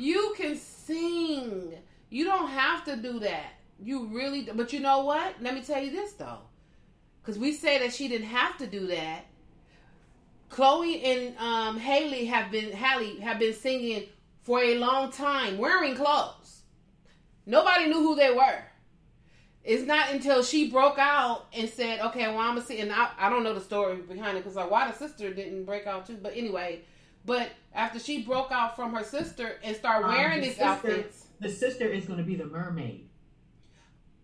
You 0.00 0.32
can 0.34 0.56
sing. 0.56 1.74
You 2.08 2.24
don't 2.24 2.48
have 2.48 2.84
to 2.86 2.96
do 2.96 3.18
that. 3.18 3.52
You 3.78 4.06
really, 4.06 4.48
but 4.54 4.72
you 4.72 4.80
know 4.80 5.04
what? 5.04 5.34
Let 5.42 5.54
me 5.54 5.60
tell 5.60 5.82
you 5.82 5.90
this 5.90 6.14
though, 6.14 6.38
because 7.20 7.38
we 7.38 7.52
say 7.52 7.78
that 7.80 7.92
she 7.92 8.08
didn't 8.08 8.28
have 8.28 8.56
to 8.58 8.66
do 8.66 8.86
that. 8.86 9.26
Chloe 10.48 11.04
and 11.04 11.36
um, 11.36 11.78
Haley 11.78 12.24
have 12.24 12.50
been 12.50 12.72
Halle 12.72 13.20
have 13.20 13.38
been 13.38 13.52
singing 13.52 14.04
for 14.42 14.62
a 14.62 14.78
long 14.78 15.12
time, 15.12 15.58
wearing 15.58 15.94
clothes. 15.94 16.62
Nobody 17.44 17.86
knew 17.86 18.00
who 18.00 18.14
they 18.16 18.32
were. 18.32 18.62
It's 19.64 19.84
not 19.84 20.14
until 20.14 20.42
she 20.42 20.70
broke 20.70 20.98
out 20.98 21.44
and 21.52 21.68
said, 21.68 22.00
"Okay, 22.00 22.26
well, 22.26 22.38
I'm 22.38 22.54
gonna 22.54 22.62
see." 22.62 22.80
And 22.80 22.90
I, 22.90 23.10
I 23.18 23.28
don't 23.28 23.44
know 23.44 23.52
the 23.52 23.60
story 23.60 23.96
behind 23.96 24.38
it 24.38 24.44
because 24.44 24.56
like, 24.56 24.70
why 24.70 24.90
the 24.90 24.96
sister 24.96 25.30
didn't 25.30 25.66
break 25.66 25.86
out 25.86 26.06
too. 26.06 26.16
But 26.16 26.34
anyway, 26.34 26.84
but 27.26 27.50
after 27.74 27.98
she 27.98 28.22
broke 28.22 28.50
out 28.50 28.74
from 28.76 28.92
her 28.94 29.04
sister 29.04 29.58
and 29.62 29.76
started 29.76 30.06
Um, 30.06 30.12
wearing 30.14 30.40
the 30.40 30.46
these 30.48 30.56
sister- 30.56 30.64
outfits, 30.64 31.26
The 31.40 31.48
sister 31.50 31.84
is 31.86 32.04
going 32.06 32.18
to 32.18 32.24
be 32.24 32.34
the 32.36 32.44
mermaid. 32.46 33.08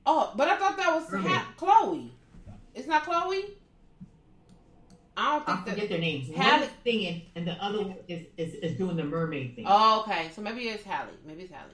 oh, 0.05 0.33
but 0.37 0.49
I 0.49 0.57
thought 0.57 0.77
that 0.77 0.95
was 0.95 1.09
ha- 1.27 1.53
Chloe. 1.57 2.13
It's 2.75 2.87
not 2.87 3.05
Chloe. 3.05 3.45
I 5.19 5.33
don't 5.39 5.49
I 5.49 5.53
think 5.55 5.65
that. 5.67 5.75
forget 5.75 5.89
their 5.89 5.99
names. 5.99 6.29
One's 6.29 6.69
singing 6.85 7.23
and 7.35 7.47
the 7.47 7.53
other 7.53 7.79
one 7.83 7.95
is, 8.07 8.27
is, 8.37 8.55
is 8.57 8.77
doing 8.77 8.97
the 8.97 9.05
mermaid 9.05 9.57
thing. 9.57 9.65
Oh, 9.67 10.03
okay. 10.03 10.29
So 10.35 10.43
maybe 10.43 10.69
it's 10.69 10.85
Halle. 10.85 11.09
Maybe 11.25 11.45
it's 11.45 11.53
Halle. 11.53 11.71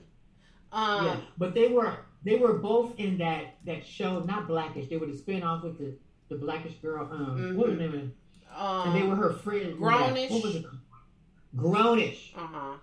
Um, 0.71 1.07
yeah, 1.07 1.17
but 1.37 1.53
they 1.55 1.69
were 1.69 1.97
they 2.25 2.37
were 2.37 2.55
both 2.55 2.99
in 2.99 3.19
that 3.19 3.57
that 3.67 3.85
show, 3.85 4.21
not 4.21 4.47
Blackish. 4.47 4.89
They 4.89 4.97
were 4.97 5.07
the 5.07 5.17
spin 5.19 5.43
off 5.43 5.65
with 5.65 5.77
the 5.79 5.95
the 6.29 6.37
Blackish 6.37 6.75
girl. 6.77 7.09
Um, 7.13 7.57
what 7.57 7.69
was 7.69 7.77
the 7.79 7.83
name 7.83 7.95
of 7.95 8.01
it? 8.05 8.11
um, 8.57 8.89
And 8.89 8.95
they 9.03 9.07
were 9.07 9.17
her 9.17 9.33
friends. 9.33 9.77
Grownish. 9.79 10.31
What 10.31 10.43
was 10.45 10.57
it? 10.57 10.67
Grownish. 11.57 12.35
Uh 12.37 12.47
huh. 12.47 12.77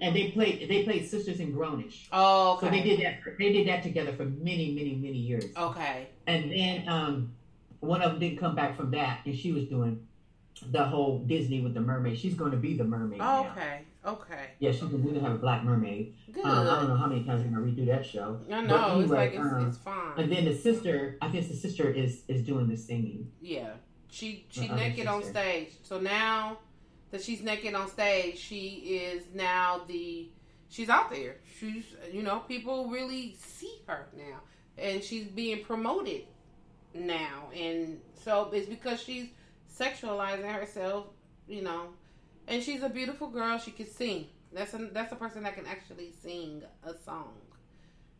And 0.00 0.14
they 0.14 0.30
played 0.32 0.68
they 0.68 0.82
played 0.82 1.08
sisters 1.08 1.38
in 1.38 1.54
Grownish. 1.54 2.08
Oh, 2.12 2.54
okay. 2.56 2.66
So 2.66 2.70
they 2.70 2.82
did 2.82 3.00
that. 3.00 3.20
They 3.38 3.52
did 3.52 3.68
that 3.68 3.82
together 3.82 4.12
for 4.12 4.24
many, 4.24 4.72
many, 4.72 4.96
many 4.96 5.18
years. 5.18 5.44
Okay. 5.56 6.08
And 6.26 6.50
then 6.50 6.88
um, 6.88 7.32
one 7.80 8.02
of 8.02 8.12
them 8.12 8.20
didn't 8.20 8.38
come 8.38 8.56
back 8.56 8.76
from 8.76 8.90
that, 8.90 9.20
and 9.24 9.36
she 9.36 9.52
was 9.52 9.64
doing 9.64 10.06
the 10.72 10.84
whole 10.84 11.20
Disney 11.20 11.60
with 11.60 11.74
the 11.74 11.80
mermaid. 11.80 12.18
She's 12.18 12.34
going 12.34 12.50
to 12.50 12.56
be 12.56 12.76
the 12.76 12.84
mermaid. 12.84 13.18
now. 13.18 13.50
Okay. 13.52 13.82
Okay. 14.04 14.46
Yeah, 14.58 14.72
she's 14.72 14.82
going 14.82 15.14
to 15.14 15.20
have 15.20 15.32
a 15.32 15.38
black 15.38 15.64
mermaid. 15.64 16.14
Good. 16.32 16.44
Um, 16.44 16.66
I 16.66 16.80
don't 16.80 16.88
know 16.88 16.96
how 16.96 17.06
many 17.06 17.24
times 17.24 17.42
they're 17.42 17.50
going 17.50 17.76
to 17.76 17.82
redo 17.82 17.86
that 17.86 18.06
show. 18.06 18.40
I 18.50 18.62
know. 18.62 18.74
it's 18.74 19.10
anyway, 19.10 19.16
like 19.16 19.34
it's, 19.34 19.52
um, 19.52 19.68
it's 19.68 19.78
fine. 19.78 20.12
And 20.16 20.32
then 20.32 20.44
the 20.44 20.56
sister, 20.56 21.18
I 21.20 21.28
guess 21.28 21.48
the 21.48 21.56
sister 21.56 21.90
is 21.90 22.22
is 22.28 22.42
doing 22.42 22.68
the 22.68 22.76
singing. 22.76 23.30
Yeah. 23.40 23.70
She 24.10 24.46
she 24.50 24.68
naked 24.68 25.06
on 25.06 25.22
stage. 25.22 25.72
So 25.82 26.00
now 26.00 26.58
that 27.10 27.22
she's 27.22 27.42
naked 27.42 27.74
on 27.74 27.88
stage, 27.88 28.38
she 28.38 28.68
is 29.02 29.24
now 29.34 29.82
the 29.86 30.28
she's 30.68 30.88
out 30.88 31.10
there. 31.10 31.36
She's 31.58 31.84
you 32.12 32.22
know, 32.22 32.40
people 32.40 32.88
really 32.88 33.36
see 33.38 33.80
her 33.86 34.08
now. 34.16 34.40
And 34.76 35.02
she's 35.02 35.26
being 35.26 35.64
promoted 35.64 36.22
now. 36.94 37.50
And 37.54 38.00
so 38.24 38.50
it's 38.52 38.68
because 38.68 39.02
she's 39.02 39.28
sexualizing 39.76 40.52
herself 40.52 41.06
you 41.48 41.62
know, 41.62 41.88
and 42.46 42.62
she's 42.62 42.82
a 42.82 42.88
beautiful 42.88 43.28
girl. 43.28 43.58
She 43.58 43.70
can 43.70 43.86
sing. 43.86 44.26
That's 44.52 44.74
a 44.74 44.78
that's 44.92 45.12
a 45.12 45.16
person 45.16 45.42
that 45.42 45.54
can 45.54 45.66
actually 45.66 46.12
sing 46.22 46.62
a 46.84 46.94
song, 47.04 47.34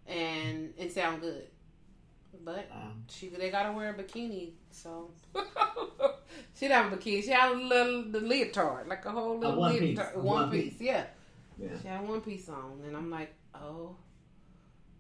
and 0.06 0.73
and 0.78 0.90
sound 0.90 1.20
good. 1.20 1.47
But 2.44 2.69
Um, 2.73 3.05
she 3.09 3.28
they 3.28 3.51
gotta 3.51 3.73
wear 3.73 3.90
a 3.90 3.94
bikini, 3.94 4.52
so 4.70 5.11
she 6.55 6.69
didn't 6.69 6.82
have 6.82 6.93
a 6.93 6.97
bikini. 6.97 7.23
She 7.23 7.31
had 7.31 7.53
a 7.53 7.55
little 7.57 8.03
the 8.11 8.20
leotard, 8.20 8.86
like 8.89 9.05
a 9.05 9.11
whole 9.11 9.39
little 9.39 9.57
one 9.57 9.73
piece. 9.73 9.99
leotard, 9.99 10.15
A 10.15 10.19
one, 10.19 10.24
one 10.43 10.51
piece. 10.51 10.73
piece. 10.74 10.81
Yeah, 10.81 11.05
yeah. 11.59 11.69
she 11.81 11.89
had 11.89 12.07
one 12.09 12.20
piece 12.20 12.49
on, 12.49 12.81
and 12.86 12.97
I'm 12.97 13.11
like, 13.11 13.35
oh, 13.55 13.97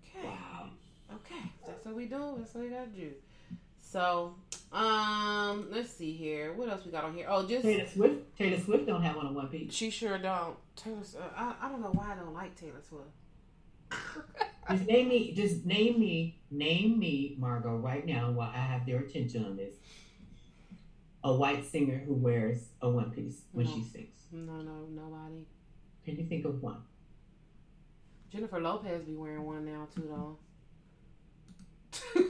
okay. 0.04 0.26
Wow. 0.26 0.68
Okay, 1.14 1.42
that's 1.66 1.84
what 1.86 1.94
we 1.94 2.04
do. 2.06 2.34
That's 2.38 2.52
what 2.54 2.64
we 2.64 2.70
gotta 2.70 2.86
do. 2.88 3.10
So, 3.80 4.34
um, 4.70 5.68
let's 5.70 5.90
see 5.90 6.12
here. 6.12 6.52
What 6.52 6.68
else 6.68 6.84
we 6.84 6.92
got 6.92 7.04
on 7.04 7.14
here? 7.14 7.26
Oh, 7.28 7.46
just 7.46 7.62
Taylor 7.62 7.86
Swift. 7.86 8.36
Taylor 8.36 8.60
Swift 8.60 8.86
don't 8.86 9.02
have 9.02 9.16
one 9.16 9.26
on 9.26 9.32
a 9.32 9.34
one 9.34 9.48
piece. 9.48 9.72
she 9.72 9.88
sure 9.88 10.18
don't. 10.18 10.56
Taylor, 10.76 11.02
Swift- 11.02 11.24
I, 11.34 11.54
I 11.62 11.68
don't 11.70 11.80
know 11.80 11.92
why 11.92 12.12
I 12.12 12.16
don't 12.16 12.34
like 12.34 12.54
Taylor 12.54 12.82
Swift. 12.86 13.04
Just 14.70 14.86
name 14.86 15.08
me. 15.08 15.32
Just 15.32 15.64
name 15.64 15.98
me. 15.98 16.38
Name 16.50 16.98
me, 16.98 17.36
Margot, 17.38 17.76
right 17.76 18.04
now, 18.06 18.30
while 18.30 18.50
I 18.54 18.58
have 18.58 18.86
their 18.86 19.00
attention 19.00 19.44
on 19.44 19.56
this. 19.56 19.74
A 21.24 21.34
white 21.34 21.64
singer 21.66 21.98
who 22.06 22.14
wears 22.14 22.68
a 22.80 22.88
one 22.88 23.10
piece 23.10 23.42
when 23.52 23.66
No. 23.66 23.72
she 23.74 23.82
sings. 23.82 24.14
no, 24.32 24.60
no, 24.62 24.86
nobody. 24.90 25.44
Can 26.04 26.16
you 26.16 26.24
think 26.26 26.44
of 26.46 26.62
one? 26.62 26.82
Jennifer 28.30 28.60
Lopez 28.60 29.02
be 29.04 29.14
wearing 29.14 29.44
one 29.44 29.64
now 29.64 29.88
too, 29.94 30.02
though. 30.08 30.38
Okay. 32.14 32.24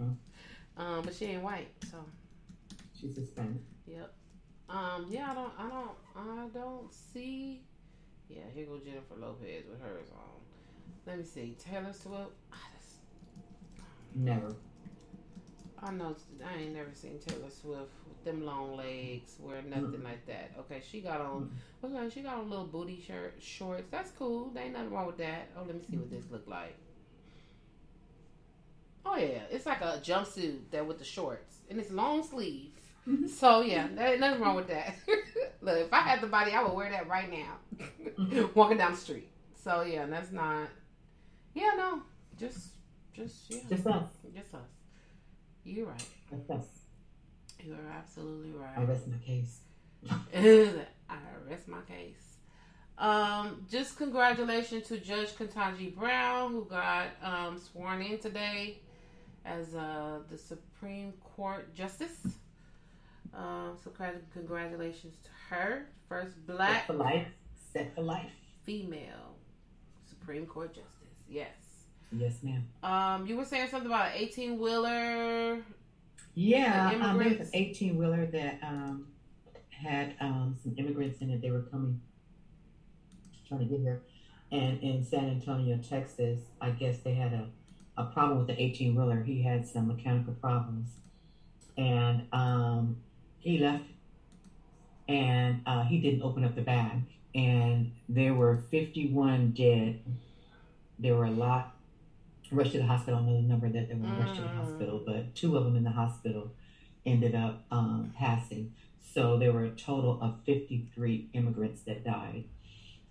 um, 0.76 1.02
but 1.04 1.14
she 1.14 1.26
ain't 1.26 1.42
white, 1.42 1.68
so 1.90 1.98
She's 2.98 3.16
Hispanic. 3.16 3.60
yep. 3.86 4.12
Um, 4.68 5.06
yeah, 5.10 5.30
I 5.30 5.34
don't, 5.34 5.52
I 5.58 5.68
don't, 5.68 5.90
I 6.16 6.46
don't 6.54 6.92
see. 6.92 7.62
Yeah, 8.28 8.42
here 8.54 8.66
go 8.66 8.78
Jennifer 8.78 9.14
Lopez 9.18 9.64
with 9.68 9.80
hers 9.80 10.08
on. 10.12 10.40
Let 11.06 11.18
me 11.18 11.24
see. 11.24 11.56
Taylor 11.58 11.92
Swift. 11.92 12.32
Ah, 12.52 12.56
I 12.56 12.76
just, 12.78 12.96
Never. 14.14 14.54
I 15.82 15.90
know 15.90 16.16
I 16.42 16.62
ain't 16.62 16.74
never 16.74 16.94
seen 16.94 17.18
Taylor 17.18 17.50
Swift 17.50 17.90
with 18.08 18.24
them 18.24 18.46
long 18.46 18.76
legs 18.76 19.36
wear 19.38 19.60
nothing 19.62 20.02
like 20.02 20.24
that. 20.26 20.52
Okay, 20.60 20.80
she 20.88 21.00
got 21.00 21.20
on 21.20 21.50
okay, 21.84 22.08
she 22.08 22.22
got 22.22 22.38
on 22.38 22.48
little 22.48 22.64
booty 22.66 23.02
shirt 23.06 23.34
shorts. 23.38 23.84
That's 23.90 24.10
cool. 24.12 24.50
There 24.54 24.64
ain't 24.64 24.72
nothing 24.72 24.90
wrong 24.90 25.06
with 25.06 25.18
that. 25.18 25.50
Oh, 25.56 25.62
let 25.66 25.74
me 25.74 25.82
see 25.88 25.96
what 25.96 26.10
this 26.10 26.24
look 26.30 26.46
like. 26.46 26.74
Oh 29.04 29.16
yeah, 29.16 29.42
it's 29.50 29.66
like 29.66 29.82
a 29.82 30.00
jumpsuit 30.02 30.70
that 30.70 30.86
with 30.86 30.98
the 30.98 31.04
shorts 31.04 31.58
and 31.68 31.78
it's 31.78 31.90
long 31.90 32.22
sleeve. 32.22 32.70
So 33.28 33.60
yeah, 33.60 33.86
nothing 34.18 34.40
wrong 34.40 34.56
with 34.56 34.68
that. 34.68 34.94
Look, 35.60 35.78
if 35.78 35.92
I 35.92 36.00
had 36.00 36.20
the 36.20 36.26
body, 36.26 36.52
I 36.52 36.62
would 36.62 36.72
wear 36.72 36.90
that 36.90 37.06
right 37.08 37.30
now, 37.30 38.48
walking 38.54 38.78
down 38.78 38.92
the 38.92 38.98
street. 38.98 39.28
So 39.62 39.82
yeah, 39.82 40.06
that's 40.06 40.32
not. 40.32 40.68
Yeah, 41.54 41.70
no, 41.76 42.02
just, 42.38 42.68
just 43.12 43.50
yeah, 43.50 43.58
Just 43.68 43.86
us. 43.86 44.04
just 44.34 44.54
us. 44.54 44.60
You're 45.64 45.86
right. 45.86 46.04
That's 46.30 46.50
us. 46.50 46.66
You 47.62 47.74
are 47.74 47.92
absolutely 47.96 48.50
right. 48.52 48.76
I 48.76 48.82
rest 48.84 49.06
my 49.08 49.18
case. 49.18 49.60
I 50.10 51.16
rest 51.48 51.68
my 51.68 51.80
case. 51.88 52.36
Um, 52.98 53.66
just 53.70 53.96
congratulations 53.96 54.86
to 54.88 54.98
Judge 54.98 55.30
Ketanji 55.30 55.94
Brown, 55.94 56.52
who 56.52 56.64
got 56.64 57.08
um, 57.22 57.58
sworn 57.58 58.02
in 58.02 58.18
today 58.18 58.78
as 59.44 59.74
uh, 59.74 60.20
the 60.30 60.38
Supreme 60.38 61.12
Court 61.36 61.74
Justice. 61.74 62.26
Um, 63.36 63.76
so 63.82 63.90
congratulations 64.32 65.14
to 65.24 65.30
her, 65.50 65.86
first 66.08 66.34
Set 66.34 66.46
black 66.46 66.86
for 66.86 66.92
life. 66.94 67.26
Set 67.72 67.94
for 67.94 68.02
life. 68.02 68.30
female 68.64 69.36
Supreme 70.08 70.46
Court 70.46 70.74
Justice. 70.74 70.92
Yes. 71.28 71.48
Yes, 72.12 72.34
ma'am. 72.42 72.64
Um, 72.82 73.26
you 73.26 73.36
were 73.36 73.44
saying 73.44 73.68
something 73.70 73.90
about 73.90 74.08
an 74.08 74.12
eighteen 74.16 74.58
wheeler. 74.58 75.58
Yeah, 76.36 76.90
um, 77.00 77.18
there 77.18 77.28
was 77.28 77.38
an 77.40 77.50
18 77.52 77.96
wheeler 77.96 78.26
that 78.26 78.58
um, 78.62 79.06
had 79.70 80.14
um, 80.20 80.56
some 80.62 80.74
immigrants 80.76 81.20
in 81.20 81.30
it. 81.30 81.40
They 81.40 81.50
were 81.52 81.62
coming, 81.62 82.00
trying 83.46 83.60
to 83.60 83.66
get 83.66 83.80
here. 83.80 84.02
And 84.50 84.82
in 84.82 85.04
San 85.04 85.30
Antonio, 85.30 85.78
Texas, 85.78 86.40
I 86.60 86.70
guess 86.70 86.98
they 86.98 87.14
had 87.14 87.32
a, 87.32 87.48
a 87.96 88.06
problem 88.06 88.38
with 88.38 88.48
the 88.48 88.60
18 88.60 88.96
wheeler. 88.96 89.22
He 89.22 89.42
had 89.42 89.64
some 89.66 89.86
mechanical 89.86 90.34
problems. 90.34 90.88
And 91.76 92.26
um, 92.32 92.96
he 93.44 93.58
left 93.58 93.84
and 95.06 95.60
uh, 95.66 95.84
he 95.84 96.00
didn't 96.00 96.22
open 96.22 96.44
up 96.44 96.54
the 96.54 96.62
bag. 96.62 97.02
And 97.34 97.92
there 98.08 98.32
were 98.34 98.64
51 98.70 99.50
dead. 99.50 100.00
There 100.98 101.14
were 101.14 101.26
a 101.26 101.30
lot 101.30 101.76
rushed 102.50 102.72
to 102.72 102.78
the 102.78 102.84
hospital. 102.86 103.16
I 103.16 103.22
don't 103.22 103.26
know 103.30 103.36
the 103.42 103.48
number 103.48 103.68
that 103.68 103.88
they 103.88 103.94
were 103.94 104.08
rushed 104.18 104.36
to 104.36 104.42
the 104.42 104.48
Mm. 104.48 104.56
hospital, 104.56 105.02
but 105.04 105.34
two 105.34 105.56
of 105.56 105.64
them 105.64 105.76
in 105.76 105.84
the 105.84 105.90
hospital 105.90 106.52
ended 107.04 107.34
up 107.34 107.64
um, 107.70 108.12
passing. 108.16 108.72
So 109.00 109.36
there 109.38 109.52
were 109.52 109.64
a 109.64 109.70
total 109.70 110.18
of 110.22 110.36
53 110.46 111.28
immigrants 111.34 111.82
that 111.82 112.04
died. 112.04 112.44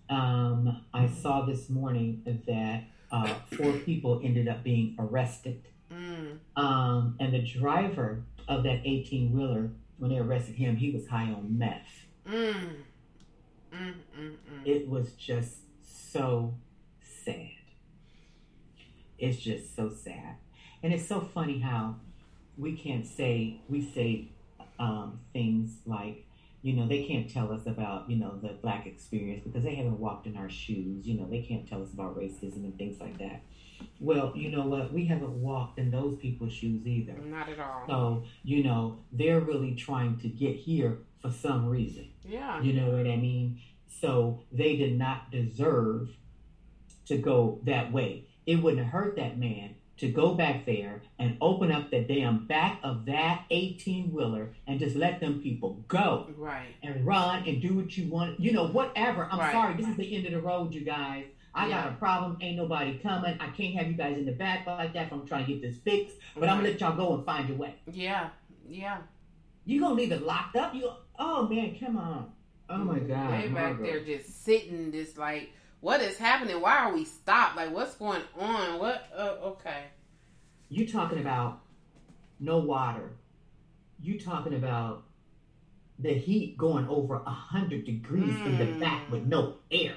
Um, 0.08 0.84
I 0.92 1.06
saw 1.08 1.42
this 1.46 1.70
morning 1.70 2.22
that 2.46 2.84
uh, 3.12 3.34
four 3.56 3.72
people 3.72 4.20
ended 4.24 4.48
up 4.48 4.64
being 4.64 4.96
arrested. 4.98 5.62
Mm, 5.92 6.38
Um, 6.56 7.16
and 7.20 7.32
the 7.32 7.40
driver 7.42 8.22
of 8.48 8.64
that 8.64 8.80
18 8.84 9.32
wheeler, 9.32 9.70
when 10.04 10.12
they 10.12 10.18
arrested 10.18 10.56
him, 10.56 10.76
he 10.76 10.90
was 10.90 11.06
high 11.06 11.32
on 11.32 11.56
meth. 11.56 12.04
mm, 12.28 12.34
mm, 12.34 12.74
mm, 13.72 13.94
mm. 14.18 14.66
It 14.66 14.86
was 14.86 15.12
just 15.12 15.60
so 15.82 16.52
sad. 17.24 17.48
It's 19.18 19.38
just 19.38 19.74
so 19.74 19.88
sad. 19.88 20.36
And 20.82 20.92
it's 20.92 21.08
so 21.08 21.22
funny 21.22 21.58
how 21.58 21.96
we 22.58 22.76
can't 22.76 23.06
say, 23.06 23.62
we 23.70 23.80
say 23.94 24.28
um, 24.78 25.20
things 25.32 25.78
like, 25.86 26.26
you 26.60 26.74
know, 26.74 26.86
they 26.86 27.04
can't 27.04 27.30
tell 27.30 27.50
us 27.50 27.62
about, 27.64 28.10
you 28.10 28.16
know, 28.16 28.38
the 28.42 28.48
black 28.60 28.86
experience 28.86 29.42
because 29.42 29.62
they 29.62 29.74
haven't 29.74 29.98
walked 29.98 30.26
in 30.26 30.36
our 30.36 30.50
shoes. 30.50 31.06
You 31.06 31.18
know, 31.18 31.26
they 31.30 31.40
can't 31.40 31.66
tell 31.66 31.82
us 31.82 31.94
about 31.94 32.18
racism 32.18 32.56
and 32.56 32.76
things 32.76 33.00
like 33.00 33.16
that. 33.20 33.40
Well, 34.00 34.32
you 34.34 34.50
know 34.50 34.66
what? 34.66 34.92
We 34.92 35.06
haven't 35.06 35.30
walked 35.42 35.78
in 35.78 35.90
those 35.90 36.18
people's 36.20 36.52
shoes 36.52 36.86
either. 36.86 37.14
Not 37.14 37.48
at 37.48 37.58
all. 37.58 37.84
So, 37.86 38.24
you 38.42 38.62
know, 38.62 38.98
they're 39.12 39.40
really 39.40 39.74
trying 39.74 40.18
to 40.20 40.28
get 40.28 40.56
here 40.56 40.98
for 41.22 41.30
some 41.30 41.66
reason. 41.68 42.08
Yeah. 42.24 42.60
You 42.62 42.72
know 42.74 42.90
what 42.90 43.06
I 43.06 43.16
mean? 43.16 43.60
So 43.88 44.42
they 44.52 44.76
did 44.76 44.98
not 44.98 45.30
deserve 45.30 46.10
to 47.06 47.16
go 47.18 47.60
that 47.64 47.92
way. 47.92 48.26
It 48.46 48.56
wouldn't 48.56 48.86
hurt 48.88 49.16
that 49.16 49.38
man 49.38 49.76
to 49.96 50.08
go 50.08 50.34
back 50.34 50.66
there 50.66 51.02
and 51.20 51.36
open 51.40 51.70
up 51.70 51.90
the 51.90 52.00
damn 52.00 52.46
back 52.46 52.80
of 52.82 53.06
that 53.06 53.44
18 53.50 54.12
wheeler 54.12 54.48
and 54.66 54.80
just 54.80 54.96
let 54.96 55.20
them 55.20 55.40
people 55.40 55.84
go 55.86 56.26
Right. 56.36 56.74
and 56.82 57.06
run 57.06 57.44
and 57.46 57.62
do 57.62 57.74
what 57.74 57.96
you 57.96 58.08
want. 58.10 58.40
You 58.40 58.52
know, 58.52 58.66
whatever. 58.66 59.28
I'm 59.30 59.38
Right. 59.38 59.52
sorry. 59.52 59.74
This 59.76 59.86
is 59.86 59.96
the 59.96 60.16
end 60.16 60.26
of 60.26 60.32
the 60.32 60.40
road, 60.40 60.74
you 60.74 60.80
guys. 60.80 61.26
I 61.54 61.68
got 61.68 61.88
a 61.88 61.92
problem. 61.92 62.38
Ain't 62.40 62.56
nobody 62.56 62.98
coming. 62.98 63.36
I 63.40 63.48
can't 63.48 63.74
have 63.76 63.86
you 63.86 63.94
guys 63.94 64.16
in 64.18 64.26
the 64.26 64.32
back 64.32 64.66
like 64.66 64.92
that 64.94 65.06
if 65.06 65.12
I'm 65.12 65.26
trying 65.26 65.46
to 65.46 65.52
get 65.52 65.62
this 65.62 65.76
fixed. 65.78 66.16
But 66.34 66.48
I'm 66.48 66.60
going 66.60 66.66
to 66.66 66.70
let 66.72 66.80
y'all 66.80 66.96
go 66.96 67.14
and 67.14 67.24
find 67.24 67.48
your 67.48 67.58
way. 67.58 67.76
Yeah. 67.90 68.30
Yeah. 68.68 68.98
You 69.64 69.80
going 69.80 69.96
to 69.96 70.02
leave 70.02 70.12
it 70.12 70.22
locked 70.22 70.56
up? 70.56 70.74
You? 70.74 70.90
Oh, 71.18 71.48
man, 71.48 71.76
come 71.78 71.96
on. 71.96 72.32
Oh, 72.68 72.78
my 72.78 72.98
God. 72.98 73.42
They 73.42 73.48
back 73.48 73.80
there 73.80 74.04
just 74.04 74.44
sitting, 74.44 74.90
just 74.90 75.16
like, 75.16 75.52
what 75.80 76.00
is 76.00 76.16
happening? 76.16 76.60
Why 76.60 76.78
are 76.78 76.92
we 76.92 77.04
stopped? 77.04 77.56
Like, 77.56 77.72
what's 77.72 77.94
going 77.94 78.22
on? 78.38 78.78
What? 78.80 79.06
Uh, 79.16 79.36
okay. 79.44 79.84
You 80.68 80.88
talking 80.88 81.18
about 81.18 81.60
no 82.40 82.58
water. 82.58 83.12
You 84.00 84.18
talking 84.18 84.54
about 84.54 85.04
the 85.98 86.12
heat 86.12 86.58
going 86.58 86.88
over 86.88 87.22
a 87.24 87.30
hundred 87.30 87.84
degrees 87.84 88.34
in 88.44 88.58
the 88.58 88.80
back 88.80 89.10
with 89.10 89.24
no 89.24 89.56
air. 89.70 89.94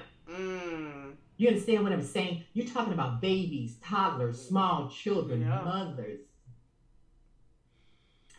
You 1.38 1.48
understand 1.48 1.84
what 1.84 1.92
I'm 1.92 2.02
saying? 2.02 2.44
You're 2.52 2.66
talking 2.66 2.92
about 2.92 3.20
babies, 3.20 3.76
toddlers, 3.82 4.40
small 4.46 4.88
children, 4.90 5.40
Yeah. 5.42 5.62
mothers, 5.62 6.20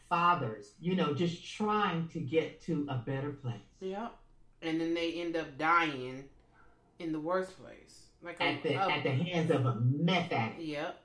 fathers, 0.09 0.73
you 0.81 0.95
know, 0.95 1.13
just 1.13 1.45
trying 1.55 2.07
to 2.09 2.19
get 2.19 2.61
to 2.63 2.85
a 2.89 2.95
better 2.97 3.31
place. 3.31 3.61
Yep. 3.79 4.11
And 4.61 4.81
then 4.81 4.93
they 4.93 5.13
end 5.13 5.35
up 5.37 5.57
dying 5.57 6.25
in 6.99 7.11
the 7.13 7.19
worst 7.19 7.57
place. 7.61 8.07
Like 8.21 8.41
At 8.41 8.61
the 8.63 8.73
a, 8.73 8.89
at 8.89 9.03
the 9.03 9.11
hands 9.11 9.49
of 9.51 9.65
a 9.65 9.75
meth 9.75 10.31
addict. 10.33 10.59
Yep. 10.61 11.01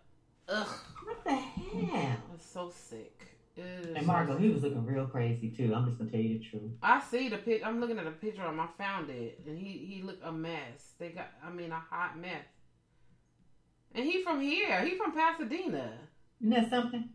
Ugh. 0.49 0.67
What 1.05 1.25
the 1.25 1.33
hell? 1.33 2.17
That's 2.31 2.45
so 2.45 2.71
sick. 2.75 3.34
Is 3.57 3.95
And 3.95 4.07
Marco, 4.07 4.37
he 4.37 4.49
was 4.49 4.63
looking 4.63 4.85
real 4.85 5.07
crazy 5.07 5.49
too. 5.51 5.73
I'm 5.75 5.87
just 5.87 5.99
gonna 5.99 6.11
tell 6.11 6.21
you 6.21 6.39
the 6.39 6.45
truth. 6.45 6.73
I 6.83 7.01
see 7.01 7.29
the 7.29 7.39
pic. 7.39 7.65
I'm 7.65 7.81
looking 7.81 7.99
at 7.99 8.07
a 8.07 8.11
picture 8.11 8.43
of 8.43 8.53
him. 8.53 8.61
I 8.61 8.67
found 8.77 9.11
it, 9.11 9.41
and 9.47 9.57
he 9.57 9.79
he 9.79 10.03
looked 10.03 10.25
a 10.25 10.33
mess. 10.33 10.95
They 10.99 11.11
got, 11.11 11.29
I 11.45 11.51
mean, 11.51 11.71
a 11.71 11.79
hot 11.79 12.19
mess. 12.19 12.45
And 13.95 14.05
he 14.05 14.25
from 14.25 14.41
here. 14.41 14.85
He 14.85 14.97
from 14.97 15.13
Pasadena. 15.13 15.93
Isn't 16.41 16.51
that 16.51 16.71
something? 16.71 17.09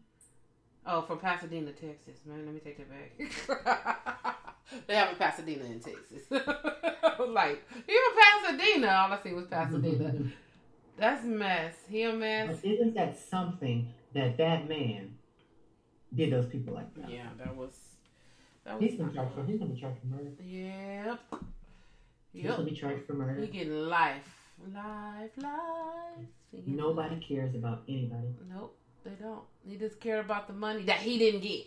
Oh, 0.86 1.02
from 1.02 1.20
Pasadena, 1.20 1.72
Texas. 1.72 2.20
Man, 2.26 2.46
let 2.46 2.54
me 2.54 2.62
take 2.62 2.78
that 2.78 2.90
back. 2.90 4.36
they 4.88 4.96
have 4.96 5.12
a 5.12 5.16
Pasadena 5.16 5.66
in 5.66 5.82
Texas. 5.82 6.24
like, 6.32 7.64
even 7.88 8.12
Pasadena, 8.18 8.88
all 8.88 9.14
I 9.14 9.20
see 9.22 9.34
was 9.34 9.46
Pasadena. 9.46 10.14
That's 10.98 11.24
mess. 11.26 11.76
He 11.90 12.04
a 12.04 12.14
mess. 12.14 12.60
But 12.62 12.70
isn't 12.70 12.94
that 12.96 13.20
something 13.20 13.94
that 14.14 14.38
that 14.38 14.68
man 14.68 15.19
did 16.16 16.32
those 16.34 16.48
people 16.48 16.74
like 16.74 16.94
that? 16.96 17.10
Yeah, 17.10 17.28
that 17.38 17.56
was. 17.56 17.74
That 18.66 18.80
was 18.80 18.90
He's 18.90 19.00
gonna 19.00 19.14
charge 19.14 19.30
for. 19.34 19.46
He's 19.46 19.60
gonna 19.60 19.72
be 19.74 19.80
charged 19.80 20.00
for 20.02 20.08
murder. 20.08 20.32
Yep. 20.42 21.20
yep. 21.32 21.42
He's 22.34 22.46
gonna 22.46 22.64
be 22.64 22.72
charged 22.76 23.06
for 23.06 23.14
murder. 23.14 23.42
He 23.42 23.48
getting 23.48 23.88
life. 23.88 24.36
Life, 24.74 25.32
life. 25.38 26.26
Nobody 26.66 27.16
life. 27.16 27.24
cares 27.28 27.56
about 27.56 27.84
anybody. 27.88 28.28
Nope, 28.54 28.76
they 29.04 29.12
don't. 29.12 29.44
He 29.66 29.78
just 29.78 30.00
care 30.00 30.20
about 30.20 30.48
the 30.48 30.54
money 30.54 30.84
that 30.84 30.98
he 30.98 31.18
didn't 31.18 31.42
get. 31.42 31.66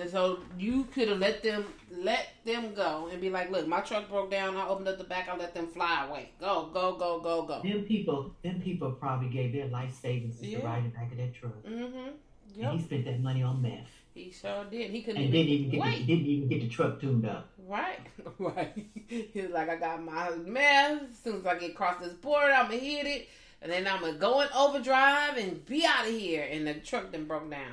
And 0.00 0.10
so 0.10 0.40
you 0.58 0.84
could 0.84 1.08
have 1.08 1.18
let 1.18 1.42
them 1.42 1.66
let 1.90 2.28
them 2.44 2.74
go 2.74 3.08
and 3.12 3.20
be 3.20 3.30
like, 3.30 3.50
look, 3.50 3.68
my 3.68 3.80
truck 3.80 4.08
broke 4.08 4.30
down. 4.30 4.56
I 4.56 4.66
opened 4.66 4.88
up 4.88 4.98
the 4.98 5.04
back. 5.04 5.28
I 5.28 5.36
let 5.36 5.54
them 5.54 5.68
fly 5.68 6.06
away. 6.08 6.30
Go, 6.40 6.70
go, 6.72 6.96
go, 6.96 7.20
go, 7.20 7.42
go. 7.42 7.62
Them 7.62 7.84
people, 7.84 8.34
them 8.42 8.60
people 8.60 8.90
probably 8.92 9.28
gave 9.28 9.52
their 9.52 9.66
life 9.66 9.94
savings 10.00 10.42
Yeah. 10.42 10.60
to 10.60 10.64
ride 10.64 10.78
in 10.78 10.84
the 10.84 10.90
back 10.90 11.12
of 11.12 11.18
that 11.18 11.34
truck. 11.34 11.52
Mm-hmm. 11.64 12.08
And 12.60 12.78
he 12.80 12.84
spent 12.84 13.04
that 13.06 13.20
money 13.20 13.42
on 13.42 13.60
meth. 13.62 13.88
He 14.14 14.30
sure 14.30 14.64
did. 14.70 14.90
He 14.90 15.02
couldn't 15.02 15.22
And 15.22 15.32
didn't 15.32 15.48
even, 15.48 15.66
even 15.66 15.70
get 15.70 15.76
the, 15.84 15.90
wait. 15.90 16.06
didn't 16.06 16.26
even 16.26 16.48
get 16.48 16.60
the 16.60 16.68
truck 16.68 17.00
tuned 17.00 17.26
up. 17.26 17.48
Right, 17.66 17.98
right. 18.38 18.86
He 19.08 19.40
was 19.40 19.50
like, 19.50 19.68
I 19.68 19.76
got 19.76 20.02
my 20.04 20.30
meth. 20.36 21.02
As 21.10 21.18
soon 21.18 21.36
as 21.40 21.46
I 21.46 21.58
get 21.58 21.70
across 21.72 21.98
this 22.00 22.12
border, 22.14 22.52
I'm 22.52 22.66
gonna 22.66 22.78
hit 22.78 23.06
it, 23.06 23.28
and 23.60 23.72
then 23.72 23.86
I'm 23.88 24.00
gonna 24.00 24.14
go 24.18 24.40
in 24.42 24.48
overdrive 24.56 25.36
and 25.36 25.64
be 25.66 25.84
out 25.84 26.06
of 26.06 26.12
here. 26.12 26.46
And 26.50 26.66
the 26.66 26.74
truck 26.74 27.10
then 27.10 27.24
broke 27.26 27.50
down, 27.50 27.72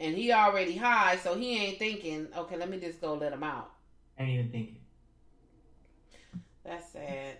and 0.00 0.16
he 0.16 0.32
already 0.32 0.76
high, 0.76 1.16
so 1.16 1.34
he 1.36 1.58
ain't 1.58 1.78
thinking, 1.78 2.28
okay, 2.36 2.56
let 2.56 2.70
me 2.70 2.78
just 2.80 3.00
go 3.00 3.14
let 3.14 3.32
him 3.34 3.42
out. 3.42 3.70
Ain't 4.18 4.30
even 4.30 4.50
thinking. 4.50 4.76
That's 6.64 6.90
sad. 6.92 7.36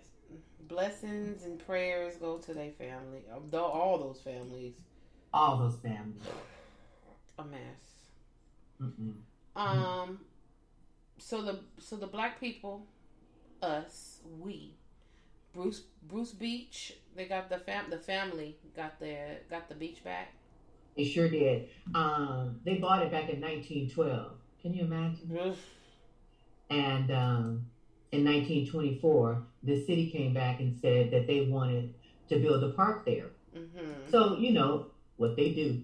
Blessings 0.68 1.44
and 1.44 1.64
prayers 1.66 2.16
go 2.16 2.39
to 2.39 2.52
their 2.55 2.70
family. 2.72 3.20
Though 3.51 3.64
all 3.64 3.98
those 3.98 4.20
families, 4.20 4.74
All 5.32 5.59
those 5.59 5.76
families. 5.76 6.22
a 7.38 7.44
mess. 7.44 7.60
Mm-mm. 8.80 9.14
Um, 9.56 10.20
so 11.18 11.42
the 11.42 11.60
so 11.78 11.96
the 11.96 12.06
black 12.06 12.40
people, 12.40 12.86
us, 13.62 14.18
we, 14.40 14.74
Bruce 15.52 15.82
Bruce 16.09 16.32
Beach, 16.32 16.94
they 17.16 17.26
got 17.26 17.48
the 17.48 17.59
fam 17.59 17.90
the 17.90 17.98
family 17.98 18.56
got 18.76 18.98
their 19.00 19.38
got 19.50 19.68
the 19.68 19.74
beach 19.74 20.02
back. 20.04 20.32
It 20.96 21.06
sure 21.06 21.28
did. 21.28 21.68
Um, 21.94 22.60
they 22.64 22.74
bought 22.74 23.02
it 23.02 23.10
back 23.10 23.30
in 23.30 23.40
1912. 23.40 24.32
Can 24.60 24.74
you 24.74 24.84
imagine? 24.84 25.36
Oof. 25.36 25.56
And 26.68 27.10
um, 27.10 27.66
in 28.12 28.24
1924, 28.24 29.42
the 29.62 29.84
city 29.84 30.10
came 30.10 30.34
back 30.34 30.60
and 30.60 30.78
said 30.78 31.10
that 31.10 31.26
they 31.26 31.46
wanted 31.46 31.94
to 32.28 32.38
build 32.38 32.62
a 32.64 32.70
park 32.70 33.06
there. 33.06 33.30
Mhm. 33.56 34.10
So 34.10 34.36
you 34.38 34.52
know 34.52 34.86
what 35.23 35.36
they 35.36 35.51
do. 35.51 35.82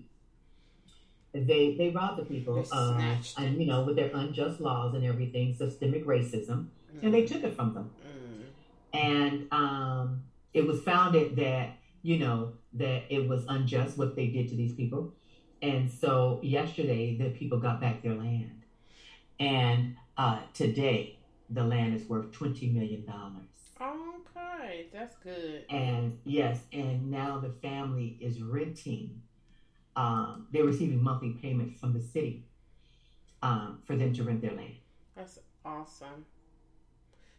They 1.32 1.76
they 1.78 1.90
rob 1.90 2.16
the 2.16 2.24
people, 2.24 2.64
uh, 2.72 3.16
and 3.38 3.60
you 3.60 3.66
know 3.66 3.84
with 3.84 3.96
their 3.96 4.10
unjust 4.12 4.60
laws 4.60 4.94
and 4.94 5.04
everything, 5.04 5.54
systemic 5.54 6.04
racism, 6.04 6.68
and 7.02 7.14
they 7.14 7.24
took 7.24 7.44
it 7.44 7.54
from 7.54 7.74
them. 7.74 7.90
Mm. 8.06 8.98
And 8.98 9.52
um, 9.52 10.22
it 10.52 10.66
was 10.66 10.82
founded 10.82 11.36
that 11.36 11.76
you 12.02 12.18
know 12.18 12.54
that 12.74 13.02
it 13.10 13.28
was 13.28 13.44
unjust 13.48 13.96
what 13.96 14.16
they 14.16 14.26
did 14.26 14.48
to 14.48 14.56
these 14.56 14.74
people, 14.74 15.12
and 15.62 15.90
so 15.90 16.40
yesterday 16.42 17.16
the 17.16 17.30
people 17.30 17.58
got 17.58 17.80
back 17.80 18.02
their 18.02 18.14
land, 18.14 18.62
and 19.38 19.96
uh, 20.16 20.40
today 20.54 21.18
the 21.50 21.62
land 21.62 21.94
is 21.94 22.08
worth 22.08 22.32
twenty 22.32 22.68
million 22.68 23.04
dollars. 23.04 23.48
Okay, 23.80 24.86
that's 24.92 25.16
good. 25.18 25.64
And 25.70 26.18
yes, 26.24 26.58
and 26.72 27.10
now 27.10 27.38
the 27.38 27.50
family 27.50 28.18
is 28.20 28.40
renting. 28.42 29.22
Um, 29.98 30.46
they're 30.52 30.64
receiving 30.64 31.02
monthly 31.02 31.30
payments 31.30 31.80
from 31.80 31.92
the 31.92 32.00
city 32.00 32.44
um, 33.42 33.80
for 33.84 33.96
them 33.96 34.14
to 34.14 34.22
rent 34.22 34.40
their 34.40 34.52
land. 34.52 34.76
That's 35.16 35.40
awesome. 35.64 36.24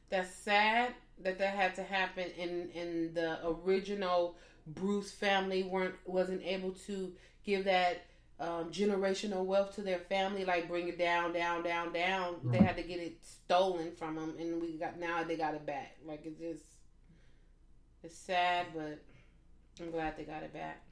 That's 0.09 0.29
sad 0.29 0.91
that 1.23 1.39
that 1.39 1.55
had 1.55 1.75
to 1.75 1.83
happen 1.83 2.25
in 2.37 2.69
in 2.73 3.13
the 3.13 3.39
original 3.47 4.35
Bruce 4.67 5.09
family 5.09 5.63
weren't 5.63 5.95
wasn't 6.05 6.43
able 6.43 6.71
to 6.87 7.13
give 7.45 7.63
that 7.63 8.05
um, 8.41 8.71
generational 8.71 9.45
wealth 9.45 9.75
to 9.75 9.81
their 9.81 9.99
family, 9.99 10.43
like 10.43 10.67
bring 10.67 10.89
it 10.89 10.97
down, 10.97 11.31
down, 11.31 11.63
down, 11.63 11.93
down. 11.93 12.35
They 12.43 12.57
had 12.57 12.75
to 12.75 12.83
get 12.83 12.99
it 12.99 13.23
stolen 13.23 13.93
from 13.93 14.15
them, 14.15 14.35
and 14.37 14.61
we 14.61 14.77
got 14.77 14.99
now 14.99 15.23
they 15.23 15.37
got 15.37 15.53
it 15.53 15.65
back. 15.65 15.95
Like 16.05 16.25
it's 16.25 16.39
just 16.39 16.65
it's 18.03 18.17
sad, 18.17 18.65
but 18.75 18.99
I'm 19.79 19.91
glad 19.91 20.17
they 20.17 20.23
got 20.23 20.43
it 20.43 20.53
back. 20.53 20.83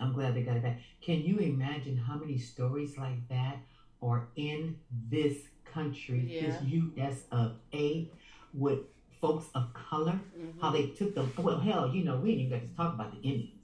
I'm 0.00 0.12
glad 0.12 0.34
they 0.34 0.42
got 0.42 0.56
it 0.56 0.62
back. 0.62 0.80
Can 1.00 1.20
you 1.22 1.38
imagine 1.38 1.96
how 1.96 2.16
many 2.16 2.38
stories 2.38 2.96
like 2.98 3.28
that 3.28 3.58
are 4.02 4.28
in 4.36 4.76
this 5.10 5.36
country, 5.64 6.36
this 6.40 6.60
U.S. 6.62 7.22
of 7.30 7.56
A, 7.74 8.10
with 8.54 8.80
folks 9.20 9.46
of 9.54 9.72
color? 9.74 10.18
Mhm. 10.38 10.60
How 10.60 10.70
they 10.70 10.88
took 10.88 11.14
the 11.14 11.24
well, 11.42 11.58
hell, 11.58 11.94
you 11.94 12.04
know, 12.04 12.16
we 12.16 12.30
didn't 12.34 12.46
even 12.46 12.58
got 12.60 12.68
to 12.68 12.76
talk 12.76 12.94
about 12.94 13.12
the 13.12 13.20
Indians, 13.28 13.60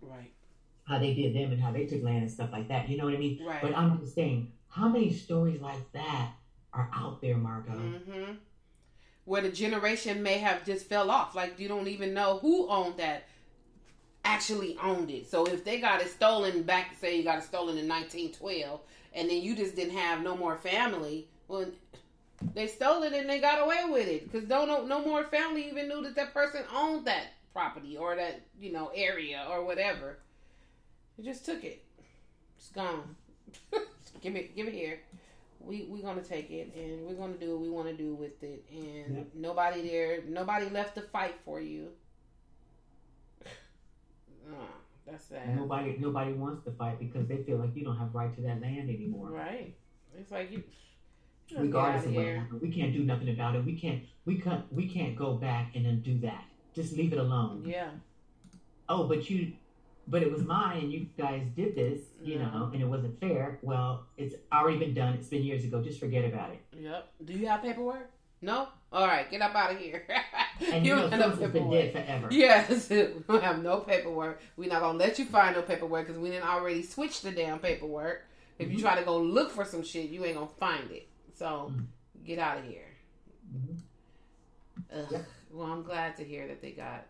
Right, 0.00 0.30
how 0.84 0.98
they 0.98 1.14
did 1.14 1.34
them 1.34 1.52
and 1.52 1.60
how 1.60 1.72
they 1.72 1.86
took 1.86 2.02
land 2.02 2.22
and 2.22 2.30
stuff 2.30 2.50
like 2.52 2.68
that. 2.68 2.88
You 2.88 2.96
know 2.98 3.04
what 3.04 3.14
I 3.14 3.18
mean? 3.18 3.42
right. 3.44 3.60
But 3.62 3.76
I'm 3.76 3.98
just 3.98 4.14
saying, 4.14 4.52
how 4.68 4.88
many 4.88 5.12
stories 5.12 5.60
like 5.60 5.92
that 5.92 6.32
are 6.72 6.90
out 6.94 7.20
there, 7.20 7.36
Margot? 7.36 7.72
hmm 7.72 8.32
Where 9.24 9.42
the 9.42 9.50
generation 9.50 10.22
may 10.22 10.38
have 10.38 10.64
just 10.64 10.86
fell 10.88 11.10
off. 11.10 11.34
Like 11.34 11.58
you 11.58 11.68
don't 11.68 11.88
even 11.88 12.14
know 12.14 12.38
who 12.38 12.68
owned 12.68 12.98
that. 12.98 13.24
Actually 14.28 14.76
owned 14.82 15.10
it. 15.10 15.30
So 15.30 15.46
if 15.46 15.64
they 15.64 15.80
got 15.80 16.02
it 16.02 16.08
stolen 16.08 16.62
back, 16.62 16.96
say 17.00 17.16
you 17.16 17.24
got 17.24 17.38
it 17.38 17.44
stolen 17.44 17.78
in 17.78 17.88
1912, 17.88 18.80
and 19.14 19.30
then 19.30 19.40
you 19.40 19.56
just 19.56 19.74
didn't 19.74 19.96
have 19.96 20.22
no 20.22 20.36
more 20.36 20.56
family, 20.56 21.28
well, 21.48 21.66
they 22.54 22.66
stole 22.66 23.02
it 23.02 23.12
and 23.14 23.28
they 23.28 23.40
got 23.40 23.62
away 23.62 23.84
with 23.88 24.06
it 24.06 24.30
because 24.30 24.48
no, 24.48 24.84
no, 24.84 25.04
more 25.04 25.24
family 25.24 25.66
even 25.66 25.88
knew 25.88 26.02
that 26.02 26.14
that 26.16 26.34
person 26.34 26.62
owned 26.74 27.06
that 27.06 27.28
property 27.52 27.96
or 27.96 28.14
that 28.16 28.42
you 28.60 28.70
know 28.70 28.90
area 28.94 29.46
or 29.50 29.64
whatever. 29.64 30.18
They 31.16 31.24
just 31.24 31.44
took 31.44 31.64
it. 31.64 31.82
It's 32.58 32.68
gone. 32.68 33.16
give 34.20 34.36
it, 34.36 34.54
give 34.54 34.68
it 34.68 34.74
here 34.74 35.00
we 35.60 35.86
we're 35.88 36.02
gonna 36.02 36.22
take 36.22 36.50
it 36.50 36.72
and 36.76 37.06
we're 37.06 37.14
gonna 37.14 37.34
do 37.34 37.52
what 37.52 37.60
we 37.60 37.68
want 37.68 37.88
to 37.88 37.94
do 37.94 38.14
with 38.14 38.42
it 38.42 38.64
and 38.70 39.16
Yep. 39.16 39.26
nobody 39.34 39.88
there 39.88 40.22
nobody 40.26 40.68
left 40.70 40.94
to 40.96 41.02
fight 41.02 41.34
for 41.44 41.60
you 41.60 41.88
uh, 44.52 44.64
that's 45.06 45.24
sad 45.24 45.56
Nobody, 45.56 45.96
nobody 45.98 46.32
wants 46.32 46.64
to 46.64 46.70
fight 46.72 46.98
because 46.98 47.26
they 47.28 47.38
feel 47.38 47.56
like 47.58 47.74
you 47.74 47.84
don't 47.84 47.96
have 47.98 48.14
right 48.14 48.34
to 48.36 48.42
that 48.42 48.60
land 48.60 48.88
anymore. 48.90 49.30
right 49.30 49.74
it's 50.18 50.30
like 50.32 50.50
you, 50.50 50.62
you 51.48 51.58
regardless 51.60 52.04
of 52.06 52.10
out 52.12 52.16
what 52.16 52.26
happened. 52.26 52.60
We 52.60 52.70
can't 52.70 52.92
do 52.92 53.04
nothing 53.04 53.28
about 53.30 53.54
it. 53.56 53.64
We 53.64 53.74
can't 53.78 54.02
we 54.24 54.38
can't 54.40 54.70
we 54.72 54.88
can't 54.88 55.16
go 55.16 55.34
back 55.34 55.74
and 55.76 55.86
undo 55.86 56.18
that. 56.20 56.44
Just 56.74 56.96
leave 56.96 57.12
it 57.12 57.18
alone. 57.18 57.64
yeah 57.66 57.90
Oh, 58.88 59.04
but 59.06 59.28
you 59.30 59.52
but 60.10 60.22
it 60.22 60.32
was 60.32 60.42
mine 60.42 60.78
and 60.84 60.92
you 60.92 61.06
guys 61.18 61.42
did 61.54 61.74
this, 61.76 62.00
you 62.22 62.38
know, 62.38 62.70
and 62.72 62.80
it 62.80 62.86
wasn't 62.86 63.20
fair. 63.20 63.58
Well, 63.60 64.06
it's 64.16 64.34
already 64.50 64.78
been 64.78 64.94
done. 64.94 65.12
It's 65.12 65.28
been 65.28 65.42
years 65.44 65.64
ago. 65.64 65.82
Just 65.82 66.00
forget 66.00 66.24
about 66.24 66.50
it. 66.50 66.60
yep 66.78 67.12
do 67.24 67.32
you 67.34 67.46
have 67.46 67.62
paperwork 67.62 68.10
no 68.40 68.68
all 68.92 69.06
right 69.06 69.30
get 69.30 69.40
up 69.42 69.54
out 69.54 69.72
of 69.72 69.78
here 69.78 70.04
And 70.72 70.84
you, 70.86 70.96
know, 70.96 71.08
Phyllis 71.10 71.38
has 71.40 71.50
been 71.52 71.70
dead 71.70 71.92
forever. 71.92 72.28
Yes, 72.30 72.88
we 72.90 73.06
don't 73.28 73.42
have 73.42 73.62
no 73.62 73.78
paperwork. 73.80 74.40
We're 74.56 74.68
not 74.70 74.80
gonna 74.80 74.98
let 74.98 75.18
you 75.18 75.24
find 75.26 75.54
no 75.54 75.62
paperwork 75.62 76.06
because 76.06 76.20
we 76.20 76.30
didn't 76.30 76.48
already 76.48 76.82
switch 76.82 77.20
the 77.22 77.30
damn 77.30 77.58
paperwork. 77.58 78.24
If 78.58 78.70
you 78.70 78.78
Mhm. 78.78 78.80
try 78.80 78.98
to 78.98 79.04
go 79.04 79.18
look 79.18 79.50
for 79.50 79.64
some 79.64 79.82
shit, 79.84 80.10
you 80.10 80.24
ain't 80.24 80.34
gonna 80.34 80.48
find 80.58 80.90
it. 80.90 81.08
So 81.34 81.72
Mhm. 81.74 81.86
get 82.24 82.38
out 82.40 82.58
of 82.58 82.64
here. 82.64 82.88
Mhm. 83.54 83.78
Ugh. 84.92 85.06
Yep. 85.12 85.26
Well, 85.52 85.66
I'm 85.70 85.82
glad 85.82 86.16
to 86.16 86.24
hear 86.24 86.48
that 86.48 86.60
they 86.60 86.72
got 86.72 87.06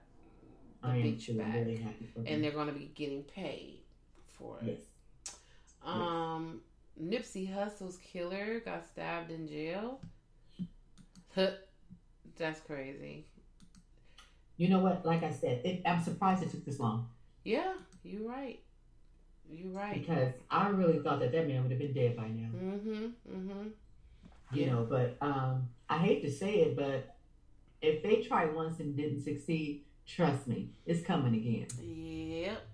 the 0.82 0.88
I 0.88 1.00
beach 1.02 1.30
back, 1.36 1.54
really 1.54 1.76
happy 1.76 2.06
for 2.12 2.22
and 2.26 2.42
they're 2.44 2.50
gonna 2.52 2.72
be 2.72 2.90
getting 2.94 3.22
paid 3.24 3.80
for 4.26 4.58
it. 4.60 4.66
Yes. 4.66 5.36
Um, 5.82 6.60
Nipsey 7.00 7.52
Hussle's 7.52 7.96
killer 7.98 8.60
got 8.60 8.84
stabbed 8.86 9.30
in 9.30 9.48
jail. 9.48 10.00
That's 12.38 12.60
crazy. 12.60 13.26
You 14.56 14.68
know 14.68 14.80
what? 14.80 15.04
Like 15.06 15.22
I 15.22 15.30
said, 15.30 15.60
it, 15.64 15.82
I'm 15.86 16.02
surprised 16.02 16.42
it 16.42 16.50
took 16.50 16.64
this 16.64 16.80
long 16.80 17.08
Yeah, 17.44 17.74
you're 18.02 18.28
right. 18.28 18.60
You're 19.50 19.72
right. 19.72 19.94
because 19.94 20.32
I 20.50 20.68
really 20.68 20.98
thought 20.98 21.20
that 21.20 21.32
that 21.32 21.48
man 21.48 21.62
would 21.62 21.70
have 21.70 21.80
been 21.80 21.92
dead 21.94 22.16
by 22.16 22.28
now. 22.28 22.48
Mm-hmm. 22.54 23.04
Mm-hmm. 23.34 23.62
you 24.52 24.62
Yeah. 24.64 24.72
know 24.72 24.86
but 24.88 25.16
um 25.20 25.68
i 25.90 25.96
hate 25.98 26.22
to 26.22 26.30
say 26.30 26.52
it 26.64 26.76
but 26.76 27.16
if 27.82 28.02
they 28.02 28.16
try 28.22 28.44
once 28.46 28.80
and 28.80 28.96
didn't 28.96 29.22
succeed 29.22 29.84
trust 30.06 30.46
me 30.46 30.70
it's 30.86 31.02
coming 31.06 31.34
again 31.34 31.66
Yep. 31.78 32.66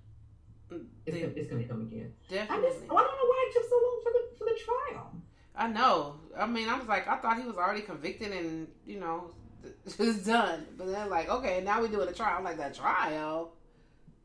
it's, 0.71 0.85
They- 1.05 1.21
gonna, 1.21 1.33
it's 1.37 1.51
gonna 1.51 1.65
come 1.65 1.83
again 1.83 2.13
i 2.31 2.33
definitely. 2.35 2.69
just 2.71 2.83
i 2.85 2.87
don't 2.87 3.17
know 3.21 3.29
why 3.33 3.49
it 3.49 3.53
took 3.55 3.69
so 3.69 3.77
long 3.85 4.01
for 4.05 4.13
the 4.17 4.23
for 4.39 4.45
the 4.45 4.59
trial? 4.65 5.11
I 5.57 5.69
know. 5.69 6.17
I 6.37 6.47
mean, 6.47 6.69
I 6.69 6.77
was 6.77 6.89
like, 6.89 7.07
I 7.07 7.17
thought 7.19 7.37
he 7.41 7.47
was 7.47 7.57
already 7.57 7.83
convicted 7.83 8.33
and 8.33 8.67
you 8.85 8.99
know 8.99 9.31
it 9.87 9.99
was 9.99 10.25
done. 10.27 10.67
But 10.77 10.91
then 10.91 11.11
like, 11.11 11.29
okay, 11.29 11.63
now 11.65 11.81
we're 11.81 11.89
doing 11.89 12.09
a 12.09 12.13
trial. 12.13 12.37
I'm 12.39 12.45
like, 12.45 12.59
that 12.59 12.75
trial? 12.75 13.53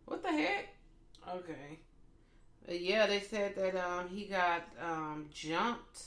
What 0.06 0.24
the 0.24 0.32
heck? 0.32 0.70
Okay. 1.28 1.80
But 2.66 2.82
yeah, 2.82 3.08
they 3.08 3.20
said 3.20 3.56
that 3.56 3.76
um, 3.76 4.10
he 4.10 4.26
got 4.26 4.64
um, 4.84 5.26
jumped 5.34 6.04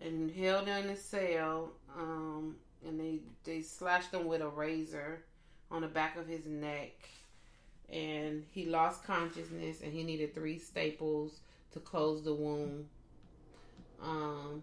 and 0.00 0.30
held 0.30 0.68
in 0.68 0.90
a 0.90 0.96
cell, 0.96 1.72
um, 1.96 2.56
and 2.86 2.98
they 2.98 3.20
they 3.44 3.62
slashed 3.62 4.12
him 4.12 4.26
with 4.26 4.40
a 4.40 4.48
razor 4.48 5.24
on 5.70 5.82
the 5.82 5.88
back 5.88 6.16
of 6.16 6.26
his 6.26 6.46
neck, 6.46 7.08
and 7.88 8.44
he 8.52 8.66
lost 8.66 9.04
consciousness, 9.04 9.80
and 9.82 9.92
he 9.92 10.02
needed 10.02 10.34
three 10.34 10.58
staples 10.58 11.40
to 11.72 11.80
close 11.80 12.22
the 12.22 12.34
wound. 12.34 12.86
Um, 14.02 14.62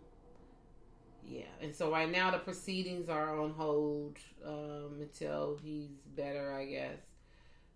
yeah, 1.28 1.44
and 1.62 1.76
so 1.76 1.92
right 1.92 2.10
now 2.10 2.32
the 2.32 2.38
proceedings 2.40 3.10
are 3.10 3.38
on 3.40 3.52
hold 3.52 4.18
um, 4.46 4.98
until 5.02 5.60
he's 5.62 5.90
better, 6.16 6.54
I 6.54 6.66
guess. 6.66 7.00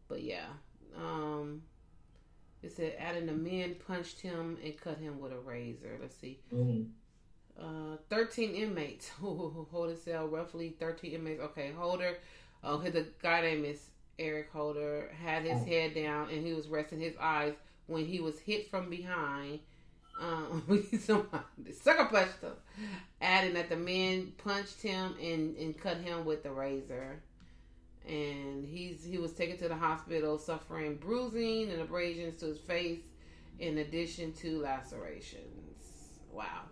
But 0.08 0.24
yeah, 0.24 0.46
um, 0.98 1.62
it 2.64 2.72
said 2.72 2.96
adding 2.98 3.26
the 3.26 3.34
men 3.34 3.76
punched 3.88 4.22
him 4.22 4.58
and 4.64 4.78
cut 4.78 4.98
him 4.98 5.20
with 5.20 5.32
a 5.34 5.40
razor. 5.40 5.98
Let's 6.02 6.16
see. 6.16 6.40
Mm. 6.54 6.88
Uh, 7.60 7.98
13 8.10 8.56
inmates. 8.56 9.10
Holder 9.20 9.96
cell, 9.96 10.28
roughly 10.28 10.76
13 10.80 11.12
inmates. 11.14 11.42
Okay, 11.42 11.72
Holder. 11.78 12.18
Oh, 12.64 12.78
the 12.78 13.08
guy 13.22 13.42
name 13.42 13.66
is 13.66 13.90
Eric 14.20 14.50
Holder. 14.52 15.12
Had 15.24 15.44
his 15.44 15.62
Oh. 15.62 15.66
head 15.66 15.94
down 15.96 16.30
and 16.30 16.46
he 16.46 16.54
was 16.54 16.68
resting 16.68 17.00
his 17.02 17.16
eyes 17.20 17.54
when 17.88 18.06
he 18.06 18.20
was 18.22 18.40
hit 18.40 18.70
from 18.70 18.90
behind. 18.90 19.60
Um, 20.20 20.88
somebody 21.00 21.74
sucker 21.82 22.06
punched 22.06 22.42
him, 22.42 22.54
adding 23.22 23.54
that 23.56 23.70
the 23.70 23.76
men 23.76 24.34
punched 24.44 24.82
him 24.82 25.16
and, 25.22 25.56
and 25.58 25.78
cut 25.80 25.98
him 25.98 26.26
with 26.26 26.44
the 26.44 26.52
razor. 26.52 27.22
And 28.08 28.66
he's 28.66 29.04
he 29.04 29.18
was 29.20 29.32
taken 29.34 29.58
to 29.58 29.68
the 29.68 29.76
hospital 29.76 30.38
suffering 30.40 30.96
bruising 30.96 31.72
and 31.72 31.82
abrasions 31.82 32.40
to 32.40 32.48
his 32.48 32.58
face, 32.58 33.00
in 33.60 33.78
addition 33.78 34.34
to 34.34 34.60
lacerations. 34.60 36.18
Wow. 36.32 36.64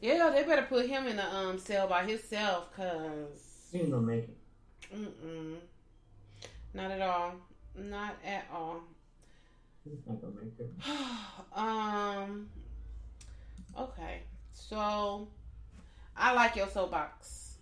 Yeah, 0.00 0.30
they 0.30 0.44
better 0.44 0.62
put 0.62 0.86
him 0.86 1.06
in 1.06 1.18
a 1.18 1.24
um 1.28 1.58
cell 1.58 1.88
by 1.88 2.04
himself, 2.04 2.74
cause 2.76 3.68
He 3.72 3.78
ain't 3.80 3.90
gonna 3.90 4.02
make 4.06 4.24
it. 4.24 4.36
mm-mm, 4.94 5.56
not 6.74 6.90
at 6.90 7.00
all, 7.00 7.34
not 7.76 8.14
at 8.24 8.46
all. 8.52 8.80
He's 9.84 9.98
not 10.06 10.20
gonna 10.20 10.34
make 10.42 10.52
it. 10.58 10.70
um. 11.56 12.48
Okay, 13.78 14.22
so 14.52 15.28
I 16.16 16.32
like 16.34 16.56
your 16.56 16.68
soapbox. 16.68 17.54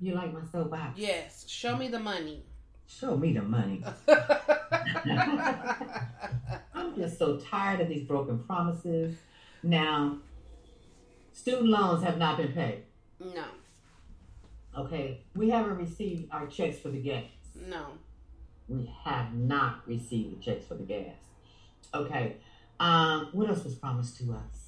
You 0.00 0.14
like 0.14 0.32
my 0.32 0.40
soapbox? 0.52 0.98
Yes, 0.98 1.48
show 1.48 1.76
me 1.76 1.88
the 1.88 1.98
money. 1.98 2.42
Show 2.86 3.16
me 3.16 3.32
the 3.32 3.42
money. 3.42 3.82
I'm 6.74 6.94
just 6.96 7.18
so 7.18 7.36
tired 7.38 7.80
of 7.80 7.88
these 7.88 8.04
broken 8.06 8.38
promises. 8.40 9.16
Now, 9.62 10.18
student 11.32 11.68
loans 11.68 12.04
have 12.04 12.18
not 12.18 12.36
been 12.36 12.52
paid. 12.52 12.82
no, 13.20 13.44
Okay, 14.78 15.22
we 15.34 15.48
haven't 15.48 15.78
received 15.78 16.30
our 16.32 16.46
checks 16.46 16.78
for 16.78 16.90
the 16.90 17.00
gas. 17.00 17.24
no. 17.68 17.86
We 18.68 18.92
have 19.04 19.32
not 19.32 19.86
received 19.86 20.36
the 20.38 20.44
checks 20.44 20.66
for 20.66 20.74
the 20.74 20.82
gas. 20.82 21.14
Okay, 21.94 22.36
um, 22.80 23.28
what 23.32 23.48
else 23.48 23.62
was 23.64 23.76
promised 23.76 24.18
to 24.18 24.32
us? 24.32 24.65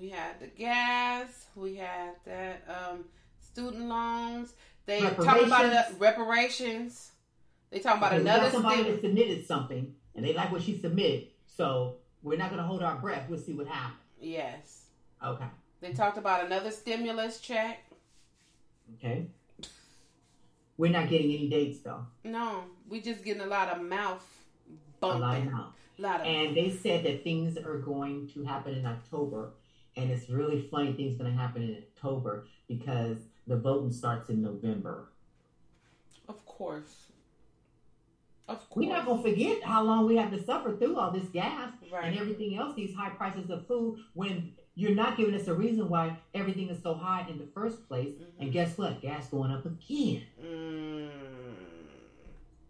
We 0.00 0.08
had 0.10 0.40
the 0.40 0.46
gas. 0.48 1.46
We 1.54 1.76
had 1.76 2.14
that 2.24 2.62
um 2.68 3.04
student 3.40 3.88
loans. 3.88 4.54
They 4.86 5.00
talk 5.00 5.18
about 5.18 5.64
it, 5.64 5.72
Reparations. 5.98 6.00
reparations. 6.00 7.12
They 7.70 7.80
talk 7.80 7.96
about 7.98 8.12
Okay, 8.12 8.20
another 8.22 8.50
somebody 8.50 8.84
that 8.84 9.00
submitted 9.00 9.46
something, 9.46 9.94
and 10.14 10.24
they 10.24 10.32
like 10.32 10.52
what 10.52 10.62
she 10.62 10.78
submitted, 10.78 11.28
so 11.46 11.96
we're 12.22 12.38
not 12.38 12.50
going 12.50 12.62
to 12.62 12.66
hold 12.66 12.82
our 12.82 12.96
breath. 12.96 13.28
We'll 13.28 13.40
see 13.40 13.52
what 13.54 13.66
happens. 13.66 13.98
Yes. 14.20 14.84
Okay, 15.24 15.46
They 15.80 15.92
talked 15.92 16.18
about 16.18 16.44
another 16.46 16.70
stimulus 16.70 17.40
check. 17.40 17.78
okay. 18.94 19.26
We're 20.78 20.92
not 20.92 21.08
getting 21.08 21.32
any 21.32 21.48
dates 21.48 21.80
though. 21.80 22.06
No, 22.22 22.64
we're 22.88 23.00
just 23.02 23.24
getting 23.24 23.42
a 23.42 23.46
lot 23.46 23.68
of 23.70 23.82
mouth 23.82 24.24
A 25.02 25.06
lot 25.06 25.20
bumping. 25.20 25.50
now. 25.50 25.72
lot 25.98 26.20
of 26.20 26.26
And 26.26 26.54
they 26.56 26.70
said 26.70 27.02
that 27.04 27.24
things 27.24 27.56
are 27.56 27.78
going 27.78 28.28
to 28.34 28.44
happen 28.44 28.74
in 28.74 28.84
October. 28.86 29.50
And 29.96 30.10
it's 30.10 30.28
really 30.28 30.68
funny 30.70 30.92
things 30.92 31.16
going 31.16 31.32
to 31.32 31.38
happen 31.38 31.62
in 31.62 31.76
October 31.76 32.46
because 32.68 33.18
the 33.46 33.56
voting 33.56 33.92
starts 33.92 34.28
in 34.28 34.42
November. 34.42 35.08
Of 36.28 36.44
course. 36.44 37.06
Of 38.48 38.58
course. 38.70 38.86
We're 38.86 38.92
not 38.92 39.06
going 39.06 39.22
to 39.22 39.30
forget 39.30 39.62
how 39.62 39.82
long 39.82 40.06
we 40.06 40.16
have 40.16 40.30
to 40.30 40.42
suffer 40.42 40.76
through 40.76 40.96
all 40.96 41.10
this 41.10 41.28
gas 41.28 41.72
Right. 41.92 42.04
and 42.04 42.18
everything 42.18 42.56
else, 42.56 42.76
these 42.76 42.94
high 42.94 43.10
prices 43.10 43.50
of 43.50 43.66
food, 43.66 43.98
when 44.14 44.52
you're 44.74 44.94
not 44.94 45.16
giving 45.16 45.34
us 45.34 45.48
a 45.48 45.54
reason 45.54 45.88
why 45.88 46.18
everything 46.34 46.68
is 46.68 46.82
so 46.82 46.94
high 46.94 47.26
in 47.28 47.38
the 47.38 47.46
first 47.54 47.88
place. 47.88 48.12
And 48.38 48.52
guess 48.52 48.76
what? 48.76 49.00
Gas 49.00 49.28
going 49.28 49.50
up 49.50 49.64
again. 49.64 50.22
Mm. 50.44 51.08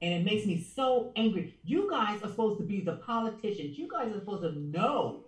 And 0.02 0.14
it 0.14 0.24
makes 0.24 0.46
me 0.46 0.60
so 0.60 1.10
angry. 1.16 1.54
You 1.64 1.90
guys 1.90 2.22
are 2.22 2.28
supposed 2.28 2.58
to 2.60 2.64
be 2.64 2.80
the 2.82 2.92
politicians. 2.92 3.76
You 3.78 3.88
guys 3.90 4.12
are 4.14 4.20
supposed 4.20 4.42
to 4.42 4.52
know 4.58 5.20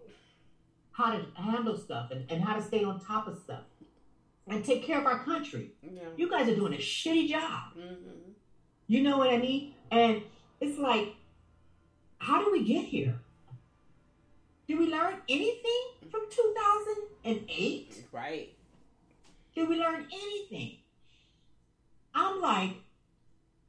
how 0.98 1.12
to 1.12 1.24
handle 1.40 1.78
stuff 1.78 2.10
and, 2.10 2.28
and 2.28 2.42
how 2.42 2.56
to 2.56 2.60
stay 2.60 2.82
on 2.82 2.98
top 2.98 3.28
of 3.28 3.38
stuff 3.38 3.62
and 4.48 4.64
take 4.64 4.84
care 4.84 4.98
of 4.98 5.06
our 5.06 5.22
country. 5.22 5.70
Yeah. 5.80 6.02
You 6.16 6.28
guys 6.28 6.48
are 6.48 6.56
doing 6.56 6.74
a 6.74 6.78
shitty 6.78 7.28
job. 7.28 7.72
hmm 7.74 8.32
You 8.88 9.02
know 9.04 9.16
what 9.16 9.30
I 9.30 9.38
mean? 9.38 9.74
And 9.92 10.22
it's 10.60 10.76
like, 10.76 11.14
how 12.18 12.44
do 12.44 12.50
we 12.50 12.64
get 12.64 12.84
here? 12.84 13.14
Did 14.66 14.80
we 14.80 14.90
learn 14.90 15.14
anything 15.28 16.10
from 16.10 16.22
2008? 16.30 18.04
Right. 18.10 18.54
Did 19.54 19.68
we 19.68 19.76
learn 19.76 20.04
anything? 20.12 20.78
I'm 22.12 22.40
like, 22.40 22.72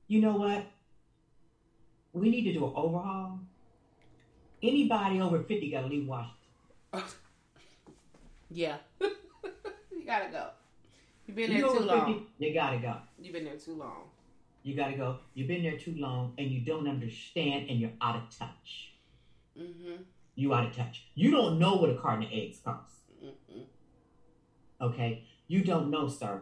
you 0.07 0.19
know 0.19 0.35
what? 0.35 0.65
We 2.14 2.31
need 2.31 2.45
to 2.45 2.53
do 2.53 2.65
an 2.65 2.73
overhaul. 2.76 3.39
Anybody 4.64 5.22
over 5.22 5.43
50 5.43 5.69
got 5.69 5.81
to 5.81 5.88
leave 5.88 6.07
Washington. 6.07 6.35
Yeah. 8.50 8.78
you 9.02 10.06
gotta 10.06 10.30
go. 10.32 10.50
You've 11.30 11.36
been 11.36 11.52
You 11.52 11.62
there 11.62 11.70
too 11.70 11.86
long. 11.86 12.14
50, 12.14 12.28
you 12.40 12.54
got 12.56 12.72
to 12.72 12.78
go. 12.80 12.96
You've 13.22 13.34
been 13.34 13.44
there 13.46 13.56
too 13.56 13.76
long. 13.76 14.06
You 14.64 14.76
got 14.76 14.88
to 14.88 14.98
go. 14.98 15.18
You've 15.36 15.48
been 15.48 15.62
there 15.62 15.78
too 15.78 15.94
long 15.96 16.34
and 16.40 16.50
you 16.50 16.62
don't 16.62 16.88
understand 16.88 17.70
and 17.70 17.80
you're 17.80 17.92
out 18.02 18.16
of 18.16 18.36
touch. 18.36 18.94
Mm-hmm. 19.56 20.02
You 20.34 20.56
out 20.56 20.66
of 20.66 20.76
touch. 20.76 21.06
You 21.14 21.30
don't 21.30 21.60
know 21.60 21.76
what 21.76 21.92
a 21.92 21.94
carton 21.94 22.26
of 22.26 22.32
eggs 22.34 22.58
costs. 22.66 23.02
Mm-mm. 23.24 23.66
Okay? 24.82 25.24
You 25.48 25.64
don't 25.64 25.92
know, 25.92 26.08
sir. 26.08 26.42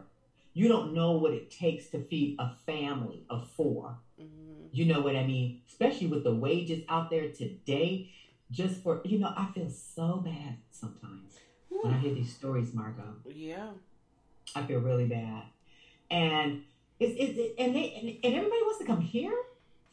You 0.54 0.70
don't 0.70 0.94
know 0.94 1.12
what 1.12 1.34
it 1.34 1.52
takes 1.52 1.88
to 1.88 2.02
feed 2.06 2.38
a 2.40 2.54
family 2.66 3.26
of 3.30 3.46
four. 3.58 3.98
Mm-hmm. 4.18 4.68
You 4.72 4.86
know 4.86 5.02
what 5.02 5.18
I 5.18 5.28
mean? 5.28 5.64
Especially 5.68 6.08
with 6.08 6.24
the 6.24 6.34
wages 6.34 6.84
out 6.88 7.10
there 7.10 7.30
today. 7.30 8.10
Just 8.52 8.82
for, 8.82 9.02
you 9.04 9.20
know, 9.20 9.34
I 9.36 9.50
feel 9.54 9.70
so 9.70 10.22
bad 10.24 10.60
sometimes 10.72 11.40
when 11.84 11.94
I 11.94 11.98
hear 12.00 12.14
these 12.14 12.34
stories, 12.34 12.74
Margot. 12.74 13.04
Yeah. 13.26 13.70
I 14.56 14.64
feel 14.64 14.80
really 14.80 15.06
bad. 15.08 15.44
And 16.10 16.64
it's, 17.00 17.16
it's 17.20 17.38
it, 17.38 17.56
and 17.60 17.76
they 17.76 17.94
and, 17.94 18.10
and 18.24 18.36
everybody 18.36 18.62
wants 18.64 18.80
to 18.80 18.86
come 18.86 19.02
here 19.02 19.34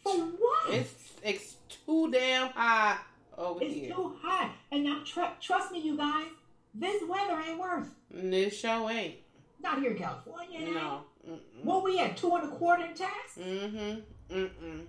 for 0.02 0.12
what? 0.14 0.70
It's 0.74 0.92
it's 1.22 1.56
too 1.68 2.10
damn 2.10 2.48
high 2.50 2.98
over 3.36 3.62
It's 3.62 3.74
here. 3.74 3.94
too 3.94 4.14
hot. 4.22 4.52
And 4.70 4.84
now 4.84 5.02
tr- 5.04 5.34
trust 5.40 5.72
me, 5.72 5.80
you 5.80 5.96
guys, 5.96 6.26
this 6.74 7.02
weather 7.08 7.40
ain't 7.46 7.58
worth. 7.58 7.88
This 8.10 8.58
show 8.58 8.88
ain't. 8.88 9.16
Not 9.60 9.80
here 9.80 9.90
in 9.92 9.98
California. 9.98 10.60
No. 10.60 11.00
Mm-mm. 11.28 11.38
What 11.64 11.82
we 11.84 11.98
at 11.98 12.16
two 12.16 12.34
and 12.36 12.44
a 12.44 12.56
quarter 12.56 12.84
in 12.84 12.94
tax 12.94 13.38
Mm-hmm. 13.38 14.34
Mm-mm. 14.34 14.80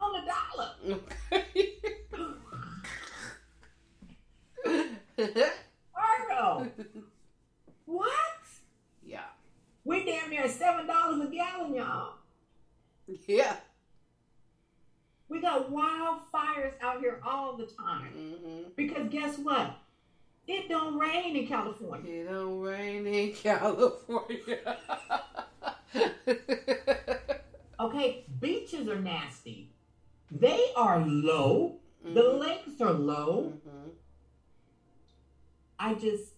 on 0.00 0.12
the 0.12 0.22
dollar. 0.26 0.98
Margot, 5.18 6.70
what? 7.86 8.08
yeah. 9.04 9.20
We 9.84 10.04
damn 10.04 10.30
near 10.30 10.48
seven 10.48 10.86
dollars 10.86 11.20
a 11.26 11.30
gallon, 11.30 11.74
y'all. 11.74 12.14
Yeah. 13.26 13.56
We 15.28 15.40
got 15.40 15.70
wildfires 15.72 16.72
out 16.80 17.00
here 17.00 17.20
all 17.24 17.56
the 17.56 17.66
time. 17.66 18.12
Mm-hmm. 18.16 18.62
Because 18.76 19.08
guess 19.10 19.38
what? 19.38 19.76
It 20.46 20.68
don't 20.68 20.98
rain 20.98 21.34
in 21.36 21.46
California. 21.48 22.22
It 22.22 22.28
don't 22.30 22.60
rain 22.60 23.06
in 23.06 23.32
California. 23.32 24.76
Okay, 27.78 28.24
beaches 28.40 28.88
are 28.88 28.98
nasty. 28.98 29.70
They 30.30 30.72
are 30.76 31.04
low. 31.06 31.76
The 32.02 32.22
Mhm. 32.22 32.38
lakes 32.40 32.80
are 32.80 32.92
low. 32.94 33.52
Mhm. 33.68 33.90
I 35.78 35.94
just, 35.94 36.32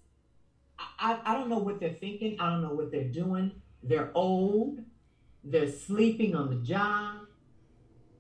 I, 0.99 1.19
I 1.25 1.35
don't 1.35 1.49
know 1.49 1.59
what 1.59 1.81
they're 1.81 1.95
thinking. 2.01 2.39
I 2.41 2.51
don't 2.51 2.63
know 2.63 2.73
what 2.75 2.91
they're 2.91 3.05
doing. 3.05 3.53
They're 3.83 4.11
old. 4.15 4.81
They're 5.45 5.71
sleeping 5.71 6.35
on 6.35 6.51
the 6.51 6.57
job, 6.57 7.21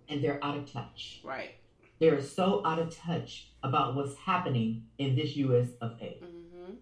and 0.08 0.22
they're 0.22 0.42
out 0.44 0.56
of 0.56 0.70
touch. 0.72 1.20
Right. 1.24 1.56
They're 1.98 2.22
so 2.22 2.62
out 2.64 2.78
of 2.78 2.94
touch 2.96 3.50
about 3.62 3.96
what's 3.96 4.14
happening 4.16 4.84
in 4.98 5.16
this 5.16 5.34
U.S. 5.36 5.68
of 5.80 5.92
A. 6.00 6.20
Mm-hmm. 6.22 6.72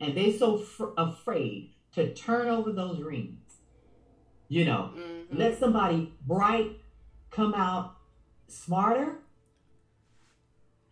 and 0.00 0.16
they're 0.16 0.32
so 0.32 0.56
fr- 0.58 0.94
afraid 0.96 1.72
to 1.94 2.14
turn 2.14 2.46
over 2.48 2.70
those 2.72 3.00
rings. 3.00 3.40
You 4.48 4.64
know, 4.64 4.92
Mm-hmm. 4.96 5.36
let 5.36 5.58
somebody 5.58 6.12
bright 6.24 6.78
come 7.32 7.52
out 7.54 7.96
smarter, 8.46 9.16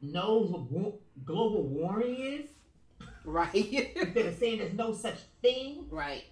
knows 0.02 0.51
what 0.51 0.94
global 1.24 1.62
warming 1.62 2.16
is, 2.16 2.51
Right. 3.24 3.55
instead 3.96 4.26
of 4.26 4.36
saying 4.36 4.59
there's 4.59 4.74
no 4.74 4.92
such 4.92 5.18
thing. 5.42 5.86
right. 5.90 6.24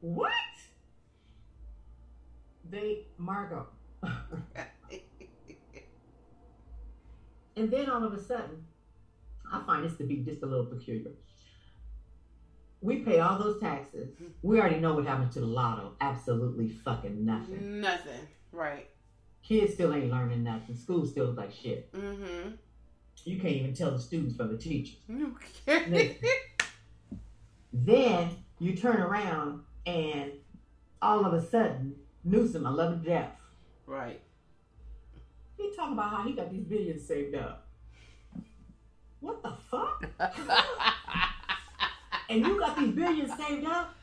What? 0.00 0.32
They, 2.70 3.06
Margot. 3.18 3.66
and 7.56 7.70
then 7.70 7.88
all 7.88 8.04
of 8.04 8.12
a 8.12 8.22
sudden, 8.22 8.64
I 9.50 9.62
find 9.64 9.84
this 9.84 9.96
to 9.98 10.04
be 10.04 10.16
just 10.16 10.42
a 10.42 10.46
little 10.46 10.66
peculiar. 10.66 11.12
We 12.80 12.96
pay 12.96 13.20
all 13.20 13.38
those 13.38 13.60
taxes. 13.60 14.10
We 14.42 14.60
already 14.60 14.78
know 14.78 14.94
what 14.94 15.06
happened 15.06 15.32
to 15.32 15.40
the 15.40 15.46
lotto. 15.46 15.92
Absolutely 16.00 16.68
fucking 16.68 17.24
nothing. 17.24 17.80
Nothing. 17.80 18.28
Right. 18.52 18.88
Kids 19.42 19.72
still 19.74 19.94
ain't 19.94 20.10
learning 20.10 20.42
nothing. 20.44 20.76
School 20.76 21.06
still 21.06 21.32
like 21.32 21.52
shit. 21.52 21.90
Mm-hmm. 21.92 22.50
You 23.24 23.36
can't 23.40 23.54
even 23.56 23.74
tell 23.74 23.90
the 23.90 23.98
students 23.98 24.36
from 24.36 24.48
the 24.52 24.58
teachers. 24.58 24.96
Okay. 25.68 26.16
Then 27.72 28.30
you 28.60 28.76
turn 28.76 29.00
around 29.00 29.62
and 29.86 30.32
all 31.02 31.24
of 31.26 31.32
a 31.34 31.42
sudden, 31.44 31.96
Newsom, 32.22 32.66
I 32.66 32.70
love 32.70 33.02
to 33.02 33.08
death. 33.08 33.32
right. 33.86 34.20
He 35.56 35.72
talking 35.76 35.92
about 35.94 36.10
how 36.10 36.22
he 36.22 36.32
got 36.32 36.50
these 36.52 36.64
billions 36.64 37.06
saved 37.06 37.34
up. 37.34 37.66
What 39.20 39.42
the 39.42 39.52
fuck? 39.70 40.04
And 42.30 42.44
you 42.46 42.58
got 42.58 42.76
these 42.78 42.88
billions 42.94 43.30
saved 43.36 43.66
up, 43.66 43.94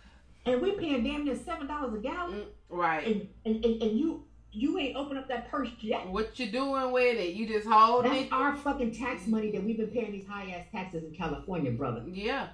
and 0.46 0.62
we 0.62 0.74
paying 0.74 1.04
damn 1.04 1.26
near 1.26 1.36
seven 1.36 1.66
dollars 1.66 1.96
a 1.96 1.98
gallon, 1.98 2.34
Mm, 2.36 2.46
right. 2.70 3.06
and, 3.08 3.28
and, 3.46 3.66
and, 3.66 3.82
and 3.82 4.00
you 4.00 4.24
you 4.52 4.78
ain't 4.78 4.96
open 4.96 5.18
up 5.18 5.28
that 5.30 5.50
purse 5.50 5.70
yet. 5.80 6.08
What 6.08 6.38
you 6.40 6.48
doing 6.52 6.92
with 6.92 7.18
it? 7.18 7.34
You 7.36 7.48
just 7.48 7.68
holding 7.68 8.12
That's 8.12 8.26
it? 8.26 8.34
our 8.34 8.56
fucking 8.56 8.94
tax 8.94 9.28
money 9.28 9.52
that 9.52 9.64
we've 9.64 9.78
been 9.78 9.88
paying 9.88 10.12
these 10.12 10.28
high 10.28 10.52
ass 10.52 10.66
taxes 10.72 11.04
in 11.04 11.12
California, 11.12 11.72
brother. 11.72 12.04
Yeah. 12.08 12.50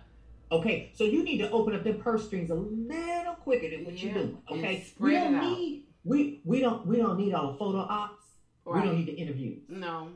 Okay, 0.52 0.92
so 0.96 1.04
you 1.04 1.24
need 1.24 1.40
to 1.40 1.50
open 1.52 1.76
up 1.76 1.84
them 1.84 2.00
purse 2.00 2.26
strings 2.26 2.50
a 2.50 2.56
little 2.56 3.36
quicker 3.36 3.70
than 3.70 3.84
what 3.84 3.96
Yeah, 3.96 4.06
you 4.08 4.14
do. 4.14 4.38
Okay, 4.52 4.86
we 5.00 5.12
don't 5.12 5.40
need 5.42 5.84
we 6.06 6.42
we 6.46 6.62
don't 6.62 6.86
we 6.88 6.98
don't 6.98 7.18
need 7.18 7.34
all 7.34 7.52
the 7.52 7.58
photo 7.58 7.80
ops. 7.80 8.24
We 8.66 8.82
don't 8.82 8.96
need 8.98 9.08
the 9.08 9.14
interviews. 9.16 9.64
No. 9.68 10.10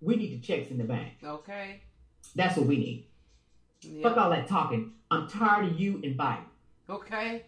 We 0.00 0.16
need 0.16 0.32
the 0.32 0.40
checks 0.46 0.70
in 0.70 0.78
the 0.78 0.84
bank. 0.84 1.14
Okay. 1.24 1.80
That's 2.34 2.56
what 2.56 2.66
we 2.66 2.76
need. 2.76 4.02
Fuck 4.02 4.16
all 4.16 4.30
that 4.30 4.46
talking. 4.48 4.92
I'm 5.10 5.28
tired 5.28 5.66
of 5.66 5.80
you 5.80 6.00
and 6.02 6.18
Biden. 6.18 6.44
Okay. 6.88 7.44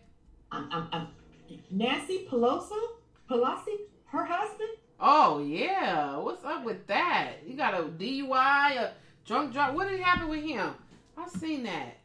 I'm, 0.53 0.69
I'm, 0.73 0.89
I'm 0.93 1.09
Nancy 1.71 2.27
Pelosi, 2.31 2.79
Pelosi, 3.29 3.77
her 4.07 4.25
husband. 4.25 4.71
Oh 5.01 5.41
yeah. 5.41 6.17
What's 6.17 6.45
up 6.45 6.65
with 6.65 6.87
that? 6.87 7.33
You 7.47 7.57
got 7.57 7.75
a 7.75 7.83
DUI, 7.85 8.77
a 8.77 8.93
drunk 9.25 9.53
drive. 9.53 9.75
What 9.75 9.89
did 9.89 10.01
happen 10.01 10.29
with 10.29 10.45
him? 10.45 10.71
I've 11.19 11.31
seen 11.31 11.65
that. 11.65 11.99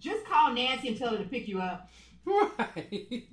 Just 0.00 0.24
call 0.26 0.52
Nancy 0.52 0.88
and 0.88 0.96
tell 0.96 1.10
her 1.10 1.18
to 1.18 1.24
pick 1.24 1.48
you 1.48 1.60
up, 1.60 1.90
Right. 2.24 3.24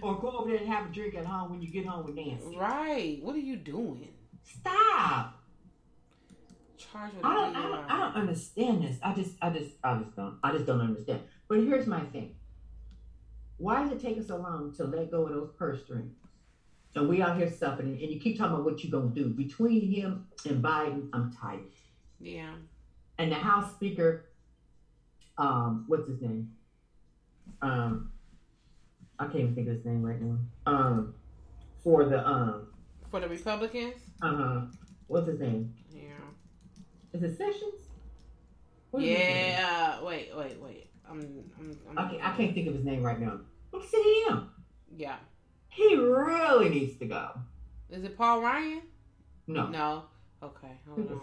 or 0.00 0.18
go 0.18 0.30
over 0.30 0.48
there 0.50 0.58
and 0.60 0.68
have 0.68 0.86
a 0.86 0.92
drink 0.92 1.14
at 1.16 1.26
home 1.26 1.50
when 1.50 1.60
you 1.60 1.68
get 1.68 1.84
home 1.86 2.06
with 2.06 2.14
Nancy. 2.14 2.56
right. 2.56 3.18
What 3.22 3.34
are 3.34 3.40
you 3.40 3.56
doing? 3.56 4.08
Stop. 4.42 5.42
Charged 6.78 7.16
with 7.16 7.24
I 7.24 7.34
don't, 7.34 7.56
I 7.56 7.62
don't, 7.62 7.90
I 7.90 7.98
don't 8.00 8.14
understand 8.14 8.84
this. 8.84 8.96
I 9.02 9.12
just, 9.14 9.32
I 9.42 9.50
just, 9.50 9.72
I 9.82 9.98
just 9.98 10.16
don't, 10.16 10.38
I 10.42 10.52
just 10.52 10.66
don't 10.66 10.80
understand. 10.80 11.20
But 11.48 11.58
here's 11.58 11.86
my 11.86 12.00
thing. 12.00 12.34
Why 13.58 13.82
does 13.82 13.92
it 13.92 14.00
take 14.00 14.18
us 14.18 14.26
so 14.26 14.36
long 14.36 14.72
to 14.76 14.84
let 14.84 15.10
go 15.10 15.26
of 15.26 15.32
those 15.32 15.50
purse 15.56 15.82
strings? 15.84 16.14
And 16.96 17.08
we 17.08 17.22
out 17.22 17.36
here 17.36 17.50
suffering, 17.50 17.98
and 18.00 18.10
you 18.10 18.20
keep 18.20 18.38
talking 18.38 18.54
about 18.54 18.64
what 18.64 18.84
you're 18.84 18.90
gonna 18.92 19.12
do. 19.14 19.28
Between 19.30 19.90
him 19.90 20.26
and 20.48 20.62
Biden, 20.62 21.08
I'm 21.12 21.32
tired. 21.32 21.60
Yeah. 22.20 22.54
And 23.18 23.32
the 23.32 23.36
House 23.36 23.72
Speaker, 23.72 24.26
um, 25.38 25.84
what's 25.88 26.06
his 26.08 26.20
name? 26.20 26.52
Um, 27.62 28.12
I 29.18 29.24
can't 29.24 29.36
even 29.36 29.54
think 29.54 29.68
of 29.68 29.74
his 29.74 29.84
name 29.84 30.02
right 30.02 30.20
now. 30.20 30.38
Um, 30.66 31.14
for 31.82 32.04
the 32.04 32.26
um, 32.26 32.68
For 33.10 33.20
the 33.20 33.28
Republicans. 33.28 33.94
uh, 34.22 34.36
huh. 34.36 34.60
what's 35.08 35.26
his 35.26 35.40
name? 35.40 35.74
Yeah. 35.90 36.02
Is 37.12 37.22
it 37.22 37.36
Sessions? 37.36 37.88
What 38.90 39.02
is 39.02 39.08
name? 39.08 39.18
Yeah. 39.18 40.02
Wait. 40.02 40.30
Wait. 40.36 40.60
Wait. 40.60 40.90
I'm. 41.08 41.20
I'm. 41.58 41.78
I'm 41.90 42.06
Okay, 42.06 42.20
I 42.22 42.36
can't 42.36 42.54
think 42.54 42.68
of 42.68 42.74
his 42.74 42.84
name 42.84 43.02
right 43.02 43.20
now. 43.20 43.40
Look, 43.72 43.88
see 43.88 44.24
him. 44.28 44.50
Yeah. 44.96 45.16
He 45.68 45.96
really 45.96 46.68
needs 46.68 46.98
to 46.98 47.06
go. 47.06 47.30
Is 47.90 48.04
it 48.04 48.16
Paul 48.16 48.40
Ryan? 48.40 48.82
No, 49.46 49.66
No. 49.68 50.04
Okay. 50.42 50.80
Hold 50.88 51.10
on. 51.10 51.20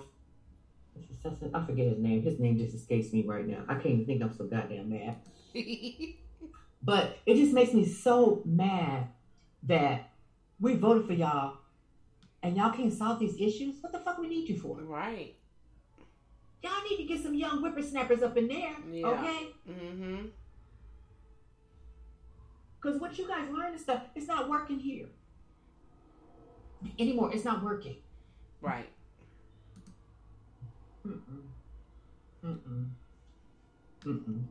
It's 0.95 1.65
forget 1.65 1.87
his 1.87 1.99
name. 1.99 2.21
His 2.21 2.39
name 2.39 2.57
just 2.57 2.75
escapes 2.75 3.13
me 3.13 3.23
right 3.23 3.47
now. 3.47 3.63
I 3.67 3.75
can't 3.75 3.85
even 3.87 4.05
think 4.05 4.21
I'm 4.21 4.33
so 4.33 4.45
goddamn 4.45 4.89
mad. 4.89 5.15
But 6.83 7.19
it 7.25 7.35
just 7.35 7.53
makes 7.53 7.73
me 7.73 7.85
so 7.85 8.41
mad 8.43 9.09
that 9.63 10.09
we 10.59 10.75
voted 10.75 11.05
for 11.05 11.13
y'all 11.13 11.57
and 12.41 12.57
y'all 12.57 12.71
can't 12.73 12.91
solve 12.91 13.19
these 13.19 13.35
issues. 13.39 13.75
What 13.81 13.91
the 13.91 13.99
fuck 13.99 14.17
we 14.17 14.27
need 14.27 14.49
you 14.49 14.57
for? 14.57 14.81
right. 14.81 15.35
Y'all 16.63 16.83
need 16.89 16.97
to 16.97 17.03
get 17.03 17.21
some 17.21 17.33
young 17.33 17.61
whippersnappers 17.61 18.21
up 18.21 18.37
in 18.37 18.47
there, 18.47 18.75
Yeah. 18.91 19.07
okay? 19.07 19.47
Mm-hmm. 19.69 20.27
Because 22.79 22.99
what 22.99 23.17
you 23.17 23.27
guys 23.27 23.49
learn 23.51 23.71
and 23.71 23.79
stuff, 23.79 24.03
it's 24.15 24.27
not 24.27 24.49
working 24.49 24.79
here 24.79 25.07
anymore. 26.99 27.31
It's 27.33 27.45
not 27.45 27.63
working. 27.63 27.97
Right. 28.61 28.89
Mm-mm. 31.07 31.19
Mm-mm. 32.45 32.89
Mm-mm. 34.05 34.43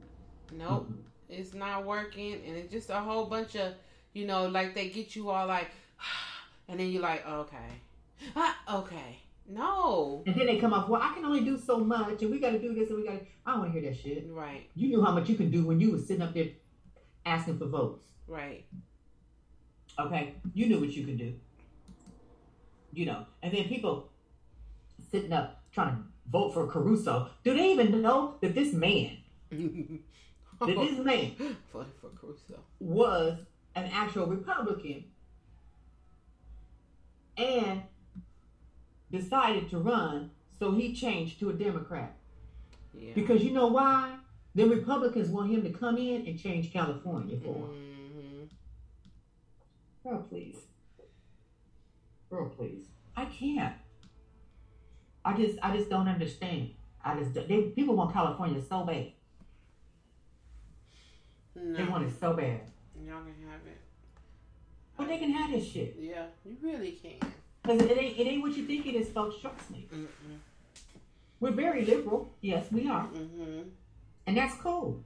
Nope. 0.53 0.89
Mm-mm. 0.89 0.97
It's 1.28 1.55
not 1.55 1.85
working, 1.85 2.35
and 2.47 2.57
it's 2.57 2.73
just 2.73 2.91
a 2.91 2.97
whole 3.01 3.27
bunch 3.27 3.55
of, 3.57 3.74
you 4.12 4.27
know, 4.27 4.47
like 4.49 4.74
they 4.74 4.89
get 4.89 5.15
you 5.15 5.31
all 5.31 5.47
like, 5.47 5.70
and 6.69 6.78
then 6.81 6.91
you're 6.91 7.03
like, 7.03 7.27
okay, 7.27 7.81
ah, 8.35 8.57
okay, 8.81 9.19
no, 9.51 10.22
And 10.27 10.35
then 10.35 10.47
they 10.47 10.59
come 10.59 10.72
up, 10.72 10.89
well, 10.89 11.01
I 11.02 11.12
can 11.14 11.24
only 11.24 11.40
do 11.40 11.59
so 11.59 11.78
much, 11.78 12.22
and 12.22 12.31
we 12.31 12.39
got 12.39 12.51
to 12.51 12.59
do 12.59 12.74
this, 12.74 12.89
and 12.90 12.98
we 12.98 13.05
got 13.05 13.18
to. 13.18 13.27
I 13.44 13.51
don't 13.52 13.60
want 13.60 13.72
to 13.74 13.81
hear 13.81 13.90
that 13.90 13.98
shit. 13.98 14.27
right, 14.31 14.68
You 14.74 14.89
knew 14.89 15.02
how 15.05 15.12
much 15.12 15.28
you 15.28 15.35
can 15.36 15.51
do 15.51 15.64
when 15.66 15.81
you 15.81 15.90
was 15.93 16.06
sitting 16.06 16.22
up 16.22 16.35
there 16.35 16.48
asking 17.27 17.59
for 17.59 17.66
votes. 17.66 18.05
right, 18.27 18.64
Okay, 19.98 20.35
you 20.55 20.66
knew 20.66 20.81
what 20.81 20.90
you 20.90 21.05
could 21.05 21.18
do. 21.18 21.35
You 22.93 23.06
know, 23.06 23.27
and 23.43 23.52
then 23.52 23.64
people 23.64 24.09
sitting 25.10 25.32
up 25.32 25.62
trying 25.72 25.97
to 25.97 26.02
vote 26.31 26.55
for 26.55 26.66
Caruso. 26.66 27.28
Do 27.44 27.55
they 27.56 27.72
even 27.72 28.01
know 28.01 28.36
that 28.40 28.55
this 28.55 28.72
man, 28.72 29.18
that 29.51 30.01
this 30.60 30.98
man 30.98 31.32
Voted 31.72 31.93
for 32.01 32.10
Caruso. 32.18 32.60
was 32.78 33.39
an 33.74 33.90
actual 33.93 34.27
Republican 34.27 35.05
and 37.36 37.82
decided 39.11 39.69
to 39.70 39.78
run, 39.78 40.31
so 40.59 40.73
he 40.73 40.95
changed 40.95 41.39
to 41.41 41.51
a 41.51 41.53
Democrat? 41.53 42.15
Yeah. 42.95 43.12
Because 43.15 43.43
you 43.43 43.53
know 43.53 43.69
why? 43.69 44.16
The 44.55 44.65
Republicans 44.65 45.28
want 45.28 45.51
him 45.51 45.62
to 45.62 45.70
come 45.70 45.97
in 45.97 46.27
and 46.27 46.39
change 46.39 46.73
California 46.73 47.37
for 47.39 47.55
him. 47.55 48.49
hmm 50.03 50.09
Girl, 50.09 50.27
please. 50.28 50.57
Girl, 52.31 52.49
please. 52.49 52.87
I 53.16 53.27
can't. 53.27 53.74
I 55.24 55.35
just, 55.37 55.59
I 55.62 55.77
just 55.77 55.91
don't 55.91 56.09
understand. 56.09 56.70
I 57.05 57.19
just, 57.19 57.35
they, 57.35 57.62
people 57.74 57.95
want 57.97 58.12
California 58.12 58.62
so 58.66 58.85
bad. 58.85 59.12
They 61.55 61.85
want 61.85 62.07
it 62.07 62.12
so 62.19 62.32
bad. 62.32 62.61
y'all 63.05 63.20
can 63.20 63.35
have 63.49 63.61
it. 63.66 63.81
But 64.97 65.09
they 65.09 65.19
can 65.19 65.31
have 65.32 65.51
this 65.51 65.66
shit. 65.66 65.97
Yeah, 65.99 66.24
you 66.45 66.57
really 66.62 66.93
can. 66.93 67.32
Because 67.62 67.82
it 67.82 67.99
ain't, 67.99 68.19
it 68.19 68.27
ain't 68.27 68.43
what 68.43 68.57
you 68.57 68.65
think 68.65 68.87
it 68.87 68.95
is, 68.95 69.09
folks. 69.11 69.37
Trust 69.41 69.70
me. 69.70 69.87
Mm-mm. 69.95 70.07
We're 71.41 71.53
very 71.53 71.85
liberal. 71.85 72.32
Yes, 72.41 72.66
we 72.70 72.89
are. 72.89 73.07
Mm-hmm. 73.07 73.69
And 74.27 74.37
that's 74.37 74.55
cool. 74.61 75.03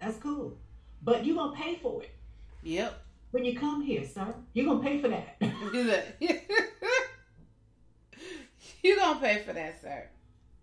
That's 0.00 0.16
cool. 0.18 0.56
But 1.02 1.24
you're 1.24 1.36
going 1.36 1.56
to 1.56 1.62
pay 1.62 1.76
for 1.76 2.02
it 2.02 2.10
Yep. 2.62 3.00
when 3.30 3.44
you 3.44 3.58
come 3.58 3.82
here, 3.82 4.04
sir. 4.06 4.34
You're 4.52 4.66
going 4.66 4.82
to 4.82 4.88
pay 4.88 5.00
for 5.00 5.08
that. 5.08 5.36
you're 8.82 8.96
gonna 8.98 9.20
pay 9.20 9.42
for 9.44 9.52
that, 9.52 9.80
sir? 9.80 10.08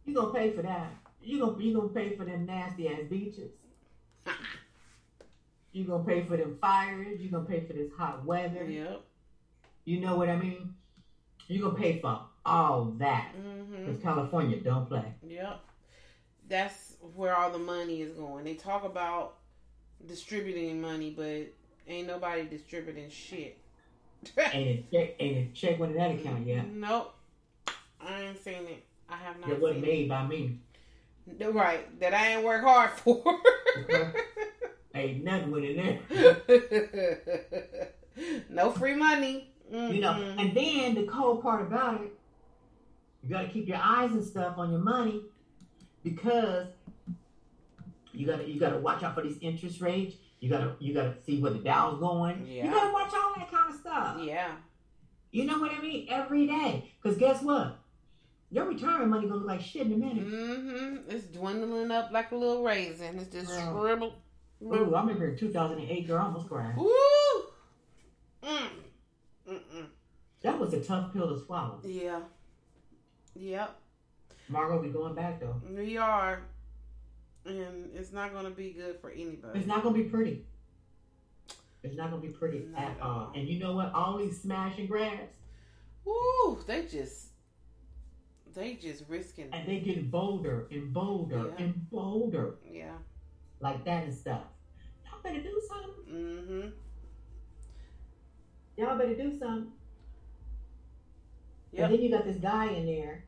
you're 0.06 0.16
going 0.16 0.34
to 0.34 0.40
pay 0.40 0.52
for 0.52 0.62
that. 0.62 0.90
You 1.22 1.40
gonna 1.40 1.62
you 1.62 1.74
gonna 1.76 1.90
pay 1.90 2.16
for 2.16 2.24
them 2.24 2.46
nasty 2.46 2.88
ass 2.88 3.02
beaches. 3.10 3.52
you're 5.74 5.86
gonna 5.86 6.04
pay 6.06 6.24
for 6.24 6.38
them 6.38 6.58
fires. 6.62 7.20
You're 7.20 7.32
gonna 7.32 7.44
pay 7.44 7.66
for 7.68 7.74
this 7.74 7.92
hot 7.98 8.24
weather. 8.24 8.64
Yep. 8.64 9.02
You 9.84 10.00
know 10.00 10.16
what 10.16 10.30
I 10.30 10.38
mean? 10.38 10.74
You 11.48 11.62
gonna 11.62 11.76
pay 11.76 12.00
for 12.00 12.22
all 12.46 12.86
that 12.98 13.32
mm-hmm. 13.38 13.86
because 13.86 14.02
California 14.02 14.58
don't 14.58 14.88
play. 14.88 15.06
Yep. 15.28 15.60
That's 16.50 16.96
where 17.16 17.36
all 17.36 17.52
the 17.52 17.60
money 17.60 18.02
is 18.02 18.14
going. 18.14 18.46
They 18.46 18.54
talk 18.54 18.84
about 18.86 19.36
distributing 20.06 20.82
money, 20.82 21.14
but 21.16 21.48
ain't 21.88 22.08
nobody 22.08 22.46
distributing 22.46 23.10
shit. 23.10 23.58
Ain't 24.52 24.68
it 24.68 24.92
check? 24.92 25.16
Ain't 25.20 25.38
it 25.38 25.54
check 25.54 25.80
one 25.80 25.90
of 25.90 25.96
that 25.96 26.10
mm-hmm. 26.10 26.28
account 26.28 26.48
yet? 26.48 26.68
Nope. 26.68 27.14
I 28.02 28.22
ain't 28.22 28.44
seen 28.44 28.66
it. 28.66 28.84
I 29.10 29.18
have 29.18 29.40
not 29.40 29.52
It 29.52 29.62
wasn't 29.62 29.82
made 29.82 30.10
by 30.10 30.26
me. 30.26 30.60
Right. 31.40 32.00
That 32.00 32.14
I 32.14 32.34
ain't 32.34 32.44
work 32.44 32.64
hard 32.64 32.92
for. 32.92 33.24
Ain't 34.96 35.24
nothing 35.24 35.52
with 35.52 35.64
it 35.64 36.10
there. 36.48 37.92
no 38.50 38.72
free 38.72 38.96
money. 38.96 39.52
You 39.72 40.00
know, 40.02 40.14
and 40.38 40.56
then 40.56 40.96
the 40.96 41.04
cold 41.04 41.42
part 41.42 41.62
about 41.62 42.02
it, 42.02 42.14
you 43.24 43.30
got 43.30 43.42
to 43.42 43.48
keep 43.50 43.68
your 43.68 43.80
eyes 43.82 44.12
and 44.12 44.24
stuff 44.24 44.58
on 44.58 44.72
your 44.72 44.80
money 44.80 45.22
because 46.04 46.68
you 48.14 48.26
got 48.26 48.38
to 48.38 48.50
you 48.50 48.60
got 48.60 48.70
to 48.70 48.78
watch 48.78 49.04
out 49.04 49.16
for 49.16 49.24
these 49.24 49.38
interest 49.42 49.82
rates. 49.82 50.16
You 50.40 50.50
got 50.50 50.60
to 50.60 50.76
you 50.80 50.94
got 50.94 51.16
to 51.16 51.24
see 51.24 51.42
where 51.42 51.52
the 51.52 51.60
Dow's 51.60 52.00
going. 52.00 52.46
Yeah. 52.48 52.66
You 52.66 52.72
got 52.72 52.88
to 52.88 52.94
watch 52.94 53.14
all 53.14 53.34
that 53.36 53.52
kind 53.52 53.74
of 53.74 53.80
stuff. 53.80 54.18
yeah. 54.22 54.52
You 55.32 55.44
know 55.44 55.60
what 55.60 55.72
I 55.72 55.82
mean? 55.82 56.08
Every 56.10 56.48
day, 56.48 56.92
because 57.02 57.18
guess 57.18 57.44
what? 57.44 57.78
Your 58.50 58.66
retirement 58.66 59.10
money 59.10 59.28
gonna 59.28 59.42
look 59.42 59.48
like 59.48 59.62
shit 59.62 59.88
in 59.88 59.94
a 59.94 59.98
minute. 59.98 60.26
Mm-hmm. 60.26 61.12
It's 61.12 61.26
dwindling 61.26 61.92
up 61.92 62.12
like 62.14 62.32
a 62.32 62.36
little 62.36 62.64
raisin. 62.64 63.20
It's 63.20 63.34
just 63.34 63.54
scribble. 63.54 64.14
Ooh, 64.64 64.96
I 64.96 65.02
remember 65.02 65.28
in 65.28 65.38
2008, 65.38 66.08
girl, 66.08 66.18
I 66.18 66.24
almost 66.24 66.48
cried. 66.48 66.76
Woo! 66.78 66.90
Mm. 68.42 68.70
Mm-mm. 69.50 69.86
That 70.42 70.60
was 70.60 70.74
a 70.74 70.82
tough 70.84 71.14
pill 71.14 71.28
to 71.38 71.44
swallow. 71.46 71.80
Yeah. 71.84 72.20
Yep. 73.36 73.76
Margot, 74.50 74.82
we 74.82 74.90
going 74.90 75.16
back 75.16 75.40
though. 75.40 75.62
We 75.70 75.98
are. 75.98 76.42
And 77.46 77.92
it's 77.96 78.12
not 78.12 78.34
going 78.34 78.46
to 78.46 78.52
be 78.52 78.72
good 78.72 79.00
for 79.00 79.10
anybody. 79.10 79.60
It's 79.60 79.68
not 79.68 79.84
gonna 79.84 79.96
be 79.96 80.04
pretty. 80.04 80.44
It's 81.84 81.96
not 81.96 82.10
gonna 82.10 82.22
be 82.22 82.30
pretty 82.30 82.66
Not 82.72 82.82
at 82.82 82.98
all. 83.02 83.10
all. 83.20 83.32
And 83.36 83.48
you 83.48 83.60
know 83.60 83.74
what? 83.74 83.94
All 83.94 84.18
these 84.18 84.42
smash 84.42 84.78
and 84.80 84.90
grabs, 84.90 85.32
Woo! 86.04 86.60
They 86.68 86.86
just. 86.86 87.28
They 88.54 88.74
just 88.74 89.04
risking. 89.08 89.50
and 89.54 89.68
they 89.68 89.80
getting 89.80 90.10
bolder 90.10 90.68
and 90.72 90.92
bolder 90.92 91.46
Yeah. 91.58 91.64
and 91.66 91.90
bolder 91.92 92.56
Yeah. 92.70 92.96
like 93.60 93.86
that 93.86 94.06
and 94.06 94.14
stuff. 94.14 94.42
Y'all 95.06 95.20
better 95.22 95.42
do 95.42 95.62
something. 95.68 96.14
Mm-hmm. 96.14 96.70
Y'all 98.78 98.98
better 98.98 99.16
do 99.16 99.38
something. 99.38 99.72
Yep. 101.72 101.86
And 101.86 101.94
then 101.94 102.02
you 102.02 102.10
got 102.12 102.26
this 102.26 102.38
guy 102.38 102.68
in 102.68 102.86
there, 102.86 103.24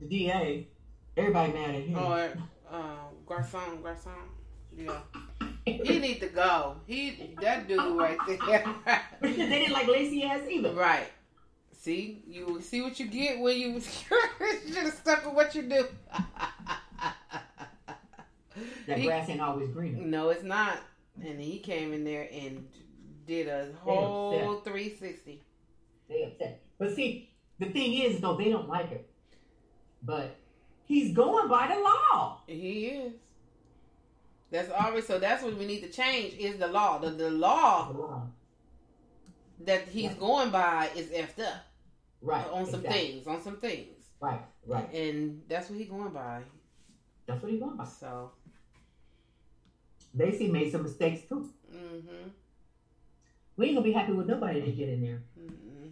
the 0.00 0.06
DA. 0.06 0.68
Everybody 1.16 1.52
mad 1.52 1.74
at 1.74 1.82
him. 1.82 1.98
Or, 1.98 2.32
uh, 2.70 2.96
Gascón, 3.26 3.82
Gascón. 3.82 4.14
Yeah. 4.76 5.00
He 5.66 5.98
need 5.98 6.20
to 6.20 6.28
go. 6.28 6.76
He, 6.86 7.34
that 7.42 7.66
dude 7.68 7.98
right 7.98 8.18
there. 8.26 8.64
they 9.20 9.34
didn't 9.34 9.72
like 9.72 9.88
lazy 9.88 10.22
ass 10.22 10.42
either. 10.48 10.72
Right. 10.72 11.08
See, 11.72 12.22
you 12.26 12.60
see 12.60 12.80
what 12.82 12.98
you 12.98 13.06
get 13.06 13.40
when 13.40 13.58
you, 13.58 13.68
you 13.74 13.80
should 13.80 14.76
have 14.76 14.94
stuck 14.94 15.26
with 15.26 15.34
what 15.34 15.54
you 15.54 15.62
do. 15.62 15.86
That 18.86 19.02
grass 19.02 19.28
ain't 19.28 19.40
always 19.40 19.68
green. 19.70 20.10
no, 20.10 20.30
it's 20.30 20.42
not. 20.42 20.78
And 21.22 21.40
he 21.40 21.58
came 21.58 21.92
in 21.92 22.04
there 22.04 22.28
and 22.32 22.66
did 23.28 23.46
a 23.48 23.68
whole 23.84 24.60
360. 24.60 25.42
They 26.08 26.24
upset. 26.24 26.62
But 26.78 26.94
see, 26.96 27.30
the 27.58 27.66
thing 27.66 27.92
is, 27.94 28.20
though, 28.20 28.36
they 28.36 28.48
don't 28.50 28.68
like 28.68 28.90
it. 28.90 29.08
But 30.02 30.36
he's 30.84 31.14
going 31.14 31.48
by 31.48 31.68
the 31.68 31.80
law. 31.80 32.40
He 32.46 32.86
is. 32.86 33.12
That's 34.50 34.70
always 34.70 35.06
so. 35.06 35.18
That's 35.18 35.42
what 35.44 35.56
we 35.58 35.66
need 35.66 35.80
to 35.82 35.90
change 35.90 36.34
is 36.34 36.56
the 36.58 36.68
law. 36.68 36.98
The 36.98 37.10
the 37.10 37.30
law 37.30 37.92
The 37.92 37.98
law. 37.98 38.22
that 39.66 39.88
he's 39.88 40.04
Yeah. 40.12 40.14
going 40.18 40.50
by 40.50 40.88
is 40.96 41.08
effed 41.10 41.40
up 41.44 41.66
Right. 42.22 42.46
on 42.46 42.64
some 42.64 42.80
exactly. 42.80 43.12
things. 43.12 43.26
On 43.26 43.42
some 43.42 43.56
things, 43.60 44.08
Right, 44.20 44.40
right. 44.66 44.90
and 44.94 45.42
that's 45.48 45.68
what 45.68 45.78
he's 45.78 45.88
going 45.90 46.10
by. 46.14 46.42
That's 47.26 47.42
what 47.42 47.50
he's 47.52 47.60
going 47.60 47.76
by. 47.76 47.84
So, 47.84 48.32
Lacey 50.14 50.48
made 50.50 50.72
some 50.72 50.82
mistakes 50.84 51.28
too. 51.28 51.52
mm-hmm. 51.70 52.28
We 53.58 53.66
ain't 53.66 53.74
gonna 53.74 53.84
be 53.84 53.92
happy 53.92 54.12
with 54.12 54.28
nobody 54.28 54.60
that 54.60 54.76
get 54.76 54.88
in 54.88 55.02
there. 55.02 55.22
mm 55.38 55.90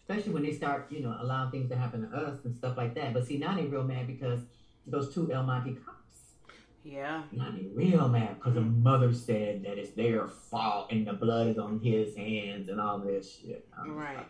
Especially 0.00 0.32
when 0.32 0.42
they 0.42 0.52
start, 0.52 0.86
you 0.90 1.00
know, 1.00 1.16
allowing 1.20 1.50
things 1.50 1.70
to 1.70 1.76
happen 1.76 2.10
to 2.10 2.16
us 2.16 2.44
and 2.44 2.54
stuff 2.54 2.76
like 2.76 2.94
that. 2.94 3.14
But 3.14 3.26
see, 3.26 3.38
now 3.38 3.54
they 3.54 3.62
real 3.64 3.84
mad 3.84 4.06
because 4.06 4.40
those 4.86 5.14
two 5.14 5.32
El 5.32 5.44
Monte 5.44 5.74
cops. 5.74 6.34
yeah, 6.82 7.22
Now 7.32 7.50
they 7.50 7.68
real 7.74 8.08
mad 8.08 8.36
because 8.36 8.54
the 8.54 8.60
mother 8.60 9.14
said 9.14 9.62
that 9.64 9.78
it's 9.78 9.92
their 9.92 10.26
fault 10.28 10.92
and 10.92 11.06
the 11.06 11.14
blood 11.14 11.46
is 11.48 11.58
on 11.58 11.80
his 11.80 12.14
hands 12.16 12.68
and 12.68 12.78
all 12.80 12.98
this 12.98 13.38
shit. 13.38 13.66
I'm 13.78 13.96
Right. 13.96 14.26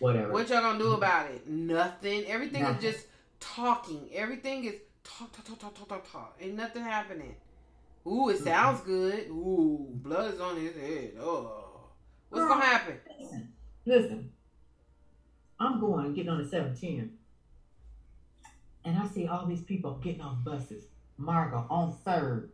Whatever. 0.00 0.32
what 0.32 0.48
y'all 0.50 0.60
gonna 0.60 0.78
do 0.78 0.92
about 0.92 1.30
it? 1.30 1.48
Nothing. 1.48 2.24
Everything 2.26 2.62
Nothing. 2.62 2.88
is 2.88 2.94
just 2.94 3.06
talking. 3.40 4.08
Everything 4.12 4.64
is 4.64 4.74
talk, 5.04 5.32
talk, 5.32 5.44
talk, 5.46 5.58
talk, 5.58 5.74
talk, 5.74 5.88
talk, 5.88 6.12
talk. 6.12 6.36
Ain't 6.40 6.56
nothing 6.56 6.82
happening. 6.82 7.36
Ooh, 8.06 8.28
it 8.30 8.38
sounds 8.38 8.80
good. 8.80 9.28
Ooh, 9.28 9.88
blood 9.92 10.34
is 10.34 10.40
on 10.40 10.56
his 10.56 10.74
head. 10.74 11.12
Oh, 11.20 11.90
what's 12.28 12.42
Girl. 12.44 12.48
gonna 12.54 12.64
happen? 12.64 12.98
Listen, 13.20 13.52
listen. 13.86 14.32
I'm 15.60 15.78
going 15.80 16.12
getting 16.14 16.30
on 16.30 16.42
the 16.42 16.48
710, 16.48 17.12
and 18.84 18.98
I 18.98 19.06
see 19.06 19.28
all 19.28 19.46
these 19.46 19.62
people 19.62 19.94
getting 20.02 20.20
off 20.20 20.42
buses. 20.44 20.84
Margot 21.16 21.66
on 21.70 21.92
third, 22.04 22.50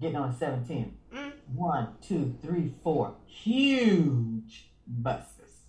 getting 0.00 0.16
on 0.16 0.30
the 0.32 0.36
710. 0.38 0.96
Mm. 1.12 1.32
One, 1.54 1.88
two, 2.00 2.36
three, 2.40 2.72
four. 2.84 3.14
Huge 3.26 4.70
buses. 4.86 5.62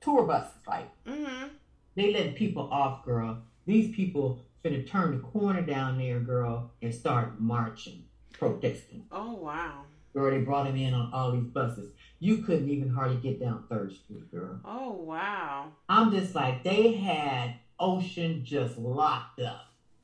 Tour 0.00 0.24
buses, 0.24 0.52
like 0.68 0.88
Mm-hmm. 1.04 1.48
they 1.96 2.12
let 2.12 2.36
people 2.36 2.68
off, 2.70 3.04
girl. 3.04 3.38
These 3.66 3.94
people 3.96 4.44
finna 4.64 4.88
turn 4.88 5.10
the 5.16 5.18
corner 5.18 5.62
down 5.62 5.98
there, 5.98 6.20
girl, 6.20 6.70
and 6.80 6.94
start 6.94 7.40
marching, 7.40 8.04
protesting. 8.38 9.04
Oh 9.12 9.34
wow. 9.34 9.84
Girl, 10.14 10.30
they 10.30 10.38
brought 10.38 10.66
him 10.66 10.76
in 10.76 10.94
on 10.94 11.10
all 11.12 11.32
these 11.32 11.46
buses. 11.46 11.90
You 12.18 12.38
couldn't 12.38 12.68
even 12.68 12.88
hardly 12.88 13.18
get 13.18 13.38
down 13.40 13.64
Third 13.68 13.92
Street, 13.92 14.30
girl. 14.30 14.60
Oh 14.64 14.92
wow. 14.92 15.72
I'm 15.88 16.10
just 16.10 16.34
like 16.34 16.64
they 16.64 16.92
had 16.92 17.54
Ocean 17.78 18.42
just 18.44 18.78
locked 18.78 19.40
up. 19.40 19.60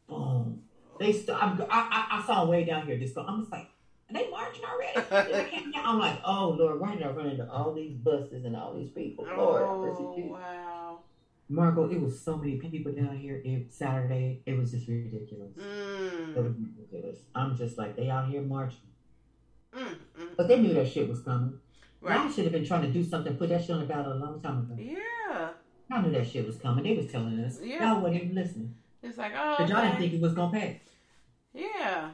Boom. 0.08 0.60
They 1.00 1.12
st- 1.12 1.36
I'm, 1.42 1.60
I, 1.62 1.66
I 2.10 2.18
I 2.18 2.26
saw 2.26 2.42
'em 2.42 2.48
way 2.48 2.64
down 2.64 2.86
here. 2.86 2.98
Just 2.98 3.14
go. 3.14 3.24
I'm 3.26 3.40
just 3.40 3.50
like, 3.50 3.68
are 4.10 4.14
they 4.14 4.28
marching 4.28 4.64
already? 4.64 5.34
I 5.34 5.48
came 5.48 5.72
down, 5.72 5.86
I'm 5.86 5.98
like, 5.98 6.20
oh 6.24 6.50
Lord, 6.50 6.78
why 6.78 6.94
did 6.94 7.02
I 7.02 7.08
run 7.10 7.28
into 7.28 7.50
all 7.50 7.72
these 7.72 7.94
buses 7.96 8.44
and 8.44 8.54
all 8.54 8.74
these 8.74 8.90
people? 8.90 9.24
Lord, 9.36 9.62
Oh 9.64 10.14
wow. 10.30 10.73
Margot, 11.48 11.92
it 11.92 12.00
was 12.00 12.18
so 12.20 12.36
many 12.36 12.56
people 12.56 12.92
down 12.92 13.16
here. 13.18 13.40
It, 13.44 13.72
Saturday, 13.72 14.40
it 14.46 14.56
was 14.58 14.70
just 14.72 14.88
ridiculous. 14.88 15.52
It 15.56 15.60
Mm. 15.62 16.34
was 16.36 16.54
ridiculous. 16.56 17.18
I'm 17.34 17.56
just 17.56 17.76
like, 17.78 17.96
they 17.96 18.08
out 18.10 18.28
here 18.28 18.40
marching, 18.42 18.78
Mm. 19.72 19.96
Mm. 20.18 20.36
but 20.36 20.48
they 20.48 20.60
knew 20.60 20.72
that 20.74 20.88
shit 20.88 21.08
was 21.08 21.20
coming. 21.20 21.58
Y'all 22.02 22.10
Right. 22.10 22.32
should 22.32 22.44
have 22.44 22.52
been 22.52 22.64
trying 22.64 22.82
to 22.82 22.90
do 22.92 23.02
something, 23.02 23.36
put 23.36 23.48
that 23.50 23.60
shit 23.62 23.70
on 23.70 23.80
the 23.80 23.86
ballot 23.86 24.16
a 24.16 24.18
long 24.24 24.40
time 24.40 24.60
ago. 24.60 24.74
Yeah. 24.78 25.50
Y'all 25.90 26.02
knew 26.02 26.10
that 26.12 26.26
shit 26.26 26.46
was 26.46 26.56
coming. 26.58 26.84
They 26.84 26.96
was 26.96 27.10
telling 27.10 27.38
us. 27.40 27.60
Yeah. 27.62 27.92
Y'all 27.92 28.02
wasn't 28.02 28.22
even 28.24 28.34
listening. 28.34 28.74
It's 29.02 29.18
like 29.18 29.32
oh. 29.36 29.56
But 29.58 29.68
y'all 29.68 29.82
didn't 29.82 29.98
think 29.98 30.14
it 30.14 30.20
was 30.20 30.32
gonna 30.34 30.58
pass. 30.58 30.76
Yeah. 31.52 32.10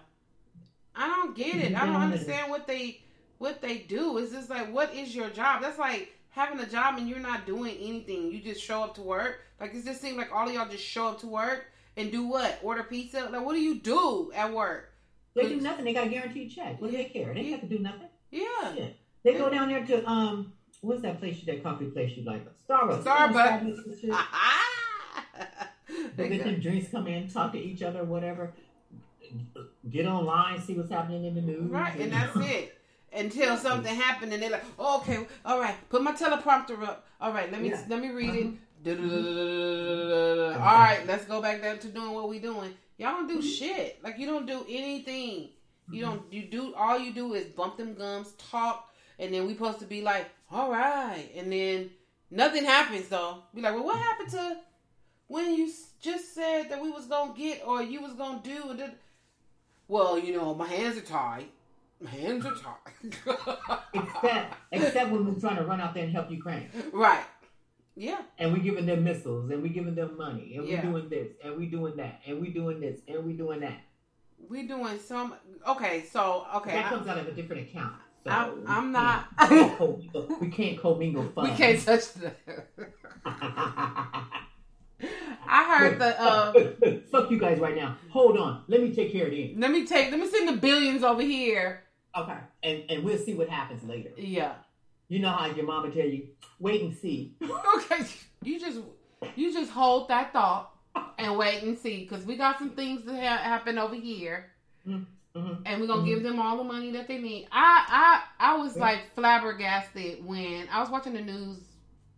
I 0.95 1.07
don't 1.07 1.37
get 1.37 1.55
it. 1.57 1.75
I 1.81 1.87
don't 1.87 1.97
understand 2.03 2.51
what 2.51 2.67
they 2.67 3.01
what 3.39 3.61
they 3.63 3.79
do. 3.79 4.19
It's 4.19 4.33
just 4.33 4.51
like 4.51 4.73
what 4.73 4.93
is 4.95 5.15
your 5.15 5.31
job? 5.31 5.63
That's 5.63 5.79
like 5.79 6.13
having 6.31 6.61
a 6.61 6.67
job 6.67 6.99
and 6.99 7.09
you're 7.09 7.19
not 7.19 7.47
doing 7.47 7.77
anything. 7.81 8.31
You 8.33 8.41
just 8.41 8.63
show 8.63 8.83
up 8.83 8.95
to 8.97 9.03
work. 9.03 9.41
Like 9.61 9.75
it 9.75 9.85
just 9.85 10.01
seems 10.01 10.17
like 10.17 10.33
all 10.33 10.49
of 10.49 10.55
y'all 10.55 10.69
just 10.69 10.85
show 10.85 11.09
up 11.09 11.21
to 11.21 11.27
work 11.27 11.67
and 11.97 12.11
do 12.11 12.27
what? 12.27 12.59
Order 12.63 12.85
pizza? 12.85 13.29
Like 13.31 13.45
what 13.45 13.55
do 13.55 13.61
you 13.61 13.81
do 13.81 14.33
at 14.35 14.53
work? 14.53 14.93
They 15.35 15.49
do 15.49 15.61
nothing. 15.61 15.85
They 15.85 15.95
got 15.95 16.07
a 16.07 16.11
guaranteed 16.11 16.51
check. 16.51 16.81
What 16.81 16.91
do 16.91 16.97
they 16.97 17.05
care? 17.05 17.33
They 17.33 17.51
have 17.51 17.61
to 17.61 17.67
do 17.67 17.79
nothing. 17.79 18.09
Yeah. 18.31 18.89
They 19.23 19.35
go 19.35 19.51
down 19.51 19.69
there 19.69 19.85
to 19.87 20.09
um, 20.09 20.53
what's 20.81 21.03
that 21.03 21.21
place? 21.21 21.43
That 21.45 21.63
coffee 21.63 21.87
place 21.87 22.17
you 22.17 22.25
like? 22.25 22.47
Starbucks. 22.69 23.03
Starbucks. 23.05 23.61
and 23.85 24.01
shit. 24.01 24.15
They 26.17 26.29
get 26.29 26.45
them 26.45 26.61
drinks, 26.61 26.91
come 26.91 27.07
in, 27.07 27.29
talk 27.29 27.53
to 27.53 27.59
each 27.59 27.83
other, 27.83 28.05
whatever. 28.05 28.53
Get 29.89 30.07
online, 30.07 30.61
see 30.61 30.75
what's 30.75 30.91
happening 30.91 31.25
in 31.25 31.35
the 31.35 31.41
news. 31.41 31.71
Right, 31.71 31.95
and 31.95 32.05
you 32.05 32.11
that's 32.11 32.37
it. 32.37 32.80
Until 33.13 33.57
something 33.57 33.93
happened, 33.93 34.33
and 34.33 34.41
they're 34.43 34.51
like, 34.51 34.65
oh, 34.79 34.99
"Okay, 34.99 35.27
all 35.45 35.59
right, 35.59 35.75
put 35.89 36.03
my 36.03 36.13
teleprompter 36.13 36.81
up. 36.85 37.07
All 37.21 37.33
right, 37.33 37.51
let 37.51 37.61
me 37.61 37.71
Yeah. 37.71 37.85
let 37.89 38.01
me 38.01 38.11
read 38.11 38.35
it." 38.35 38.47
Uh-huh. 38.87 39.05
uh-huh. 39.05 40.59
all 40.59 40.79
right, 40.81 41.03
let's 41.07 41.25
go 41.27 41.43
back 41.43 41.61
down 41.61 41.79
to 41.81 41.89
doing 41.89 42.13
what 42.13 42.29
we 42.29 42.39
doing. 42.39 42.73
Y'all 42.97 43.13
don't 43.13 43.27
do 43.27 43.39
mm-hmm. 43.39 43.47
shit. 43.47 44.03
Like 44.03 44.19
you 44.19 44.27
don't 44.27 44.47
do 44.47 44.65
anything. 44.69 45.51
You 45.91 46.05
mm-hmm. 46.05 46.13
don't. 46.13 46.33
You 46.33 46.43
do 46.43 46.75
all 46.75 46.99
you 46.99 47.13
do 47.13 47.35
is 47.35 47.47
bump 47.47 47.77
them 47.77 47.95
gums, 47.95 48.33
talk, 48.33 48.91
and 49.19 49.35
then 49.35 49.47
we 49.47 49.55
supposed 49.55 49.81
to 49.81 49.87
be 49.87 50.03
like, 50.03 50.31
all 50.51 50.71
right, 50.71 51.31
and 51.35 51.53
then 51.53 51.91
nothing 52.31 52.65
happens 52.65 53.09
though. 53.09 53.43
Be 53.55 53.61
like, 53.61 53.75
well, 53.75 53.85
what 53.85 53.97
mm-hmm. 53.97 54.05
happened 54.05 54.31
to 54.31 54.57
when 55.27 55.55
you 55.55 55.71
just 56.01 56.35
said 56.35 56.71
that 56.71 56.81
we 56.81 56.91
was 56.91 57.07
gonna 57.07 57.35
get 57.37 57.63
or 57.67 57.83
you 57.83 58.01
was 58.01 58.15
gonna 58.15 58.41
do? 58.43 58.77
Well, 59.89 60.19
you 60.19 60.33
know, 60.33 60.55
my 60.55 60.67
hands 60.67 60.97
are 60.97 61.03
tied. 61.03 61.47
Hands 62.07 62.45
are 62.47 62.55
tied. 62.55 63.15
Except, 63.95 64.55
except 64.73 65.11
when 65.11 65.27
we're 65.27 65.39
trying 65.41 65.57
to 65.57 65.65
run 65.65 65.81
out 65.81 65.93
there 65.95 66.05
and 66.05 66.13
help 66.13 66.31
Ukraine, 66.31 66.69
right. 66.93 67.25
Yeah. 67.97 68.23
and 68.39 68.53
we're 68.53 68.63
giving 68.63 68.87
them 68.87 69.05
missiles, 69.05 69.51
and 69.51 69.63
we're 69.63 69.73
giving 69.73 69.95
them 69.95 70.17
money, 70.17 70.55
and 70.57 70.67
Yeah. 70.67 70.81
we 70.87 70.89
doing 70.91 71.09
this, 71.11 71.29
and 71.45 71.57
we're 71.57 71.71
doing 71.71 71.97
that, 71.97 72.21
and 72.27 72.41
we're 72.41 72.53
doing 72.53 72.81
this, 72.81 73.01
and 73.09 73.25
we're 73.25 73.37
doing 73.37 73.61
that. 73.61 73.81
We're 74.49 74.67
doing 74.67 74.99
some. 74.99 75.35
Okay, 75.69 76.05
so 76.11 76.47
okay. 76.57 76.73
that 76.73 76.87
I- 76.87 76.89
comes 76.89 77.07
out 77.09 77.19
of 77.19 77.29
a 77.29 77.33
different 77.33 77.69
account. 77.69 77.97
So 78.25 78.31
I'm- 78.31 78.61
we 78.61 78.67
I'm 78.67 78.93
can't- 78.95 80.41
we 80.41 80.49
can't 80.49 80.79
co- 80.81 80.95
we 80.95 81.13
can't 81.13 81.37
we 81.37 81.51
can't 81.51 81.81
touch 81.85 82.15
that. 82.15 82.37
I 85.53 85.79
heard 85.79 85.99
the. 85.99 86.21
Uh, 86.21 86.53
Fuck 87.11 87.31
you 87.31 87.39
guys 87.39 87.59
right 87.59 87.75
now. 87.75 87.97
Hold 88.11 88.37
on. 88.37 88.65
Let 88.69 88.83
me 88.83 88.95
take 88.95 89.13
care 89.13 89.27
of 89.27 89.33
this. 89.33 89.51
let 89.57 89.71
me 89.71 89.87
take. 89.87 90.11
Let 90.11 90.21
me 90.21 90.29
send 90.29 90.49
the 90.49 90.57
billions 90.57 91.03
over 91.03 91.23
here. 91.23 91.83
Okay. 92.17 92.39
And 92.63 92.85
and 92.91 93.05
we'll 93.05 93.19
see 93.19 93.35
what 93.35 93.49
happens 93.49 93.83
later. 93.85 94.11
Yeah. 94.17 94.55
You 95.09 95.19
know 95.21 95.31
how 95.31 95.47
your 95.47 95.65
mama 95.67 95.91
tell 95.91 96.07
you, 96.07 96.29
wait 96.59 96.83
and 96.83 96.97
see. 96.97 97.35
Okay. 97.77 98.05
You 98.43 98.59
just 98.59 98.81
you 99.37 99.53
just 99.53 99.71
hold 99.71 100.09
that 100.09 100.33
thought 100.33 100.71
and 101.19 101.37
wait 101.37 101.63
and 101.63 101.79
see 101.79 102.01
because 102.01 102.25
we 102.25 102.37
got 102.37 102.59
some 102.59 102.71
things 102.71 103.05
that 103.05 103.15
ha- 103.15 103.43
happen 103.43 103.79
over 103.79 103.95
here. 103.95 104.47
Mhm. 104.87 105.07
And 105.65 105.81
we're 105.81 105.87
gonna 105.87 106.05
give 106.05 106.23
them 106.23 106.41
all 106.41 106.57
the 106.57 106.65
money 106.65 106.91
that 106.93 107.07
they 107.07 107.19
need. 107.19 107.47
I 107.53 108.23
I 108.41 108.53
I 108.55 108.57
was 108.57 108.75
Yeah. 108.77 108.83
like 108.83 109.15
flabbergasted 109.15 110.25
when 110.25 110.69
I 110.71 110.81
was 110.81 110.91
watching 110.91 111.13
the 111.13 111.21
news 111.21 111.59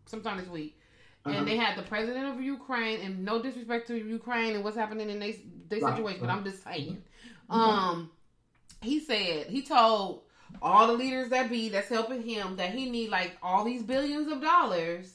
sometime 0.06 0.38
this 0.38 0.48
week, 0.48 0.78
Uh-huh. 1.24 1.36
and 1.36 1.46
they 1.46 1.56
had 1.56 1.76
the 1.76 1.82
president 1.82 2.26
of 2.26 2.40
Ukraine, 2.40 3.00
and 3.00 3.24
no 3.24 3.42
disrespect 3.42 3.86
to 3.88 3.96
Ukraine 3.96 4.54
and 4.54 4.64
what's 4.64 4.76
happening 4.76 5.10
in 5.10 5.18
their 5.18 5.32
their 5.68 5.80
Right, 5.80 5.96
situation, 5.96 6.20
but. 6.20 6.30
I'm 6.30 6.44
just 6.44 6.62
saying. 6.64 7.02
Um, 7.50 8.10
he 8.82 9.00
said 9.00 9.46
he 9.46 9.62
told 9.62 10.22
all 10.60 10.86
the 10.86 10.92
leaders 10.92 11.30
that 11.30 11.48
be 11.50 11.68
that's 11.68 11.88
helping 11.88 12.22
him 12.22 12.56
that 12.56 12.70
he 12.70 12.90
need 12.90 13.10
like 13.10 13.36
all 13.42 13.64
these 13.64 13.82
billions 13.82 14.30
of 14.30 14.40
dollars, 14.42 15.14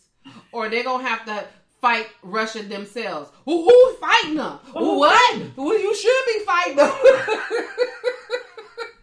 or 0.52 0.70
they're 0.70 0.84
gonna 0.84 1.08
have 1.08 1.26
to 1.26 1.46
fight 1.82 2.08
Russia 2.24 2.64
themselves. 2.64 3.30
Who 3.46 3.64
who's 3.64 3.98
fighting 3.98 4.36
them? 4.36 4.60
Who's 4.66 5.00
what? 5.00 5.42
Well, 5.56 5.80
you 5.80 5.96
should 5.96 6.26
be 6.26 6.40
fighting 6.46 6.78
them. 6.78 6.90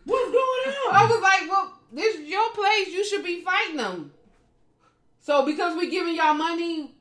What's 0.05 0.31
going 0.31 0.75
on? 0.87 0.95
I 0.95 1.07
was 1.11 1.23
like, 1.23 1.51
well, 1.51 1.73
this 1.93 2.17
is 2.17 2.29
your 2.29 2.51
place. 2.51 2.89
You 2.89 3.05
should 3.05 3.25
be 3.25 3.43
fighting 3.43 3.77
them. 3.77 4.13
So 5.21 5.47
because 5.47 5.77
we 5.77 5.91
giving 5.91 6.17
y'all 6.17 6.35
money 6.35 6.95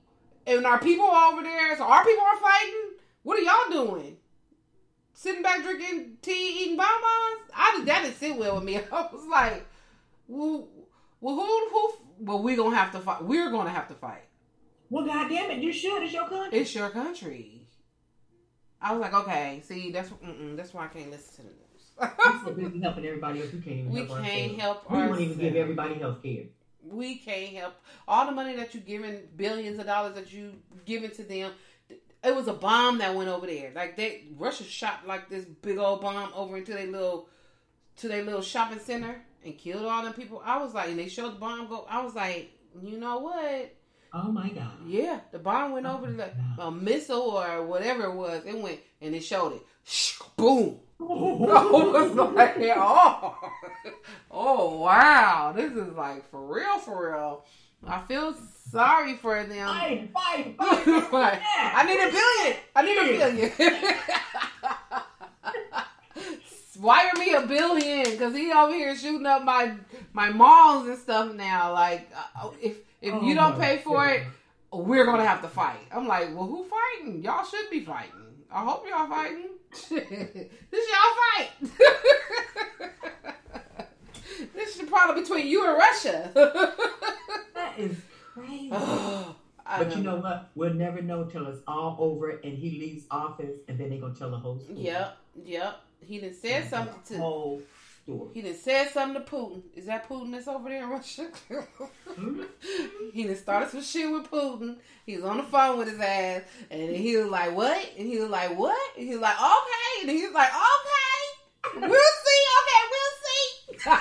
and 0.47 0.65
our 0.65 0.79
people 0.79 1.05
are 1.05 1.33
over 1.33 1.43
there, 1.43 1.75
so 1.77 1.83
our 1.83 2.05
people 2.05 2.23
are 2.23 2.37
fighting. 2.37 2.91
What 3.23 3.39
are 3.39 3.41
y'all 3.41 3.85
doing? 3.85 4.17
Sitting 5.13 5.43
back 5.43 5.61
drinking 5.63 6.17
tea, 6.21 6.63
eating 6.63 6.77
bonbons? 6.77 7.51
I 7.55 7.75
did 7.77 7.85
that 7.87 8.03
didn't 8.03 8.17
sit 8.17 8.35
well 8.37 8.55
with 8.55 8.63
me. 8.63 8.77
I 8.91 9.01
was 9.13 9.27
like, 9.29 9.65
well, 10.27 10.67
well, 11.21 11.35
who, 11.35 11.69
who? 11.69 11.93
Well, 12.19 12.41
we 12.43 12.55
gonna 12.55 12.75
have 12.75 12.91
to 12.93 12.99
fight. 12.99 13.23
We're 13.23 13.51
gonna 13.51 13.69
have 13.69 13.87
to 13.89 13.93
fight. 13.93 14.23
Well, 14.89 15.05
goddamn 15.05 15.51
it, 15.51 15.59
you 15.59 15.71
should. 15.71 16.03
It's 16.03 16.13
your 16.13 16.27
country. 16.27 16.59
It's 16.59 16.75
your 16.75 16.89
country. 16.89 17.67
I 18.81 18.91
was 18.91 19.01
like, 19.01 19.13
okay, 19.13 19.61
see, 19.65 19.91
that's 19.91 20.09
that's 20.55 20.73
why 20.73 20.85
I 20.85 20.87
can't 20.87 21.09
listen 21.11 21.35
to 21.35 21.41
the 21.43 21.47
news. 21.49 22.15
We're 22.25 22.43
so 22.43 22.51
busy 22.55 22.81
helping 22.81 23.05
everybody 23.05 23.41
else. 23.41 23.53
We 23.53 23.61
can't 23.61 23.77
even 23.77 23.91
we 23.91 23.99
help 24.05 24.09
can't 24.23 24.51
ourselves. 24.59 24.61
help 24.61 24.91
We 24.91 24.97
won't 24.97 25.21
even 25.21 25.37
give 25.37 25.55
everybody 25.55 25.95
health 25.95 26.21
care. 26.21 26.43
we 26.85 27.15
can't 27.15 27.55
help 27.55 27.75
all 28.07 28.25
the 28.25 28.31
money 28.33 28.55
that 28.57 28.73
you're 28.73 28.83
giving 28.83 29.21
billions 29.37 29.79
of 29.79 29.85
dollars 29.85 30.15
that 30.15 30.33
you 30.33 30.53
giving 30.85 31.11
to 31.11 31.23
them 31.23 31.51
it 32.23 32.35
was 32.35 32.47
a 32.47 32.53
bomb 32.53 32.99
that 32.99 33.15
went 33.15 33.29
over 33.29 33.45
there. 33.47 33.71
Like 33.75 33.95
they 33.95 34.23
russia 34.37 34.63
shot 34.63 35.07
like 35.07 35.29
this 35.29 35.45
big 35.45 35.77
old 35.77 36.01
bomb 36.01 36.29
over 36.35 36.57
into 36.57 36.73
their 36.73 36.87
little 36.87 37.27
to 37.97 38.07
their 38.07 38.23
little 38.23 38.41
shopping 38.41 38.79
center 38.79 39.21
and 39.43 39.57
killed 39.57 39.85
all 39.85 40.03
them 40.03 40.13
people. 40.13 40.41
I 40.43 40.57
was 40.57 40.73
like 40.73 40.89
and 40.89 40.99
they 40.99 41.09
showed 41.09 41.35
the 41.35 41.39
bomb 41.39 41.67
go 41.67 41.85
i 41.89 42.01
was 42.01 42.15
like 42.15 42.51
you 42.81 42.97
know 42.97 43.19
what? 43.19 43.75
Oh 44.15 44.31
my 44.31 44.49
god. 44.49 44.71
yeah 44.85 45.19
the 45.31 45.39
bomb 45.39 45.71
went 45.71 45.85
oh 45.85 45.97
over 45.97 46.07
to 46.07 46.13
like 46.13 46.35
a 46.59 46.71
missile 46.71 47.21
or 47.21 47.65
whatever 47.65 48.05
it 48.05 48.13
was 48.13 48.43
it 48.45 48.57
went 48.57 48.79
and 49.01 49.15
it 49.15 49.23
showed 49.23 49.53
it. 49.53 49.65
Shh, 49.83 50.19
boom 50.37 50.79
oh. 51.09 51.49
I 51.49 52.03
was 52.03 52.15
like, 52.33 52.57
oh, 52.75 53.37
oh 54.31 54.77
wow, 54.79 55.53
this 55.55 55.71
is 55.71 55.93
like 55.93 56.29
for 56.29 56.45
real, 56.45 56.79
for 56.79 57.11
real. 57.11 57.45
I 57.87 58.01
feel 58.07 58.35
sorry 58.71 59.15
for 59.15 59.43
them. 59.43 59.67
Fight, 59.67 60.09
fight, 60.13 60.55
Like, 60.59 60.83
fight. 61.11 61.41
I 61.43 61.83
need 61.85 61.99
a 61.99 62.11
billion. 62.11 62.57
I 62.75 62.81
need 62.83 62.97
a 62.97 63.03
billion. 63.17 63.51
Wire 66.79 67.11
me 67.17 67.33
a 67.33 67.41
billion 67.45 68.11
because 68.11 68.33
he 68.35 68.51
over 68.51 68.73
here 68.73 68.95
shooting 68.95 69.25
up 69.25 69.43
my 69.43 69.73
my 70.11 70.29
malls 70.31 70.87
and 70.87 70.97
stuff 70.97 71.33
now. 71.33 71.71
Like, 71.73 72.09
uh, 72.35 72.49
if 72.61 72.77
if 73.01 73.21
you 73.23 73.35
don't 73.35 73.55
Oh, 73.55 73.59
pay 73.59 73.77
for 73.77 74.07
it, 74.09 74.23
we're 74.71 75.05
gonna 75.05 75.25
have 75.25 75.41
to 75.43 75.47
fight. 75.47 75.79
I'm 75.91 76.07
like, 76.07 76.35
well, 76.35 76.47
who 76.47 76.65
fighting? 76.65 77.21
Y'all 77.23 77.45
should 77.45 77.69
be 77.69 77.81
fighting. 77.85 78.11
I 78.51 78.63
hope 78.63 78.85
y'all 78.89 79.07
fighting. 79.07 79.49
this 79.89 80.89
y'all 80.89 81.15
fight. 81.21 81.49
This 84.55 84.69
is 84.75 84.81
the 84.81 84.87
problem 84.87 85.21
between 85.21 85.47
you 85.47 85.67
and 85.67 85.77
Russia. 85.77 86.31
That 87.53 87.77
is 87.79 87.97
crazy. 88.33 88.71
I 89.65 89.77
But 89.77 89.95
you 89.95 90.03
know 90.03 90.17
what? 90.17 90.49
We'll 90.55 90.73
never 90.73 91.01
know 91.01 91.23
till 91.25 91.47
it's 91.47 91.61
all 91.67 91.95
over 91.99 92.31
and 92.31 92.57
he 92.57 92.71
leaves 92.79 93.05
office, 93.09 93.59
and 93.67 93.79
then 93.79 93.89
they 93.89 93.97
gonna 93.97 94.13
tell 94.13 94.31
the 94.31 94.37
whole 94.37 94.59
story. 94.59 94.79
Yep, 94.79 95.17
yep. 95.45 95.81
He 96.01 96.19
done 96.19 96.33
said 96.33 96.69
something 96.69 96.95
The 97.07 97.13
to. 97.15 97.19
whole 97.21 97.61
story. 98.03 98.29
He 98.33 98.41
done 98.41 98.55
said 98.55 98.89
something 98.89 99.23
to 99.23 99.29
Putin. 99.29 99.61
Is 99.75 99.85
that 99.85 100.09
Putin 100.09 100.31
that's 100.33 100.47
over 100.49 100.67
there 100.67 100.83
in 100.83 100.89
Russia? 100.89 101.29
Mm-hmm. 101.49 102.41
he 103.13 103.23
done 103.23 103.35
started 103.37 103.69
some 103.69 103.81
shit 103.81 104.11
with 104.11 104.29
Putin. 104.29 104.75
He 105.05 105.15
was 105.15 105.23
on 105.25 105.37
the 105.37 105.43
phone 105.43 105.77
with 105.79 105.87
his 105.89 105.99
ass, 105.99 106.41
and 106.69 106.95
he 106.95 107.15
was 107.17 107.27
like, 107.27 107.55
"What?" 107.55 107.91
And 107.97 108.07
he 108.07 108.19
was 108.19 108.29
like, 108.29 108.57
"What?" 108.57 108.97
And 108.97 109.07
he 109.07 109.13
was 109.13 109.21
like, 109.21 109.37
"Okay." 109.39 110.01
And 110.01 110.09
he 110.09 110.23
was 110.25 110.33
like, 110.33 110.49
"Okay, 110.49 111.79
we'll 111.87 111.89
see. 112.25 112.43
Okay, 112.59 112.81
we'll 112.91 113.13
see." 113.21 113.22
And 113.85 113.99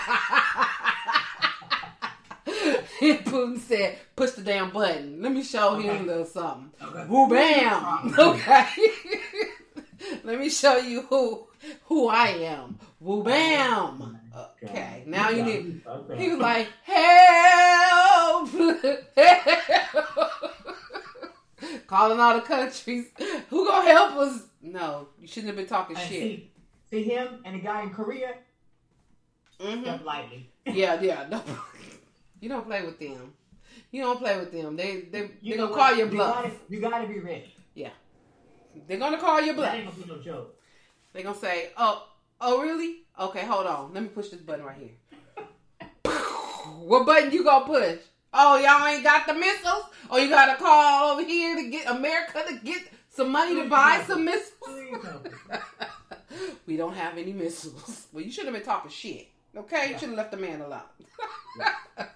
Putin 3.25 3.59
said, 3.59 3.99
"Push 4.17 4.31
the 4.33 4.43
damn 4.43 4.71
button. 4.71 5.21
Let 5.23 5.33
me 5.33 5.43
show 5.43 5.75
him 5.75 5.91
Okay. 5.91 5.99
a 5.99 6.03
little 6.03 6.25
something." 6.25 6.71
Okay. 6.83 7.07
Woo 7.09 7.29
bam. 7.29 8.15
Okay. 8.19 8.67
Let 10.25 10.39
me 10.39 10.49
show 10.51 10.77
you 10.79 11.03
who 11.03 11.47
who 11.85 12.09
I 12.09 12.29
am. 12.29 12.79
Woo 13.01 13.21
oh 13.21 13.23
bam. 13.23 14.19
Okay. 14.65 15.03
Now 15.07 15.31
you 15.31 15.43
need. 15.45 15.83
He 16.17 16.31
was 16.31 16.39
like, 16.39 16.69
help, 16.85 18.49
help. 19.17 20.53
Calling 21.87 22.19
all 22.21 22.35
the 22.35 22.41
countries. 22.43 23.07
Who 23.51 23.67
gonna 23.67 23.89
help 23.89 24.17
us? 24.17 24.43
No, 24.63 25.09
you 25.21 25.27
shouldn't 25.29 25.49
have 25.49 25.57
been 25.57 25.67
talking 25.67 25.97
And 25.97 26.09
shit. 26.09 26.21
see, 26.23 26.51
see 26.91 27.03
him 27.03 27.41
and 27.45 27.57
the 27.57 27.61
guy 27.61 27.83
in 27.83 27.91
Korea. 27.91 28.35
Hmm 29.63 29.83
Step 29.83 30.05
lightly. 30.05 30.51
Yeah, 30.67 31.01
yeah. 31.01 31.27
No, 31.31 31.43
you 32.41 32.49
don't 32.49 32.67
play 32.67 32.83
with 32.85 32.99
them. 32.99 33.35
You 33.91 34.03
don't 34.03 34.19
play 34.19 34.39
with 34.39 34.53
them. 34.53 34.77
They 34.77 35.03
they 35.03 35.31
You 35.41 35.53
they 35.53 35.57
gonna 35.57 35.71
what? 35.71 35.79
call 35.79 35.95
your 35.95 36.07
You 36.07 36.13
bluff. 36.13 36.35
gotta, 36.37 36.51
you 36.69 36.81
gotta 36.81 37.07
be 37.09 37.19
ready. 37.21 37.55
Yeah, 37.75 37.91
they're 38.87 38.99
gonna 38.99 39.19
call 39.19 39.41
your 39.41 39.55
That 39.55 39.61
bluff. 39.61 39.75
ain't 39.75 39.85
gonna 39.87 39.97
be 40.07 40.13
no 40.13 40.19
joke. 40.21 40.59
They're 41.13 41.23
gonna 41.23 41.37
say, 41.39 41.71
"Oh, 41.77 42.07
oh, 42.41 42.63
really? 42.63 43.01
Okay, 43.19 43.45
hold 43.45 43.67
on. 43.67 43.93
Let 43.95 44.03
me 44.03 44.09
push 44.09 44.29
this 44.31 44.41
button 44.41 44.65
right 44.65 44.77
here." 44.79 44.97
what 46.81 47.07
button 47.07 47.31
you 47.33 47.45
gonna 47.45 47.67
push? 47.67 47.99
Oh, 48.35 48.57
y'all 48.57 48.87
ain't 48.87 49.05
got 49.05 49.27
the 49.27 49.35
missiles. 49.35 49.85
Oh, 50.11 50.17
you 50.17 50.29
gotta 50.31 50.57
call 50.59 51.13
over 51.13 51.23
here 51.25 51.57
to 51.57 51.71
get 51.71 51.87
America 51.91 52.43
to 52.49 52.55
get 52.65 52.83
some 53.11 53.31
money 53.31 53.55
to 53.57 53.69
buy 53.69 54.03
some 54.07 54.25
missiles. 54.25 54.53
Please 54.65 55.03
help 55.05 55.27
us. 55.27 55.61
we 56.67 56.77
don't 56.79 56.95
have 56.95 57.19
any 57.19 57.33
missiles. 57.35 58.07
Well, 58.13 58.25
you 58.25 58.31
should 58.33 58.47
have 58.47 58.55
been 58.55 58.63
talking 58.65 58.91
shit. 58.91 59.29
Okay, 59.57 59.91
you 59.93 59.99
should 59.99 60.09
have 60.11 60.17
left 60.19 60.31
the 60.31 60.37
man 60.39 60.61
alone. 60.61 60.81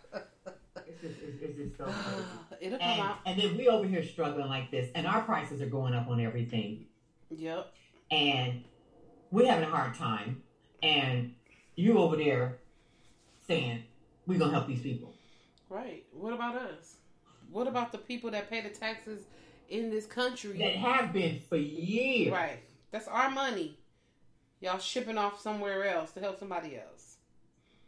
It's 0.88 1.02
just, 1.02 1.14
it's, 1.22 1.42
it's 1.42 1.56
just 1.58 1.76
so 1.76 1.84
crazy. 2.48 2.66
It'll 2.66 2.78
come 2.78 2.88
And, 2.88 3.00
out. 3.02 3.16
and 3.26 3.38
then 3.40 3.56
we 3.58 3.68
over 3.68 3.86
here 3.86 4.02
struggling 4.02 4.48
like 4.48 4.70
this, 4.70 4.88
and 4.94 5.06
our 5.06 5.20
prices 5.22 5.60
are 5.60 5.66
going 5.66 5.92
up 5.94 6.08
on 6.08 6.20
everything, 6.20 6.86
Yep. 7.30 7.70
and 8.10 8.64
we're 9.30 9.46
having 9.46 9.64
a 9.68 9.70
hard 9.70 9.94
time. 9.94 10.42
And 10.82 11.34
you 11.74 11.98
over 11.98 12.16
there 12.16 12.58
saying 13.46 13.82
we're 14.26 14.38
gonna 14.38 14.52
help 14.52 14.66
these 14.68 14.80
people. 14.80 15.12
Right. 15.68 16.04
What 16.12 16.32
about 16.32 16.54
us? 16.56 16.94
What 17.50 17.66
about 17.68 17.92
the 17.92 17.98
people 17.98 18.30
that 18.30 18.48
pay 18.48 18.62
the 18.62 18.70
taxes 18.70 19.24
in 19.68 19.90
this 19.90 20.06
country. 20.06 20.56
that 20.58 20.76
have 20.76 21.12
been 21.12 21.40
for 21.48 21.56
years. 21.56 22.32
Right. 22.32 22.60
That's 22.90 23.08
our 23.08 23.30
money. 23.30 23.76
Y'all 24.60 24.78
shipping 24.78 25.18
off 25.18 25.40
somewhere 25.40 25.84
else 25.84 26.12
to 26.12 26.20
help 26.20 26.38
somebody 26.38 26.76
else. 26.76 27.05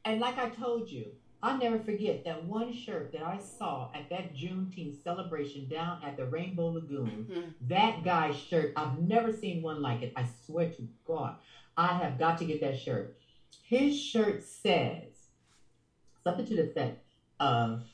And 0.09 0.21
like 0.23 0.39
I 0.39 0.49
told 0.49 0.91
you, 0.91 1.09
I'll 1.43 1.59
never 1.59 1.79
forget 1.79 2.25
that 2.25 2.43
one 2.45 2.73
shirt 2.73 3.13
that 3.13 3.23
I 3.23 3.39
saw 3.39 3.91
at 3.95 4.09
that 4.09 4.35
Juneteenth 4.35 5.03
celebration 5.05 5.69
down 5.69 6.03
at 6.03 6.17
the 6.17 6.25
Rainbow 6.25 6.69
Lagoon. 6.69 7.27
Mhm. 7.31 7.69
That 7.69 8.03
guy's 8.03 8.35
shirt, 8.35 8.73
I've 8.75 8.99
never 9.01 9.35
seen 9.35 9.61
one 9.61 9.83
like 9.83 10.01
it. 10.01 10.15
I 10.17 10.25
swear 10.47 10.71
to 10.71 10.89
God, 11.07 11.37
I 11.77 11.89
have 11.89 12.19
got 12.19 12.39
to 12.39 12.47
get 12.47 12.63
that 12.63 12.79
shirt. 12.79 13.19
His 13.63 14.01
shirt 14.01 14.43
says 14.43 15.29
something 16.25 16.47
to 16.47 16.57
the 16.57 16.71
effect 16.71 17.05
of, 17.39 17.85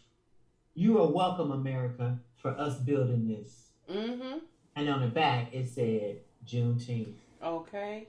You 0.76 1.00
are 1.00 1.10
welcome, 1.10 1.50
America, 1.50 2.20
for 2.36 2.50
us 2.50 2.78
building 2.78 3.26
this. 3.26 3.70
Mm-hmm. 3.90 4.38
And 4.76 4.88
on 4.88 5.00
the 5.00 5.08
back, 5.08 5.52
it 5.52 5.66
said 5.66 6.20
Juneteenth. 6.46 7.16
Okay. 7.42 8.06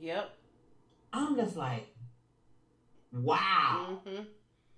Yep. 0.00 0.30
I'm 1.12 1.34
just 1.36 1.56
like, 1.56 1.89
Wow, 3.12 4.00
Mm-hmm. 4.06 4.22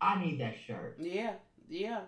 I 0.00 0.20
need 0.24 0.40
that 0.40 0.54
shirt. 0.66 0.96
Yeah. 0.98 1.34
Yeah. 1.68 2.00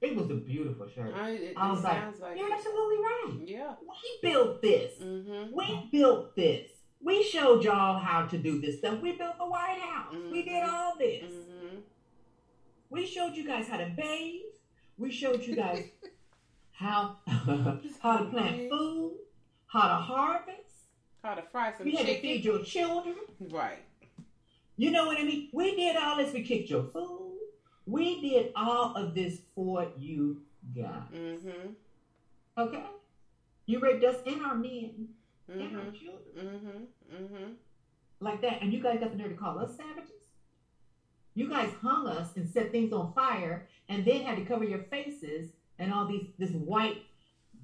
It 0.00 0.14
was 0.14 0.30
a 0.30 0.34
beautiful 0.34 0.86
shirt. 0.88 1.12
I, 1.16 1.30
it, 1.30 1.54
I 1.56 1.70
was 1.72 1.82
like, 1.82 2.20
like, 2.20 2.38
You're 2.38 2.52
absolutely 2.52 2.96
right. 2.98 3.38
yeah. 3.46 3.74
We 3.80 4.30
built 4.30 4.62
this. 4.62 4.92
Mm-hmm. 5.02 5.54
We 5.56 5.88
built 5.90 6.36
this. 6.36 6.70
We 7.00 7.22
showed 7.22 7.64
y'all 7.64 7.98
how 7.98 8.26
to 8.26 8.38
do 8.38 8.60
this 8.60 8.78
stuff. 8.78 9.00
We 9.00 9.12
built 9.12 9.38
the 9.38 9.46
White 9.46 9.78
House. 9.80 10.14
We 10.30 10.42
did 10.42 10.62
Mhm. 10.64 10.72
all 10.72 10.94
this. 10.98 11.24
Mm-hmm. 11.24 11.76
We 12.90 13.06
showed 13.06 13.34
you 13.34 13.46
guys 13.46 13.68
how 13.68 13.78
to 13.78 13.88
bathe. 13.96 14.42
We 14.98 15.10
showed 15.10 15.42
you 15.42 15.54
guys 15.56 15.84
how 16.72 17.16
how 17.26 18.18
to 18.18 18.24
plant 18.26 18.70
food, 18.70 19.16
how 19.66 19.88
to 19.88 19.94
harvest. 19.94 20.54
How 21.22 21.34
to 21.34 21.42
fry 21.50 21.72
some 21.76 21.86
We 21.86 21.96
had 21.96 22.06
to 22.06 22.20
feed 22.20 22.44
your 22.44 22.62
children. 22.62 23.16
Right. 23.50 23.84
You 24.78 24.90
know 24.92 25.06
what 25.06 25.18
I 25.18 25.24
mean? 25.24 25.48
We 25.52 25.74
did 25.76 25.96
all 25.96 26.16
this. 26.16 26.32
We 26.32 26.42
kicked 26.44 26.70
your 26.70 26.84
food. 26.84 27.36
We 27.84 28.20
did 28.20 28.52
all 28.56 28.94
of 28.94 29.14
this 29.14 29.38
for 29.54 29.88
you 29.98 30.40
guys. 30.74 31.10
Mm-hmm. 31.14 31.70
Okay? 32.56 32.82
You 33.66 33.80
raped 33.80 34.04
us 34.04 34.16
and 34.26 34.40
our 34.42 34.54
men 34.54 35.08
and 35.52 35.76
our 35.76 35.82
Mm-hmm. 35.82 35.94
children. 35.96 36.24
Mm-hmm. 37.10 37.24
Mm-hmm. 37.24 37.52
like 38.20 38.40
that, 38.42 38.62
and 38.62 38.72
you 38.72 38.82
guys 38.82 39.00
got 39.00 39.10
the 39.10 39.16
nerve 39.16 39.30
to 39.30 39.36
call 39.36 39.58
us 39.58 39.76
savages? 39.76 40.12
You 41.34 41.48
guys 41.48 41.70
hung 41.82 42.06
us 42.06 42.36
and 42.36 42.48
set 42.48 42.70
things 42.72 42.92
on 42.92 43.12
fire, 43.14 43.66
and 43.88 44.04
then 44.04 44.22
had 44.22 44.36
to 44.38 44.44
cover 44.44 44.64
your 44.64 44.80
faces 44.84 45.50
and 45.78 45.92
all 45.92 46.06
these 46.06 46.26
this 46.38 46.50
white 46.50 47.02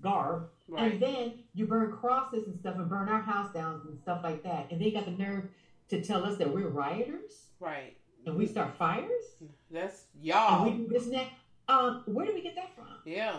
garb, 0.03 0.49
Right. 0.69 0.93
and 0.93 1.03
then 1.03 1.33
you 1.55 1.67
burn 1.67 1.93
crosses 1.93 2.47
and 2.47 2.59
stuff, 2.59 2.77
and 2.77 2.89
burn 2.89 3.09
our 3.09 3.21
house 3.21 3.53
down 3.53 3.83
and 3.87 3.99
stuff 4.01 4.21
like 4.23 4.43
that, 4.45 4.69
and 4.71 4.81
they 4.81 4.91
got 4.91 5.05
the 5.05 5.11
nerve 5.11 5.49
to 5.89 6.01
tell 6.03 6.25
us 6.25 6.37
that 6.39 6.53
we're 6.53 6.69
rioters 6.69 7.47
Right. 7.61 7.97
and 8.27 8.37
we 8.37 8.47
start 8.47 8.77
fires 8.77 9.11
That's 9.71 10.05
y'all. 10.21 10.65
we 10.71 10.77
do 10.79 10.89
this 10.89 11.05
and 11.05 11.15
that. 11.15 11.29
Um, 11.69 12.03
where 12.07 12.27
did 12.27 12.35
we 12.35 12.43
get 12.43 12.55
that 12.57 12.75
from? 12.75 12.87
yeah. 13.05 13.37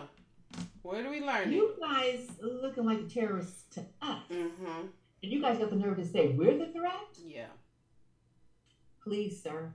Where 0.82 1.02
do 1.02 1.10
we 1.10 1.20
learn 1.20 1.48
it? 1.48 1.54
You 1.54 1.74
guys 1.80 2.28
looking 2.40 2.84
like 2.86 3.08
terrorists 3.08 3.64
to 3.74 3.80
us, 4.00 4.22
Mm-hmm. 4.30 4.80
and 5.22 5.32
you 5.32 5.40
guys 5.42 5.58
got 5.58 5.70
the 5.70 5.76
nerve 5.76 5.96
to 5.96 6.06
say 6.06 6.28
we're 6.28 6.56
the 6.56 6.66
threat. 6.72 6.94
Yeah. 7.24 7.46
Please, 9.02 9.42
sir. 9.42 9.72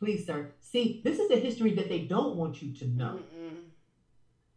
Please, 0.00 0.26
sir. 0.26 0.50
See, 0.60 1.00
this 1.04 1.18
is 1.20 1.30
a 1.30 1.36
history 1.36 1.74
that 1.74 1.88
they 1.88 2.00
don't 2.00 2.36
want 2.36 2.60
you 2.62 2.72
to 2.74 2.86
know. 2.88 3.20
Mm-mm. 3.36 3.56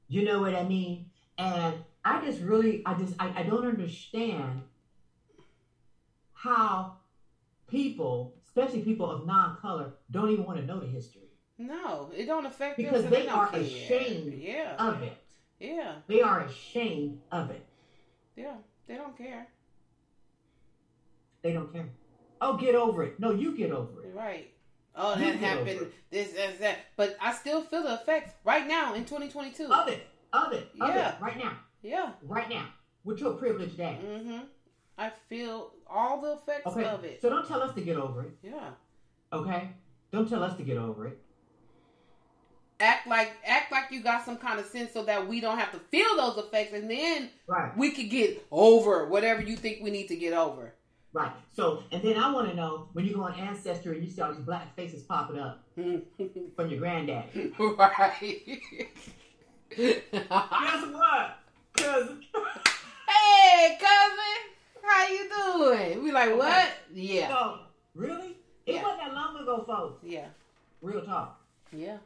You 0.07 0.25
know 0.25 0.41
what 0.41 0.55
I 0.55 0.63
mean? 0.63 1.05
And 1.37 1.75
I 2.03 2.25
just 2.25 2.41
really, 2.41 2.81
I 2.85 2.95
just, 2.95 3.13
I, 3.19 3.41
I 3.41 3.43
don't 3.43 3.65
understand 3.65 4.61
how 6.33 6.97
people, 7.67 8.33
especially 8.45 8.81
people 8.81 9.09
of 9.09 9.25
non-color, 9.25 9.91
don't 10.11 10.29
even 10.31 10.45
want 10.45 10.59
to 10.59 10.65
know 10.65 10.79
the 10.79 10.87
history 10.87 11.21
No, 11.57 12.11
it 12.15 12.25
don't 12.25 12.45
affect 12.45 12.77
Because 12.77 13.03
them. 13.03 13.11
they 13.11 13.23
don't 13.25 13.37
are 13.37 13.47
care. 13.49 13.59
ashamed 13.61 14.33
Yeah. 14.33 14.75
of 14.77 15.01
it. 15.01 15.17
Yeah. 15.59 15.95
They 16.07 16.21
are 16.21 16.41
ashamed 16.41 17.19
of 17.31 17.49
it. 17.51 17.65
Yeah. 18.35 18.55
They 18.87 18.95
don't 18.95 19.17
care. 19.17 19.47
They 21.41 21.53
don't 21.53 21.71
care. 21.73 21.89
Oh, 22.41 22.57
get 22.57 22.75
over 22.75 23.03
it. 23.03 23.19
No, 23.19 23.31
you 23.31 23.55
get 23.57 23.71
over 23.71 24.03
it. 24.05 24.13
Right. 24.13 24.51
Oh, 24.95 25.15
that 25.15 25.35
happened. 25.35 25.91
This, 26.11 26.31
that, 26.33 26.59
that. 26.59 26.77
But 26.95 27.17
I 27.21 27.33
still 27.33 27.61
feel 27.63 27.83
the 27.83 27.93
effects 27.95 28.33
right 28.43 28.67
now 28.67 28.93
in 28.93 29.01
2022. 29.05 29.65
Of 29.71 29.87
it. 29.89 30.05
Of 30.33 30.53
it. 30.53 30.69
Of 30.79 30.89
Yeah. 30.89 31.15
it. 31.15 31.21
Right 31.21 31.37
now. 31.37 31.53
Yeah. 31.81 32.11
Right 32.23 32.49
now. 32.49 32.65
With 33.03 33.19
your 33.19 33.33
privileged 33.33 33.77
dad. 33.77 33.99
Mm-hmm. 34.01 34.39
I 34.97 35.11
feel 35.29 35.71
all 35.89 36.21
the 36.21 36.33
effects 36.33 36.67
Okay. 36.67 36.85
of 36.85 37.03
it. 37.03 37.21
So 37.21 37.29
don't 37.29 37.47
tell 37.47 37.61
us 37.61 37.73
to 37.75 37.81
get 37.81 37.97
over 37.97 38.23
it. 38.23 38.31
yeah. 38.43 38.69
Okay? 39.31 39.69
Don't 40.11 40.27
tell 40.29 40.43
us 40.43 40.55
to 40.57 40.63
get 40.63 40.77
over 40.77 41.07
it. 41.07 41.19
Act 42.79 43.07
like 43.07 43.31
act 43.45 43.71
like 43.71 43.85
you 43.91 44.01
got 44.01 44.23
some 44.23 44.37
kind 44.37 44.59
of 44.59 44.65
sense 44.67 44.93
so 44.93 45.03
that 45.03 45.27
we 45.27 45.41
don't 45.41 45.57
have 45.57 45.71
to 45.71 45.79
feel 45.79 46.15
those 46.15 46.37
effects, 46.37 46.73
and 46.73 46.89
then 46.89 47.29
Right. 47.47 47.75
we 47.75 47.91
could 47.91 48.09
get 48.09 48.45
over 48.51 49.05
whatever 49.07 49.41
you 49.41 49.55
think 49.57 49.79
we 49.83 49.89
need 49.89 50.07
to 50.09 50.15
get 50.15 50.33
over. 50.33 50.73
Right. 51.11 51.31
So, 51.55 51.83
and 51.91 52.03
then 52.03 52.17
I 52.17 52.31
want 52.31 52.49
to 52.49 52.55
know 52.55 52.89
when 52.93 53.05
you 53.05 53.15
go 53.15 53.23
on 53.23 53.33
Ancestry 53.33 53.97
and 53.97 54.05
you 54.05 54.11
see 54.11 54.21
all 54.21 54.31
these 54.31 54.43
black 54.45 54.75
faces 54.75 55.01
popping 55.03 55.39
up 55.39 55.63
from 55.75 56.69
your 56.69 56.79
granddaddy. 56.79 57.53
right. 57.57 58.41
Guess 59.75 60.01
what? 60.11 61.37
Cousin. 61.75 62.23
hey, 63.09 63.77
cousin, 63.79 64.39
how 64.87 65.07
you 65.07 65.29
doing? 65.29 66.03
We 66.03 66.11
like 66.11 66.35
what? 66.37 66.69
Yeah, 66.93 67.27
so, 67.29 67.59
really? 67.95 68.35
It 68.65 68.75
Yeah. 68.75 68.83
wasn't 68.83 69.01
that 69.01 69.13
long 69.13 69.35
ago, 69.37 69.63
folks. 69.65 70.03
yeah, 70.03 70.27
Real 70.81 71.01
talk. 71.05 71.41
yeah. 71.71 71.97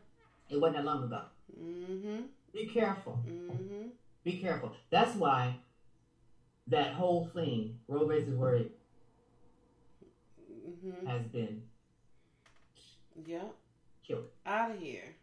It 0.50 0.60
wasn't 0.60 0.78
that 0.78 0.86
long 0.86 1.04
ago. 1.06 1.22
Mm-hmm. 1.60 2.22
Be 2.54 2.66
careful. 2.68 3.20
Mm-hmm. 3.28 3.88
Be 4.24 4.38
careful. 4.40 4.72
That's 4.90 5.16
why 5.16 5.56
that 6.68 6.94
whole 6.94 7.26
thing, 7.34 7.80
Roe 7.88 8.06
versus 8.08 8.36
Wade, 8.36 8.72
Mm-hmm. 10.52 11.08
has 11.08 11.22
been 11.28 11.64
Yeah. 13.26 13.44
killed 14.06 14.26
Out 14.46 14.72
of 14.72 14.80
here. 14.80 15.16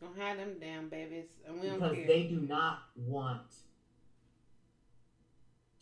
Don't 0.00 0.16
have 0.18 0.38
them 0.38 0.56
damn 0.60 0.88
babies, 0.88 1.26
and 1.46 1.60
we 1.60 1.66
don't 1.68 1.78
because 1.80 1.94
care. 1.96 2.06
they 2.06 2.22
do 2.24 2.40
not 2.40 2.78
want 2.96 3.42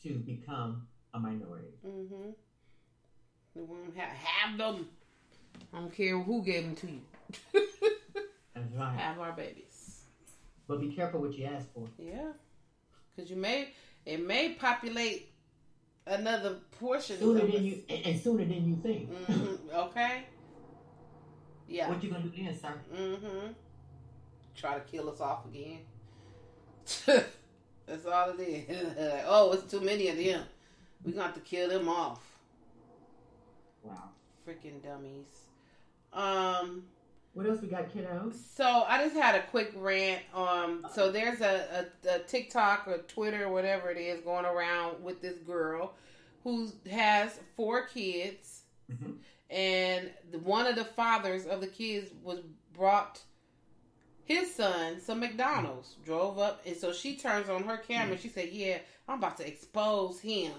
to 0.03 0.15
become 0.15 0.87
a 1.15 1.21
minority. 1.21 1.75
Mm-hmm. 1.87 2.31
They 3.55 3.63
won't 3.63 3.97
have, 3.97 4.11
have 4.11 4.59
them. 4.59 4.89
I 5.73 5.81
don't 5.81 5.93
care 5.93 6.19
who 6.19 6.43
gave 6.43 6.65
them 6.65 6.77
to 6.77 6.87
you. 6.87 7.01
That's 8.55 8.73
right. 8.75 8.99
have 8.99 9.19
our 9.19 9.33
babies. 9.33 10.01
But 10.67 10.81
be 10.81 10.93
careful 10.93 11.21
what 11.21 11.35
you 11.35 11.47
ask 11.47 11.73
for. 11.73 11.89
Yeah, 11.99 12.33
because 13.15 13.31
you 13.31 13.37
may 13.37 13.69
it 14.05 14.25
may 14.25 14.51
populate 14.51 15.33
another 16.07 16.57
portion. 16.79 17.19
Sooner 17.19 17.41
of 17.41 17.47
than 17.53 17.57
us. 17.57 17.63
you, 17.63 17.83
and, 17.89 18.21
sooner 18.21 18.45
than 18.45 18.69
you 18.69 18.77
think. 18.77 19.11
Mhm. 19.27 19.59
Okay. 19.73 20.25
Yeah. 21.67 21.89
What 21.89 22.03
you 22.03 22.11
gonna 22.11 22.25
do 22.25 22.45
then, 22.45 22.59
sir? 22.59 22.73
Mm-hmm. 22.95 23.53
Try 24.55 24.75
to 24.75 24.81
kill 24.81 25.11
us 25.11 25.21
off 25.21 25.47
again. 25.47 25.81
That's 27.89 28.07
all 28.07 28.31
it 28.31 28.41
is. 28.43 28.95
oh, 29.27 29.53
it's 29.53 29.71
too 29.71 29.81
many 29.81 30.09
of 30.09 30.17
them. 30.17 30.43
We're 31.05 31.13
gonna 31.13 31.25
have 31.25 31.35
to 31.35 31.41
kill 31.41 31.69
them 31.71 31.89
off. 31.89 32.21
Wow. 33.83 34.11
Freaking 34.47 34.83
dummies. 34.83 35.27
Um. 36.13 36.85
What 37.35 37.47
else 37.47 37.61
we 37.61 37.69
got, 37.69 37.93
kiddos? 37.95 38.35
So 38.57 38.65
I 38.65 39.05
just 39.05 39.15
had 39.15 39.37
a 39.37 39.43
quick 39.43 39.73
rant. 39.77 40.23
Um, 40.35 40.85
so 40.93 41.13
there's 41.13 41.41
a, 41.41 41.87
a, 42.09 42.17
a 42.17 42.19
TikTok 42.21 42.89
or 42.89 42.99
Twitter 43.07 43.45
or 43.45 43.53
whatever 43.53 43.91
it 43.91 43.99
is 43.99 44.21
going 44.23 44.45
around 44.45 45.05
with 45.05 45.23
this 45.23 45.37
girl 45.47 45.93
who 46.43 46.69
has 46.91 47.39
four 47.55 47.87
kids, 47.87 48.63
Mhm. 48.91 49.19
and 49.51 50.11
one 50.43 50.67
of 50.67 50.75
the 50.75 50.85
fathers 50.85 51.47
of 51.47 51.61
the 51.61 51.67
kids 51.69 52.11
was 52.25 52.41
brought 52.73 53.21
his 54.29 54.55
son 54.55 55.01
some 55.01 55.21
McDonald's. 55.21 55.97
Drove 56.05 56.39
up, 56.39 56.61
and 56.67 56.77
so 56.77 56.93
she 56.93 57.17
turns 57.17 57.49
on 57.49 57.65
her 57.65 57.79
camera. 57.79 58.17
Mm. 58.17 58.21
She 58.21 58.29
said, 58.29 58.51
"Yeah, 58.53 58.79
I'm 59.09 59.19
about 59.19 59.39
to 59.39 59.47
expose 59.49 60.21
him." 60.21 60.53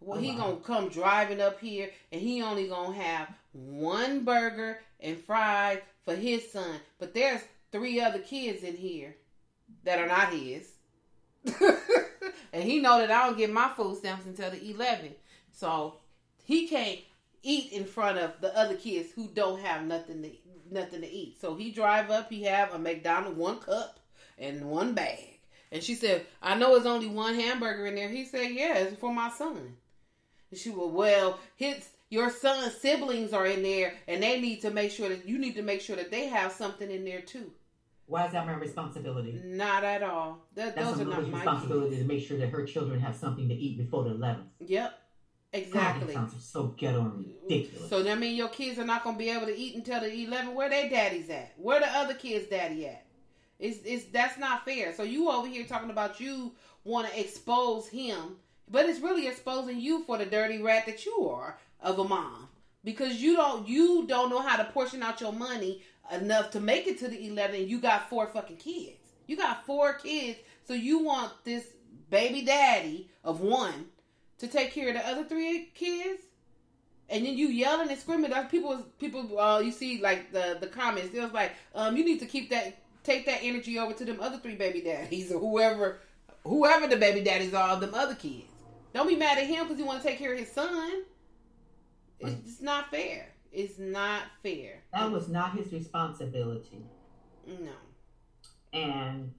Well, 0.00 0.18
Oh, 0.18 0.20
he 0.20 0.32
wow. 0.32 0.38
gonna 0.38 0.56
come 0.56 0.88
driving 0.88 1.40
up 1.40 1.58
here, 1.60 1.90
and 2.10 2.20
he 2.20 2.42
only 2.42 2.68
gonna 2.68 2.94
have 2.94 3.28
one 3.52 4.24
burger 4.24 4.80
and 5.00 5.18
fries 5.18 5.78
for 6.04 6.14
his 6.14 6.50
son. 6.52 6.80
But 6.98 7.14
there's 7.14 7.40
three 7.70 8.00
other 8.00 8.18
kids 8.18 8.62
in 8.62 8.76
here 8.76 9.16
that 9.84 9.98
are 9.98 10.06
not 10.08 10.32
his, 10.32 10.68
and 12.52 12.62
he 12.62 12.80
know 12.80 12.98
that 12.98 13.10
I 13.10 13.26
don't 13.26 13.38
get 13.38 13.50
my 13.52 13.70
food 13.76 13.96
stamps 13.98 14.26
until 14.26 14.50
the 14.50 14.58
11th. 14.74 15.14
So 15.52 15.96
he 16.44 16.66
can't 16.68 16.98
eat 17.42 17.72
in 17.72 17.84
front 17.84 18.18
of 18.18 18.40
the 18.40 18.56
other 18.56 18.76
kids 18.76 19.10
who 19.14 19.28
don't 19.28 19.60
have 19.60 19.84
nothing 19.84 20.22
to 20.22 20.30
nothing 20.72 21.02
to 21.02 21.10
eat. 21.10 21.40
So 21.40 21.54
he 21.54 21.70
drive 21.70 22.10
up. 22.10 22.30
He 22.30 22.44
have 22.44 22.72
a 22.72 22.78
McDonald's 22.78 23.38
one 23.38 23.58
cup 23.58 24.00
and 24.38 24.64
one 24.70 24.94
bag, 24.94 25.38
And 25.70 25.82
she 25.82 25.94
said, 25.94 26.26
I 26.42 26.54
know 26.56 26.74
it's 26.74 26.86
only 26.86 27.08
one 27.08 27.34
hamburger 27.34 27.86
in 27.86 27.94
there. 27.94 28.08
He 28.08 28.24
said, 28.24 28.50
Yeah, 28.52 28.78
it's 28.78 28.98
for 28.98 29.12
my 29.12 29.30
son. 29.30 29.76
And 30.50 30.58
she 30.58 30.70
was, 30.70 30.90
Well, 30.92 31.38
his 31.56 31.88
your 32.08 32.28
son's 32.30 32.74
siblings 32.74 33.32
are 33.32 33.46
in 33.46 33.62
there 33.62 33.94
and 34.06 34.22
they 34.22 34.38
need 34.38 34.60
to 34.60 34.70
make 34.70 34.90
sure 34.90 35.08
that 35.08 35.26
you 35.26 35.38
need 35.38 35.54
to 35.54 35.62
make 35.62 35.80
sure 35.80 35.96
that 35.96 36.10
they 36.10 36.26
have 36.26 36.52
something 36.52 36.90
in 36.90 37.04
there 37.04 37.22
too. 37.22 37.50
Why 38.06 38.26
is 38.26 38.32
that 38.32 38.44
my 38.44 38.52
responsibility? 38.52 39.40
Not 39.42 39.84
at 39.84 40.02
all. 40.02 40.44
That, 40.54 40.76
That's 40.76 40.90
those 40.90 41.00
are 41.00 41.04
not 41.06 41.26
my 41.28 41.38
responsibility 41.38 41.96
kids. 41.96 42.02
to 42.02 42.08
make 42.08 42.22
sure 42.22 42.36
that 42.36 42.50
her 42.50 42.66
children 42.66 43.00
have 43.00 43.16
something 43.16 43.48
to 43.48 43.54
eat 43.54 43.78
before 43.78 44.04
the 44.04 44.10
11th. 44.10 44.44
Yep. 44.66 44.98
God, 45.52 45.60
Exactly. 45.60 46.14
sounds 46.14 46.44
so 46.44 46.68
ghetto 46.78 47.00
and 47.00 47.26
ridiculous. 47.42 47.90
So 47.90 48.02
that 48.02 48.18
means 48.18 48.38
your 48.38 48.48
kids 48.48 48.78
are 48.78 48.86
not 48.86 49.04
gonna 49.04 49.18
be 49.18 49.28
able 49.28 49.46
to 49.46 49.56
eat 49.56 49.74
until 49.74 50.00
the 50.00 50.10
eleven. 50.24 50.54
Where 50.54 50.70
their 50.70 50.88
daddy's 50.88 51.28
at? 51.28 51.52
Where 51.58 51.78
the 51.80 51.88
other 51.88 52.14
kids' 52.14 52.48
daddy 52.48 52.86
at? 52.86 53.04
It's 53.58 53.78
it's 53.84 54.04
that's 54.06 54.38
not 54.38 54.64
fair. 54.64 54.94
So 54.94 55.02
you 55.02 55.30
over 55.30 55.46
here 55.46 55.64
talking 55.64 55.90
about 55.90 56.20
you 56.20 56.52
want 56.84 57.08
to 57.08 57.20
expose 57.20 57.86
him, 57.88 58.36
but 58.70 58.86
it's 58.88 59.00
really 59.00 59.28
exposing 59.28 59.78
you 59.78 60.04
for 60.04 60.16
the 60.16 60.24
dirty 60.24 60.62
rat 60.62 60.86
that 60.86 61.04
you 61.04 61.28
are 61.28 61.58
of 61.80 61.98
a 61.98 62.04
mom 62.04 62.48
because 62.82 63.20
you 63.20 63.36
don't 63.36 63.68
you 63.68 64.06
don't 64.06 64.30
know 64.30 64.40
how 64.40 64.56
to 64.56 64.64
portion 64.64 65.02
out 65.02 65.20
your 65.20 65.32
money 65.32 65.82
enough 66.10 66.50
to 66.52 66.60
make 66.60 66.86
it 66.86 66.98
to 67.00 67.08
the 67.08 67.26
eleven. 67.28 67.68
You 67.68 67.78
got 67.78 68.08
four 68.08 68.26
fucking 68.26 68.56
kids. 68.56 68.96
You 69.26 69.36
got 69.36 69.66
four 69.66 69.92
kids, 69.94 70.38
so 70.64 70.72
you 70.72 71.00
want 71.00 71.32
this 71.44 71.66
baby 72.10 72.42
daddy 72.42 73.10
of 73.22 73.40
one 73.40 73.86
to 74.42 74.48
take 74.48 74.72
care 74.72 74.88
of 74.88 74.94
the 74.94 75.08
other 75.08 75.24
three 75.24 75.70
kids 75.74 76.22
and 77.08 77.26
then 77.26 77.36
you 77.36 77.48
yelling 77.48 77.90
and 77.90 77.98
screaming. 77.98 78.30
That's 78.30 78.50
people. 78.50 78.84
People. 78.98 79.38
Uh, 79.38 79.60
you 79.60 79.70
see, 79.70 80.00
like 80.00 80.32
the 80.32 80.56
the 80.60 80.66
comments. 80.66 81.14
It 81.14 81.20
was 81.20 81.32
like, 81.32 81.52
um, 81.74 81.96
you 81.96 82.04
need 82.04 82.18
to 82.20 82.26
keep 82.26 82.50
that, 82.50 82.78
take 83.04 83.26
that 83.26 83.40
energy 83.42 83.78
over 83.78 83.92
to 83.92 84.04
them 84.04 84.18
other 84.20 84.38
three 84.38 84.56
baby 84.56 84.80
daddies 84.80 85.30
or 85.30 85.38
whoever, 85.38 86.00
whoever 86.44 86.86
the 86.86 86.96
baby 86.96 87.22
daddies 87.22 87.54
are 87.54 87.70
of 87.70 87.80
them 87.80 87.94
other 87.94 88.14
kids. 88.14 88.46
Don't 88.94 89.06
be 89.06 89.16
mad 89.16 89.38
at 89.38 89.46
him 89.46 89.64
because 89.64 89.78
he 89.78 89.84
want 89.84 90.02
to 90.02 90.08
take 90.08 90.18
care 90.18 90.32
of 90.32 90.38
his 90.38 90.50
son. 90.50 91.02
It's 92.18 92.46
just 92.46 92.62
not 92.62 92.90
fair. 92.90 93.26
It's 93.52 93.78
not 93.78 94.22
fair. 94.42 94.82
that 94.92 95.10
was 95.10 95.28
not 95.28 95.56
his 95.56 95.72
responsibility. 95.72 96.84
No. 97.46 97.72
And, 98.72 99.32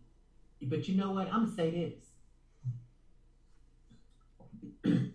but 0.62 0.88
you 0.88 0.96
know 0.96 1.12
what? 1.12 1.28
I'm 1.28 1.46
going 1.46 1.50
to 1.50 1.56
say 1.56 1.72
this. 1.72 2.03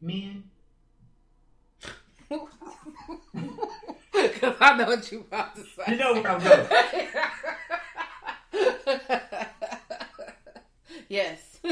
Men, 0.00 0.44
Because 2.28 2.48
I 4.60 4.76
know 4.76 4.86
what 4.86 5.10
you 5.12 5.20
about 5.20 5.54
to 5.56 5.62
say. 5.62 5.82
you 5.88 5.96
know 5.96 6.12
where 6.14 6.30
I'm 6.30 6.42
going. 6.42 6.66
yes. 11.08 11.58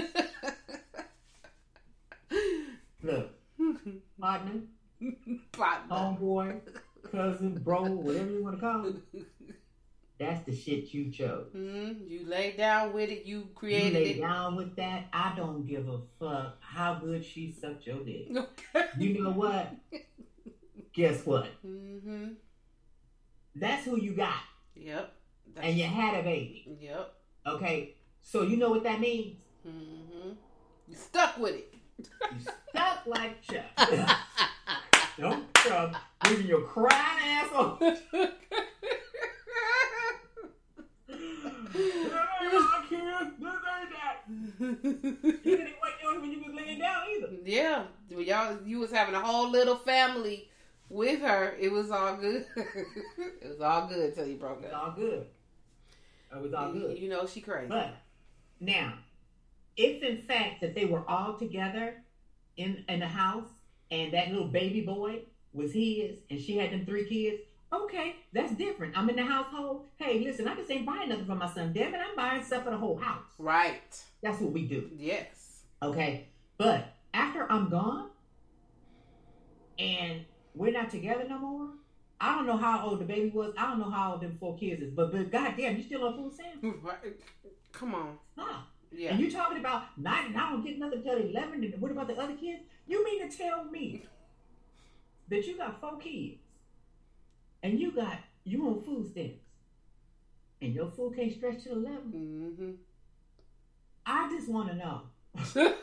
Look, 3.02 3.30
partner, 4.20 4.60
Partner. 5.52 5.94
homeboy, 5.94 6.60
cousin, 7.12 7.58
bro, 7.62 7.82
whatever 7.82 8.30
you 8.30 8.42
want 8.42 8.56
to 8.56 8.60
call 8.60 8.86
it. 8.86 8.96
That's 10.18 10.44
the 10.46 10.54
shit 10.54 10.94
you 10.94 11.10
chose. 11.10 11.48
Mm, 11.56 12.08
you 12.08 12.24
lay 12.26 12.52
down 12.56 12.92
with 12.92 13.10
it. 13.10 13.24
You 13.24 13.48
created 13.54 13.86
You 13.98 14.04
lay 14.04 14.10
it. 14.12 14.20
down 14.20 14.54
with 14.54 14.76
that. 14.76 15.06
I 15.12 15.32
don't 15.36 15.66
give 15.66 15.88
a 15.88 15.98
fuck 16.20 16.56
how 16.60 16.94
good 16.94 17.24
she 17.24 17.50
sucked 17.52 17.86
your 17.86 17.98
dick. 18.04 18.28
You 18.98 19.22
know 19.22 19.30
what? 19.30 19.74
Guess 20.92 21.26
what? 21.26 21.46
Mm-hmm. 21.66 22.34
That's 23.56 23.84
who 23.84 23.96
you 24.00 24.12
got. 24.14 24.34
Yep. 24.76 25.12
That's, 25.54 25.66
And 25.66 25.76
you 25.76 25.84
had 25.84 26.20
a 26.20 26.22
baby. 26.22 26.76
Yep. 26.80 27.12
Okay? 27.48 27.94
So 28.22 28.42
you 28.42 28.56
know 28.56 28.70
what 28.70 28.84
that 28.84 29.00
means? 29.00 29.40
Mm-hmm. 29.66 30.30
You 30.88 30.94
stuck 30.96 31.38
with 31.38 31.54
it. 31.56 31.74
You 31.98 32.06
stuck 32.70 33.06
like 33.06 33.42
Chuck. 33.42 33.64
Don't 35.18 35.52
Chuck. 35.54 35.94
Leaving 36.28 36.46
your 36.46 36.62
crying 36.62 37.18
ass 37.24 37.48
on. 37.52 37.78
I 41.44 42.84
can't. 42.88 43.40
That. 43.40 44.22
You 44.28 44.72
didn't 45.42 45.74
wait 45.82 46.06
on 46.08 46.20
when 46.20 46.30
you 46.32 46.42
was 46.44 46.54
laying 46.54 46.78
down 46.78 47.02
either. 47.16 47.28
yeah. 47.44 47.84
Y'all, 48.08 48.58
you 48.64 48.78
was 48.78 48.90
having 48.92 49.14
a 49.14 49.20
whole 49.20 49.50
little 49.50 49.76
family 49.76 50.48
with 50.88 51.20
her. 51.20 51.54
It 51.60 51.70
was 51.70 51.90
all 51.90 52.16
good. 52.16 52.46
it 52.56 53.48
was 53.48 53.60
all 53.60 53.86
good 53.88 54.14
till 54.14 54.26
you 54.26 54.36
broke 54.36 54.58
It 54.62 54.66
was 54.66 54.72
up. 54.72 54.82
all 54.84 54.92
good. 54.92 55.26
It 56.34 56.40
was 56.42 56.54
all 56.54 56.72
good. 56.72 56.98
You 56.98 57.08
know 57.08 57.26
she 57.26 57.40
crazy. 57.40 57.68
But 57.68 57.94
now, 58.60 58.94
if 59.76 60.02
in 60.02 60.18
fact 60.18 60.60
that 60.62 60.74
they 60.74 60.84
were 60.84 61.02
all 61.08 61.36
together 61.36 61.94
in 62.56 62.84
in 62.88 63.00
the 63.00 63.06
house 63.08 63.48
and 63.90 64.12
that 64.14 64.30
little 64.30 64.48
baby 64.48 64.80
boy 64.82 65.20
was 65.52 65.72
his 65.72 66.16
and 66.30 66.40
she 66.40 66.56
had 66.56 66.72
them 66.72 66.86
three 66.86 67.06
kids, 67.08 67.42
okay, 67.84 68.16
that's 68.32 68.52
different. 68.54 68.96
I'm 68.96 69.08
in 69.10 69.16
the 69.16 69.24
household. 69.24 69.84
Hey, 69.96 70.20
listen, 70.20 70.46
I 70.48 70.54
just 70.54 70.70
ain't 70.70 70.86
buying 70.86 71.08
nothing 71.08 71.26
for 71.26 71.34
my 71.34 71.52
son. 71.52 71.72
Damn 71.72 71.94
it, 71.94 72.00
I'm 72.00 72.16
buying 72.16 72.42
stuff 72.42 72.64
for 72.64 72.70
the 72.70 72.76
whole 72.76 72.96
house. 72.96 73.24
right. 73.38 74.02
That's 74.22 74.40
what 74.40 74.52
we 74.52 74.66
do. 74.66 74.90
Yes. 74.96 75.60
Okay. 75.82 76.28
But 76.56 76.94
after 77.12 77.50
I'm 77.50 77.68
gone 77.68 78.08
and 79.78 80.24
we're 80.54 80.72
not 80.72 80.90
together 80.90 81.26
no 81.28 81.38
more, 81.38 81.68
I 82.20 82.34
don't 82.34 82.46
know 82.46 82.56
how 82.56 82.86
old 82.86 83.00
the 83.00 83.04
baby 83.04 83.30
was. 83.30 83.52
I 83.58 83.68
don't 83.68 83.78
know 83.80 83.90
how 83.90 84.12
old 84.12 84.22
them 84.22 84.36
four 84.40 84.56
kids 84.56 84.80
is. 84.82 84.90
But 84.94 85.12
but 85.12 85.30
goddamn, 85.30 85.76
you 85.76 85.82
still 85.82 86.06
on 86.06 86.16
food 86.16 86.32
stamps? 86.32 86.58
Right. 86.82 87.16
Come 87.72 87.94
on. 87.94 88.18
Stop. 88.32 88.68
Yeah. 88.92 89.10
And 89.10 89.20
you 89.20 89.30
talking 89.30 89.58
about 89.58 89.98
nine 89.98 90.26
and 90.26 90.36
I 90.38 90.50
don't 90.50 90.64
get 90.64 90.78
nothing 90.78 91.02
till 91.02 91.18
eleven. 91.18 91.64
And 91.64 91.80
what 91.80 91.90
about 91.90 92.06
the 92.06 92.14
other 92.14 92.34
kids? 92.34 92.62
You 92.86 93.04
mean 93.04 93.28
to 93.28 93.36
tell 93.36 93.64
me 93.64 94.04
that 95.28 95.44
you 95.46 95.56
got 95.58 95.80
four 95.80 95.98
kids 95.98 96.38
and 97.64 97.80
you 97.80 97.90
got 97.90 98.18
you 98.44 98.68
on 98.68 98.82
food 98.82 99.10
stamps 99.10 99.40
and 100.60 100.74
your 100.74 100.90
food 100.90 101.16
can't 101.16 101.32
stretch 101.32 101.64
to 101.64 101.72
eleven? 101.72 102.12
mm-hmm. 102.14 102.70
I 104.06 104.28
just 104.28 104.48
want 104.48 104.68
to 104.68 104.76
know: 104.76 105.00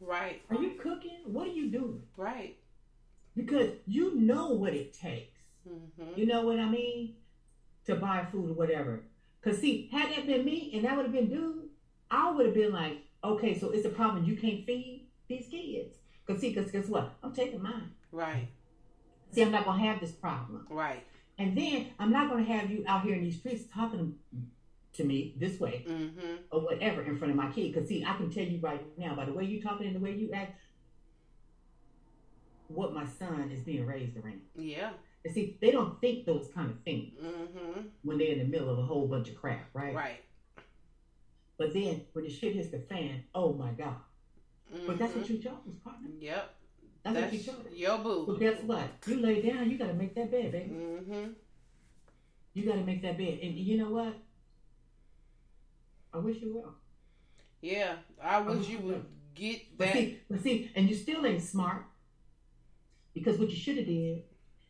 right. 0.00 0.40
Are 0.48 0.56
you 0.56 0.70
cooking? 0.80 1.18
What 1.24 1.48
are 1.48 1.52
you 1.52 1.68
doing? 1.68 2.02
Right. 2.16 2.56
Because 3.36 3.70
you 3.86 4.14
know 4.14 4.52
what 4.52 4.72
it 4.72 4.94
takes. 4.94 5.40
Mm-hmm. 5.68 6.18
You 6.18 6.26
know 6.26 6.42
what 6.42 6.60
I 6.60 6.68
mean? 6.68 7.16
To 7.86 7.96
buy 7.96 8.24
food 8.30 8.50
or 8.50 8.54
whatever. 8.54 9.02
Cause 9.42 9.58
see, 9.58 9.90
had 9.92 10.10
that 10.10 10.26
been 10.26 10.44
me 10.44 10.70
and 10.74 10.84
that 10.84 10.96
would 10.96 11.06
have 11.06 11.12
been 11.12 11.28
dude, 11.28 11.68
I 12.10 12.30
would 12.30 12.46
have 12.46 12.54
been 12.54 12.72
like, 12.72 12.98
okay, 13.22 13.58
so 13.58 13.70
it's 13.70 13.84
a 13.84 13.90
problem 13.90 14.24
you 14.24 14.36
can't 14.36 14.64
feed 14.64 15.06
these 15.28 15.46
kids. 15.48 15.96
Cause 16.26 16.40
see, 16.40 16.54
cause 16.54 16.70
guess 16.70 16.86
what? 16.86 17.14
I'm 17.22 17.32
taking 17.32 17.62
mine. 17.62 17.90
Right. 18.10 18.48
See, 19.36 19.42
I'm 19.42 19.50
not 19.52 19.66
gonna 19.66 19.82
have 19.84 20.00
this 20.00 20.12
problem. 20.12 20.66
Right. 20.70 21.04
And 21.36 21.54
then 21.54 21.88
I'm 21.98 22.10
not 22.10 22.30
gonna 22.30 22.42
have 22.44 22.70
you 22.70 22.84
out 22.88 23.02
here 23.02 23.14
in 23.14 23.22
these 23.22 23.36
streets 23.36 23.64
talking 23.70 24.14
to 24.94 25.04
me 25.04 25.34
this 25.38 25.60
way 25.60 25.84
Mm-hmm. 25.86 26.36
or 26.50 26.60
whatever 26.62 27.02
in 27.02 27.18
front 27.18 27.32
of 27.32 27.36
my 27.36 27.50
kid. 27.52 27.74
Cause 27.74 27.86
see, 27.86 28.02
I 28.02 28.16
can 28.16 28.30
tell 28.30 28.44
you 28.44 28.58
right 28.60 28.82
now 28.98 29.14
by 29.14 29.26
the 29.26 29.34
way 29.34 29.44
you're 29.44 29.62
talking 29.62 29.86
and 29.88 29.94
the 29.94 30.00
way 30.00 30.12
you 30.14 30.32
act, 30.32 30.58
what 32.68 32.94
my 32.94 33.04
son 33.18 33.50
is 33.52 33.60
being 33.60 33.84
raised 33.84 34.16
around. 34.16 34.40
Yeah. 34.56 34.92
And 35.22 35.34
see, 35.34 35.58
they 35.60 35.70
don't 35.70 36.00
think 36.00 36.24
those 36.24 36.48
kind 36.54 36.70
of 36.70 36.80
things. 36.82 37.12
Mm-hmm. 37.22 37.80
when 38.04 38.16
they're 38.16 38.28
in 38.32 38.38
the 38.38 38.44
middle 38.46 38.70
of 38.70 38.78
a 38.78 38.82
whole 38.86 39.06
bunch 39.06 39.28
of 39.28 39.36
crap, 39.36 39.68
right? 39.74 39.94
Right. 39.94 40.24
But 41.58 41.74
then 41.74 42.06
when 42.14 42.24
the 42.24 42.30
shit 42.30 42.54
hits 42.54 42.70
the 42.70 42.78
fan, 42.78 43.24
oh 43.34 43.52
my 43.52 43.72
God. 43.72 43.96
But 44.86 44.98
that's 44.98 45.14
what 45.14 45.26
Mhm. 45.26 45.30
you 45.30 45.38
chose, 45.38 45.52
partner. 45.84 46.08
Yep. 46.20 46.55
That's, 47.14 47.14
That's 47.20 47.32
what 47.32 47.32
you 47.32 47.38
chose. 47.70 47.78
your 47.78 48.02
Well, 48.02 48.24
But 48.26 48.40
guess 48.40 48.62
what? 48.64 48.88
You 49.06 49.20
lay 49.20 49.40
down, 49.42 49.70
you 49.70 49.78
gotta 49.78 49.94
make 49.94 50.14
that 50.16 50.30
bed, 50.30 50.50
baby. 50.50 50.72
Mm-hmm. 50.72 51.30
You 52.54 52.66
gotta 52.66 52.82
make 52.82 53.00
that 53.02 53.16
bed. 53.16 53.38
And 53.42 53.54
you 53.54 53.78
know 53.78 53.90
what? 53.90 54.14
I 56.12 56.18
wish 56.18 56.38
you 56.40 56.54
will. 56.54 56.74
Yeah. 57.60 57.96
I 58.22 58.40
wish 58.40 58.68
you 58.68 58.78
would 58.80 59.04
get 59.34 59.76
But 59.78 59.88
that. 59.88 59.92
see, 59.94 60.20
but 60.28 60.42
see, 60.42 60.70
and 60.74 60.88
you 60.88 60.96
still 60.96 61.24
ain't 61.26 61.42
smart. 61.42 61.84
Because 63.14 63.38
what 63.38 63.50
you 63.50 63.56
should 63.56 63.76
have 63.76 63.86
did, 63.86 64.24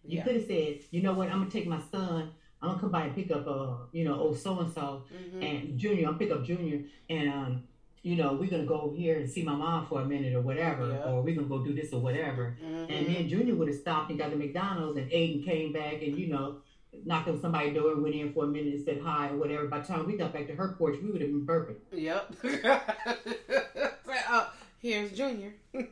you 0.05 0.19
Yeah. 0.19 0.25
could 0.25 0.37
have 0.37 0.47
said, 0.47 0.81
you 0.91 1.03
know 1.03 1.15
what, 1.15 1.31
I'm 1.31 1.39
gonna 1.39 1.51
take 1.51 1.67
my 1.67 1.81
son, 1.91 2.31
I'm 2.61 2.69
gonna 2.69 2.81
come 2.81 2.91
by 2.91 3.05
and 3.05 3.15
pick 3.15 3.31
up 3.31 3.47
uh, 3.47 3.77
you 3.93 4.05
know, 4.05 4.15
old 4.15 4.39
so 4.39 4.59
and 4.61 4.73
so 4.73 5.05
and 5.41 5.79
Junior, 5.79 6.09
I'll 6.09 6.15
pick 6.15 6.31
up 6.31 6.45
Junior, 6.45 6.85
and 7.09 7.29
um, 7.33 7.63
you 8.07 8.15
know, 8.15 8.35
we're 8.35 8.49
gonna 8.49 8.65
go 8.65 8.95
here 8.97 9.16
and 9.19 9.28
see 9.28 9.43
my 9.43 9.55
mom 9.55 9.85
for 9.87 10.01
a 10.01 10.05
minute 10.05 10.33
or 10.33 10.41
whatever, 10.41 10.87
Yeah. 10.87 11.11
or 11.11 11.23
we're 11.23 11.35
gonna 11.35 11.49
go 11.49 11.59
do 11.65 11.73
this 11.74 11.93
or 11.93 12.01
whatever. 12.01 12.57
Mm-hmm. 12.65 12.93
And 12.93 13.07
then 13.09 13.28
Junior 13.28 13.55
would 13.57 13.66
have 13.66 13.77
stopped 13.77 14.11
and 14.11 14.19
got 14.19 14.31
to 14.31 14.37
McDonald's, 14.37 14.97
and 14.97 15.11
Aiden 15.11 15.45
came 15.45 15.73
back 15.73 15.95
and 16.03 16.16
you 16.16 16.28
know, 16.28 16.59
knocked 17.05 17.28
on 17.28 17.41
somebody's 17.41 17.74
door 17.74 17.91
and 17.93 18.03
went 18.05 18.15
in 18.15 18.33
for 18.33 18.45
a 18.45 18.47
minute 18.47 18.74
and 18.74 18.85
said 18.85 19.01
hi 19.03 19.31
or 19.31 19.37
whatever. 19.39 19.66
By 19.66 19.81
the 19.81 19.87
time 19.89 20.07
we 20.07 20.16
got 20.16 20.33
back 20.33 20.47
to 20.47 20.55
her 20.55 20.69
porch, 20.78 20.97
we 21.03 21.11
would 21.11 21.20
have 21.20 21.31
been 21.31 21.45
burping. 21.45 21.77
Yep. 21.93 22.35
oh, 24.31 24.53
here's 24.81 25.11
Junior. 25.12 25.55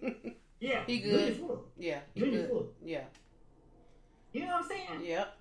Yeah, 0.61 0.83
He 0.87 1.01
good. 1.01 1.19
Junior's 1.19 1.37
full. 1.37 1.65
yeah. 1.77 1.99
Junior's 2.17 2.43
good. 2.43 2.49
full. 2.51 2.73
Yeah. 2.83 3.03
You 4.33 4.41
know 4.47 4.53
what 4.53 4.63
I'm 4.63 4.69
saying? 4.69 5.05
Yep. 5.05 5.37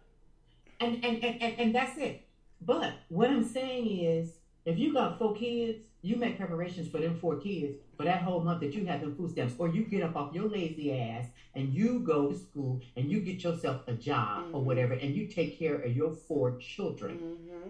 And, 0.82 1.06
and 1.06 1.24
and 1.24 1.42
and 1.42 1.60
and 1.60 1.76
that's 1.76 1.98
it. 1.98 2.26
But 2.60 2.92
what 3.08 3.30
I'm 3.30 3.46
saying 3.46 3.88
is, 4.06 4.32
if 4.66 4.78
you 4.78 4.94
got 4.94 5.18
four 5.18 5.34
kids, 5.36 5.80
you 6.02 6.16
make 6.18 6.38
preparations 6.38 6.90
for 6.90 6.98
them 7.00 7.18
four 7.20 7.38
kids 7.38 7.78
for 7.98 8.04
that 8.04 8.22
whole 8.24 8.42
month 8.42 8.60
that 8.62 8.74
you 8.74 8.86
have 8.86 9.02
them 9.02 9.16
food 9.16 9.32
stamps, 9.32 9.54
or 9.58 9.68
you 9.70 9.84
get 9.84 10.04
up 10.04 10.16
off 10.16 10.34
your 10.34 10.48
lazy 10.50 10.98
ass 11.00 11.28
and 11.56 11.74
you 11.74 12.00
go 12.00 12.30
to 12.32 12.38
school 12.38 12.82
and 12.98 13.10
you 13.10 13.22
get 13.22 13.44
yourself 13.44 13.88
a 13.88 13.94
job 13.94 14.48
or 14.54 14.62
Mhm. 14.62 14.66
whatever, 14.66 14.94
and 14.94 15.16
you 15.16 15.28
take 15.28 15.58
care 15.58 15.76
of 15.76 15.96
your 15.96 16.12
four 16.12 16.58
children. 16.58 17.18
Mm-hmm. 17.20 17.70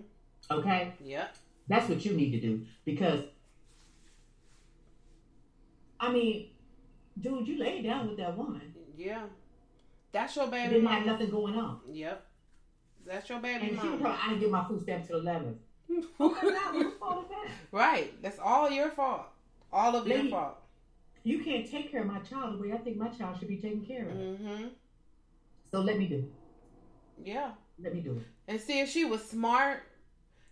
Okay, 0.60 0.94
Yep. 1.04 1.36
that's 1.68 1.88
what 1.90 2.04
you 2.06 2.14
need 2.14 2.32
to 2.32 2.40
do 2.40 2.66
because, 2.86 3.24
I 6.00 6.12
mean, 6.12 6.50
dude, 7.20 7.48
you 7.48 7.58
lay 7.58 7.82
down 7.82 8.08
with 8.10 8.18
that 8.18 8.36
woman. 8.38 8.74
Yeah. 8.98 9.24
That's 10.12 10.36
your 10.36 10.48
baby 10.48 10.64
You 10.76 10.82
Didn't 10.82 10.88
have 10.90 11.06
nothing 11.06 11.30
going 11.30 11.56
on. 11.56 11.80
Yep. 11.92 12.26
That's 13.06 13.30
your 13.30 13.40
baby 13.40 13.68
And 13.68 13.70
she 13.70 13.76
was 13.76 13.84
mama. 13.84 13.98
probably, 14.02 14.20
I 14.22 14.28
didn't 14.30 14.40
get 14.42 14.52
my 14.52 14.68
food 14.68 14.82
stamps 14.82 15.08
till 15.08 15.20
11. 15.20 15.60
Okay, 16.20 16.48
now 16.50 16.72
who's 16.72 16.94
fault 17.00 17.24
is 17.26 17.30
that? 17.30 17.52
right. 17.72 18.22
That's 18.22 18.40
all 18.40 18.70
your 18.70 18.90
fault. 18.90 19.26
All 19.72 19.96
of 19.96 20.08
your 20.08 20.28
fault. 20.30 20.58
You 21.24 21.44
can't 21.44 21.70
take 21.70 21.92
care 21.92 22.02
of 22.02 22.08
my 22.08 22.20
child 22.20 22.56
the 22.56 22.62
way 22.62 22.74
I 22.74 22.78
think 22.78 22.98
my 22.98 23.10
child 23.10 23.38
should 23.40 23.48
be 23.48 23.58
taken 23.58 23.82
care 23.86 24.04
of. 24.06 24.12
Mm-hmm. 24.16 24.68
So 25.72 25.82
let 25.82 25.98
me 25.98 26.08
do 26.08 26.16
it. 26.18 26.32
Yeah. 27.24 27.52
Let 27.82 27.94
me 27.94 28.02
do 28.02 28.12
it. 28.18 28.24
And 28.48 28.60
see 28.60 28.80
if 28.80 28.90
she 28.90 29.06
was 29.06 29.24
smart. 29.24 29.84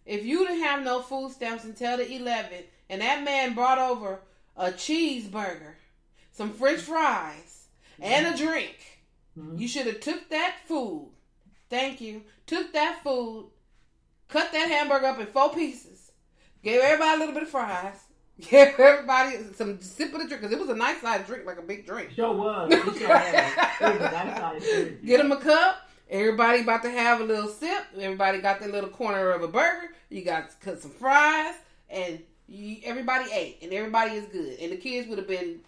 If 0.05 0.25
you 0.25 0.47
didn't 0.47 0.63
have 0.63 0.83
no 0.83 1.01
food 1.01 1.31
stamps 1.31 1.63
until 1.63 1.97
the 1.97 2.05
11th, 2.05 2.65
and 2.89 3.01
that 3.01 3.23
man 3.23 3.53
brought 3.53 3.77
over 3.77 4.21
a 4.57 4.71
cheeseburger, 4.71 5.73
some 6.31 6.51
French 6.53 6.81
fries, 6.81 7.67
and 7.99 8.27
a 8.33 8.37
drink, 8.37 8.77
Mhm. 9.37 9.59
you 9.59 9.67
should 9.67 9.85
have 9.85 9.99
took 9.99 10.29
that 10.29 10.55
food. 10.65 11.11
Thank 11.69 12.01
you. 12.01 12.23
Took 12.47 12.73
that 12.73 13.03
food, 13.03 13.51
cut 14.31 14.51
that 14.51 14.67
hamburger 14.69 15.07
up 15.07 15.19
in 15.19 15.27
four 15.27 15.53
pieces, 15.53 16.11
gave 16.63 16.81
everybody 16.81 17.15
a 17.15 17.19
little 17.19 17.33
bit 17.33 17.43
of 17.43 17.49
fries, 17.49 17.97
gave 18.39 18.79
everybody 18.79 19.37
some 19.55 19.79
sip 19.81 20.13
of 20.13 20.21
the 20.21 20.27
drink 20.27 20.41
because 20.41 20.51
it 20.51 20.59
was 20.59 20.69
a 20.69 20.75
nice 20.75 21.01
size 21.01 21.25
drink, 21.27 21.45
like 21.45 21.59
a 21.59 21.61
big 21.61 21.85
drink. 21.85 22.11
Sure 22.11 22.33
was. 22.33 22.71
It 22.71 22.83
sure 22.97 23.09
was. 23.09 23.33
It 23.81 23.81
was 23.81 23.95
a 23.95 24.11
nice 24.11 24.37
size 24.37 24.63
drink. 24.63 25.05
Get 25.05 25.17
them 25.17 25.31
a 25.31 25.37
cup. 25.37 25.89
Everybody 26.09 26.61
about 26.61 26.83
to 26.83 26.91
have 26.91 27.21
a 27.21 27.23
little 27.23 27.49
sip. 27.49 27.85
Everybody 27.97 28.41
got 28.41 28.59
their 28.59 28.69
little 28.69 28.89
corner 28.89 29.31
of 29.31 29.43
a 29.43 29.47
burger. 29.47 29.93
You 30.09 30.23
got 30.23 30.49
to 30.49 30.55
cut 30.57 30.81
some 30.81 30.91
fries, 30.91 31.55
and 31.89 32.19
you, 32.47 32.77
everybody 32.83 33.31
ate, 33.31 33.59
and 33.61 33.71
everybody 33.71 34.15
is 34.15 34.25
good. 34.25 34.59
And 34.59 34.73
the 34.73 34.77
kids 34.77 35.07
would 35.07 35.17
have 35.19 35.27
been 35.27 35.61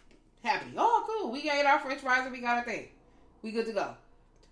happy. 0.44 0.66
Oh, 0.76 1.06
cool. 1.08 1.32
We 1.32 1.50
ate 1.50 1.66
our 1.66 1.80
French 1.80 2.02
fries, 2.02 2.24
and 2.24 2.32
we 2.34 2.42
got 2.42 2.58
our 2.58 2.64
thing. 2.66 2.90
We 3.42 3.52
good 3.52 3.68
to 3.68 3.74
go. 3.74 3.96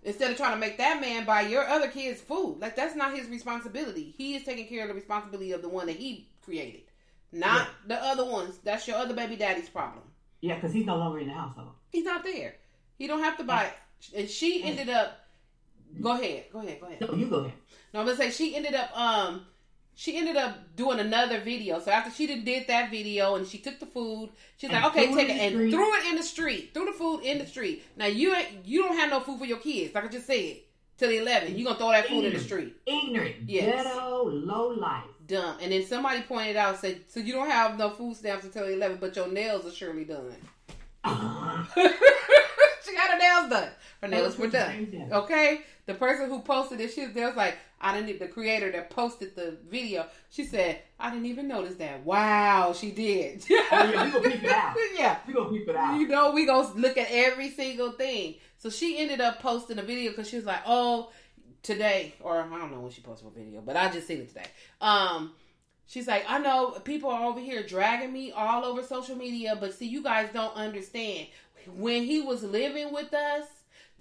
Instead 0.04 0.32
of 0.32 0.36
trying 0.36 0.52
to 0.52 0.58
make 0.58 0.78
that 0.78 1.00
man 1.00 1.24
buy 1.24 1.42
your 1.42 1.66
other 1.66 1.88
kids 1.88 2.20
food, 2.20 2.58
like 2.60 2.74
that's 2.74 2.96
not 2.96 3.16
his 3.16 3.28
responsibility. 3.28 4.12
He 4.16 4.34
is 4.34 4.42
taking 4.42 4.66
care 4.66 4.82
of 4.82 4.88
the 4.88 4.94
responsibility 4.94 5.52
of 5.52 5.62
the 5.62 5.68
one 5.68 5.86
that 5.86 5.96
he 5.96 6.28
created, 6.44 6.82
not 7.30 7.68
the 7.86 8.02
other 8.02 8.24
ones. 8.24 8.58
That's 8.64 8.88
your 8.88 8.96
other 8.96 9.14
baby 9.14 9.36
daddy's 9.36 9.68
problem. 9.68 10.02
Yeah, 10.40 10.56
because 10.56 10.72
he's 10.72 10.86
no 10.86 10.96
longer 10.96 11.20
in 11.20 11.28
the 11.28 11.34
household. 11.34 11.70
He's 11.90 12.04
not 12.04 12.24
there. 12.24 12.56
He 12.98 13.06
don't 13.06 13.22
have 13.22 13.36
to 13.38 13.44
buy 13.44 13.64
it. 13.64 13.74
And 14.16 14.28
she 14.28 14.64
ended 14.64 14.88
up. 14.88 15.20
Go 16.00 16.12
ahead. 16.12 16.46
Go 16.52 16.58
ahead. 16.58 16.80
Go 16.80 16.86
ahead. 16.86 17.00
No, 17.00 17.14
you 17.14 17.26
go 17.26 17.36
ahead. 17.36 17.52
No, 17.94 18.00
I'm 18.00 18.06
gonna 18.06 18.18
say 18.18 18.30
she 18.30 18.56
ended 18.56 18.74
up. 18.74 18.90
Um, 18.98 19.46
she 19.94 20.16
ended 20.16 20.36
up 20.36 20.74
doing 20.76 20.98
another 21.00 21.40
video. 21.40 21.78
So 21.80 21.90
after 21.90 22.10
she 22.10 22.26
did, 22.26 22.44
did 22.44 22.66
that 22.68 22.90
video 22.90 23.34
and 23.36 23.46
she 23.46 23.58
took 23.58 23.78
the 23.78 23.86
food, 23.86 24.30
she's 24.56 24.70
And 24.70 24.82
like, 24.82 24.92
okay, 24.92 25.14
take 25.14 25.28
it 25.28 25.38
and 25.40 25.70
threw 25.70 25.94
it 25.96 26.06
in 26.08 26.16
the 26.16 26.22
street. 26.22 26.70
Threw 26.74 26.86
the 26.86 26.92
food 26.92 27.20
in 27.20 27.38
the 27.38 27.46
street. 27.46 27.84
Now 27.96 28.06
you 28.06 28.34
you 28.64 28.82
don't 28.82 28.96
have 28.96 29.10
no 29.10 29.20
food 29.20 29.38
for 29.38 29.46
your 29.46 29.58
kids, 29.58 29.94
like 29.94 30.04
I 30.04 30.08
just 30.08 30.26
said. 30.26 30.56
Till 30.98 31.08
the 31.08 31.18
11, 31.18 31.56
you 31.56 31.64
gonna 31.64 31.78
throw 31.78 31.90
that 31.90 32.06
food 32.06 32.24
in 32.26 32.32
the 32.32 32.38
street. 32.38 32.76
Ignorant. 32.86 33.36
Yes. 33.46 33.84
Ghetto, 33.84 34.24
low 34.28 34.68
life. 34.68 35.04
Dumb. 35.26 35.56
And 35.60 35.72
then 35.72 35.84
somebody 35.84 36.20
pointed 36.20 36.56
out 36.56 36.78
said, 36.78 37.00
so 37.08 37.18
you 37.18 37.32
don't 37.32 37.50
have 37.50 37.78
no 37.78 37.90
food 37.90 38.14
stamps 38.16 38.44
until 38.44 38.66
the 38.66 38.74
11, 38.74 38.98
but 39.00 39.16
your 39.16 39.26
nails 39.28 39.66
are 39.66 39.72
surely 39.72 40.04
done. 40.04 40.36
she 42.84 42.94
got 42.94 43.10
her 43.10 43.18
nails 43.18 43.50
done. 43.50 43.68
Her 44.00 44.08
nails 44.08 44.38
were 44.38 44.48
done. 44.48 45.08
Okay, 45.10 45.62
the 45.86 45.94
person 45.94 46.28
who 46.28 46.40
posted 46.40 46.78
this 46.78 46.94
she 46.94 47.06
was 47.06 47.36
like, 47.36 47.56
I 47.82 48.00
didn't. 48.00 48.18
The 48.20 48.28
creator 48.28 48.70
that 48.72 48.90
posted 48.90 49.34
the 49.34 49.58
video, 49.68 50.06
she 50.30 50.44
said, 50.44 50.80
I 51.00 51.10
didn't 51.10 51.26
even 51.26 51.48
notice 51.48 51.74
that. 51.76 52.04
Wow, 52.04 52.72
she 52.72 52.92
did. 52.92 53.44
Oh, 53.50 53.66
yeah, 53.70 54.04
we 54.04 54.10
gonna 54.12 54.30
peep 54.30 54.44
it 54.44 54.50
out. 54.50 54.76
yeah, 54.98 55.18
We 55.26 55.34
gonna 55.34 55.50
peep 55.50 55.68
it 55.68 55.76
out. 55.76 56.00
you 56.00 56.06
know, 56.08 56.30
we 56.30 56.46
gonna 56.46 56.72
look 56.74 56.96
at 56.96 57.08
every 57.10 57.50
single 57.50 57.92
thing. 57.92 58.36
So 58.58 58.70
she 58.70 58.98
ended 58.98 59.20
up 59.20 59.40
posting 59.42 59.78
a 59.78 59.82
video 59.82 60.10
because 60.12 60.28
she 60.28 60.36
was 60.36 60.46
like, 60.46 60.60
oh, 60.66 61.10
today, 61.62 62.14
or 62.20 62.40
I 62.40 62.58
don't 62.58 62.70
know 62.70 62.80
when 62.80 62.92
she 62.92 63.00
posted 63.02 63.28
a 63.28 63.30
video, 63.30 63.60
but 63.60 63.76
I 63.76 63.90
just 63.90 64.06
seen 64.06 64.20
it 64.20 64.28
today. 64.28 64.46
Um, 64.80 65.32
she's 65.86 66.06
like, 66.06 66.24
I 66.28 66.38
know 66.38 66.70
people 66.84 67.10
are 67.10 67.28
over 67.28 67.40
here 67.40 67.62
dragging 67.62 68.12
me 68.12 68.30
all 68.32 68.64
over 68.64 68.82
social 68.82 69.16
media, 69.16 69.56
but 69.58 69.74
see, 69.74 69.86
you 69.86 70.02
guys 70.02 70.28
don't 70.32 70.54
understand. 70.54 71.26
When 71.76 72.04
he 72.04 72.20
was 72.20 72.42
living 72.42 72.92
with 72.92 73.12
us, 73.14 73.46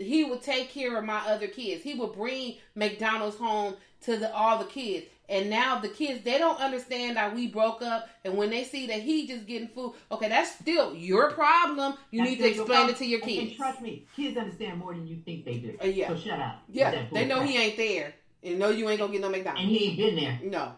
he 0.04 0.24
would 0.24 0.42
take 0.42 0.70
care 0.70 0.98
of 0.98 1.06
my 1.06 1.20
other 1.28 1.48
kids. 1.48 1.84
He 1.84 1.94
would 1.96 2.14
bring 2.14 2.56
McDonald's 2.76 3.38
home 3.38 3.76
to 4.02 4.18
the 4.18 4.34
all 4.34 4.58
the 4.58 4.66
kids. 4.66 5.06
And 5.30 5.50
now 5.50 5.80
the 5.80 5.88
kids 5.88 6.24
they 6.24 6.38
don't 6.38 6.60
understand 6.60 7.16
that 7.16 7.34
we 7.34 7.48
broke 7.48 7.82
up 7.82 8.10
and 8.26 8.36
when 8.36 8.50
they 8.50 8.66
see 8.66 8.88
that 8.88 9.00
he 9.02 9.28
just 9.28 9.46
getting 9.48 9.70
food, 9.70 9.94
okay, 10.12 10.28
that's 10.28 10.52
still 10.56 10.94
your 10.94 11.32
problem. 11.32 11.94
You 12.12 12.20
That's 12.20 12.32
need 12.32 12.38
to 12.40 12.50
explain 12.50 12.90
it 12.90 12.98
to 12.98 13.06
your 13.06 13.22
kids. 13.22 13.50
And 13.50 13.58
trust 13.58 13.82
me, 13.82 14.06
kids 14.16 14.38
understand 14.38 14.80
more 14.80 14.94
than 14.94 15.08
you 15.08 15.18
think 15.24 15.46
they 15.46 15.58
do. 15.58 15.78
Uh, 15.82 15.88
yeah. 15.88 16.10
So 16.10 16.18
shut 16.18 16.40
up. 16.40 16.64
Yeah, 16.68 17.06
they 17.14 17.26
know 17.26 17.40
bull 17.40 17.48
he 17.48 17.58
ain't 17.58 17.78
there. 17.78 18.14
And 18.44 18.60
know 18.60 18.70
you 18.70 18.90
ain't 18.90 19.00
gonna 19.00 19.12
get 19.12 19.22
no 19.22 19.30
McDonald's. 19.30 19.62
And 19.62 19.72
he 19.72 19.88
ain't 19.88 19.98
been 19.98 20.16
there. 20.16 20.40
No. 20.44 20.74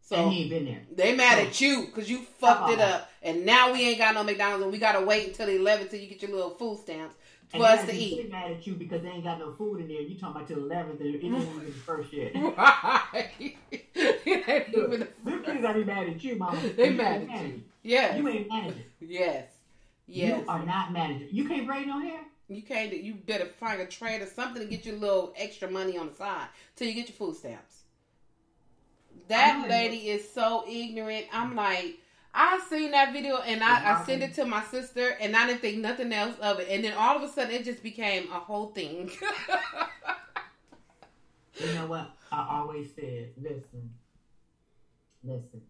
So 0.00 0.16
and 0.16 0.32
he 0.32 0.42
ain't 0.42 0.50
been 0.50 0.64
there. 0.66 0.82
they 0.92 1.14
mad 1.14 1.38
So- 1.38 1.46
at 1.46 1.60
you 1.60 1.86
because 1.86 2.10
you 2.10 2.18
fucked 2.18 2.72
it 2.72 2.80
up, 2.80 3.10
and 3.22 3.46
now 3.46 3.72
we 3.72 3.88
ain't 3.88 3.98
got 3.98 4.14
no 4.14 4.24
McDonald's, 4.24 4.64
and 4.64 4.72
we 4.72 4.78
gotta 4.78 5.04
wait 5.04 5.28
until 5.28 5.46
the 5.46 5.56
11th 5.56 5.90
till 5.90 6.00
you 6.00 6.08
get 6.08 6.20
your 6.20 6.32
little 6.32 6.50
food 6.50 6.78
stamps 6.80 7.14
for 7.56 7.64
And 7.66 7.80
us 7.80 7.86
they 7.86 7.92
to 7.92 7.98
be 7.98 8.04
eat. 8.20 8.30
mad 8.30 8.50
at 8.52 8.66
you 8.66 8.74
because 8.74 9.02
they 9.02 9.08
ain't 9.08 9.24
got 9.24 9.38
no 9.38 9.52
food 9.52 9.80
in 9.80 9.88
there. 9.88 10.00
You 10.00 10.16
talking 10.18 10.36
about 10.36 10.48
till 10.48 10.58
11th 10.58 11.00
and 11.00 11.14
it 11.14 11.24
ain't 11.24 11.24
even 11.24 11.64
the 11.64 11.72
first 11.72 12.12
yet. 12.12 12.32
Right. 12.34 13.56
It 13.96 14.48
ain't 14.48 14.74
Look, 14.76 14.86
even 14.88 15.00
them 15.00 15.08
the- 15.24 15.52
kids 15.52 15.64
are 15.64 15.74
be 15.74 15.84
mad 15.84 16.08
at 16.08 16.22
you, 16.24 16.36
mama. 16.36 16.58
They 16.76 16.90
You 16.90 16.96
mad 16.96 17.22
ain't 17.22 17.30
at 17.30 17.46
you. 17.46 17.62
Yeah. 17.82 18.16
You 18.16 18.28
ain't 18.28 18.48
mad 18.48 18.62
manager. 18.64 18.84
Yes. 19.00 19.48
Yes. 20.06 20.38
You 20.40 20.44
are 20.48 20.64
not 20.64 20.92
manager. 20.92 21.26
You 21.30 21.46
can't 21.48 21.66
braid 21.66 21.86
no 21.86 22.00
hair. 22.00 22.20
You 22.48 22.62
can't. 22.62 22.92
You 22.92 23.14
better 23.14 23.46
find 23.46 23.80
a 23.80 23.86
trade 23.86 24.20
or 24.20 24.26
something 24.26 24.62
to 24.62 24.68
get 24.68 24.84
your 24.84 24.96
little 24.96 25.32
extra 25.36 25.70
money 25.70 25.96
on 25.96 26.08
the 26.08 26.14
side 26.14 26.46
till 26.76 26.88
you 26.88 26.94
get 26.94 27.08
your 27.08 27.16
food 27.16 27.36
stamps. 27.36 27.82
That 29.28 29.66
lady 29.68 30.08
is 30.10 30.30
so 30.30 30.64
ignorant. 30.68 31.26
I'm 31.32 31.54
like, 31.56 31.96
I 32.36 32.60
seen 32.68 32.90
that 32.90 33.12
video 33.12 33.38
and 33.38 33.62
I, 33.62 33.94
I 34.00 34.04
sent 34.04 34.22
it 34.22 34.34
to 34.34 34.44
my 34.44 34.62
sister 34.64 35.16
and 35.20 35.36
I 35.36 35.46
didn't 35.46 35.60
think 35.60 35.78
nothing 35.78 36.12
else 36.12 36.36
of 36.40 36.58
it. 36.58 36.68
And 36.68 36.82
then 36.82 36.94
all 36.94 37.16
of 37.16 37.22
a 37.22 37.32
sudden 37.32 37.54
it 37.54 37.64
just 37.64 37.82
became 37.82 38.24
a 38.32 38.40
whole 38.40 38.68
thing. 38.68 39.10
You 41.60 41.72
know 41.74 41.86
what? 41.86 42.10
I 42.32 42.48
always 42.50 42.88
said, 42.96 43.30
listen, 43.40 43.90
listen. 45.22 45.62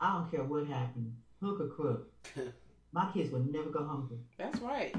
I 0.00 0.14
don't 0.14 0.30
care 0.30 0.42
what 0.42 0.66
happened, 0.66 1.14
hook 1.42 1.60
or 1.60 1.68
crook. 1.68 2.10
My 2.92 3.10
kids 3.12 3.30
will 3.30 3.40
never 3.40 3.68
go 3.68 3.84
hungry, 3.84 4.16
That's 4.38 4.58
right. 4.60 4.94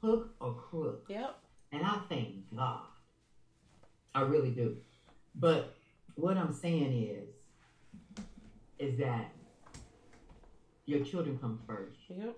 hook 0.00 0.34
or 0.40 0.54
crook. 0.54 1.04
Yep. 1.08 1.36
And 1.72 1.82
I 1.84 1.98
thank 2.08 2.56
God. 2.56 2.80
I 4.14 4.22
really 4.22 4.50
do. 4.50 4.76
But 5.34 5.74
what 6.14 6.36
I'm 6.36 6.52
saying 6.52 6.92
is, 7.10 8.24
is 8.78 8.98
that 8.98 9.32
your 10.86 11.00
children 11.04 11.38
come 11.38 11.60
first. 11.66 11.98
Yep. 12.08 12.36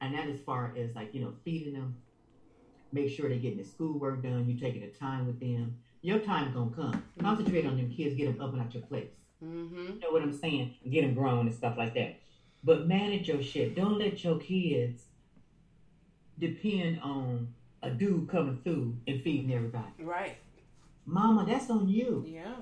And 0.00 0.14
that 0.14 0.28
as 0.28 0.38
far 0.44 0.74
as 0.76 0.94
like, 0.94 1.14
you 1.14 1.20
know, 1.20 1.32
feeding 1.44 1.74
them, 1.74 1.96
make 2.92 3.10
sure 3.10 3.28
they're 3.28 3.38
getting 3.38 3.58
their 3.58 3.66
schoolwork 3.66 4.22
done, 4.22 4.48
you 4.48 4.58
taking 4.58 4.80
the 4.80 4.88
time 4.88 5.26
with 5.26 5.40
them. 5.40 5.76
Your 6.02 6.18
time's 6.18 6.54
gonna 6.54 6.70
come. 6.70 7.02
Concentrate 7.18 7.66
on 7.66 7.76
them 7.76 7.90
kids, 7.90 8.14
get 8.14 8.26
them 8.26 8.40
up 8.40 8.52
and 8.52 8.60
out 8.60 8.74
your 8.74 8.82
place. 8.82 9.08
Mm-hmm. 9.42 9.76
You 9.76 10.00
know 10.00 10.10
what 10.10 10.22
I'm 10.22 10.32
saying? 10.32 10.74
Get 10.90 11.02
them 11.02 11.14
grown 11.14 11.46
and 11.46 11.54
stuff 11.54 11.76
like 11.76 11.94
that. 11.94 12.20
But 12.62 12.86
manage 12.86 13.28
your 13.28 13.42
shit. 13.42 13.74
Don't 13.74 13.98
let 13.98 14.22
your 14.22 14.38
kids 14.38 15.04
depend 16.38 17.00
on 17.00 17.48
a 17.82 17.90
dude 17.90 18.28
coming 18.28 18.60
through 18.62 18.96
and 19.06 19.22
feeding 19.22 19.52
everybody. 19.52 19.92
Right. 19.98 20.36
Mama, 21.06 21.44
that's 21.46 21.70
on 21.70 21.88
you. 21.88 22.24
Yeah. 22.26 22.54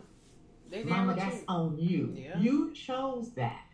They 0.71 0.85
Mama, 0.85 1.15
that's 1.15 1.41
too. 1.41 1.45
on 1.49 1.79
you. 1.79 2.15
Yeah. 2.17 2.39
You 2.39 2.73
chose 2.73 3.33
that. 3.35 3.67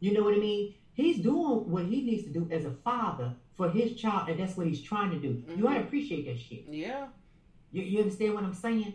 You 0.00 0.12
know 0.12 0.22
what 0.22 0.34
I 0.34 0.38
mean? 0.38 0.74
He's 0.94 1.18
doing 1.18 1.70
what 1.70 1.84
he 1.86 2.02
needs 2.02 2.24
to 2.24 2.30
do 2.30 2.48
as 2.50 2.64
a 2.64 2.72
father 2.72 3.34
for 3.56 3.70
his 3.70 3.94
child, 3.94 4.28
and 4.28 4.38
that's 4.40 4.56
what 4.56 4.66
he's 4.66 4.80
trying 4.82 5.10
to 5.10 5.18
do. 5.18 5.42
You 5.56 5.64
Mhm. 5.64 5.68
ought 5.68 5.74
to 5.74 5.80
appreciate 5.80 6.26
that 6.26 6.38
shit. 6.40 6.64
Yeah. 6.68 7.08
You, 7.72 7.82
you 7.82 7.98
understand 8.00 8.34
what 8.34 8.44
I'm 8.44 8.54
saying? 8.54 8.94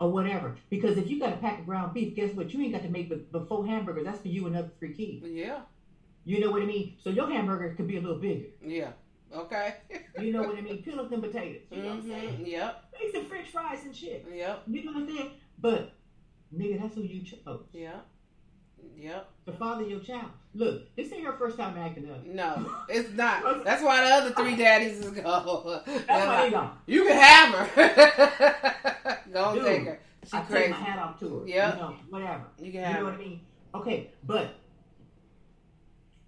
Or 0.00 0.10
whatever. 0.10 0.56
Because 0.70 0.96
if 0.98 1.08
you 1.10 1.18
got 1.20 1.32
a 1.32 1.36
pack 1.36 1.60
of 1.60 1.66
ground 1.66 1.94
beef, 1.94 2.14
guess 2.16 2.34
what? 2.34 2.52
You 2.52 2.60
ain't 2.62 2.72
got 2.72 2.82
to 2.82 2.88
make 2.88 3.08
but, 3.08 3.30
but 3.30 3.48
four 3.48 3.64
hamburgers. 3.66 4.04
That's 4.04 4.20
for 4.20 4.28
you 4.28 4.46
and 4.46 4.56
other 4.56 4.70
three 4.78 4.92
kids. 4.94 5.24
Yeah. 5.28 5.60
You 6.24 6.40
know 6.40 6.50
what 6.50 6.62
I 6.62 6.66
mean? 6.66 6.94
So 7.02 7.10
your 7.10 7.28
hamburger 7.30 7.74
could 7.76 7.86
be 7.86 7.96
a 7.96 8.00
little 8.00 8.18
bigger. 8.18 8.46
Yeah. 8.64 8.92
Okay. 9.34 9.74
You 10.20 10.32
know 10.32 10.42
what 10.42 10.56
I 10.56 10.60
mean? 10.60 10.82
Peel 10.82 11.00
up 11.00 11.08
them 11.10 11.20
potatoes. 11.22 11.62
You 11.70 11.78
know 11.82 11.88
what 11.88 11.94
I'm 11.98 12.02
saying? 12.06 12.28
mm-hmm. 12.34 12.44
Yep. 12.46 12.84
Make 13.00 13.14
some 13.14 13.24
french 13.24 13.48
fries 13.48 13.84
and 13.84 13.96
shit. 13.96 14.26
Yep. 14.32 14.62
You 14.68 14.84
know 14.84 14.92
what 14.92 15.02
I'm 15.02 15.08
saying? 15.08 15.30
But 15.58 15.94
Nigga, 16.54 16.80
that's 16.82 16.94
who 16.94 17.00
you 17.02 17.22
chose. 17.22 17.64
Yep. 17.72 18.06
Yep. 18.98 19.28
The 19.46 19.52
father 19.52 19.84
of 19.84 19.90
your 19.90 20.00
child. 20.00 20.26
Look, 20.54 20.94
this 20.96 21.12
ain't 21.12 21.24
her 21.24 21.32
first 21.32 21.56
time 21.56 21.76
acting 21.78 22.10
up. 22.10 22.24
No, 22.26 22.70
it's 22.88 23.12
not. 23.12 23.64
That's 23.64 23.82
why 23.82 24.04
the 24.04 24.14
other 24.14 24.30
three 24.32 24.54
daddies 24.56 25.00
is 25.00 25.10
go. 25.10 25.82
That's 25.86 26.08
why 26.08 26.44
they 26.44 26.50
gone. 26.50 26.76
You 26.86 27.04
can 27.04 27.18
have 27.18 27.54
her. 27.54 29.18
go 29.32 29.54
Dude, 29.54 29.64
take 29.64 29.84
her. 29.84 30.00
She 30.24 30.36
I 30.36 30.40
take 30.40 30.48
crazy. 30.48 30.70
my 30.70 30.76
hat 30.76 30.98
off 30.98 31.18
to 31.20 31.40
her. 31.40 31.48
Yep. 31.48 31.74
You 31.74 31.80
know, 31.80 31.96
whatever. 32.10 32.42
You 32.60 32.72
can 32.72 32.84
have 32.84 32.94
You 32.96 33.00
know 33.00 33.06
her. 33.06 33.12
what 33.12 33.14
I 33.20 33.24
mean? 33.24 33.40
Okay, 33.74 34.10
but 34.24 34.54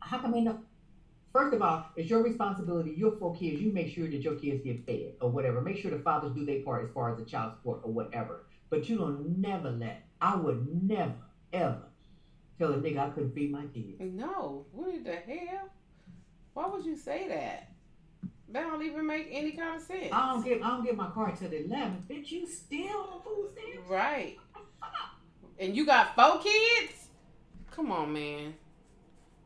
how 0.01 0.19
come 0.19 0.35
ain't 0.35 0.45
no? 0.47 0.59
First 1.33 1.55
of 1.55 1.63
all, 1.63 1.87
it's 1.97 2.09
your 2.09 2.23
responsibility. 2.23 2.95
Your 2.97 3.13
four 3.19 3.35
kids. 3.35 3.61
You 3.61 3.73
make 3.73 3.93
sure 3.95 4.07
that 4.09 4.23
your 4.23 4.37
kids 4.37 4.63
get 4.65 4.87
fed 4.87 5.15
or 5.21 5.31
whatever. 5.31 5.61
Make 5.61 5.79
sure 5.79 5.91
the 5.91 5.99
fathers 5.99 6.33
do 6.35 6.45
their 6.45 6.61
part 6.63 6.85
as 6.85 6.91
far 6.93 7.13
as 7.13 7.19
the 7.19 7.25
child 7.25 7.53
support 7.55 7.81
or 7.83 7.93
whatever. 7.93 8.45
But 8.71 8.89
you 8.89 8.99
don't 8.99 9.39
never 9.39 9.71
let. 9.71 10.03
I 10.21 10.37
would 10.37 10.83
never 10.83 11.15
ever 11.53 11.83
tell 12.59 12.73
a 12.73 12.77
nigga 12.77 12.99
I 12.99 13.11
couldn't 13.11 13.35
feed 13.35 13.51
my 13.53 13.65
kids. 13.67 13.97
No, 14.01 14.67
what 14.73 15.05
the 15.05 15.13
hell? 15.13 15.69
Why 16.55 16.67
would 16.69 16.85
you 16.85 16.97
say 16.97 17.29
that? 17.29 17.71
That 18.51 18.63
don't 18.63 18.83
even 18.85 19.07
make 19.07 19.29
any 19.31 19.53
kind 19.53 19.77
of 19.77 19.83
sense. 19.83 20.09
I 20.13 20.33
don't 20.33 20.45
get. 20.45 20.63
I 20.63 20.69
don't 20.69 20.85
get 20.85 20.97
my 20.97 21.11
car 21.11 21.33
till 21.37 21.49
the 21.49 21.65
11th. 21.65 22.07
Bitch, 22.09 22.31
you 22.31 22.47
still 22.47 23.09
on 23.15 23.23
food 23.23 23.51
stamps? 23.53 23.89
Right. 23.91 24.37
And 25.59 25.75
you 25.77 25.87
got 25.87 26.15
four 26.15 26.41
kids? 26.41 27.09
Come 27.71 27.91
on, 27.91 28.13
man. 28.13 28.55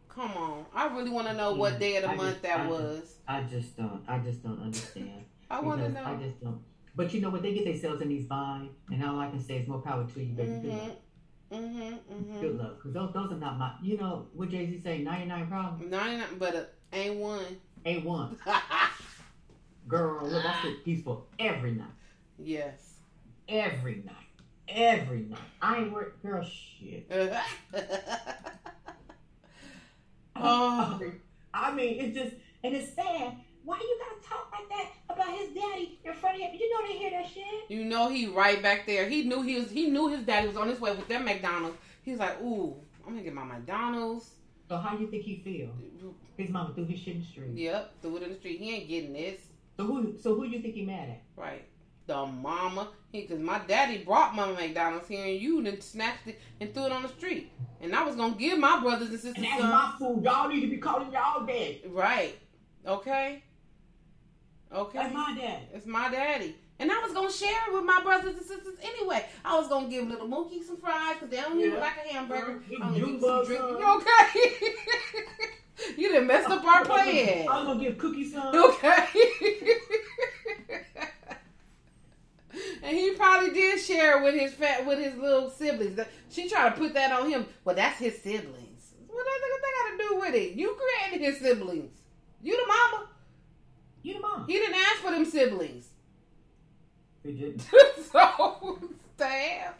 Come 0.08 0.32
on. 0.32 0.66
I 0.74 0.86
really 0.88 1.10
want 1.10 1.28
to 1.28 1.34
know 1.34 1.54
what 1.54 1.78
day 1.78 1.96
of 1.96 2.02
the 2.02 2.10
I 2.10 2.14
month 2.16 2.30
just- 2.30 2.42
that 2.42 2.60
I 2.60 2.68
just- 2.68 2.70
was. 2.70 3.14
I 3.28 3.42
just 3.42 3.76
don't. 3.76 4.02
I 4.08 4.18
just 4.18 4.42
don't 4.42 4.60
understand. 4.60 5.24
I 5.50 5.60
want 5.60 5.80
to 5.82 5.88
Because 5.88 6.06
I 6.06 6.16
just 6.16 6.40
don't. 6.42 6.60
But 6.94 7.14
you 7.14 7.20
know 7.20 7.30
what? 7.30 7.42
They 7.42 7.54
get 7.54 7.64
themselves 7.64 8.02
in 8.02 8.08
these 8.08 8.26
binds, 8.26 8.72
and 8.90 9.02
all 9.04 9.18
I 9.20 9.30
can 9.30 9.40
say 9.40 9.58
is 9.58 9.68
more 9.68 9.80
power 9.80 10.04
to 10.04 10.20
you, 10.22 10.34
baby. 10.34 10.68
Luck. 10.68 10.96
Mm-hmm. 11.52 11.82
Mm-hmm. 12.12 12.40
Good 12.40 12.58
luck. 12.58 12.76
Because 12.76 12.92
those, 12.94 13.12
those 13.14 13.32
are 13.32 13.36
not 13.38 13.58
my. 13.58 13.72
You 13.82 13.96
know 13.96 14.26
what 14.34 14.50
Jay 14.50 14.66
Z 14.70 14.80
say? 14.82 14.98
99 14.98 15.46
problems 15.48 15.82
Mm-hmm. 15.82 15.90
99, 15.90 16.26
but 16.38 16.54
uh, 16.56 16.64
ain't 16.92 17.16
one. 17.16 17.44
ain't 17.84 18.04
one. 18.04 18.36
Girl, 19.88 20.26
look, 20.26 20.44
I 20.44 20.62
sit 20.62 20.84
peaceful 20.84 21.26
every 21.38 21.72
night. 21.72 21.88
yes. 22.38 22.94
Every 23.48 24.02
night. 24.04 24.14
Every 24.68 25.20
night. 25.20 25.38
I 25.62 25.78
ain't 25.78 25.92
work. 25.92 26.20
Girl, 26.22 26.44
shit. 26.44 27.10
oh, 30.36 31.00
I 31.54 31.72
mean, 31.72 32.00
it's 32.00 32.14
just, 32.18 32.36
and 32.62 32.74
it's 32.74 32.92
sad. 32.94 33.36
Why 33.68 33.76
you 33.78 33.98
gotta 34.00 34.26
talk 34.26 34.50
like 34.50 34.66
that 34.70 34.92
about 35.10 35.28
his 35.38 35.50
daddy 35.50 35.98
in 36.02 36.14
front 36.14 36.36
of 36.36 36.40
him? 36.40 36.50
You 36.58 36.72
know 36.72 36.86
they 36.88 36.98
hear 36.98 37.10
that 37.10 37.26
shit. 37.30 37.44
you 37.70 37.84
know 37.84 38.08
he 38.08 38.26
right 38.26 38.62
back 38.62 38.86
there. 38.86 39.06
He 39.06 39.24
knew 39.24 39.42
he 39.42 39.56
was. 39.56 39.70
He 39.70 39.90
knew 39.90 40.08
his 40.08 40.22
daddy 40.22 40.46
was 40.48 40.56
on 40.56 40.68
his 40.68 40.80
way 40.80 40.92
with 40.92 41.06
them 41.06 41.26
McDonald's. 41.26 41.76
He's 42.02 42.16
like, 42.18 42.40
ooh, 42.40 42.74
I'm 43.06 43.12
gonna 43.12 43.22
get 43.22 43.34
my 43.34 43.44
McDonald's. 43.44 44.30
So 44.70 44.78
how 44.78 44.96
you 44.96 45.06
think 45.08 45.22
he 45.24 45.42
feel? 45.44 45.68
His 46.38 46.48
mama 46.48 46.72
threw 46.74 46.86
his 46.86 46.98
shit 46.98 47.16
in 47.16 47.20
the 47.20 47.26
street. 47.26 47.50
Yep, 47.56 47.92
threw 48.00 48.16
it 48.16 48.22
in 48.22 48.30
the 48.30 48.36
street. 48.36 48.58
He 48.58 48.74
ain't 48.74 48.88
getting 48.88 49.12
this. 49.12 49.42
So 49.76 49.84
who? 49.84 50.16
So 50.18 50.34
who 50.34 50.44
you 50.44 50.62
think 50.62 50.74
he 50.74 50.86
mad 50.86 51.10
at? 51.10 51.22
Right. 51.36 51.66
The 52.06 52.24
mama. 52.24 52.88
Because 53.12 53.38
my 53.38 53.58
daddy 53.60 53.98
brought 53.98 54.34
Mama 54.34 54.54
McDonald's 54.54 55.08
here 55.08 55.24
and 55.26 55.38
you 55.40 55.62
then 55.62 55.80
snatched 55.82 56.26
it 56.26 56.40
and 56.60 56.72
threw 56.72 56.84
it 56.86 56.92
on 56.92 57.02
the 57.02 57.08
street. 57.08 57.52
And 57.82 57.94
I 57.94 58.02
was 58.04 58.16
going 58.16 58.32
to 58.34 58.38
give 58.38 58.58
my 58.58 58.80
brothers 58.80 59.08
and 59.10 59.18
sisters 59.20 59.36
And 59.36 59.44
that's 59.44 59.60
some. 59.60 59.70
my 59.70 59.94
food. 59.98 60.24
Y'all 60.24 60.48
need 60.48 60.60
to 60.62 60.66
be 60.68 60.76
calling 60.78 61.12
y'all 61.12 61.44
dad. 61.46 61.76
Right. 61.88 62.38
Okay. 62.86 63.42
Okay. 64.72 64.98
That's 64.98 65.14
my 65.14 65.34
dad. 65.38 65.60
It's 65.72 65.86
my 65.86 66.10
daddy. 66.10 66.54
And 66.80 66.92
I 66.92 66.98
was 67.02 67.12
going 67.12 67.28
to 67.28 67.34
share 67.34 67.58
it 67.68 67.74
with 67.74 67.84
my 67.84 68.00
brothers 68.02 68.36
and 68.36 68.46
sisters 68.46 68.76
anyway. 68.82 69.24
I 69.44 69.58
was 69.58 69.68
going 69.68 69.86
to 69.86 69.90
give 69.90 70.06
little 70.06 70.28
Mookie 70.28 70.62
some 70.64 70.76
fries 70.76 71.14
because 71.14 71.30
they 71.30 71.36
don't 71.38 71.58
even 71.58 71.72
Yeah. 71.72 71.80
like 71.80 71.96
a 72.04 72.12
hamburger. 72.12 72.62
Give 72.68 72.80
I'm 72.82 72.92
gonna 72.92 72.98
you 72.98 73.06
give 73.14 73.20
some 73.22 73.44
drink. 73.46 73.62
Okay. 73.62 74.50
you 75.96 76.12
done 76.12 76.26
messed 76.26 76.48
up 76.50 76.64
our 76.64 76.84
plan. 76.84 77.48
I 77.48 77.58
was 77.58 77.66
gonna 77.66 77.80
give 77.80 77.98
Cookie 77.98 78.30
some. 78.30 78.54
Okay. 78.54 79.06
and 82.82 82.96
he 82.96 83.10
probably 83.12 83.50
did 83.50 83.80
share 83.80 84.22
with 84.22 84.34
his 84.34 84.52
fat 84.52 84.86
with 84.86 84.98
his 84.98 85.14
little 85.16 85.50
siblings. 85.50 85.98
She 86.30 86.48
tried 86.48 86.70
to 86.70 86.76
put 86.80 86.94
that 86.94 87.12
on 87.12 87.28
him. 87.30 87.46
Well, 87.64 87.74
that's 87.76 87.98
his 87.98 88.20
siblings. 88.22 88.94
What 89.06 89.24
does 89.24 89.40
that 89.40 89.60
got 89.62 89.90
to 89.90 90.08
do 90.08 90.20
with 90.20 90.34
it? 90.34 90.52
You 90.56 90.76
created 90.76 91.24
his 91.24 91.38
siblings. 91.40 91.92
You 92.42 92.56
the 92.56 92.66
mama. 92.66 93.08
You 94.08 94.14
the 94.14 94.20
mom. 94.20 94.46
He 94.46 94.54
didn't 94.54 94.76
ask 94.76 94.96
for 95.02 95.10
them 95.10 95.24
siblings. 95.24 95.88
He 97.22 97.32
didn't. 97.32 97.66
so 98.12 98.78
damn, 99.16 99.72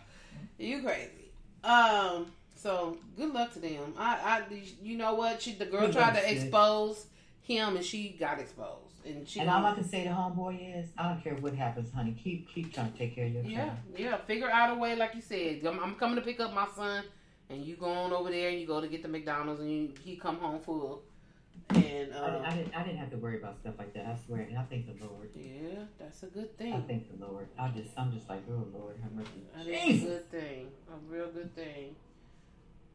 you 0.59 0.83
crazy. 0.83 1.31
Um. 1.65 2.27
So 2.55 2.99
good 3.17 3.33
luck 3.33 3.53
to 3.53 3.61
them. 3.61 3.95
I, 3.97 4.43
I, 4.51 4.63
you 4.83 4.99
know 4.99 5.15
what? 5.15 5.41
She, 5.41 5.53
the 5.53 5.65
girl 5.65 5.83
Good 5.83 5.93
tried 5.93 6.17
to 6.21 6.31
expose 6.33 7.07
him, 7.41 7.77
and 7.77 7.85
she 7.85 8.17
got 8.19 8.41
exposed. 8.41 9.07
And 9.07 9.29
she, 9.29 9.39
And 9.39 9.49
all 9.49 9.65
I 9.65 9.75
can 9.77 9.89
say 9.89 10.03
to 10.03 10.11
homeboy 10.11 10.81
is, 10.83 10.89
I 10.99 11.05
don't 11.09 11.23
care 11.23 11.35
what 11.37 11.55
happens, 11.55 11.93
honey. 11.95 12.17
Keep 12.23 12.49
keep 12.53 12.75
trying 12.75 12.91
to 12.93 12.99
take 12.99 13.15
care 13.15 13.27
of 13.27 13.33
your 13.33 13.45
Yeah, 13.45 13.67
child. 13.67 13.79
yeah. 13.97 14.17
Figure 14.27 14.51
out 14.51 14.73
a 14.73 14.75
way, 14.75 14.97
like 14.97 15.15
you 15.15 15.23
said. 15.23 15.65
I'm, 15.65 15.79
I'm 15.79 15.95
coming 15.95 16.17
to 16.17 16.21
pick 16.23 16.41
up 16.41 16.53
my 16.53 16.67
son, 16.75 17.05
and 17.49 17.65
you 17.65 17.77
go 17.77 17.87
on 17.87 18.13
over 18.13 18.29
there, 18.31 18.49
and 18.51 18.61
you 18.61 18.67
go 18.67 18.81
to 18.81 18.89
get 18.89 19.03
the 19.03 19.09
McDonald's, 19.09 19.61
and 19.61 19.71
you, 19.71 19.93
he 20.03 20.17
come 20.17 20.39
home 20.39 20.59
full. 20.61 21.03
And 21.71 22.15
I, 22.15 22.31
didn't, 22.31 22.45
I 22.45 22.49
uh, 22.49 22.55
didn't 22.55 22.75
I 22.75 22.83
didn't 22.83 22.99
have 22.99 23.11
to 23.11 23.17
worry 23.17 23.37
about 23.37 23.59
stuff 23.59 23.75
like 23.79 23.93
that. 23.95 24.07
I 24.07 24.17
swear, 24.27 24.41
and 24.41 24.59
I 24.59 24.63
thank 24.63 24.87
the 24.87 25.05
Lord. 25.05 25.31
yeah, 25.35 25.81
that's 25.99 26.23
a 26.23 26.27
good 26.27 26.57
thing. 26.57 26.73
I 26.73 26.81
thank 26.81 27.09
the 27.11 27.27
Lord. 27.27 27.49
I 27.59 27.69
just 27.69 27.91
I'm 27.97 28.13
just 28.13 28.29
like, 28.29 28.43
oh 28.51 28.67
Lord, 28.73 28.97
have 29.03 29.13
mercy. 29.13 29.31
That 29.55 29.67
is 29.67 30.03
a 30.03 30.07
good 30.07 30.31
thing. 30.31 30.69
A 30.91 31.13
real 31.13 31.29
good 31.29 31.55
thing. 31.55 31.97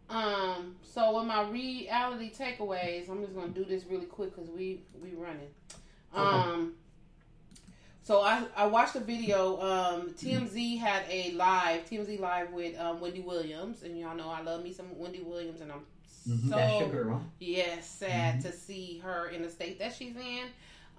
Um. 0.10 0.76
So 0.82 1.18
with 1.18 1.28
my 1.28 1.44
reality 1.50 2.32
takeaways, 2.34 3.10
I'm 3.10 3.22
just 3.22 3.36
gonna 3.36 3.50
do 3.50 3.66
this 3.66 3.86
really 3.86 4.06
quick 4.06 4.36
because 4.36 4.50
we 4.50 4.82
we 5.02 5.12
running. 5.12 5.50
Um. 6.14 6.74
So 8.04 8.20
I 8.20 8.44
I 8.56 8.68
watched 8.68 8.96
a 8.96 9.00
video. 9.00 9.62
Um, 9.62 10.10
TMZ 10.10 10.78
had 10.80 11.04
a 11.10 11.32
live 11.32 11.90
TMZ 11.90 12.20
live 12.20 12.52
with 12.52 12.78
um, 12.78 13.00
Wendy 13.00 13.22
Williams, 13.22 13.84
and 13.84 13.98
y'all 13.98 14.16
know 14.16 14.30
I 14.30 14.42
love 14.42 14.62
me 14.62 14.74
some 14.74 14.98
Wendy 14.98 15.22
Williams, 15.22 15.62
and 15.62 15.72
I'm 15.72 15.86
Mhm, 16.28 16.50
so 16.50 16.56
That's 16.56 16.80
your 16.80 16.90
girl. 16.90 17.22
Yes, 17.40 17.90
sad 17.90 18.40
Mhm. 18.40 18.42
to 18.44 18.52
see 18.54 19.00
her 19.04 19.28
in 19.30 19.42
the 19.42 19.50
state 19.50 19.80
that 19.80 19.94
she's 19.94 20.16
in. 20.16 20.46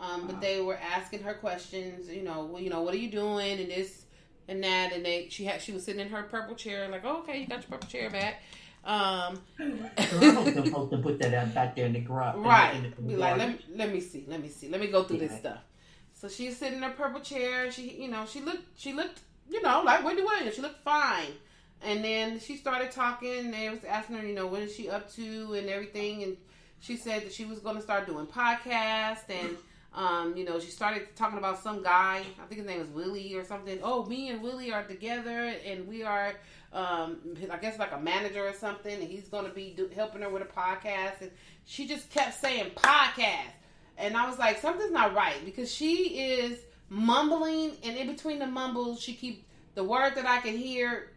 Um, 0.00 0.26
but 0.26 0.34
Wow. 0.34 0.40
they 0.40 0.60
were 0.60 0.76
asking 0.76 1.22
her 1.22 1.34
questions. 1.34 2.08
You 2.10 2.22
know, 2.22 2.44
well, 2.46 2.60
you 2.62 2.68
know, 2.70 2.82
what 2.82 2.94
are 2.94 2.98
you 2.98 3.10
doing 3.10 3.58
and 3.60 3.70
this 3.70 4.04
and 4.48 4.62
that, 4.64 4.92
and 4.92 5.04
they 5.04 5.28
she 5.30 5.44
had 5.44 5.62
she 5.62 5.72
was 5.72 5.84
sitting 5.84 6.00
in 6.00 6.08
her 6.08 6.24
purple 6.24 6.54
chair, 6.54 6.88
like, 6.88 7.02
oh, 7.04 7.18
okay, 7.20 7.38
you 7.40 7.46
got 7.46 7.60
your 7.62 7.70
purple 7.70 7.88
chair 7.88 8.10
back. 8.10 8.42
Um, 8.84 9.40
So 9.58 10.18
I 10.20 10.30
hope 10.34 10.54
them 10.54 10.70
folks 10.70 10.90
can 10.90 11.02
put 11.02 11.18
that 11.20 11.32
out 11.32 11.54
back 11.54 11.74
there 11.76 11.86
in 11.86 11.94
the 11.94 12.00
garage. 12.00 12.36
in 12.36 12.42
the- 12.42 12.48
right. 12.48 12.74
in 12.76 12.82
the- 12.82 12.88
in 12.88 12.94
the 12.96 13.02
Be 13.14 13.16
like, 13.16 13.38
let 13.38 13.48
me 13.48 13.58
let 13.76 13.92
me 13.92 14.00
see, 14.00 14.24
let 14.28 14.42
me 14.42 14.48
see, 14.48 14.68
let 14.68 14.80
me 14.80 14.88
go 14.88 15.04
through 15.04 15.18
this 15.18 15.36
stuff. 15.38 15.60
So 16.12 16.28
she's 16.28 16.56
sitting 16.58 16.78
in 16.78 16.82
her 16.82 16.90
purple 16.90 17.20
chair. 17.20 17.70
She, 17.70 18.02
you 18.02 18.08
know, 18.08 18.26
she 18.26 18.40
looked, 18.40 18.64
she 18.78 18.92
looked, 18.92 19.20
you 19.48 19.62
know, 19.62 19.82
like 19.82 20.04
Wendy 20.04 20.22
Williams. 20.22 20.54
She 20.54 20.60
looked 20.62 20.82
fine. 20.84 21.32
And 21.84 22.04
then 22.04 22.40
she 22.40 22.56
started 22.56 22.90
talking. 22.90 23.50
They 23.50 23.68
was 23.68 23.84
asking 23.84 24.16
her, 24.16 24.26
you 24.26 24.34
know, 24.34 24.46
what 24.46 24.62
is 24.62 24.74
she 24.74 24.88
up 24.88 25.12
to 25.14 25.54
and 25.54 25.68
everything. 25.68 26.22
And 26.22 26.36
she 26.80 26.96
said 26.96 27.22
that 27.22 27.32
she 27.32 27.44
was 27.44 27.58
going 27.58 27.76
to 27.76 27.82
start 27.82 28.06
doing 28.06 28.26
podcasts. 28.26 29.28
And, 29.28 29.56
um, 29.94 30.36
you 30.36 30.44
know, 30.44 30.58
she 30.58 30.70
started 30.70 31.14
talking 31.16 31.38
about 31.38 31.62
some 31.62 31.82
guy. 31.82 32.22
I 32.42 32.46
think 32.46 32.60
his 32.60 32.66
name 32.66 32.80
is 32.80 32.88
Willie 32.88 33.34
or 33.34 33.44
something. 33.44 33.78
Oh, 33.82 34.04
me 34.06 34.30
and 34.30 34.42
Willie 34.42 34.72
are 34.72 34.84
together, 34.84 35.52
and 35.66 35.86
we 35.86 36.02
are, 36.02 36.34
um, 36.72 37.18
I 37.50 37.56
guess, 37.58 37.78
like 37.78 37.92
a 37.92 38.00
manager 38.00 38.46
or 38.46 38.54
something. 38.54 38.94
And 38.94 39.08
he's 39.08 39.28
going 39.28 39.44
to 39.44 39.52
be 39.52 39.74
do, 39.76 39.90
helping 39.94 40.22
her 40.22 40.28
with 40.28 40.42
a 40.42 40.46
podcast. 40.46 41.20
And 41.20 41.30
she 41.64 41.86
just 41.86 42.10
kept 42.10 42.40
saying 42.40 42.72
podcast. 42.74 43.52
And 43.96 44.16
I 44.16 44.28
was 44.28 44.38
like, 44.38 44.60
something's 44.60 44.90
not 44.90 45.14
right 45.14 45.44
because 45.44 45.72
she 45.72 46.18
is 46.18 46.58
mumbling, 46.88 47.72
and 47.82 47.96
in 47.96 48.06
between 48.06 48.38
the 48.38 48.46
mumbles, 48.46 49.00
she 49.00 49.14
keep 49.14 49.46
the 49.74 49.84
word 49.84 50.14
that 50.14 50.26
I 50.26 50.40
can 50.40 50.56
hear, 50.56 51.10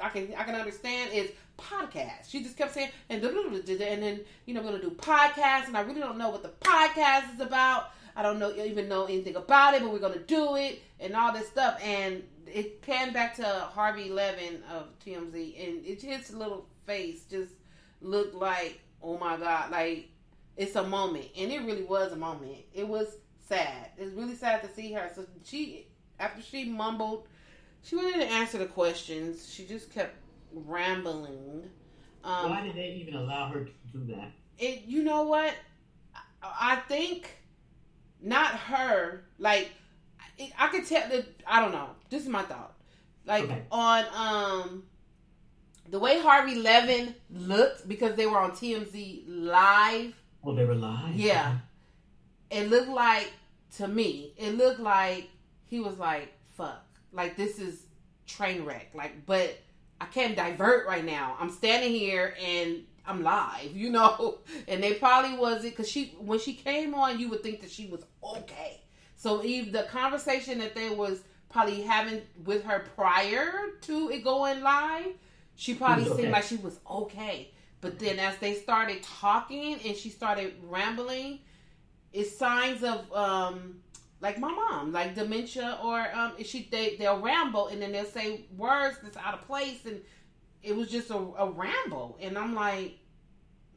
I 0.00 0.08
can 0.08 0.34
I 0.36 0.44
can 0.44 0.54
understand 0.54 1.12
is 1.12 1.30
podcast. 1.58 2.28
She 2.28 2.42
just 2.42 2.56
kept 2.56 2.74
saying, 2.74 2.90
and 3.08 3.22
and 3.22 4.02
then 4.02 4.20
you 4.46 4.54
know 4.54 4.62
we're 4.62 4.70
gonna 4.70 4.82
do 4.82 4.90
podcast, 4.90 5.66
and 5.66 5.76
I 5.76 5.82
really 5.82 6.00
don't 6.00 6.18
know 6.18 6.30
what 6.30 6.42
the 6.42 6.50
podcast 6.50 7.34
is 7.34 7.40
about. 7.40 7.90
I 8.14 8.22
don't 8.22 8.38
know 8.38 8.52
even 8.54 8.88
know 8.88 9.04
anything 9.04 9.36
about 9.36 9.74
it, 9.74 9.82
but 9.82 9.92
we're 9.92 9.98
gonna 9.98 10.18
do 10.18 10.56
it 10.56 10.82
and 11.00 11.14
all 11.14 11.32
this 11.32 11.48
stuff. 11.48 11.78
And 11.82 12.22
it 12.46 12.82
panned 12.82 13.14
back 13.14 13.34
to 13.36 13.44
Harvey 13.44 14.10
Levin 14.10 14.62
of 14.72 14.86
TMZ, 15.04 15.34
and 15.34 15.86
it, 15.86 16.02
his 16.02 16.32
little 16.34 16.66
face 16.86 17.24
just 17.30 17.52
looked 18.00 18.34
like, 18.34 18.80
oh 19.02 19.18
my 19.18 19.36
god, 19.36 19.70
like 19.70 20.08
it's 20.56 20.76
a 20.76 20.82
moment, 20.82 21.26
and 21.36 21.50
it 21.50 21.60
really 21.62 21.84
was 21.84 22.12
a 22.12 22.16
moment. 22.16 22.58
It 22.74 22.86
was 22.86 23.16
sad. 23.48 23.90
It's 23.96 24.14
really 24.14 24.34
sad 24.34 24.62
to 24.62 24.74
see 24.74 24.92
her. 24.92 25.10
So 25.14 25.24
she, 25.44 25.86
after 26.18 26.42
she 26.42 26.64
mumbled, 26.64 27.26
she 27.82 27.96
wanted 27.96 28.12
didn't 28.14 28.32
answer 28.32 28.58
the 28.58 28.66
questions. 28.66 29.52
She 29.52 29.64
just 29.66 29.92
kept 29.92 30.14
rambling. 30.52 31.68
Um, 32.24 32.50
Why 32.50 32.62
did 32.62 32.74
they 32.76 32.90
even 33.00 33.14
allow 33.14 33.48
her 33.48 33.64
to 33.64 33.72
do 33.92 34.04
that? 34.14 34.30
it 34.58 34.82
you 34.86 35.02
know 35.02 35.22
what 35.22 35.54
i, 36.42 36.72
I 36.74 36.76
think 36.86 37.38
not 38.20 38.48
her 38.54 39.24
like 39.38 39.70
it, 40.38 40.52
i 40.58 40.68
could 40.68 40.86
tell 40.86 41.08
that 41.08 41.24
i 41.46 41.58
don't 41.58 41.72
know 41.72 41.88
this 42.10 42.22
is 42.22 42.28
my 42.28 42.42
thought 42.42 42.74
like 43.24 43.44
Okay. 43.44 43.62
on 43.72 44.04
um 44.14 44.82
the 45.90 45.98
way 45.98 46.20
Harvey 46.20 46.54
Levin 46.54 47.14
looked 47.30 47.88
because 47.88 48.14
they 48.14 48.26
were 48.26 48.38
on 48.38 48.52
TMZ 48.52 49.24
live. 49.26 50.14
Oh, 50.44 50.54
they 50.54 50.64
were 50.64 50.74
live. 50.76 51.14
Yeah. 51.16 51.58
It 52.50 52.70
looked 52.70 52.88
like 52.88 53.30
to 53.78 53.88
me, 53.88 54.32
it 54.38 54.56
looked 54.56 54.80
like 54.80 55.28
he 55.66 55.80
was 55.80 55.98
like, 55.98 56.32
"Fuck, 56.56 56.82
like 57.12 57.36
this 57.36 57.58
is 57.58 57.86
train 58.26 58.64
wreck." 58.64 58.90
Like, 58.94 59.26
but 59.26 59.58
I 60.00 60.06
can't 60.06 60.34
divert 60.34 60.86
right 60.88 61.04
now. 61.04 61.36
I'm 61.38 61.50
standing 61.50 61.92
here 61.92 62.34
and 62.44 62.82
I'm 63.06 63.22
live, 63.22 63.76
you 63.76 63.90
know. 63.90 64.38
And 64.68 64.82
they 64.82 64.94
probably 64.94 65.36
was 65.36 65.64
it 65.64 65.70
because 65.70 65.88
she 65.88 66.16
when 66.18 66.38
she 66.38 66.54
came 66.54 66.94
on, 66.94 67.18
you 67.20 67.28
would 67.30 67.42
think 67.42 67.60
that 67.60 67.70
she 67.70 67.86
was 67.86 68.04
okay. 68.22 68.80
So 69.16 69.44
Eve, 69.44 69.72
the 69.72 69.84
conversation 69.84 70.58
that 70.58 70.74
they 70.74 70.90
was 70.90 71.20
probably 71.50 71.82
having 71.82 72.22
with 72.44 72.64
her 72.64 72.84
prior 72.96 73.52
to 73.82 74.10
it 74.10 74.24
going 74.24 74.62
live, 74.62 75.12
she 75.54 75.74
probably 75.74 76.04
was 76.04 76.16
seemed 76.16 76.32
like 76.32 76.44
she 76.44 76.56
was 76.56 76.80
okay. 76.90 77.52
But 77.80 77.98
then 77.98 78.18
as 78.18 78.36
they 78.38 78.54
started 78.54 79.02
talking 79.02 79.74
and 79.84 79.96
she 79.96 80.08
started 80.08 80.54
rambling, 80.64 81.40
it's 82.12 82.36
signs 82.36 82.82
of 82.82 83.12
um 83.12 83.81
like 84.22 84.38
my 84.38 84.50
mom, 84.50 84.92
like 84.92 85.14
dementia 85.14 85.78
or 85.84 86.06
um 86.14 86.32
she 86.42 86.68
they 86.70 86.96
they'll 86.96 87.20
ramble 87.20 87.66
and 87.66 87.82
then 87.82 87.92
they'll 87.92 88.04
say 88.04 88.46
words 88.56 88.96
that's 89.02 89.16
out 89.16 89.34
of 89.34 89.42
place 89.42 89.84
and 89.84 90.00
it 90.62 90.74
was 90.74 90.88
just 90.88 91.10
a, 91.10 91.16
a 91.16 91.50
ramble 91.50 92.16
and 92.20 92.38
I'm 92.38 92.54
like 92.54 92.98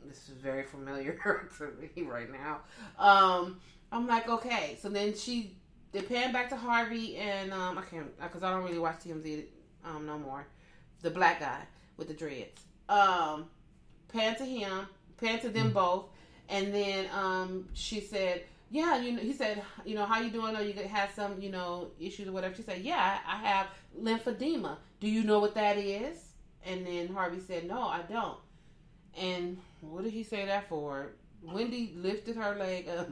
this 0.08 0.30
is 0.30 0.38
very 0.38 0.64
familiar 0.64 1.14
to 1.58 1.74
me 1.82 2.04
right 2.04 2.30
now. 2.32 2.60
Um 2.98 3.60
I'm 3.92 4.08
like 4.08 4.30
okay, 4.30 4.78
so 4.80 4.88
then 4.88 5.16
she 5.16 5.58
they 5.92 6.02
pan 6.04 6.32
back 6.32 6.50
to 6.50 6.56
Harvey 6.56 7.18
and 7.18 7.52
um 7.52 7.78
I 7.78 7.82
can't 7.82 8.16
because 8.22 8.44
I 8.44 8.52
don't 8.52 8.64
really 8.64 8.80
watch 8.80 9.00
TMZ 9.00 9.46
um 9.84 10.06
no 10.06 10.20
more. 10.20 10.46
The 11.02 11.10
black 11.10 11.40
guy 11.40 11.62
with 11.98 12.08
the 12.08 12.14
dreads. 12.14 12.62
Um 12.88 13.46
pan 14.14 14.36
to 14.36 14.46
him, 14.46 14.88
pan 15.20 15.40
to 15.40 15.50
them 15.50 15.72
both, 15.72 16.06
and 16.50 16.72
then 16.72 17.08
um 17.16 17.68
she 17.74 18.00
said, 18.00 18.44
"Yeah, 18.76 19.00
you 19.00 19.14
know." 19.14 19.22
He 19.22 19.34
said, 19.34 19.62
"You 19.86 19.96
know, 19.96 20.06
how 20.06 20.20
you 20.20 20.30
doing? 20.30 20.56
Or 20.56 20.62
you 20.62 20.74
have 20.74 21.12
some, 21.12 21.40
you 21.40 21.50
know, 21.50 21.92
issues 22.00 22.28
or 22.28 22.34
whatever." 22.34 22.56
She 22.56 22.64
said, 22.64 22.82
"Yeah, 22.82 23.20
I 23.26 23.38
have 23.38 23.68
lymphedema. 23.98 24.78
Do 25.00 25.08
you 25.08 25.24
know 25.24 25.40
what 25.40 25.56
that 25.56 25.78
is?" 25.78 26.18
And 26.66 26.86
then 26.86 27.08
Harvey 27.08 27.40
said, 27.40 27.68
"No, 27.68 27.82
I 27.84 28.02
don't." 28.02 28.40
And 29.18 29.60
what 29.82 30.04
did 30.04 30.14
he 30.14 30.24
say 30.24 30.46
that 30.46 30.68
for? 30.68 31.14
Wendy 31.42 31.94
lifted 31.96 32.36
her 32.36 32.56
leg 32.56 32.90
up 32.90 33.10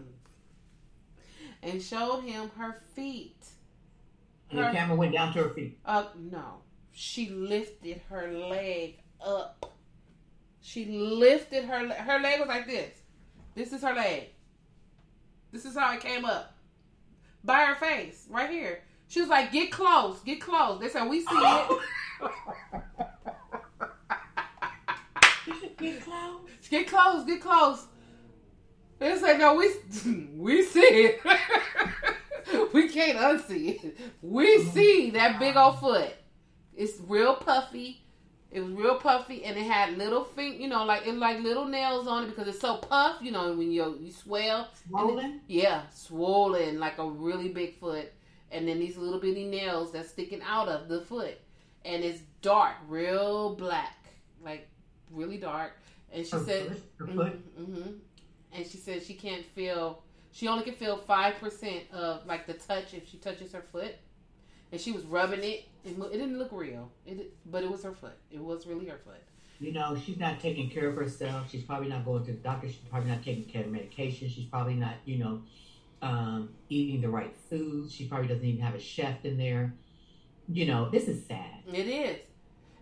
and 1.64 1.82
showed 1.82 2.22
him 2.22 2.52
her 2.58 2.82
feet. 2.94 3.46
And 4.50 4.60
the 4.60 4.72
camera 4.72 4.96
went 4.96 5.14
down 5.14 5.34
to 5.34 5.44
her 5.44 5.50
feet. 5.50 5.80
Uh, 5.86 6.06
no. 6.16 6.62
She 6.92 7.30
lifted 7.30 8.02
her 8.10 8.32
leg 8.32 9.00
up. 9.24 9.74
She 10.62 10.86
lifted 10.86 11.66
her 11.66 11.90
her 11.90 12.20
leg 12.20 12.40
was 12.40 12.48
like 12.48 12.68
this. 12.68 12.92
This 13.56 13.74
is 13.74 13.82
her 13.82 13.94
leg. 13.94 14.30
This 15.54 15.66
is 15.66 15.78
how 15.78 15.94
it 15.94 16.02
came 16.02 16.26
up. 16.26 16.56
By 17.44 17.64
her 17.66 17.76
face, 17.76 18.26
right 18.30 18.50
here. 18.50 18.82
She 19.08 19.22
was 19.22 19.30
like, 19.30 19.52
"Get 19.52 19.72
close, 19.72 20.20
get 20.22 20.42
close." 20.42 20.82
They 20.82 20.90
said, 20.90 21.08
"We 21.08 21.20
see 21.20 21.28
it." 21.30 21.38
Oh. 21.38 21.82
Get 25.78 26.02
close. 26.02 26.40
Get 26.70 26.88
close, 26.88 27.26
get 27.26 27.42
close. 27.42 27.88
They 29.00 29.18
said, 29.18 29.38
"No, 29.38 29.56
we 29.56 29.70
we 30.38 30.64
see 30.64 30.80
it. 30.80 31.22
we 32.74 32.88
can't 32.88 33.18
unsee 33.18 33.84
it. 33.84 33.98
We 34.22 34.56
oh 34.60 34.72
see 34.74 35.10
that 35.12 35.40
big 35.40 35.58
old 35.58 35.80
foot. 35.80 36.14
It's 36.74 37.00
real 37.02 37.36
puffy. 37.36 38.03
It 38.54 38.62
was 38.62 38.74
real 38.74 38.98
puffy, 39.00 39.44
and 39.46 39.58
it 39.58 39.64
had 39.64 39.98
little 39.98 40.24
feet. 40.24 40.60
You 40.60 40.68
know, 40.68 40.86
like 40.86 41.08
it 41.08 41.16
like 41.16 41.40
little 41.42 41.66
nails 41.66 42.08
on 42.08 42.24
it 42.26 42.28
because 42.28 42.48
it's 42.48 42.60
so 42.62 42.78
puff. 42.78 43.18
You 43.22 43.32
know, 43.32 43.54
when 43.54 43.72
you 43.72 43.98
you 44.00 44.12
swell, 44.12 44.70
Swollen? 44.88 45.42
yeah, 45.48 45.84
swollen 45.94 46.80
like 46.80 47.00
a 47.00 47.10
really 47.10 47.50
big 47.50 47.76
foot, 47.80 48.12
and 48.52 48.68
then 48.68 48.80
these 48.80 48.98
little 48.98 49.20
bitty 49.20 49.46
nails 49.46 49.92
that's 49.92 50.10
sticking 50.10 50.42
out 50.44 50.70
of 50.70 50.88
the 50.88 51.02
foot, 51.02 51.38
and 51.84 52.04
it's 52.04 52.22
dark, 52.42 52.76
real 52.88 53.56
black, 53.56 53.98
like 54.44 54.70
really 55.12 55.38
dark. 55.38 55.74
And 56.12 56.26
she 56.26 56.38
Her 56.38 56.44
said, 56.44 56.68
foot? 56.68 56.84
Her 57.00 57.08
foot? 57.08 57.34
hmm 57.58 57.92
and 58.56 58.68
she 58.68 58.78
said 58.78 59.04
she 59.04 59.16
can't 59.16 59.46
feel. 59.46 60.04
She 60.32 60.48
only 60.48 60.64
can 60.64 60.76
feel 60.76 60.98
five 60.98 61.36
percent 61.40 61.84
of 61.92 62.26
like 62.28 62.46
the 62.48 62.54
touch 62.54 62.94
if 62.94 63.10
she 63.10 63.18
touches 63.18 63.52
her 63.54 63.64
foot, 63.72 63.96
and 64.72 64.80
she 64.80 64.92
was 64.92 65.06
rubbing 65.06 65.44
it. 65.44 65.66
It, 65.86 65.98
it 66.00 66.12
didn't 66.14 66.40
look 66.40 66.50
real, 66.52 66.92
it, 67.06 67.34
but 67.46 67.64
it 67.64 67.70
was 67.70 67.84
her 67.84 67.94
foot. 67.94 68.18
It 68.32 68.40
was 68.40 68.66
really 68.66 68.88
her 68.88 68.98
foot. 68.98 69.22
You 69.60 69.72
know, 69.74 69.98
she's 69.98 70.18
not 70.18 70.40
taking 70.40 70.70
care 70.70 70.90
of 70.90 70.96
herself. 70.96 71.50
She's 71.52 71.64
probably 71.64 71.90
not 71.90 72.06
going 72.06 72.26
to 72.26 72.32
the 72.32 72.38
doctor. 72.38 72.68
She's 72.68 72.78
probably 72.90 73.10
not 73.10 73.24
taking 73.24 73.46
care 73.46 73.64
of 73.64 73.72
medication. 73.72 74.30
She's 74.30 74.46
probably 74.46 74.74
not, 74.76 74.96
you 75.06 75.20
know, 75.20 75.42
um, 76.02 76.50
eating 76.70 77.02
the 77.02 77.10
right 77.10 77.34
foods. 77.50 77.94
She 77.94 78.06
probably 78.06 78.28
doesn't 78.28 78.44
even 78.46 78.62
have 78.62 78.76
a 78.76 78.80
chef 78.80 79.24
in 79.26 79.38
there. 79.38 79.74
You 80.50 80.66
know, 80.66 80.90
this 80.90 81.08
is 81.08 81.26
sad. 81.26 81.64
It 81.72 81.88
is. 81.88 82.18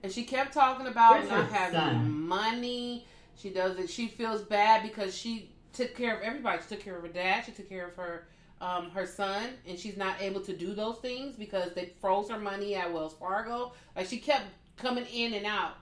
And 0.04 0.12
she 0.12 0.24
kept 0.24 0.54
talking 0.54 0.88
about 0.88 1.20
Where's 1.20 1.30
not 1.30 1.52
having 1.52 1.80
son? 1.80 2.28
money. 2.28 3.06
She 3.36 3.52
does 3.52 3.78
it. 3.78 3.90
She 3.90 4.08
feels 4.08 4.42
bad 4.42 4.82
because 4.82 5.16
she 5.16 5.52
took 5.74 5.96
care 5.96 6.16
of 6.16 6.22
everybody. 6.24 6.62
She 6.64 6.76
took 6.76 6.84
care 6.84 6.96
of 6.96 7.04
her 7.04 7.10
dad. 7.10 7.46
She 7.46 7.52
took 7.52 7.70
care 7.70 7.88
of 7.88 7.96
her 7.96 8.28
um, 8.62 8.92
her 8.92 9.06
son, 9.08 9.50
and 9.68 9.78
she's 9.78 9.98
not 9.98 10.22
able 10.22 10.40
to 10.42 10.56
do 10.56 10.74
those 10.74 10.98
things 11.00 11.36
because 11.36 11.74
they 11.74 11.92
froze 12.00 12.30
her 12.30 12.40
money 12.40 12.76
at 12.76 12.94
Wells 12.94 13.16
Fargo. 13.20 13.74
Like 13.96 14.06
she 14.06 14.20
kept 14.20 14.46
coming 14.78 15.06
in 15.12 15.34
and 15.34 15.46
out 15.46 15.74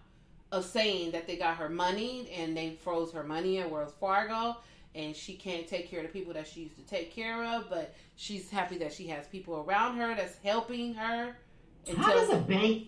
of 0.52 0.66
saying 0.66 1.12
that 1.12 1.28
they 1.28 1.36
got 1.36 1.58
her 1.58 1.70
money 1.70 2.32
and 2.36 2.56
they 2.56 2.78
froze 2.82 3.12
her 3.12 3.24
money 3.24 3.60
at 3.60 3.70
Wells 3.70 3.94
Fargo. 4.00 4.58
And 4.96 5.16
she 5.16 5.36
can't 5.36 5.68
take 5.68 5.90
care 5.90 6.00
of 6.00 6.08
the 6.08 6.12
people 6.12 6.34
that 6.34 6.48
she 6.48 6.62
used 6.62 6.76
to 6.78 6.82
take 6.82 7.14
care 7.14 7.44
of, 7.44 7.70
but 7.70 7.94
she's 8.16 8.50
happy 8.50 8.78
that 8.80 8.92
she 8.92 9.06
has 9.08 9.28
people 9.28 9.64
around 9.68 9.98
her 9.98 10.16
that's 10.16 10.38
helping 10.44 10.96
her. 10.96 11.36
How 11.96 12.14
does 12.14 12.32
a 12.32 12.38
bank 12.38 12.88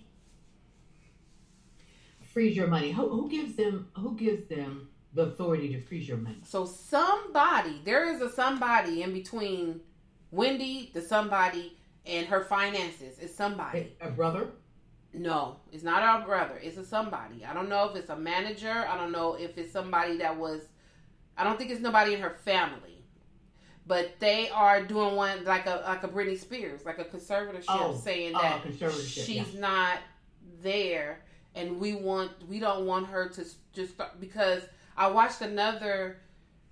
freeze 2.33 2.55
your 2.55 2.67
money? 2.67 2.91
Who, 2.91 3.07
who 3.07 3.29
gives 3.29 3.55
them? 3.55 3.87
Who 3.97 4.15
gives 4.15 4.47
them 4.47 4.89
the 5.13 5.23
authority 5.23 5.69
to 5.73 5.81
freeze 5.81 6.07
your 6.07 6.17
money? 6.17 6.41
So 6.43 6.65
somebody, 6.65 7.81
there 7.83 8.13
is 8.13 8.21
a 8.21 8.29
somebody 8.29 9.03
in 9.03 9.13
between 9.13 9.81
Wendy, 10.31 10.91
the 10.93 11.01
somebody, 11.01 11.77
and 12.05 12.25
her 12.27 12.43
finances. 12.43 13.19
It's 13.19 13.35
somebody. 13.35 13.95
A 14.01 14.09
brother? 14.09 14.47
No, 15.13 15.57
it's 15.71 15.83
not 15.83 16.03
our 16.03 16.25
brother. 16.25 16.59
It's 16.63 16.77
a 16.77 16.85
somebody. 16.85 17.43
I 17.45 17.53
don't 17.53 17.67
know 17.67 17.89
if 17.89 17.95
it's 17.97 18.09
a 18.09 18.15
manager. 18.15 18.85
I 18.89 18.97
don't 18.97 19.11
know 19.11 19.35
if 19.35 19.57
it's 19.57 19.73
somebody 19.73 20.17
that 20.17 20.37
was. 20.37 20.61
I 21.37 21.43
don't 21.43 21.57
think 21.57 21.71
it's 21.71 21.81
nobody 21.81 22.13
in 22.13 22.21
her 22.21 22.29
family. 22.45 23.03
But 23.85 24.19
they 24.19 24.49
are 24.49 24.83
doing 24.83 25.15
one 25.15 25.43
like 25.43 25.65
a 25.65 25.83
like 25.85 26.03
a 26.03 26.07
Britney 26.07 26.39
Spears, 26.39 26.85
like 26.85 26.99
a 26.99 27.03
conservatorship, 27.03 27.65
Oh, 27.67 27.99
saying 28.01 28.33
oh, 28.35 28.41
that 28.41 28.63
conservatorship, 28.63 29.25
she's 29.25 29.53
yeah. 29.53 29.59
not 29.59 29.97
there, 30.61 31.21
and 31.55 31.79
we 31.79 31.95
want 31.95 32.31
we 32.47 32.59
don't 32.59 32.85
want 32.85 33.07
her 33.07 33.27
to 33.29 33.45
just 33.73 33.93
start 33.93 34.19
because 34.21 34.63
I 34.97 35.07
watched 35.07 35.41
another 35.41 36.17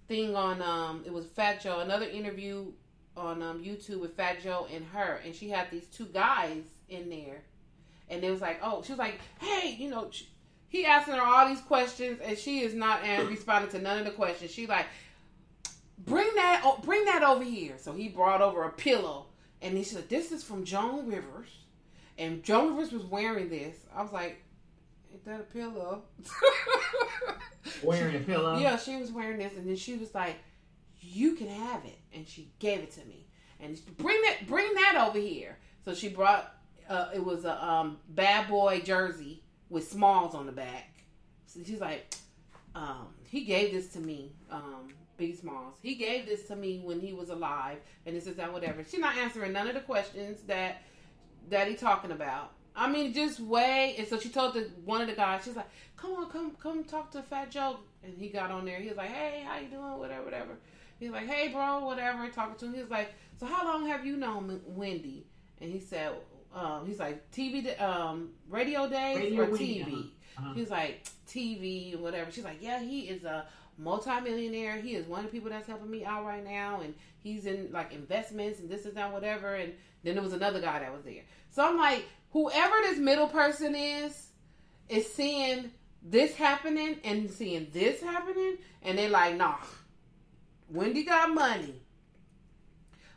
thing 0.08 0.36
on 0.36 0.62
um 0.62 1.04
it 1.06 1.14
was 1.14 1.26
Fat 1.26 1.62
Joe, 1.62 1.80
another 1.80 2.08
interview 2.08 2.72
on 3.16 3.42
um 3.42 3.64
YouTube 3.64 4.00
with 4.00 4.16
Fat 4.16 4.42
Joe 4.42 4.68
and 4.74 4.86
her, 4.88 5.22
and 5.26 5.36
she 5.36 5.50
had 5.50 5.70
these 5.72 5.86
two 5.88 6.06
guys 6.06 6.64
in 6.90 7.10
there, 7.10 7.44
and 8.10 8.24
it 8.24 8.32
was 8.32 8.42
like, 8.42 8.60
oh, 8.64 8.82
she 8.84 8.92
was 8.92 9.00
like, 9.00 9.20
hey, 9.40 9.76
you 9.78 9.90
know, 9.90 10.10
sh- 10.12 10.24
he 10.68 10.86
asking 10.86 11.16
her 11.16 11.22
all 11.22 11.48
these 11.48 11.62
questions, 11.62 12.20
and 12.24 12.38
she 12.38 12.62
is 12.62 12.74
not 12.74 13.04
and 13.04 13.30
responding 13.30 13.72
to 13.72 13.80
none 13.80 14.00
of 14.00 14.06
the 14.06 14.12
questions. 14.12 14.52
She 14.52 14.68
like, 14.68 14.86
bring 16.06 16.30
that, 16.36 16.64
bring 16.84 17.06
that 17.06 17.24
over 17.24 17.44
here. 17.44 17.76
So 17.78 17.94
he 17.94 18.08
brought 18.08 18.42
over 18.42 18.64
a 18.64 18.72
pillow, 18.72 19.28
and 19.62 19.78
he 19.78 19.84
said, 19.84 20.10
this 20.10 20.32
is 20.32 20.44
from 20.44 20.64
Joan 20.64 21.08
Rivers, 21.08 21.50
and 22.18 22.44
Joan 22.44 22.76
Rivers 22.76 22.92
was 22.92 23.04
wearing 23.04 23.50
this. 23.50 23.76
I 23.96 24.02
was 24.02 24.12
like, 24.12 24.44
is 25.14 25.22
that 25.24 25.40
a 25.40 25.44
pillow? 25.44 26.04
Wearing 27.84 28.16
a 28.16 28.20
pillow? 28.20 28.58
Yeah, 28.58 28.78
she 28.78 28.98
was 28.98 29.12
wearing 29.12 29.40
this, 29.40 29.54
and 29.56 29.68
then 29.68 29.76
she 29.76 29.96
was 29.96 30.14
like, 30.14 30.36
"You 31.00 31.36
can 31.36 31.48
have 31.48 31.86
it," 31.86 32.00
and 32.14 32.28
she 32.28 32.52
gave 32.60 32.80
it 32.80 32.92
to 32.92 33.06
me. 33.06 33.28
And 33.60 33.80
bring 33.98 34.22
that, 34.24 34.48
bring 34.48 34.74
that 34.76 35.06
over 35.08 35.20
here. 35.20 35.58
So 35.84 35.94
she 35.94 36.10
brought. 36.10 36.56
Uh, 36.90 37.10
it 37.14 37.24
was 37.24 37.46
a 37.46 37.64
um, 37.64 37.98
bad 38.10 38.50
boy 38.50 38.82
jersey 38.84 39.44
with 39.70 39.90
smalls 39.90 40.34
on 40.34 40.48
the 40.48 40.52
back. 40.52 41.04
So 41.46 41.60
she's 41.66 41.80
like, 41.80 42.16
um, 42.76 43.08
"He 43.24 43.44
gave 43.44 43.72
this 43.72 43.90
to 43.90 44.00
me, 44.00 44.34
um, 44.50 44.88
Big 45.18 45.38
Smalls. 45.38 45.76
He 45.82 45.96
gave 45.96 46.26
this 46.26 46.48
to 46.48 46.56
me 46.56 46.82
when 46.84 47.00
he 47.00 47.14
was 47.14 47.30
alive, 47.30 47.78
and 48.06 48.16
this 48.16 48.28
is 48.28 48.36
that 48.38 48.52
whatever." 48.52 48.84
She's 48.84 49.00
not 49.00 49.16
answering 49.18 49.54
none 49.54 49.68
of 49.68 49.76
the 49.76 49.82
questions 49.82 50.42
that 50.48 50.82
that 51.50 51.68
he 51.68 51.76
talking 51.76 52.12
about. 52.12 52.54
I 52.76 52.90
mean, 52.90 53.14
just 53.14 53.40
way. 53.40 53.96
And 53.98 54.08
so 54.08 54.20
she 54.20 54.30
told 54.30 54.54
the 54.54 54.70
one 54.86 55.02
of 55.02 55.08
the 55.08 55.14
guys, 55.14 55.44
she's 55.44 55.56
like, 55.56 55.70
"Come 55.98 56.12
on, 56.14 56.30
come, 56.30 56.52
come 56.62 56.84
talk 56.84 57.12
to 57.12 57.22
Fat 57.22 57.52
Joe." 57.52 57.78
And 58.04 58.18
he 58.18 58.30
got 58.30 58.52
on 58.52 58.66
there. 58.66 58.80
He 58.80 58.90
was 58.90 58.98
like, 58.98 59.10
"Hey, 59.10 59.44
how 59.46 59.60
you 59.60 59.68
doing? 59.68 59.98
Whatever, 59.98 60.24
whatever." 60.24 60.58
He's 61.00 61.12
like, 61.12 61.28
"Hey, 61.28 61.50
bro, 61.50 61.86
whatever." 61.86 62.28
Talking 62.30 62.56
to 62.56 62.66
him, 62.66 62.74
he 62.74 62.82
was 62.82 62.92
like, 62.92 63.14
"So 63.40 63.46
how 63.46 63.66
long 63.66 63.88
have 63.88 64.06
you 64.06 64.18
known 64.18 64.62
Wendy?" 64.66 65.26
And 65.62 65.72
he 65.72 65.80
said, 65.80 66.14
um, 66.54 66.86
"He's 66.88 67.00
like 67.00 67.30
TV, 67.32 67.80
um, 67.82 68.30
radio 68.50 68.90
days 68.90 69.18
Radio 69.18 69.44
or 69.44 69.46
Wendy, 69.46 69.84
TV." 69.84 70.12
uh-huh. 70.40 70.50
uh-huh. 70.50 70.54
he 70.54 70.66
like 70.66 71.04
TV 71.28 71.94
and 71.94 72.02
whatever. 72.02 72.32
She's 72.32 72.44
like, 72.44 72.62
yeah, 72.62 72.80
he 72.82 73.02
is 73.02 73.24
a 73.24 73.46
multimillionaire. 73.78 74.78
He 74.78 74.96
is 74.96 75.08
one 75.08 75.20
of 75.20 75.26
the 75.28 75.32
people 75.32 75.50
that's 75.50 75.68
helping 75.68 75.90
me 75.90 76.06
out 76.06 76.26
right 76.26 76.44
now, 76.44 76.82
and 76.82 76.94
he's 77.20 77.46
in 77.46 77.70
like 77.72 77.94
investments 77.94 78.60
and 78.60 78.70
this 78.70 78.86
is 78.86 78.94
that 78.96 79.12
whatever. 79.12 79.56
And 79.56 79.74
then 80.04 80.16
there 80.16 80.24
was 80.24 80.34
another 80.34 80.62
guy 80.62 80.80
that 80.80 80.94
was 80.94 81.04
there. 81.04 81.24
So 81.52 81.66
I'm 81.66 81.78
like, 81.78 82.06
whoever 82.32 82.76
this 82.82 82.98
middle 82.98 83.28
person 83.28 83.76
is, 83.76 84.28
is 84.88 85.12
seeing 85.12 85.72
this 86.02 86.36
happening 86.36 86.98
and 87.04 87.30
seeing 87.30 87.68
this 87.74 88.02
happening, 88.02 88.58
and 88.82 88.98
they're 88.98 89.10
like, 89.10 89.36
nah, 89.36 89.58
Wendy 90.70 91.04
got 91.04 91.34
money. 91.34 91.82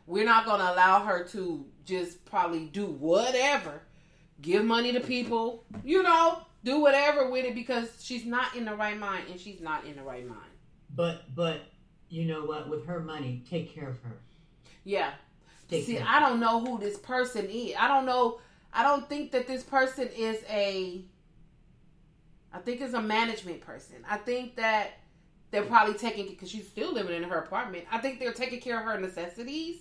We're 0.07 0.25
not 0.25 0.47
gonna 0.47 0.73
allow 0.73 1.05
her 1.05 1.25
to 1.29 1.65
just 1.85 2.25
probably 2.25 2.67
do 2.67 2.87
whatever, 2.87 3.83
give 4.41 4.65
money 4.65 4.93
to 4.93 5.01
people, 5.01 5.65
you 5.85 6.03
know, 6.03 6.43
do 6.65 6.81
whatever 6.81 7.31
with 7.31 7.45
it 7.45 7.55
because 7.55 7.89
she's 8.01 8.25
not 8.25 8.55
in 8.57 8.65
the 8.65 8.75
right 8.75 8.99
mind 8.99 9.25
and 9.31 9.39
she's 9.39 9.61
not 9.61 9.85
in 9.85 9.97
the 9.97 10.03
right 10.03 10.27
mind. 10.27 10.41
But 10.95 11.35
but 11.35 11.63
you 12.09 12.25
know 12.27 12.45
what? 12.45 12.69
With 12.69 12.87
her 12.87 13.01
money, 13.01 13.43
take 13.49 13.75
care 13.75 13.89
of 13.89 14.01
her. 14.03 14.19
Yeah. 14.85 15.13
Take 15.69 15.87
See, 15.87 15.99
I 15.99 16.21
don't 16.21 16.41
know 16.41 16.61
who 16.61 16.79
this 16.79 16.99
person 16.99 17.47
is. 17.47 17.75
I 17.79 17.89
don't 17.89 18.05
know. 18.05 18.41
I 18.73 18.83
don't 18.83 19.09
think 19.09 19.33
that 19.33 19.47
this 19.47 19.63
person 19.63 20.09
is 20.17 20.43
a. 20.49 21.05
I 22.53 22.59
think 22.59 22.81
it's 22.81 22.95
a 22.95 23.03
management 23.03 23.61
person. 23.61 23.97
I 24.09 24.19
think 24.19 24.57
that 24.57 24.93
they're 25.51 25.65
probably 25.65 25.95
taking 25.95 26.29
because 26.29 26.51
she's 26.51 26.67
still 26.67 26.93
living 26.93 27.23
in 27.23 27.29
her 27.29 27.39
apartment. 27.39 27.85
I 27.91 27.99
think 27.99 28.19
they're 28.19 28.33
taking 28.33 28.61
care 28.61 28.79
of 28.79 28.85
her 28.85 28.99
necessities, 28.99 29.77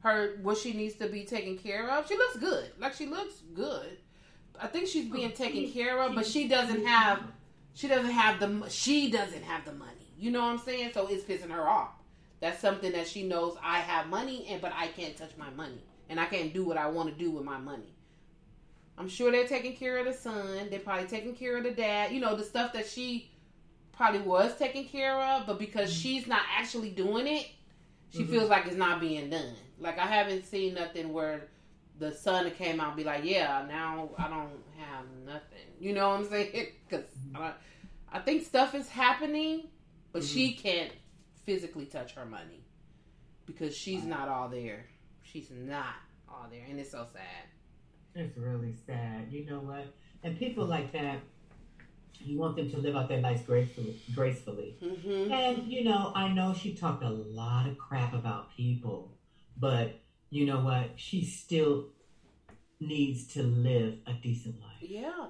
her 0.00 0.36
what 0.42 0.58
she 0.58 0.72
needs 0.72 0.94
to 0.96 1.08
be 1.08 1.24
taken 1.24 1.58
care 1.58 1.90
of. 1.90 2.08
She 2.08 2.16
looks 2.16 2.36
good. 2.36 2.70
Like 2.78 2.94
she 2.94 3.06
looks 3.06 3.34
good. 3.54 3.98
I 4.60 4.66
think 4.66 4.88
she's 4.88 5.10
being 5.10 5.32
taken 5.32 5.70
care 5.70 6.00
of, 6.00 6.14
but 6.14 6.26
she 6.26 6.48
doesn't 6.48 6.86
have. 6.86 7.22
She 7.74 7.88
doesn't 7.88 8.10
have 8.10 8.40
the. 8.40 8.68
She 8.68 9.10
doesn't 9.10 9.42
have 9.42 9.64
the 9.64 9.72
money. 9.72 10.12
You 10.16 10.30
know 10.30 10.40
what 10.40 10.52
I'm 10.52 10.58
saying? 10.58 10.92
So 10.94 11.06
it's 11.08 11.24
pissing 11.24 11.50
her 11.50 11.68
off. 11.68 11.90
That's 12.40 12.60
something 12.60 12.92
that 12.92 13.08
she 13.08 13.26
knows 13.26 13.56
I 13.62 13.78
have 13.78 14.08
money 14.08 14.46
and 14.48 14.60
but 14.60 14.72
I 14.74 14.88
can't 14.88 15.16
touch 15.16 15.32
my 15.36 15.50
money. 15.50 15.82
And 16.08 16.20
I 16.20 16.26
can't 16.26 16.52
do 16.52 16.64
what 16.64 16.76
I 16.76 16.86
want 16.88 17.08
to 17.08 17.14
do 17.18 17.30
with 17.30 17.44
my 17.44 17.58
money. 17.58 17.93
I'm 18.96 19.08
sure 19.08 19.32
they're 19.32 19.46
taking 19.46 19.74
care 19.74 19.98
of 19.98 20.06
the 20.06 20.12
son. 20.12 20.68
They're 20.70 20.78
probably 20.78 21.06
taking 21.06 21.34
care 21.34 21.56
of 21.56 21.64
the 21.64 21.72
dad. 21.72 22.12
You 22.12 22.20
know, 22.20 22.36
the 22.36 22.44
stuff 22.44 22.72
that 22.74 22.86
she 22.86 23.30
probably 23.92 24.20
was 24.20 24.56
taking 24.56 24.86
care 24.86 25.20
of, 25.20 25.46
but 25.46 25.58
because 25.58 25.90
mm-hmm. 25.90 26.00
she's 26.00 26.26
not 26.26 26.42
actually 26.56 26.90
doing 26.90 27.26
it, 27.26 27.48
she 28.10 28.20
mm-hmm. 28.20 28.32
feels 28.32 28.48
like 28.48 28.66
it's 28.66 28.76
not 28.76 29.00
being 29.00 29.30
done. 29.30 29.54
Like 29.80 29.98
I 29.98 30.06
haven't 30.06 30.44
seen 30.46 30.74
nothing 30.74 31.12
where 31.12 31.48
the 31.98 32.12
son 32.12 32.50
came 32.52 32.80
out 32.80 32.88
and 32.88 32.96
be 32.96 33.04
like, 33.04 33.24
"Yeah, 33.24 33.64
now 33.68 34.10
I 34.18 34.28
don't 34.28 34.50
have 34.78 35.06
nothing." 35.24 35.66
You 35.80 35.92
know 35.92 36.10
what 36.10 36.20
I'm 36.20 36.28
saying? 36.28 36.66
Because 36.88 37.06
mm-hmm. 37.06 37.42
I, 37.42 37.52
I 38.12 38.18
think 38.20 38.44
stuff 38.44 38.74
is 38.74 38.88
happening 38.88 39.64
but 40.14 40.22
mm-hmm. 40.22 40.32
she 40.32 40.52
can't 40.52 40.92
physically 41.44 41.86
touch 41.86 42.14
her 42.14 42.24
money 42.24 42.64
because 43.46 43.76
she's 43.76 44.04
not 44.04 44.28
all 44.28 44.48
there. 44.48 44.86
She's 45.24 45.50
not 45.50 45.96
all 46.28 46.46
there, 46.50 46.62
and 46.70 46.78
it's 46.78 46.92
so 46.92 47.04
sad. 47.12 47.48
It's 48.14 48.36
really 48.36 48.74
sad. 48.86 49.28
You 49.30 49.46
know 49.46 49.58
what? 49.58 49.86
And 50.22 50.38
people 50.38 50.64
like 50.64 50.92
that, 50.92 51.18
you 52.20 52.38
want 52.38 52.56
them 52.56 52.70
to 52.70 52.78
live 52.78 52.96
out 52.96 53.08
their 53.08 53.20
lives 53.20 53.42
gracefully. 53.42 54.00
gracefully. 54.14 54.76
Mm-hmm. 54.82 55.32
And 55.32 55.66
you 55.66 55.84
know, 55.84 56.12
I 56.14 56.28
know 56.28 56.54
she 56.54 56.74
talked 56.74 57.02
a 57.02 57.10
lot 57.10 57.68
of 57.68 57.76
crap 57.76 58.14
about 58.14 58.54
people, 58.56 59.12
but 59.58 60.00
you 60.30 60.46
know 60.46 60.60
what? 60.60 60.90
She 60.96 61.24
still 61.24 61.88
needs 62.80 63.26
to 63.34 63.42
live 63.42 63.98
a 64.06 64.12
decent 64.14 64.60
life. 64.60 64.76
Yeah, 64.80 65.26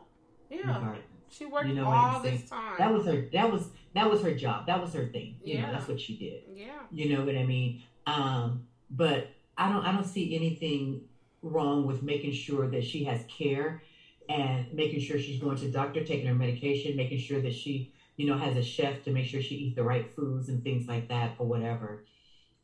yeah. 0.51 0.59
Regardless. 0.59 1.05
She 1.31 1.47
worked 1.47 1.69
you 1.69 1.75
know 1.75 1.87
all 1.87 2.21
this 2.21 2.49
time. 2.49 2.77
That 2.79 2.93
was 2.93 3.07
her. 3.07 3.29
That 3.33 3.51
was 3.51 3.69
that 3.95 4.09
was 4.09 4.23
her 4.23 4.35
job. 4.35 4.67
That 4.67 4.81
was 4.81 4.93
her 4.93 5.07
thing. 5.07 5.37
You 5.43 5.55
yeah. 5.55 5.67
know, 5.67 5.73
that's 5.73 5.89
what 5.89 6.01
she 6.01 6.17
did. 6.17 6.43
Yeah. 6.55 6.79
You 6.93 7.17
know 7.17 7.25
what 7.25 7.37
I 7.37 7.45
mean? 7.45 7.83
Um, 8.07 8.69
but 8.91 9.31
I 9.59 9.73
don't 9.73 9.85
I 9.85 9.93
don't 9.93 10.07
see 10.07 10.37
anything 10.37 11.03
wrong 11.45 11.87
with 11.87 12.03
making 12.03 12.33
sure 12.33 12.67
that 12.69 12.85
she 12.85 13.05
has 13.05 13.21
care 13.29 13.83
and 14.29 14.73
making 14.73 15.01
sure 15.01 15.19
she's 15.19 15.41
going 15.41 15.57
to 15.59 15.71
doctor, 15.71 16.05
taking 16.05 16.27
her 16.27 16.35
medication, 16.35 16.97
making 16.97 17.19
sure 17.19 17.41
that 17.43 17.55
she, 17.55 17.93
you 18.17 18.27
know, 18.27 18.39
has 18.39 18.57
a 18.57 18.63
chef 18.63 19.05
to 19.05 19.11
make 19.11 19.27
sure 19.27 19.43
she 19.43 19.57
eats 19.57 19.77
the 19.77 19.83
right 19.83 20.11
foods 20.15 20.49
and 20.49 20.65
things 20.65 20.89
like 20.89 21.09
that 21.09 21.33
or 21.39 21.47
whatever. 21.47 22.05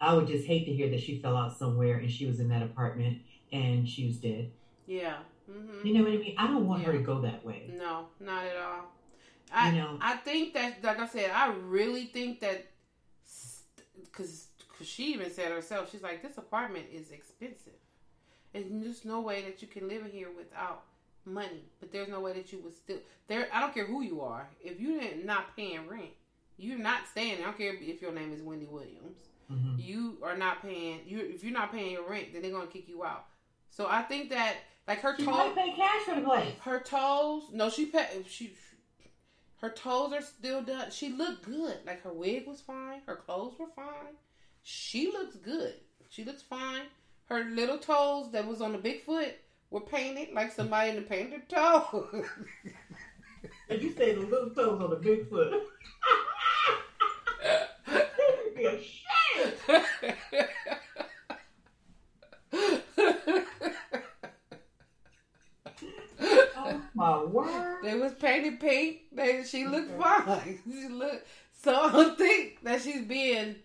I 0.01 0.15
would 0.15 0.27
just 0.27 0.47
hate 0.47 0.65
to 0.65 0.73
hear 0.73 0.89
that 0.91 1.01
she 1.01 1.21
fell 1.21 1.37
out 1.37 1.57
somewhere 1.57 1.97
and 1.97 2.11
she 2.11 2.25
was 2.25 2.41
in 2.41 2.49
that 2.49 2.63
apartment 2.63 3.19
and 3.53 3.87
she 3.87 4.07
was 4.07 4.17
dead. 4.17 4.51
Yeah. 4.87 5.17
Mm-hmm. 5.51 5.87
You 5.87 5.95
know 5.95 6.05
what 6.05 6.13
I 6.13 6.17
mean? 6.17 6.35
I 6.39 6.47
don't 6.47 6.67
want 6.67 6.81
yeah. 6.81 6.87
her 6.87 6.93
to 6.95 7.01
go 7.01 7.21
that 7.21 7.45
way. 7.45 7.71
No, 7.77 8.07
not 8.19 8.45
at 8.47 8.57
all. 8.57 8.85
I, 9.53 9.71
you 9.71 9.79
know, 9.79 9.99
I 10.01 10.17
think 10.17 10.55
that, 10.55 10.83
like 10.83 11.01
I 11.01 11.07
said, 11.07 11.31
I 11.33 11.53
really 11.53 12.07
think 12.07 12.41
that 12.41 12.67
because 14.05 14.47
cause 14.79 14.87
she 14.87 15.13
even 15.13 15.31
said 15.31 15.51
herself, 15.53 15.91
she's 15.91 16.03
like, 16.03 16.23
this 16.23 16.39
apartment 16.39 16.87
is 16.93 17.11
expensive. 17.11 17.80
And 18.55 18.83
there's 18.83 19.05
no 19.05 19.21
way 19.21 19.43
that 19.43 19.63
you 19.63 19.69
can 19.69 19.89
live 19.89 20.05
in 20.05 20.11
here 20.11 20.29
without 20.37 20.83
money. 21.25 21.65
But 21.79 21.93
there's 21.93 22.09
no 22.09 22.21
way 22.21 22.33
that 22.33 22.53
you 22.53 22.59
would 22.61 22.75
still 22.75 22.99
there. 23.29 23.49
I 23.53 23.61
don't 23.61 23.75
care 23.75 23.87
who 23.87 24.03
you 24.03 24.21
are. 24.23 24.49
If 24.63 24.81
you're 24.81 25.01
not 25.25 25.57
paying 25.57 25.89
rent, 25.89 26.11
you're 26.57 26.79
not 26.79 27.09
staying. 27.11 27.41
I 27.41 27.45
don't 27.45 27.59
care 27.59 27.75
if 27.75 28.03
your 28.03 28.13
name 28.13 28.33
is 28.33 28.43
Wendy 28.43 28.67
Williams. 28.67 29.19
Mm-hmm. 29.51 29.81
You 29.81 30.19
are 30.23 30.37
not 30.37 30.63
paying. 30.63 31.01
You 31.07 31.21
if 31.21 31.43
you're 31.43 31.53
not 31.53 31.73
paying 31.73 31.93
your 31.93 32.09
rent, 32.09 32.33
then 32.33 32.43
they're 32.43 32.51
gonna 32.51 32.67
kick 32.67 32.89
you 32.89 33.05
out. 33.05 33.27
So 33.71 33.87
I 33.89 34.03
think 34.03 34.31
that 34.31 34.57
like 34.87 35.01
her 35.01 35.17
toes. 35.17 35.53
pay 35.55 35.73
cash 35.77 36.03
for 36.03 36.17
the 36.17 36.23
place. 36.23 36.55
Her 36.63 36.81
toes. 36.81 37.45
No, 37.53 37.71
she 37.71 37.87
pay. 37.87 38.25
She. 38.29 38.55
Her 39.61 39.71
toes 39.71 40.13
are 40.13 40.23
still 40.23 40.63
done. 40.63 40.91
She 40.91 41.11
looked 41.11 41.45
good. 41.45 41.79
Like 41.87 42.03
her 42.03 42.13
wig 42.13 42.47
was 42.47 42.61
fine. 42.61 43.03
Her 43.07 43.17
clothes 43.17 43.55
were 43.59 43.69
fine. 43.77 44.15
She 44.63 45.11
looks 45.13 45.37
good. 45.37 45.75
She 46.09 46.25
looks 46.25 46.43
fine. 46.43 46.83
Her 47.31 47.45
little 47.45 47.79
toes 47.79 48.33
that 48.33 48.47
was 48.47 48.61
on 48.61 48.73
the 48.73 48.79
big 48.79 49.05
foot 49.05 49.37
were 49.71 49.81
painted 49.81 50.35
like 50.35 50.51
somebody 50.51 50.91
in 50.91 50.97
the 50.97 51.03
painted 51.03 51.49
toe. 51.49 52.11
and 53.69 53.81
you 53.81 53.93
say 53.93 54.15
the 54.15 54.21
little 54.23 54.51
toes 54.51 54.83
on 54.83 54.91
the 54.91 54.97
big 54.97 55.29
foot. 55.31 55.63
be 58.57 58.65
ashamed. 58.65 59.55
Oh, 66.63 66.83
my 66.95 67.25
word. 67.25 67.79
They 67.83 67.95
was 67.95 68.13
painted 68.13 68.61
pink. 68.61 68.99
They 69.13 69.43
she 69.45 69.67
looked 69.67 69.99
fine. 69.99 70.59
She 70.65 70.89
looked 70.89 71.27
so 71.53 71.75
I 71.75 71.91
don't 71.91 72.19
think 72.19 72.63
that 72.63 72.83
she's 72.83 73.03
being 73.03 73.57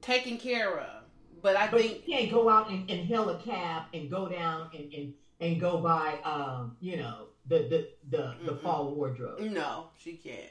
taken 0.00 0.38
care 0.38 0.76
of. 0.80 1.03
But 1.44 1.56
I 1.58 1.70
but 1.70 1.82
think 1.82 2.06
you 2.06 2.14
can't 2.14 2.30
go 2.30 2.48
out 2.48 2.70
and, 2.70 2.90
and 2.90 3.06
hail 3.06 3.28
a 3.28 3.38
cab 3.38 3.82
and 3.92 4.10
go 4.10 4.26
down 4.30 4.70
and, 4.72 4.90
and, 4.94 5.12
and 5.40 5.60
go 5.60 5.76
buy 5.76 6.14
um, 6.24 6.74
you 6.80 6.96
know, 6.96 7.26
the 7.46 7.58
the 7.68 7.88
the, 8.16 8.34
the 8.46 8.56
fall 8.56 8.94
wardrobe. 8.94 9.40
No, 9.40 9.88
she 9.98 10.14
can't. 10.14 10.50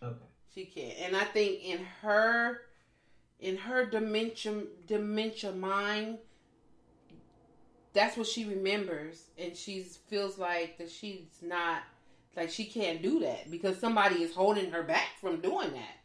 Okay. 0.00 0.26
She 0.54 0.64
can't. 0.66 0.96
And 1.00 1.16
I 1.16 1.24
think 1.24 1.64
in 1.64 1.84
her 2.02 2.60
in 3.40 3.56
her 3.56 3.84
dementia 3.84 4.62
dementia 4.86 5.50
mind, 5.50 6.18
that's 7.92 8.16
what 8.16 8.28
she 8.28 8.44
remembers 8.44 9.24
and 9.38 9.56
she 9.56 9.82
feels 9.82 10.38
like 10.38 10.78
that 10.78 10.88
she's 10.88 11.26
not 11.42 11.82
like 12.36 12.48
she 12.48 12.64
can't 12.64 13.02
do 13.02 13.18
that 13.18 13.50
because 13.50 13.76
somebody 13.80 14.22
is 14.22 14.32
holding 14.32 14.70
her 14.70 14.84
back 14.84 15.08
from 15.20 15.40
doing 15.40 15.72
that 15.72 15.96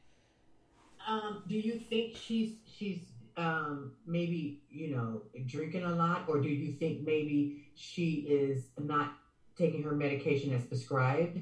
um 1.07 1.43
do 1.47 1.53
you 1.53 1.79
think 1.89 2.15
she's 2.15 2.53
she's 2.65 3.12
um 3.37 3.91
maybe 4.05 4.61
you 4.69 4.95
know 4.95 5.21
drinking 5.47 5.83
a 5.83 5.91
lot 5.91 6.23
or 6.27 6.39
do 6.39 6.49
you 6.49 6.73
think 6.73 7.01
maybe 7.01 7.65
she 7.75 8.25
is 8.29 8.65
not 8.79 9.13
taking 9.57 9.83
her 9.83 9.93
medication 9.93 10.53
as 10.53 10.63
prescribed 10.65 11.39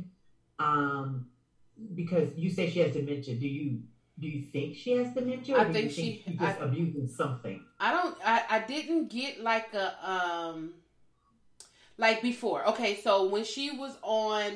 um 0.60 1.26
because 1.96 2.30
you 2.36 2.50
say 2.50 2.70
she 2.70 2.80
has 2.80 2.94
dementia 2.94 3.36
do 3.36 3.48
you 3.48 3.82
do 4.22 4.28
you 4.28 4.44
think 4.44 4.76
she 4.76 4.92
has 4.92 5.14
dementia? 5.14 5.58
I 5.58 5.72
think, 5.72 5.92
she, 5.92 6.22
she's 6.24 6.38
just 6.38 6.62
I, 6.62 6.66
abusing 6.66 7.08
something. 7.08 7.66
I 7.80 7.92
don't. 7.92 8.16
I, 8.24 8.44
I 8.50 8.60
didn't 8.60 9.10
get 9.10 9.42
like 9.42 9.74
a 9.74 9.96
um 10.10 10.74
like 11.98 12.22
before. 12.22 12.68
Okay, 12.70 13.02
so 13.02 13.28
when 13.28 13.44
she 13.44 13.72
was 13.72 13.98
on, 14.04 14.54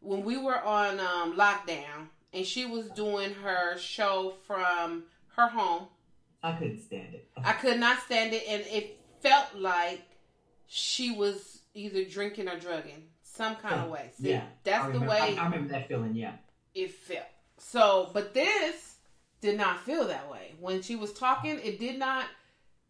when 0.00 0.22
we 0.24 0.36
were 0.36 0.62
on 0.62 1.00
um 1.00 1.36
lockdown, 1.36 2.08
and 2.32 2.46
she 2.46 2.64
was 2.64 2.86
doing 2.90 3.34
her 3.34 3.76
show 3.76 4.34
from 4.46 5.02
her 5.34 5.48
home. 5.48 5.88
I 6.42 6.52
couldn't 6.52 6.80
stand 6.80 7.14
it. 7.14 7.28
I 7.44 7.52
could 7.52 7.78
not 7.78 8.00
stand 8.00 8.32
it, 8.32 8.44
and 8.48 8.62
it 8.66 8.98
felt 9.20 9.54
like 9.56 10.02
she 10.66 11.12
was 11.12 11.62
either 11.74 12.04
drinking 12.04 12.48
or 12.48 12.58
drugging 12.58 13.04
some 13.22 13.56
kind 13.56 13.80
of 13.80 13.90
way. 13.90 14.10
See, 14.20 14.30
yeah, 14.30 14.44
that's 14.64 14.86
remember, 14.86 15.06
the 15.06 15.10
way. 15.10 15.36
I, 15.38 15.42
I 15.42 15.44
remember 15.44 15.72
that 15.72 15.88
feeling. 15.88 16.14
Yeah, 16.14 16.32
it 16.74 16.90
felt. 16.92 17.26
So, 17.58 18.10
but 18.12 18.34
this 18.34 18.96
did 19.40 19.56
not 19.56 19.80
feel 19.80 20.06
that 20.08 20.30
way. 20.30 20.54
When 20.58 20.82
she 20.82 20.96
was 20.96 21.12
talking, 21.12 21.58
it 21.62 21.78
did 21.78 21.98
not 21.98 22.26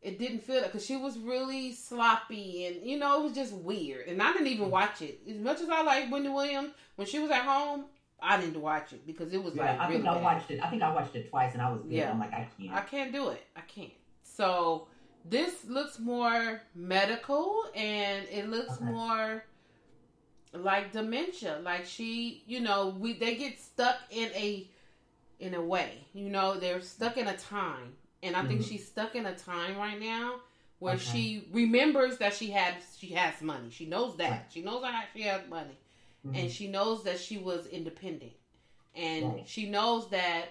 it 0.03 0.19
didn't 0.19 0.43
feel 0.43 0.57
that 0.61 0.73
because 0.73 0.85
she 0.85 0.97
was 0.97 1.17
really 1.19 1.73
sloppy 1.73 2.67
and 2.67 2.85
you 2.85 2.99
know 2.99 3.21
it 3.21 3.25
was 3.25 3.35
just 3.35 3.53
weird. 3.53 4.09
And 4.09 4.21
I 4.21 4.33
didn't 4.33 4.49
even 4.49 4.71
watch 4.71 5.01
it 5.01 5.21
as 5.29 5.37
much 5.37 5.61
as 5.61 5.69
I 5.69 5.83
like 5.83 6.11
Wendy 6.11 6.29
Williams 6.29 6.73
when 6.97 7.07
she 7.07 7.21
was 7.21 7.31
at 7.31 7.45
home. 7.45 7.85
I 8.23 8.41
didn't 8.41 8.61
watch 8.61 8.93
it 8.93 9.05
because 9.07 9.33
it 9.33 9.43
was 9.43 9.55
Yeah, 9.55 9.63
like 9.73 9.81
I 9.81 9.89
really 9.89 9.97
think 10.03 10.09
I 10.09 10.15
bad. 10.15 10.23
watched 10.23 10.51
it. 10.53 10.61
I 10.63 10.71
think 10.71 10.83
I 10.83 10.93
watched 10.95 11.17
it 11.17 11.29
twice, 11.29 11.53
and 11.55 11.63
I 11.63 11.71
was 11.73 11.83
good. 11.83 11.93
Yeah. 11.93 12.11
I'm 12.11 12.21
like, 12.21 12.33
I 12.33 12.49
can't. 12.57 12.73
I 12.73 12.81
can't 12.83 13.13
do 13.13 13.29
it. 13.31 13.45
I 13.57 13.61
can't. 13.63 13.91
So 14.23 14.87
this 15.25 15.65
looks 15.67 15.99
more 15.99 16.61
medical 16.75 17.65
and 17.75 18.27
it 18.29 18.49
looks 18.49 18.75
Okay. 18.77 18.85
more 18.85 19.45
like 20.53 20.93
dementia. 20.93 21.61
Like 21.63 21.85
she, 21.87 22.43
you 22.47 22.61
know, 22.61 22.95
we 22.99 23.15
they 23.15 23.37
get 23.37 23.59
stuck 23.59 23.97
in 24.11 24.31
a 24.35 24.69
in 25.41 25.55
a 25.55 25.63
way. 25.63 26.07
You 26.15 26.29
know, 26.31 26.55
they're 26.55 26.81
stuck 26.81 27.17
in 27.17 27.27
a 27.27 27.37
time. 27.37 27.97
And 28.23 28.37
I 28.37 28.45
think 28.47 28.61
Mhm. 28.61 28.69
she's 28.69 28.87
stuck 28.87 29.17
in 29.17 29.27
a 29.27 29.35
time 29.35 29.77
right 29.77 29.99
now 29.99 30.41
where 30.79 30.95
Okay. 30.95 31.03
she 31.05 31.49
remembers 31.51 32.19
that 32.19 32.35
she 32.35 32.51
had 32.53 32.77
she 32.97 33.09
has 33.09 33.41
money. 33.43 33.71
She 33.71 33.87
knows 33.87 34.17
that. 34.19 34.31
Right. 34.31 34.43
She 34.53 34.63
knows 34.63 34.83
that 34.83 35.09
she 35.15 35.23
has 35.23 35.49
money 35.49 35.77
Mhm. 36.27 36.39
and 36.39 36.51
she 36.53 36.69
knows 36.69 37.03
that 37.05 37.19
she 37.19 37.39
was 37.39 37.67
independent 37.67 38.33
and 38.95 39.35
Right. 39.35 39.49
she 39.49 39.69
knows 39.69 40.09
that 40.11 40.49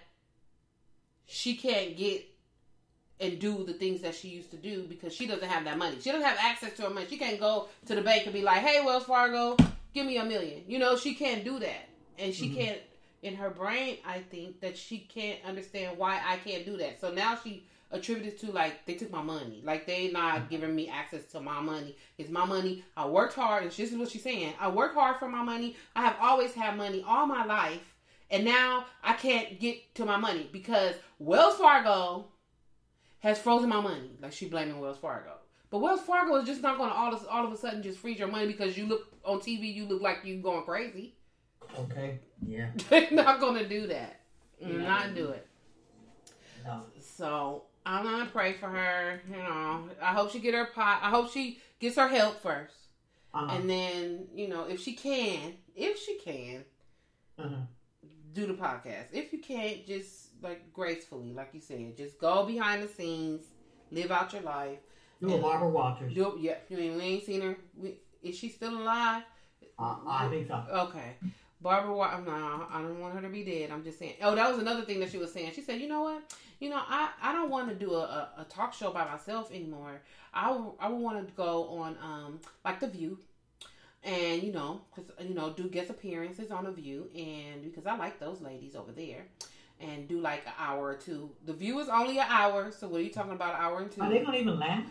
she 1.26 1.56
can't 1.56 1.96
get 1.96 2.26
and 3.20 3.40
do 3.40 3.64
the 3.64 3.74
things 3.74 4.02
that 4.02 4.16
she 4.16 4.30
used 4.30 4.50
to 4.50 4.58
do 4.58 4.84
because 4.84 5.14
she 5.14 5.28
doesn't 5.28 5.48
have 5.48 5.64
that 5.66 5.78
money. 5.78 5.96
She 6.02 6.10
doesn't 6.12 6.26
have 6.26 6.38
access 6.40 6.76
to 6.78 6.84
her 6.84 6.90
money. 6.90 7.06
She 7.08 7.18
can't 7.18 7.40
go 7.40 7.70
to 7.86 7.94
the 7.96 8.02
bank 8.02 8.24
and 8.26 8.34
be 8.34 8.42
like, 8.42 8.64
"Hey, 8.64 8.84
Wells 8.84 9.06
Fargo, 9.06 9.56
give 9.94 10.08
me 10.08 10.18
a 10.18 10.26
million. 10.26 10.64
You 10.68 10.80
know, 10.80 10.98
she 10.98 11.14
can't 11.14 11.44
do 11.44 11.60
that, 11.60 11.88
and 12.18 12.34
she 12.34 12.50
Mhm. 12.50 12.56
can't. 12.56 12.82
In 13.22 13.36
her 13.36 13.52
brain, 13.52 14.00
I 14.04 14.22
think 14.22 14.60
that 14.62 14.76
she 14.76 14.98
can't 14.98 15.40
understand 15.46 16.00
why 16.00 16.20
I 16.26 16.38
can't 16.38 16.66
do 16.66 16.76
that. 16.78 17.00
So 17.00 17.12
now 17.12 17.36
she 17.36 17.64
attributed 17.92 18.40
to 18.40 18.52
like 18.52 18.86
they 18.86 18.96
took 18.96 19.12
my 19.12 19.22
money, 19.22 19.62
like 19.64 19.86
they 19.86 20.12
not 20.12 20.36
mm-hmm. 20.36 20.48
giving 20.50 20.76
me 20.76 20.90
access 20.90 21.26
to 21.32 21.42
my 21.42 21.60
money. 21.60 21.96
It's 22.18 22.30
my 22.30 22.46
money. 22.46 22.84
I 22.96 23.08
worked 23.08 23.36
hard, 23.36 23.64
and 23.64 23.72
this 23.72 23.92
is 23.92 23.98
what 23.98 24.10
she's 24.10 24.24
saying. 24.24 24.54
I 24.60 24.70
work 24.70 24.94
hard 24.94 25.18
for 25.18 25.28
my 25.28 25.44
money. 25.44 25.76
I 25.96 26.02
have 26.02 26.16
always 26.22 26.54
had 26.54 26.78
money 26.78 27.04
all 27.08 27.26
my 27.26 27.46
life, 27.46 27.96
and 28.30 28.46
now 28.46 28.86
I 29.04 29.14
can't 29.14 29.60
get 29.60 29.96
to 29.96 30.06
my 30.06 30.18
money 30.18 30.50
because 30.52 30.96
Wells 31.20 31.58
Fargo 31.58 32.26
has 33.20 33.40
frozen 33.40 33.70
my 33.70 33.82
money. 33.82 34.12
Like 34.22 34.34
she 34.34 34.48
blaming 34.48 34.80
Wells 34.80 34.98
Fargo. 34.98 35.34
But 35.70 35.80
Wells 35.80 36.02
Fargo 36.02 36.36
is 36.36 36.46
just 36.46 36.62
not 36.62 36.78
going 36.78 36.90
to 36.90 36.96
all 36.96 37.14
of, 37.14 37.26
all 37.30 37.46
of 37.46 37.54
a 37.54 37.58
sudden 37.58 37.82
just 37.82 38.00
freeze 38.00 38.20
your 38.20 38.28
money 38.28 38.48
because 38.48 38.78
you 38.78 38.86
look 38.86 39.08
on 39.24 39.40
TV, 39.40 39.74
you 39.74 39.86
look 39.86 40.02
like 40.02 40.20
you 40.26 40.42
going 40.42 40.64
crazy. 40.64 41.16
Okay. 41.80 42.20
Yeah. 42.46 42.68
They're 42.90 43.10
not 43.12 43.40
going 43.40 43.56
to 43.56 43.68
do 43.68 43.88
that. 43.88 44.20
Yeah. 44.60 44.78
Not 44.78 45.16
do 45.16 45.30
it. 45.30 45.48
No. 46.66 46.84
So 47.00 47.64
I'm 47.86 48.04
gonna 48.04 48.28
pray 48.28 48.54
for 48.54 48.68
her. 48.68 49.22
You 49.30 49.38
know, 49.38 49.90
I 50.02 50.14
hope 50.14 50.32
she 50.32 50.40
get 50.40 50.54
her 50.54 50.66
pot. 50.66 51.00
I 51.04 51.10
hope 51.10 51.32
she 51.32 51.60
gets 51.80 51.96
her 51.96 52.08
help 52.08 52.42
first, 52.42 52.76
Uh-huh. 53.34 53.56
and 53.56 53.70
then 53.70 54.28
you 54.34 54.48
know 54.48 54.66
if 54.66 54.80
she 54.82 54.94
can, 54.94 55.54
if 55.76 55.98
she 56.00 56.18
can, 56.20 56.66
uh-huh. 57.40 57.56
do 58.34 58.46
the 58.48 58.54
podcast. 58.54 59.08
If 59.14 59.34
you 59.34 59.40
can't, 59.40 59.86
just 59.88 60.30
like 60.42 60.72
gracefully, 60.74 61.34
like 61.34 61.50
you 61.54 61.62
said, 61.62 61.98
just 61.98 62.20
go 62.20 62.46
behind 62.46 62.84
the 62.84 62.88
scenes, 62.88 63.46
live 63.92 64.12
out 64.12 64.34
your 64.34 64.44
life. 64.44 64.80
Do 65.22 65.36
a 65.36 65.38
Barbara 65.38 65.70
Walters. 65.70 66.14
Do 66.14 66.38
yeah. 66.40 66.56
I 66.70 66.74
mean, 66.74 66.96
we 66.96 67.02
ain't 67.04 67.24
seen 67.24 67.42
her. 67.42 67.58
We, 67.78 67.96
is 68.24 68.38
she 68.38 68.50
still 68.50 68.76
alive? 68.78 69.24
Uh, 69.78 69.96
I 70.08 70.28
think 70.30 70.48
so. 70.48 70.64
Okay. 70.72 71.16
Barbara, 71.62 71.94
Wa- 71.94 72.20
no, 72.26 72.66
I 72.72 72.82
don't 72.82 73.00
want 73.00 73.14
her 73.16 73.22
to 73.22 73.30
be 73.30 73.44
dead. 73.44 73.70
I'm 73.72 73.84
just 73.84 74.00
saying. 74.00 74.16
Oh, 74.22 74.34
that 74.36 74.50
was 74.50 74.60
another 74.60 74.82
thing 74.84 75.00
that 75.02 75.12
she 75.12 75.18
was 75.18 75.32
saying. 75.32 75.52
She 75.54 75.62
said, 75.62 75.80
"You 75.80 75.88
know 75.88 76.02
what? 76.02 76.22
You 76.60 76.70
know, 76.70 76.82
I, 76.88 77.10
I 77.22 77.34
don't 77.34 77.50
want 77.50 77.70
to 77.70 77.76
do 77.76 77.94
a, 77.94 78.02
a, 78.02 78.30
a 78.42 78.44
talk 78.46 78.74
show 78.74 78.92
by 78.92 79.06
myself 79.06 79.52
anymore. 79.52 80.02
I, 80.34 80.48
w- 80.50 80.74
I 80.80 80.90
want 80.90 81.28
to 81.28 81.34
go 81.34 81.68
on 81.70 81.98
um 82.02 82.40
like 82.66 82.80
The 82.80 82.88
View, 82.88 83.20
and 84.04 84.42
you 84.44 84.52
know, 84.52 84.82
cause 84.96 85.06
you 85.20 85.34
know, 85.36 85.52
do 85.52 85.68
guest 85.70 85.90
appearances 85.90 86.52
on 86.52 86.64
The 86.66 86.72
View, 86.72 87.10
and 87.16 87.64
because 87.64 87.86
I 87.86 87.96
like 87.96 88.20
those 88.20 88.42
ladies 88.42 88.76
over 88.76 88.92
there, 88.92 89.26
and 89.80 90.08
do 90.08 90.20
like 90.20 90.46
an 90.46 90.54
hour 90.58 90.88
or 90.90 90.96
two. 90.96 91.30
The 91.46 91.54
View 91.54 91.80
is 91.80 91.90
only 91.90 92.18
an 92.20 92.26
hour, 92.28 92.72
so 92.72 92.88
what 92.88 93.02
are 93.02 93.04
you 93.04 93.12
talking 93.12 93.34
about? 93.34 93.56
An 93.56 93.62
hour 93.62 93.80
and 93.82 93.92
two? 93.92 94.02
Are 94.02 94.10
they 94.10 94.20
gonna 94.20 94.38
even 94.38 94.60
last? 94.60 94.88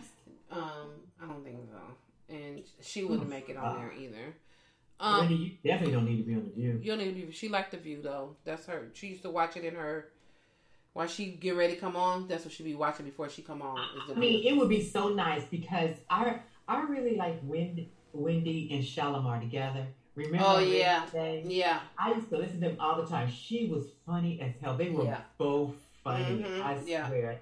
Um, 0.51 0.89
I 1.21 1.27
don't 1.27 1.43
think 1.43 1.59
so. 1.69 2.35
And 2.35 2.63
she 2.81 3.03
wouldn't 3.03 3.29
make 3.29 3.49
it 3.49 3.57
on 3.57 3.77
there 3.77 3.91
either. 3.97 4.33
Wendy, 5.01 5.33
Um, 5.35 5.41
you 5.41 5.51
definitely 5.63 5.93
don't 5.93 6.05
need 6.05 6.17
to 6.17 6.23
be 6.23 6.35
on 6.35 6.43
the 6.45 6.51
view. 6.51 6.79
you 6.81 6.91
don't 6.91 6.99
need 6.99 7.19
to 7.19 7.27
be. 7.27 7.31
She 7.31 7.49
liked 7.49 7.71
the 7.71 7.77
view 7.77 8.01
though. 8.01 8.35
That's 8.43 8.65
her. 8.67 8.89
She 8.93 9.07
used 9.07 9.23
to 9.23 9.29
watch 9.29 9.57
it 9.57 9.63
in 9.63 9.75
her. 9.75 10.09
While 10.93 11.07
she 11.07 11.27
get 11.31 11.55
ready 11.55 11.73
to 11.75 11.79
come 11.79 11.95
on, 11.95 12.27
that's 12.27 12.43
what 12.43 12.53
she 12.53 12.63
be 12.63 12.75
watching 12.75 13.05
before 13.05 13.29
she 13.29 13.41
come 13.41 13.61
on. 13.61 13.79
I 14.13 14.19
mean, 14.19 14.45
it 14.45 14.55
would 14.57 14.67
be 14.69 14.81
so 14.81 15.09
nice 15.09 15.43
because 15.45 15.91
I 16.09 16.39
I 16.67 16.81
really 16.83 17.15
like 17.15 17.39
Wendy, 17.43 17.89
Wendy 18.13 18.69
and 18.73 18.83
Charlamagne 18.83 19.39
together. 19.41 19.87
Remember? 20.15 20.45
Oh, 20.45 20.59
yeah. 20.59 21.05
Yeah, 21.45 21.79
I 21.97 22.13
used 22.13 22.29
to 22.29 22.37
listen 22.37 22.59
to 22.59 22.67
them 22.69 22.77
all 22.81 23.01
the 23.01 23.07
time. 23.07 23.29
She 23.31 23.67
was 23.67 23.85
funny 24.05 24.41
as 24.41 24.51
hell. 24.61 24.75
They 24.75 24.89
were 24.89 25.05
Yeah. 25.05 25.21
both 25.37 25.75
funny. 26.03 26.43
Mhm, 26.43 26.61
I 26.61 26.77
yeah. 26.85 27.07
swear. 27.07 27.39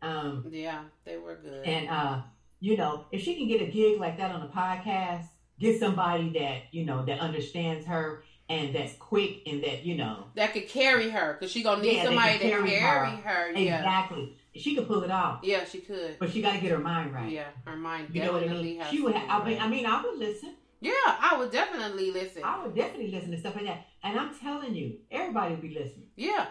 Um, 0.00 0.46
yeah, 0.50 0.84
they 1.04 1.18
were 1.18 1.36
good. 1.36 1.66
and 1.66 1.88
uh, 1.90 2.22
you 2.60 2.76
know, 2.78 3.04
if 3.12 3.20
she 3.20 3.34
can 3.36 3.46
get 3.46 3.60
a 3.60 3.66
gig 3.70 4.00
like 4.00 4.16
that 4.16 4.30
on 4.34 4.40
a 4.40 4.48
podcast, 4.48 5.26
get 5.58 5.80
somebody 5.80 6.32
that 6.38 6.62
you 6.72 6.84
know 6.84 7.04
that 7.04 7.20
understands 7.20 7.86
her 7.86 8.22
and 8.48 8.74
that's 8.74 8.94
quick 8.94 9.42
and 9.46 9.62
that 9.64 9.84
you 9.84 9.96
know 9.96 10.26
that 10.34 10.52
could 10.52 10.68
carry 10.68 11.10
her 11.10 11.34
because 11.34 11.50
she 11.52 11.62
gonna 11.62 11.82
need 11.82 11.96
Yeah, 11.96 12.04
somebody 12.04 12.38
to 12.38 12.44
carry 12.44 12.74
her. 12.76 13.06
her. 13.06 13.50
Yeah, 13.52 13.78
exactly. 13.78 14.36
She 14.54 14.74
could 14.74 14.86
pull 14.86 15.02
it 15.02 15.10
off, 15.10 15.40
yeah, 15.42 15.64
she 15.64 15.78
could. 15.80 16.18
but 16.18 16.30
she 16.30 16.40
got 16.40 16.52
to 16.52 16.58
get 16.60 16.70
her 16.70 16.78
mind 16.78 17.12
right. 17.12 17.30
Yeah, 17.30 17.48
her 17.66 17.76
mind 17.76 18.08
You 18.10 18.22
know 18.22 18.32
what 18.32 18.42
I 18.42 18.46
definitely 18.46 18.78
mean? 18.78 18.84
She 18.90 19.00
would. 19.02 19.12
to 19.12 19.18
Ha- 19.18 19.40
I 19.42 19.44
mean, 19.48 19.60
I 19.60 19.68
mean, 19.68 19.86
I 19.86 20.02
would 20.02 20.18
listen. 20.18 20.54
yeah, 20.80 20.92
I 21.06 21.36
would 21.38 21.50
definitely 21.52 22.10
listen. 22.10 22.42
I 22.42 22.62
would 22.62 22.74
definitely 22.74 23.10
listen 23.10 23.32
to 23.32 23.38
stuff 23.38 23.54
like 23.54 23.64
that. 23.64 23.84
And 24.02 24.18
I'm 24.18 24.34
telling 24.38 24.74
you, 24.74 24.96
everybody 25.10 25.52
would 25.54 25.60
be 25.62 25.74
listening 25.74 26.06
Yeah, 26.16 26.46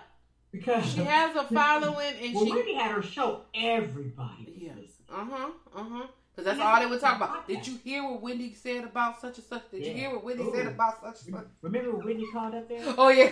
because 0.51 0.91
she 0.93 0.99
has 0.99 1.35
a 1.35 1.43
following, 1.53 2.13
and 2.21 2.35
when 2.35 2.45
she 2.65 2.75
had 2.75 2.91
her 2.91 3.01
show, 3.01 3.41
everybody 3.55 4.53
Yeah. 4.55 4.73
Uh 5.11 5.25
huh. 5.25 5.49
Uh 5.75 5.83
huh. 5.83 6.07
Because 6.35 6.57
that's 6.57 6.59
all 6.59 6.79
they 6.79 6.85
would 6.85 6.99
talk 6.99 7.15
about. 7.15 7.47
Did 7.47 7.65
you 7.65 7.77
hear 7.81 8.03
what 8.03 8.21
Wendy 8.21 8.53
said 8.53 8.83
about 8.83 9.21
such 9.21 9.37
and 9.37 9.47
such? 9.47 9.71
Did 9.71 9.85
you 9.85 9.93
hear 9.93 10.11
what 10.11 10.23
Wendy 10.23 10.43
Ooh. 10.43 10.53
said 10.53 10.67
about 10.67 11.01
such 11.01 11.27
and 11.27 11.35
such? 11.35 11.47
Remember 11.61 11.91
when 11.95 12.05
Wendy 12.07 12.25
called 12.33 12.55
up 12.55 12.67
there? 12.67 12.81
Oh 12.97 13.09
yeah. 13.09 13.31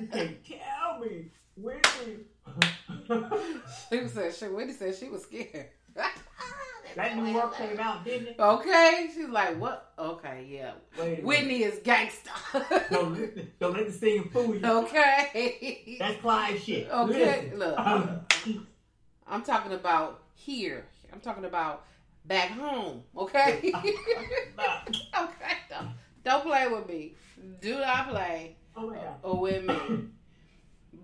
You 0.00 0.06
can 0.06 0.36
tell 0.46 1.00
me, 1.00 1.26
Wendy. 1.56 2.24
she 3.90 4.00
was 4.00 4.12
saying, 4.12 4.32
she, 4.38 4.48
Wendy 4.48 4.72
said 4.72 4.94
she 4.94 5.08
was 5.08 5.22
scared. 5.24 5.68
that 6.96 7.16
New 7.16 7.26
York 7.26 7.54
came 7.56 7.78
out, 7.80 8.04
didn't 8.04 8.28
it? 8.28 8.36
Okay, 8.38 9.10
she's 9.14 9.28
like, 9.28 9.58
what? 9.60 9.92
Okay, 9.98 10.46
yeah. 10.48 10.72
Wait. 10.98 11.22
Whitney 11.22 11.64
is 11.64 11.80
gangster. 11.84 12.30
Don't, 12.90 13.14
listen- 13.14 13.50
don't 13.60 13.74
let 13.74 13.86
the 13.86 13.92
singing 13.92 14.30
fool 14.30 14.54
you. 14.54 14.64
okay. 14.64 15.96
That's 15.98 16.20
Clyde 16.20 16.62
shit. 16.62 16.90
Okay, 16.90 17.50
Listen. 17.54 17.58
look. 17.58 18.64
I'm 19.26 19.42
talking 19.42 19.72
about 19.72 20.22
here. 20.34 20.86
I'm 21.18 21.22
talking 21.22 21.46
about 21.46 21.84
back 22.26 22.50
home. 22.50 23.02
Okay. 23.16 23.72
okay. 23.74 25.56
Don't, 25.68 25.88
don't 26.24 26.44
play 26.44 26.68
with 26.68 26.88
me. 26.88 27.14
Do 27.60 27.80
not 27.80 28.10
play 28.10 28.54
oh 28.76 28.94
or 29.24 29.40
with 29.40 29.64
me. 29.64 29.74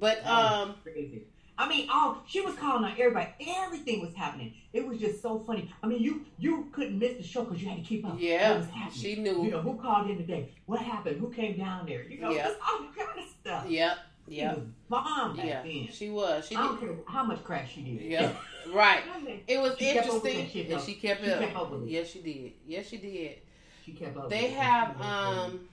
But 0.01 0.25
um, 0.27 0.75
crazy. 0.83 1.23
I 1.57 1.69
mean, 1.69 1.89
oh, 1.91 2.21
she 2.27 2.41
was 2.41 2.55
calling 2.57 2.85
on 2.85 2.93
everybody. 2.93 3.29
Everything 3.47 4.03
was 4.03 4.13
happening. 4.15 4.55
It 4.73 4.87
was 4.87 4.99
just 4.99 5.23
so 5.23 5.39
funny. 5.39 5.73
I 5.83 5.87
mean, 5.87 6.03
you 6.03 6.27
you 6.39 6.69
couldn't 6.73 6.99
miss 6.99 7.17
the 7.17 7.23
show 7.23 7.45
because 7.45 7.63
you 7.63 7.69
had 7.69 7.79
to 7.79 7.85
keep 7.85 8.05
up. 8.07 8.17
Yeah, 8.19 8.51
what 8.51 8.59
was 8.59 8.69
happening. 8.71 9.01
she 9.01 9.11
You 9.15 9.23
knew. 9.23 9.51
know 9.51 9.61
who 9.63 9.75
called 9.81 10.11
in 10.11 10.19
today? 10.19 10.51
What 10.67 10.81
happened? 10.81 11.21
Who 11.21 11.31
came 11.31 11.57
down 11.57 11.87
there? 11.87 12.03
You 12.05 12.21
know, 12.21 12.31
Yeah. 12.31 12.49
just 12.49 12.59
all 12.61 12.79
kind 12.97 13.19
of 13.19 13.25
stuff. 13.41 13.67
Yep. 13.69 13.99
Was 14.27 14.59
bomb 14.89 15.37
back 15.37 15.47
Yeah. 15.47 15.63
then. 15.63 15.89
She 15.93 16.11
was. 16.11 16.49
She 16.49 16.57
I 16.57 16.63
don't 16.63 16.81
did. 16.81 16.89
care 16.89 16.97
how 17.07 17.25
much 17.25 17.43
crack 17.45 17.69
she 17.69 17.83
did. 17.83 18.01
Yep. 18.03 18.37
Right. 18.73 19.03
It 19.47 19.61
was 19.61 19.77
She 19.79 19.93
kept 19.93 20.07
interesting, 20.07 20.49
shit, 20.49 20.71
and 20.71 20.81
she 20.83 20.95
kept 20.95 21.23
She 21.23 21.31
it. 21.31 21.39
kept 21.41 21.57
up 21.57 21.73
it. 21.75 21.89
Yes, 21.89 22.09
she 22.11 22.21
did. 22.21 22.53
Yes, 22.67 22.89
she 22.89 22.97
did. 22.97 23.37
She 23.85 23.93
kept 23.93 24.17
up. 24.17 24.31
They 24.31 24.49
have 24.53 24.99
um 25.01 25.69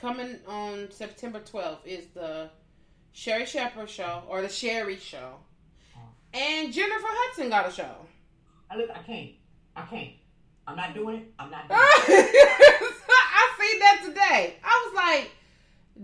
coming 0.00 0.38
on 0.48 0.90
September 0.90 1.40
12th 1.40 1.84
is 1.84 2.06
the 2.14 2.48
Sherri 3.12 3.44
Shepherd 3.46 3.88
show 3.90 4.22
or 4.28 4.40
the 4.42 4.48
Sherri 4.48 4.96
show, 4.96 5.34
and 6.32 6.72
Jennifer 6.72 7.06
Hudson 7.08 7.48
got 7.50 7.68
a 7.68 7.70
show. 7.72 7.94
I 8.70 8.76
look. 8.76 8.90
I 8.90 8.98
can't. 9.00 9.30
I 9.76 9.82
can't. 9.82 10.10
I'm 10.66 10.76
not 10.76 10.94
doing 10.94 11.16
it. 11.16 11.32
I'm 11.38 11.50
not 11.50 11.68
doing 11.68 11.78
it. 11.80 12.94
I 13.08 13.56
seen 13.60 13.78
that 13.80 14.02
today. 14.06 14.54
I 14.64 14.84
was 14.86 14.94
like, 14.96 15.30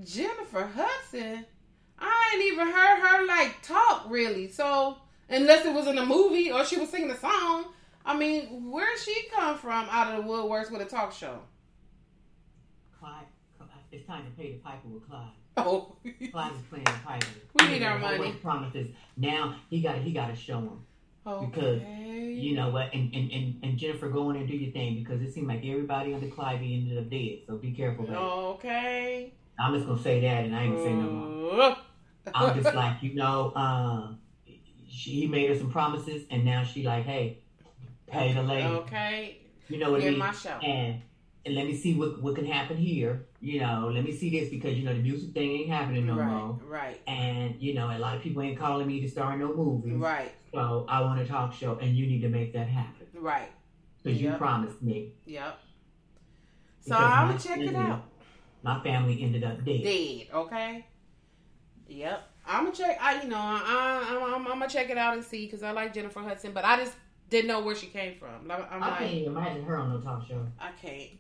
Jennifer 0.07 0.71
Hudson. 0.77 1.47
I 2.01 2.31
ain't 2.35 2.53
even 2.53 2.67
heard 2.67 2.99
her 3.01 3.27
like 3.27 3.63
talk 3.63 4.07
really. 4.09 4.51
So 4.51 4.99
unless 5.29 5.67
it 5.67 5.73
was 5.73 5.87
in 5.87 5.99
a 5.99 6.07
movie 6.07 6.51
or 6.51 6.65
she 6.65 6.79
was 6.79 6.89
singing 6.89 7.11
a 7.11 7.19
song, 7.19 7.67
I 8.05 8.17
mean, 8.17 8.71
where 8.71 8.99
she 8.99 9.29
come 9.35 9.57
from 9.59 9.87
out 9.91 10.15
of 10.15 10.25
the 10.25 10.31
woodworks 10.31 10.71
with 10.71 10.81
a 10.81 10.87
talk 10.87 11.13
show? 11.13 11.41
Clive, 12.99 13.27
it's 13.93 14.07
time 14.07 14.25
to 14.25 14.31
pay 14.31 14.53
the 14.53 14.59
piper 14.59 14.89
with 14.89 15.09
Clive. 15.09 15.29
Oh, 15.57 15.97
Clive 16.31 16.53
is 16.53 16.63
playing 16.69 16.85
the 16.85 16.93
piper. 17.05 17.27
We 17.55 17.69
need 17.69 17.83
our 17.83 17.99
money. 17.99 18.33
Promises. 18.41 18.89
Now 19.17 19.57
he 19.69 19.83
got. 19.83 19.97
He 19.97 20.13
got 20.13 20.29
to 20.29 20.37
show 20.37 20.59
him. 20.59 20.81
Okay. 21.27 22.33
you 22.33 22.57
know 22.57 22.71
what, 22.71 22.93
and, 22.95 23.15
and, 23.15 23.31
and, 23.31 23.61
and 23.63 23.79
Jennifer, 23.79 24.09
go 24.09 24.31
in 24.31 24.37
and 24.37 24.49
do 24.49 24.57
your 24.57 24.73
thing 24.73 24.95
because 24.95 25.21
it 25.21 25.33
seemed 25.33 25.49
like 25.49 25.59
everybody 25.65 26.15
under 26.15 26.27
Clivey 26.29 26.81
ended 26.81 26.97
up 26.97 27.11
dead. 27.11 27.41
So 27.47 27.57
be 27.57 27.73
careful, 27.73 28.05
baby. 28.05 28.17
Okay. 28.17 29.33
I'm 29.59 29.75
just 29.75 29.87
gonna 29.87 30.03
say 30.03 30.21
that, 30.21 30.45
and 30.45 30.57
I 30.57 30.63
ain't 30.63 30.75
gonna 30.77 30.85
say 30.85 30.95
no 30.95 31.03
more. 31.03 31.77
Uh, 32.27 32.31
I'm 32.35 32.63
just 32.63 32.75
like, 32.75 33.03
you 33.03 33.15
know, 33.15 33.53
um, 33.55 34.19
she 34.89 35.11
he 35.13 35.27
made 35.27 35.49
her 35.49 35.57
some 35.57 35.71
promises, 35.71 36.25
and 36.31 36.45
now 36.45 36.65
she 36.65 36.83
like, 36.83 37.05
hey, 37.05 37.39
pay 38.07 38.33
the 38.33 38.43
lady. 38.43 38.67
Okay. 38.67 39.39
You 39.69 39.79
know 39.79 39.93
what 39.93 40.03
I 40.03 40.11
mean? 40.11 40.19
my 40.19 40.33
show. 40.33 40.51
And 40.51 41.03
and 41.47 41.55
let 41.55 41.67
me 41.67 41.75
see 41.77 41.95
what 41.95 42.23
what 42.23 42.35
can 42.35 42.45
happen 42.45 42.77
here. 42.77 43.27
You 43.41 43.61
know, 43.61 43.91
let 43.93 44.05
me 44.05 44.13
see 44.13 44.31
this 44.31 44.51
because 44.51 44.77
you 44.77 44.85
know 44.85 44.93
the 44.93 45.01
music 45.01 45.33
thing 45.33 45.51
ain't 45.51 45.71
happening 45.71 46.07
no 46.07 46.17
right. 46.17 46.29
more. 46.29 46.61
Right. 46.67 47.01
And 47.07 47.57
you 47.61 47.75
know, 47.75 47.91
a 47.91 47.99
lot 47.99 48.17
of 48.17 48.23
people 48.23 48.43
ain't 48.43 48.59
calling 48.59 48.87
me 48.87 49.01
to 49.01 49.09
star 49.09 49.33
in 49.33 49.41
no 49.41 49.55
movies. 49.55 49.95
Right. 49.95 50.33
So 50.53 50.85
I 50.89 51.01
want 51.01 51.21
a 51.21 51.27
talk 51.27 51.55
show, 51.55 51.79
and 51.81 51.97
you 51.97 52.07
need 52.07 52.21
to 52.23 52.29
make 52.29 52.53
that 52.53 52.69
happen 52.69 53.07
Right. 53.15 53.51
because 54.03 54.21
you 54.21 54.33
promised 54.33 54.83
me. 54.83 55.13
Yep. 55.27 55.59
So 56.87 56.97
I'm 56.97 57.29
gonna 57.29 57.39
check 57.39 57.61
it 57.61 57.75
out. 57.75 58.05
My 58.63 58.83
family 58.83 59.23
ended 59.23 59.45
up 59.45 59.65
dead. 59.65 59.83
Dead. 59.85 60.27
Okay. 60.35 60.87
Yep. 61.91 62.29
I'm 62.47 62.65
gonna 62.65 62.77
check. 62.77 62.99
I 63.01 63.23
you 63.23 63.29
know 63.29 63.37
I, 63.37 63.63
I 63.65 64.17
I'm, 64.17 64.23
I'm, 64.35 64.47
I'm 64.47 64.59
gonna 64.61 64.69
check 64.69 64.91
it 64.91 64.97
out 64.99 65.15
and 65.15 65.25
see 65.25 65.45
because 65.47 65.63
I 65.63 65.73
like 65.73 65.93
Jennifer 65.93 66.21
Hudson, 66.21 66.53
but 66.53 66.65
I 66.65 66.77
just 66.79 66.95
didn't 67.29 67.49
know 67.49 67.61
where 67.61 67.75
she 67.75 67.87
came 67.87 68.15
from. 68.19 68.47
Like, 68.49 68.71
I'm 68.73 68.83
I 68.83 68.89
like 68.91 68.99
can't 69.01 69.13
even 69.13 69.37
imagine 69.37 69.65
her 69.65 69.77
on 69.77 69.91
no 69.91 70.01
talk 70.01 70.27
show, 70.27 70.47
I 70.59 70.71
can't. 70.81 71.11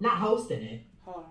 not 0.00 0.16
hosting 0.18 0.62
it. 0.62 0.82
Hold 1.04 1.24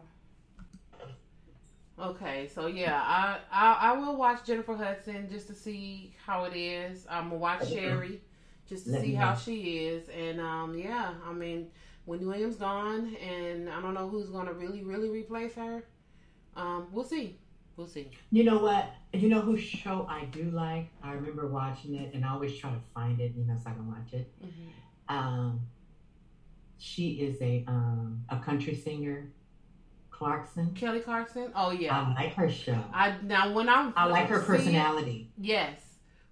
on. 1.99 2.09
Okay, 2.11 2.49
so 2.53 2.65
yeah, 2.67 2.99
I, 3.03 3.37
I 3.51 3.91
I 3.91 3.93
will 3.93 4.15
watch 4.15 4.43
Jennifer 4.45 4.75
Hudson 4.75 5.27
just 5.29 5.47
to 5.47 5.53
see 5.53 6.15
how 6.25 6.45
it 6.45 6.55
is. 6.57 7.05
I'm 7.09 7.25
gonna 7.25 7.35
watch 7.35 7.69
Sherri 7.69 8.21
just 8.67 8.85
to 8.85 8.91
Let 8.91 9.01
see 9.01 9.13
how 9.13 9.33
know. 9.33 9.39
she 9.39 9.85
is, 9.87 10.09
and 10.09 10.39
um 10.41 10.77
yeah, 10.77 11.13
I 11.25 11.31
mean 11.33 11.67
Wendy 12.07 12.25
Williams 12.25 12.55
gone, 12.55 13.15
and 13.17 13.69
I 13.69 13.81
don't 13.81 13.93
know 13.93 14.09
who's 14.09 14.29
gonna 14.29 14.53
really 14.53 14.83
really 14.83 15.09
replace 15.09 15.53
her. 15.55 15.83
Um, 16.55 16.87
we'll 16.91 17.05
see, 17.05 17.37
we'll 17.81 17.89
see. 17.89 18.07
You 18.31 18.43
know 18.43 18.59
what? 18.59 18.93
You 19.13 19.27
know 19.27 19.41
whose 19.41 19.61
show 19.61 20.05
I 20.09 20.25
do 20.25 20.43
like? 20.51 20.87
I 21.03 21.13
remember 21.13 21.47
watching 21.47 21.95
it, 21.95 22.13
and 22.13 22.23
I 22.23 22.29
always 22.29 22.55
try 22.57 22.69
to 22.69 22.79
find 22.93 23.19
it, 23.19 23.33
you 23.35 23.43
know, 23.43 23.57
so 23.61 23.71
I 23.71 23.73
can 23.73 23.87
watch 23.87 24.13
it. 24.13 24.31
Um, 25.09 25.61
she 26.77 27.09
is 27.13 27.41
a 27.41 27.65
um 27.67 28.23
a 28.29 28.37
country 28.37 28.75
singer, 28.75 29.31
Clarkson. 30.11 30.73
Kelly 30.75 30.99
Clarkson. 31.01 31.51
Oh 31.55 31.71
yeah, 31.71 31.97
I 31.99 32.13
like 32.23 32.33
her 32.35 32.49
show. 32.49 32.77
I 32.93 33.15
now 33.23 33.51
when 33.51 33.67
I 33.67 33.91
I 33.95 34.05
like 34.05 34.27
her 34.27 34.37
see 34.37 34.43
it- 34.43 34.45
personality. 34.45 35.31
yes, 35.37 35.79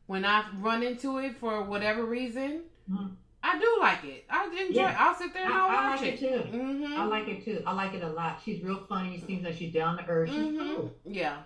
when 0.05 0.23
I 0.25 0.45
run 0.59 0.83
into 0.83 1.17
it 1.17 1.35
for 1.37 1.63
whatever 1.63 2.05
reason, 2.05 2.61
Mhm. 2.89 3.11
I 3.41 3.57
do 3.59 3.77
like 3.79 4.03
it. 4.03 4.25
I 4.29 4.45
enjoy. 4.45 4.81
Yeah. 4.81 4.91
it. 4.91 5.01
I'll 5.01 5.15
sit 5.15 5.33
there 5.33 5.45
and 5.45 5.53
I'll 5.53 5.69
I 5.69 5.89
watch 5.91 6.01
like 6.01 6.09
it. 6.13 6.21
it 6.23 6.51
too. 6.51 6.57
Mm-hmm. 6.57 6.99
I 6.99 7.05
like 7.05 7.27
it 7.27 7.43
too. 7.45 7.63
I 7.65 7.73
like 7.73 7.93
it 7.93 8.03
a 8.03 8.09
lot. 8.09 8.41
She's 8.43 8.61
real 8.63 8.83
funny. 8.89 9.23
Seems 9.25 9.43
like 9.45 9.55
she's 9.55 9.73
down 9.73 9.97
to 9.97 10.05
earth. 10.07 10.29
She's 10.29 10.37
Mm-hmm. 10.39 10.75
cool. 10.75 10.93
Yeah. 11.05 11.37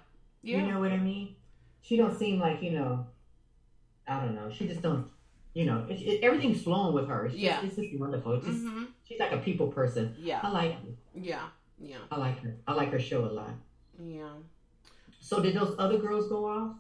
Yeah. 0.42 0.58
You 0.66 0.72
know 0.72 0.80
what 0.80 0.92
I 0.92 0.98
mean? 0.98 1.36
She 1.82 1.98
don't 1.98 2.18
seem 2.18 2.40
like 2.40 2.62
you 2.64 2.72
know. 2.72 3.06
I 4.08 4.20
don't 4.20 4.36
know. 4.36 4.50
She 4.52 4.68
just 4.68 4.82
don't. 4.82 5.08
You 5.54 5.66
know, 5.66 5.86
it, 5.88 6.02
it, 6.02 6.24
everything's 6.24 6.64
flowing 6.64 6.96
with 6.96 7.08
her. 7.08 7.26
It's 7.28 7.36
just, 7.36 7.44
Yeah. 7.44 7.62
it's 7.64 7.76
just 7.76 8.00
wonderful. 8.00 8.34
It's 8.34 8.46
just, 8.48 8.58
mm-hmm. 8.64 8.86
She's 9.08 9.20
like 9.20 9.32
a 9.34 9.38
people 9.38 9.68
person. 9.68 10.16
Yeah. 10.20 10.40
I 10.42 10.50
like. 10.50 10.76
Yeah. 11.14 11.44
Yeah. 11.80 11.98
I 12.12 12.18
like 12.18 12.40
her. 12.42 12.56
I 12.68 12.74
like 12.74 12.92
her 12.92 13.00
show 13.00 13.24
a 13.26 13.30
lot. 13.32 13.52
Yeah. 14.04 14.30
So 15.20 15.42
did 15.44 15.56
those 15.56 15.76
other 15.78 16.00
girls 16.00 16.28
go 16.28 16.46
off? 16.48 16.76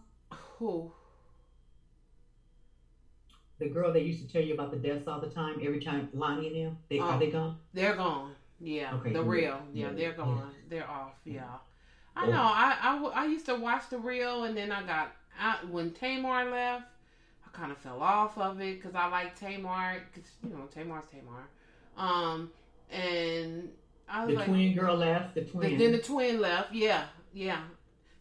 Who? 0.57 0.91
The 3.63 3.69
girl 3.69 3.93
that 3.93 4.01
used 4.03 4.21
to 4.27 4.31
tell 4.31 4.41
you 4.41 4.53
about 4.55 4.71
the 4.71 4.77
deaths 4.77 5.07
all 5.07 5.21
the 5.21 5.29
time, 5.29 5.61
every 5.63 5.79
time 5.79 6.09
Loni 6.13 6.47
and 6.47 6.55
them, 6.67 6.77
they 6.89 6.99
Oh. 6.99 7.03
are 7.03 7.19
they 7.19 7.31
gone? 7.31 7.57
They're 7.73 7.95
gone. 7.95 8.35
Yeah. 8.59 8.93
Okay, 8.95 9.13
the 9.13 9.23
real. 9.23 9.61
Yeah, 9.73 9.87
Yeah, 9.87 9.93
they're 9.93 10.09
yeah. 10.09 10.15
gone. 10.17 10.51
They're 10.69 10.89
off. 10.89 11.13
Yeah. 11.23 11.43
I 12.15 12.27
Yeah. 12.27 12.31
know. 12.99 13.11
I 13.15 13.25
used 13.25 13.45
to 13.45 13.55
watch 13.55 13.89
the 13.89 13.97
real, 13.99 14.43
and 14.43 14.55
then 14.57 14.71
I 14.71 14.83
got 14.83 15.11
out 15.39 15.65
when 15.69 15.91
Tamar 15.91 16.45
left. 16.51 16.83
I 17.47 17.57
kind 17.57 17.71
of 17.71 17.77
fell 17.77 18.01
off 18.01 18.37
of 18.37 18.59
it 18.59 18.81
because 18.81 18.95
I 18.95 19.07
like 19.07 19.39
Tamar. 19.39 20.03
Cause 20.13 20.23
you 20.43 20.49
know 20.49 20.65
Tamar's 20.73 21.05
Tamar. 21.05 21.47
Um, 21.95 22.51
and 22.91 23.69
I 24.09 24.25
was 24.25 24.33
The 24.33 24.39
like, 24.39 24.47
twin 24.49 24.75
girl 24.75 24.97
left. 24.97 25.35
The 25.35 25.41
The, 25.41 25.47
twin. 25.51 25.77
then 25.77 25.91
the 25.93 25.99
twin 26.01 26.41
left. 26.41 26.73
Yeah, 26.73 27.05
yeah. 27.33 27.61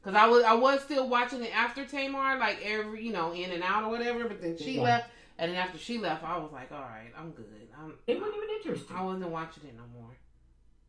Cause 0.05 0.15
I 0.15 0.27
was 0.27 0.43
I 0.45 0.55
was 0.55 0.83
still 0.83 1.09
watching 1.09 1.43
it 1.45 1.55
after 1.57 1.85
Tamar, 1.85 2.39
like 2.39 2.59
every 2.65 3.05
you 3.05 3.13
know 3.13 3.33
in 3.33 3.51
and 3.51 3.63
out 3.63 3.85
or 3.85 3.91
whatever. 3.91 4.25
But 4.27 4.41
then 4.41 4.57
she 4.57 4.77
Yeah. 4.77 4.83
left, 4.83 5.11
and 5.39 5.51
then 5.51 5.59
after 5.59 5.79
she 5.79 5.99
left, 5.99 6.25
I 6.25 6.37
was 6.39 6.51
like, 6.53 6.71
all 6.73 6.81
right, 6.81 7.11
I'm 7.19 7.31
good. 7.31 7.47
I'm, 7.79 7.95
they 8.07 8.15
weren't 8.15 8.35
even 8.37 8.49
interesting. 8.57 8.97
I 8.97 9.03
wasn't 9.03 9.31
watching 9.31 9.65
it 9.69 9.75
no 9.77 9.85
more. 9.99 10.11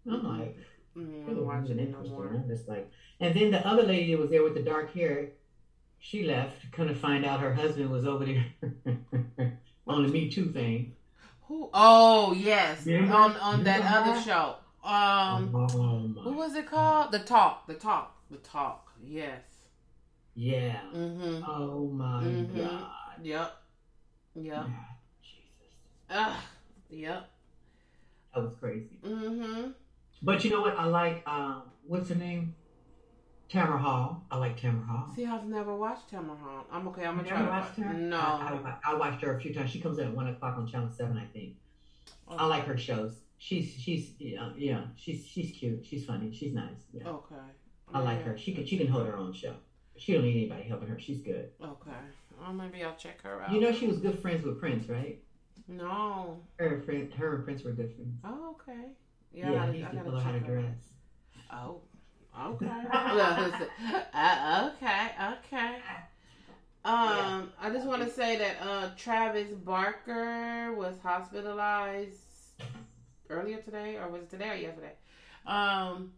I'm 0.06 0.40
like, 0.40 0.58
Mm, 0.98 1.26
wasn't 1.28 1.46
watching 1.46 1.80
it 1.80 1.90
no 1.90 2.08
more. 2.08 2.28
I'm 2.28 2.48
just 2.48 2.68
like, 2.68 2.88
and 3.20 3.34
then 3.36 3.50
the 3.50 3.66
other 3.68 3.82
lady 3.84 4.14
that 4.14 4.22
was 4.22 4.30
there 4.30 4.44
with 4.44 4.54
the 4.54 4.62
dark 4.62 4.94
hair, 4.94 5.30
she 5.98 6.24
left. 6.24 6.72
Kind 6.72 6.92
of 6.92 6.98
find 7.00 7.26
out 7.26 7.40
her 7.40 7.52
husband 7.54 7.90
was 7.90 8.06
over 8.06 8.26
there 8.26 8.46
on 9.88 10.04
the 10.04 10.10
Me 10.10 10.30
Too 10.30 10.52
thing. 10.52 10.96
Who? 11.48 11.70
Oh 11.74 12.34
yes, 12.34 12.86
Remember? 12.86 13.14
on 13.16 13.32
on 13.38 13.64
that 13.64 13.80
Remember 13.80 14.12
other 14.12 14.22
show. 14.22 14.56
Um, 14.84 15.56
oh 15.56 16.22
what 16.26 16.36
was 16.36 16.54
it 16.56 16.68
called? 16.68 17.12
The 17.12 17.20
talk. 17.20 17.66
The 17.68 17.74
talk. 17.74 18.16
The 18.30 18.38
talk. 18.38 18.92
Yes. 19.04 19.42
Yeah. 20.36 20.80
Mm-hmm. 20.94 21.44
Oh 21.50 21.88
my 21.88 22.24
Mhm. 22.24 22.56
God. 22.56 22.92
Yep. 23.24 23.63
Yep. 24.36 24.66
Ah, 24.68 24.90
Jesus. 25.22 25.74
Ugh. 26.10 26.36
Yep. 26.90 27.30
That 28.36 28.42
was 28.44 28.54
crazy. 28.60 29.00
Mm-hmm. 29.06 29.70
But 30.22 30.44
you 30.44 30.52
know 30.52 30.62
what? 30.62 30.78
I 30.78 30.86
like, 30.86 31.24
um, 31.28 31.64
what's 31.86 32.10
her 32.10 32.16
name? 32.16 32.56
Tamron 33.52 33.80
Hall. 33.80 34.26
I 34.32 34.38
like 34.38 34.60
Tamron 34.60 34.88
Hall. 34.88 35.12
See, 35.16 35.26
I've 35.26 35.46
never 35.46 35.76
watched 35.76 36.12
Tamron 36.12 36.40
Hall. 36.40 36.66
I'm 36.72 36.88
okay. 36.88 37.06
I'm 37.06 37.18
gonna 37.18 37.28
try 37.28 37.38
never 37.40 37.52
to 37.52 37.58
watch- 37.60 37.76
her? 37.78 37.94
No. 37.94 38.18
I, 38.18 38.60
I, 38.86 38.92
I 38.92 38.96
watched 38.96 39.22
her 39.24 39.36
a 39.38 39.40
few 39.42 39.54
times. 39.54 39.70
She 39.70 39.80
comes 39.80 40.00
in 40.00 40.08
at 40.08 40.16
1 40.16 40.28
o'clock 40.30 40.58
on 40.58 40.66
Channel 40.68 40.90
7, 40.90 41.18
I 41.18 41.26
think. 41.26 41.56
I 42.28 42.46
like 42.48 42.66
her 42.66 42.78
shows. 42.78 43.20
She's, 43.38 43.74
she's, 43.78 44.14
yeah, 44.18 44.50
yeah, 44.58 44.86
she's, 44.96 45.28
she's 45.28 45.52
cute. 45.52 45.86
She's 45.86 46.06
funny. 46.06 46.34
She's 46.34 46.54
nice. 46.54 46.80
Yeah. 46.94 47.08
Okay. 47.10 47.36
I 47.94 48.00
like 48.00 48.20
Yeah. 48.20 48.24
her. 48.32 48.38
She 48.38 48.54
can, 48.54 48.66
she 48.66 48.78
can 48.78 48.88
hold 48.88 49.06
her 49.06 49.18
own 49.18 49.34
show. 49.34 49.54
She 49.98 50.14
don't 50.14 50.24
need 50.24 50.38
anybody 50.38 50.64
helping 50.64 50.88
her. 50.88 50.98
She's 51.00 51.20
good. 51.20 51.50
Okay. 51.62 51.92
Well, 52.44 52.54
maybe 52.54 52.84
I'll 52.84 52.96
check 52.96 53.22
her 53.24 53.42
out. 53.42 53.52
You 53.54 53.62
know, 53.62 53.72
she 53.72 53.88
was 53.88 54.00
good 54.00 54.20
friends 54.20 54.46
with 54.46 54.60
Prince, 54.60 54.90
right? 54.90 55.20
No. 55.68 56.40
Her, 56.60 56.76
and 56.76 56.84
friend, 56.84 57.14
her 57.14 57.36
and 57.36 57.46
Prince 57.46 57.64
were 57.64 57.72
good 57.72 57.94
friends. 57.96 58.20
Oh, 58.26 58.56
okay. 58.62 58.90
Yeah. 59.32 59.52
Yeah, 59.54 59.64
I 59.64 59.72
he 59.72 59.78
used 59.78 59.88
I 59.88 59.92
to 59.92 59.98
gotta 59.98 60.12
her 60.12 60.20
how 60.20 60.32
to 60.32 60.40
check 60.40 60.48
her 60.48 60.58
out. 60.58 60.64
dress. 60.64 60.78
Oh. 61.52 61.82
Okay. 62.46 62.66
uh, 64.14 64.72
okay. 64.76 65.12
Okay. 65.46 65.76
Um, 66.84 67.52
I 67.62 67.70
just 67.72 67.88
want 67.88 68.02
to 68.02 68.10
say 68.10 68.38
that 68.38 68.58
uh, 68.62 68.90
Travis 68.98 69.52
Barker 69.52 70.74
was 70.74 70.96
hospitalized 71.02 72.18
earlier 73.30 73.58
today, 73.62 73.98
or 73.98 74.10
was 74.10 74.24
it 74.24 74.30
today 74.30 74.50
or 74.50 74.56
yesterday? 74.56 74.92
Um, 75.46 76.12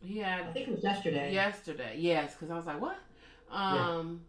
he 0.00 0.24
I 0.24 0.44
think 0.52 0.68
it 0.68 0.74
was 0.74 0.82
yesterday. 0.82 1.32
yesterday. 1.34 1.96
Yes, 1.98 2.32
because 2.32 2.50
I 2.50 2.56
was 2.56 2.66
like, 2.66 2.80
what? 2.80 2.96
Um, 3.50 4.22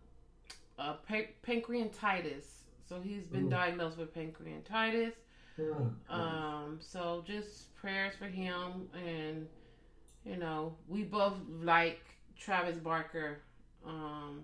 uh, 0.82 0.93
pa- 1.08 1.32
pancreatitis. 1.48 2.45
So 2.88 3.00
he's 3.01 3.24
been 3.24 3.45
Ooh. 3.48 3.50
diagnosed 3.50 3.98
with 3.98 4.14
pancreatitis. 4.16 5.14
Oh, 5.60 5.92
Um, 6.14 6.80
so 6.82 7.24
just 7.26 7.76
prayers 7.76 8.14
for 8.18 8.26
him, 8.26 8.90
and 8.93 9.48
you 10.26 10.38
know, 10.38 10.76
we 10.88 11.03
both 11.03 11.35
like 11.61 12.01
Travis 12.38 12.77
Barker. 12.77 13.40
Um, 13.85 14.42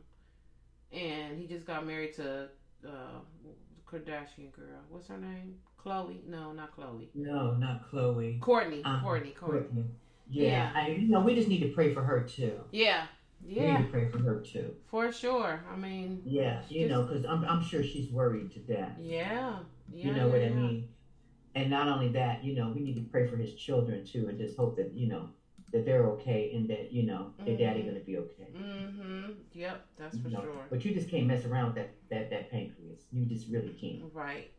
and 0.92 1.38
he 1.38 1.48
just 1.48 1.66
got 1.66 1.86
married 1.86 2.14
to 2.16 2.48
uh, 2.88 3.20
Kardashian 3.86 4.52
girl. 4.52 4.80
What's 4.90 5.08
her 5.08 5.18
name? 5.18 5.56
Khloé? 5.84 6.26
No, 6.28 6.52
not 6.54 6.76
Khloé. 6.76 7.08
no, 7.16 7.54
not 7.56 7.90
Khloé. 7.92 8.40
Kourtney. 8.40 8.82
Uh-huh. 8.86 9.06
Kourtney. 9.06 9.34
Kourtney. 9.36 9.68
Kourtney. 9.74 9.86
Yeah, 10.30 10.72
I, 10.76 10.90
you 10.90 11.08
know, 11.08 11.22
we 11.22 11.36
just 11.36 11.48
need 11.48 11.62
to 11.62 11.70
pray 11.70 11.94
for 11.94 12.04
her 12.04 12.22
too. 12.22 12.60
Yeah. 12.72 13.06
We 13.46 13.56
Yeah. 13.56 13.78
need 13.78 13.86
to 13.86 13.92
pray 13.92 14.08
for 14.10 14.20
her 14.20 14.42
too. 14.42 14.76
For 14.88 15.12
sure. 15.12 15.64
I 15.72 15.76
mean. 15.76 16.22
Yeah, 16.26 16.62
you 16.70 16.88
Just- 16.88 16.90
know, 16.92 17.04
because 17.06 17.26
I'm, 17.26 17.44
I'm 17.46 17.64
sure 17.64 17.84
she's 17.84 18.10
worried 18.12 18.52
to 18.54 18.60
death. 18.60 18.98
Yeah. 19.00 19.60
Yeah. 19.94 20.06
you 20.06 20.14
know 20.14 20.28
what 20.28 20.42
yeah, 20.42 20.48
I 20.48 20.54
mean? 20.54 20.90
And 21.56 21.70
not 21.70 21.88
only 21.88 22.10
that, 22.10 22.44
you 22.44 22.56
know, 22.56 22.70
we 22.72 22.82
need 22.82 22.96
to 22.96 23.02
pray 23.10 23.26
for 23.28 23.38
his 23.38 23.54
children 23.56 24.06
too, 24.06 24.28
and 24.28 24.38
just 24.38 24.58
hope 24.58 24.76
that 24.78 24.94
you 24.94 25.08
know 25.08 25.30
that 25.72 25.86
they're 25.86 26.06
okay 26.08 26.52
and 26.54 26.70
that 26.70 26.92
you 26.94 27.04
know 27.04 27.34
their 27.46 27.58
daddy 27.58 27.82
Mhm. 27.82 27.86
gonna 27.88 28.00
be 28.02 28.18
okay. 28.18 28.48
Mm-hmm. 28.56 29.32
Yep. 29.54 29.86
That's 29.98 30.18
for 30.20 30.28
You 30.30 30.36
know, 30.36 30.42
sure. 30.44 30.66
But 30.70 30.86
you 30.86 30.94
just 30.94 31.10
can't 31.10 31.26
mess 31.28 31.46
around 31.46 31.68
with 31.68 31.76
that 31.76 31.90
that 32.10 32.30
that 32.30 32.52
pancreas. 32.52 33.06
You 33.12 33.26
just 33.26 33.50
really 33.50 33.74
can't. 33.74 34.14
Right. 34.14 34.52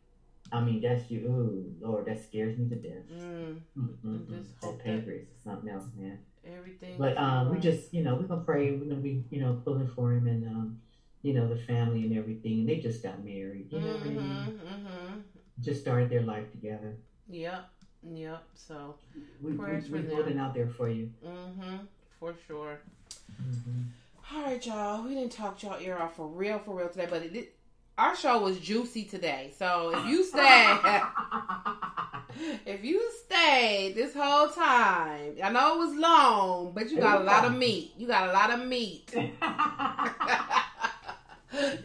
I 0.50 0.64
mean, 0.64 0.80
that's 0.80 1.10
you. 1.10 1.20
Ooh, 1.26 1.74
Lord, 1.80 2.06
that 2.06 2.22
scares 2.22 2.58
me 2.58 2.68
to 2.70 2.76
death. 2.76 3.04
Mm. 3.12 3.60
Hope 3.76 4.28
That 4.28 4.60
that- 4.62 4.78
pancreas 4.84 5.28
is 5.28 5.42
something 5.44 5.68
else, 5.70 5.84
man. 5.96 6.18
Everything. 6.56 6.96
But 6.98 7.16
um, 7.18 7.50
we 7.50 7.58
just, 7.58 7.92
you 7.92 8.02
know, 8.02 8.14
we're 8.14 8.22
gonna 8.22 8.42
pray. 8.42 8.72
We're 8.72 8.84
gonna 8.88 8.96
be, 8.96 9.24
you 9.30 9.40
know, 9.40 9.60
pulling 9.64 9.88
for 9.88 10.12
him, 10.12 10.26
and 10.26 10.46
um, 10.46 10.80
you 11.22 11.34
know, 11.34 11.48
the 11.48 11.56
family 11.62 12.02
and 12.02 12.16
everything. 12.16 12.60
And 12.60 12.68
they 12.68 12.76
just 12.76 13.02
got 13.02 13.24
married. 13.24 13.66
You 13.70 13.80
know 13.80 13.86
what 13.94 14.02
I 14.02 14.04
mean? 14.04 14.16
Mm-hmm. 14.18 14.50
Mm-hmm. 14.50 15.20
Just 15.60 15.80
started 15.80 16.10
their 16.10 16.22
life 16.22 16.50
together. 16.52 16.96
Yep. 17.28 17.68
Yep. 18.10 18.42
So. 18.54 18.94
We, 19.42 19.50
we, 19.52 19.58
Prayers 19.58 19.86
for 19.86 19.94
we're 19.94 20.02
them. 20.22 20.38
out 20.38 20.54
there 20.54 20.68
for 20.68 20.88
you. 20.88 21.10
Mm-hmm. 21.26 21.76
For 22.20 22.34
sure. 22.46 22.78
Mhm. 23.42 23.86
All 24.34 24.42
right, 24.42 24.64
y'all. 24.64 25.02
We 25.04 25.14
didn't 25.14 25.32
talk 25.32 25.62
y'all 25.62 25.80
ear 25.80 25.98
off 25.98 26.16
for 26.16 26.26
real, 26.28 26.58
for 26.58 26.76
real 26.76 26.88
today, 26.88 27.06
but 27.08 27.22
it 27.22 27.32
did. 27.32 27.48
Our 27.96 28.14
show 28.14 28.38
was 28.40 28.58
juicy 28.60 29.04
today. 29.04 29.52
So 29.58 29.92
if 29.96 30.06
you 30.06 30.22
stay, 30.32 30.38
if 32.66 32.84
you 32.84 33.10
stayed 33.24 33.94
this 33.94 34.14
whole 34.14 34.48
time, 34.48 35.34
I 35.42 35.50
know 35.50 35.74
it 35.74 35.78
was 35.86 35.94
long, 35.96 36.72
but 36.74 36.90
you 36.90 36.98
got 36.98 37.20
a 37.20 37.24
lot 37.24 37.44
of 37.44 37.56
meat. 37.56 37.92
You 37.96 38.06
got 38.06 38.28
a 38.28 38.32
lot 38.32 38.50
of 38.50 38.66
meat. 38.66 39.12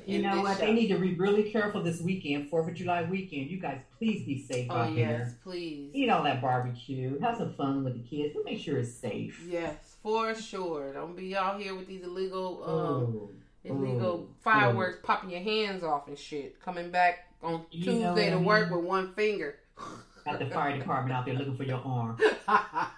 you 0.05 0.21
know 0.21 0.41
what? 0.41 0.59
show. 0.59 0.65
They 0.65 0.73
need 0.73 0.87
to 0.89 0.99
be 0.99 1.13
really 1.15 1.51
careful 1.51 1.81
this 1.81 2.01
weekend, 2.01 2.49
Fourth 2.49 2.67
of 2.67 2.73
July 2.73 3.03
weekend. 3.03 3.49
You 3.49 3.59
guys, 3.59 3.79
please 3.97 4.25
be 4.25 4.41
safe 4.41 4.67
Oh 4.69 4.75
out 4.75 4.93
yes, 4.93 5.07
there. 5.07 5.37
please. 5.43 5.91
Eat 5.93 6.09
all 6.09 6.23
that 6.23 6.41
barbecue. 6.41 7.19
Have 7.19 7.37
some 7.37 7.53
fun 7.53 7.83
with 7.83 7.93
the 7.93 8.07
kids, 8.07 8.33
but 8.35 8.45
make 8.45 8.59
sure 8.59 8.77
it's 8.77 8.93
safe. 8.93 9.41
Yes, 9.47 9.75
for 10.03 10.35
sure. 10.35 10.93
Don't 10.93 11.15
be 11.15 11.35
out 11.35 11.61
here 11.61 11.75
with 11.75 11.87
these 11.87 12.03
illegal, 12.03 12.63
um, 12.65 12.73
Oh, 12.73 13.29
illegal 13.63 14.27
oh, 14.29 14.35
fireworks, 14.43 14.99
popping 15.03 15.29
your 15.29 15.41
hands 15.41 15.83
off 15.83 16.07
and 16.07 16.17
shit. 16.17 16.59
Coming 16.61 16.91
back 16.91 17.27
on 17.41 17.65
You 17.71 17.85
Tuesday 17.85 18.29
to 18.31 18.37
what 18.37 18.41
I 18.41 18.45
work 18.45 18.69
mean? 18.69 18.77
with 18.79 18.85
one 18.85 19.13
finger. 19.13 19.55
At 20.25 20.39
the 20.39 20.45
fire 20.47 20.77
department 20.77 21.15
out 21.15 21.25
there 21.25 21.35
looking 21.35 21.57
for 21.57 21.63
your 21.63 21.81
arm. 21.83 22.17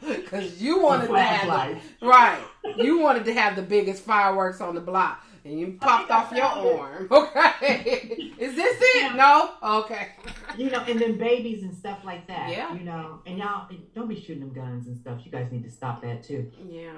Because 0.00 0.60
you 0.60 0.82
wanted 0.82 1.08
to 1.08 1.20
have 1.20 1.80
the, 2.00 2.06
right. 2.06 2.42
You 2.76 2.98
wanted 2.98 3.24
to 3.26 3.34
have 3.34 3.56
the 3.56 3.62
biggest 3.62 4.04
fireworks 4.04 4.60
on 4.60 4.74
the 4.74 4.80
block, 4.80 5.24
and 5.44 5.58
you 5.58 5.76
popped 5.80 6.10
off 6.10 6.32
your 6.32 6.44
arm. 6.44 7.08
Okay, 7.12 8.32
is 8.38 8.54
this 8.56 8.76
it? 8.80 9.14
No. 9.14 9.52
Okay. 9.62 10.08
You 10.56 10.70
know, 10.70 10.80
and 10.80 11.00
then 11.00 11.18
babies 11.18 11.62
and 11.62 11.74
stuff 11.74 11.98
like 12.04 12.26
that. 12.26 12.50
Yeah. 12.50 12.72
You 12.74 12.80
know, 12.80 13.20
and 13.26 13.38
y'all 13.38 13.68
don't 13.94 14.08
be 14.08 14.18
shooting 14.18 14.40
them 14.40 14.52
guns 14.52 14.86
and 14.86 14.96
stuff. 14.96 15.20
You 15.24 15.30
guys 15.30 15.50
need 15.52 15.64
to 15.64 15.70
stop 15.70 16.02
that 16.02 16.22
too. 16.22 16.50
Yeah. 16.68 16.92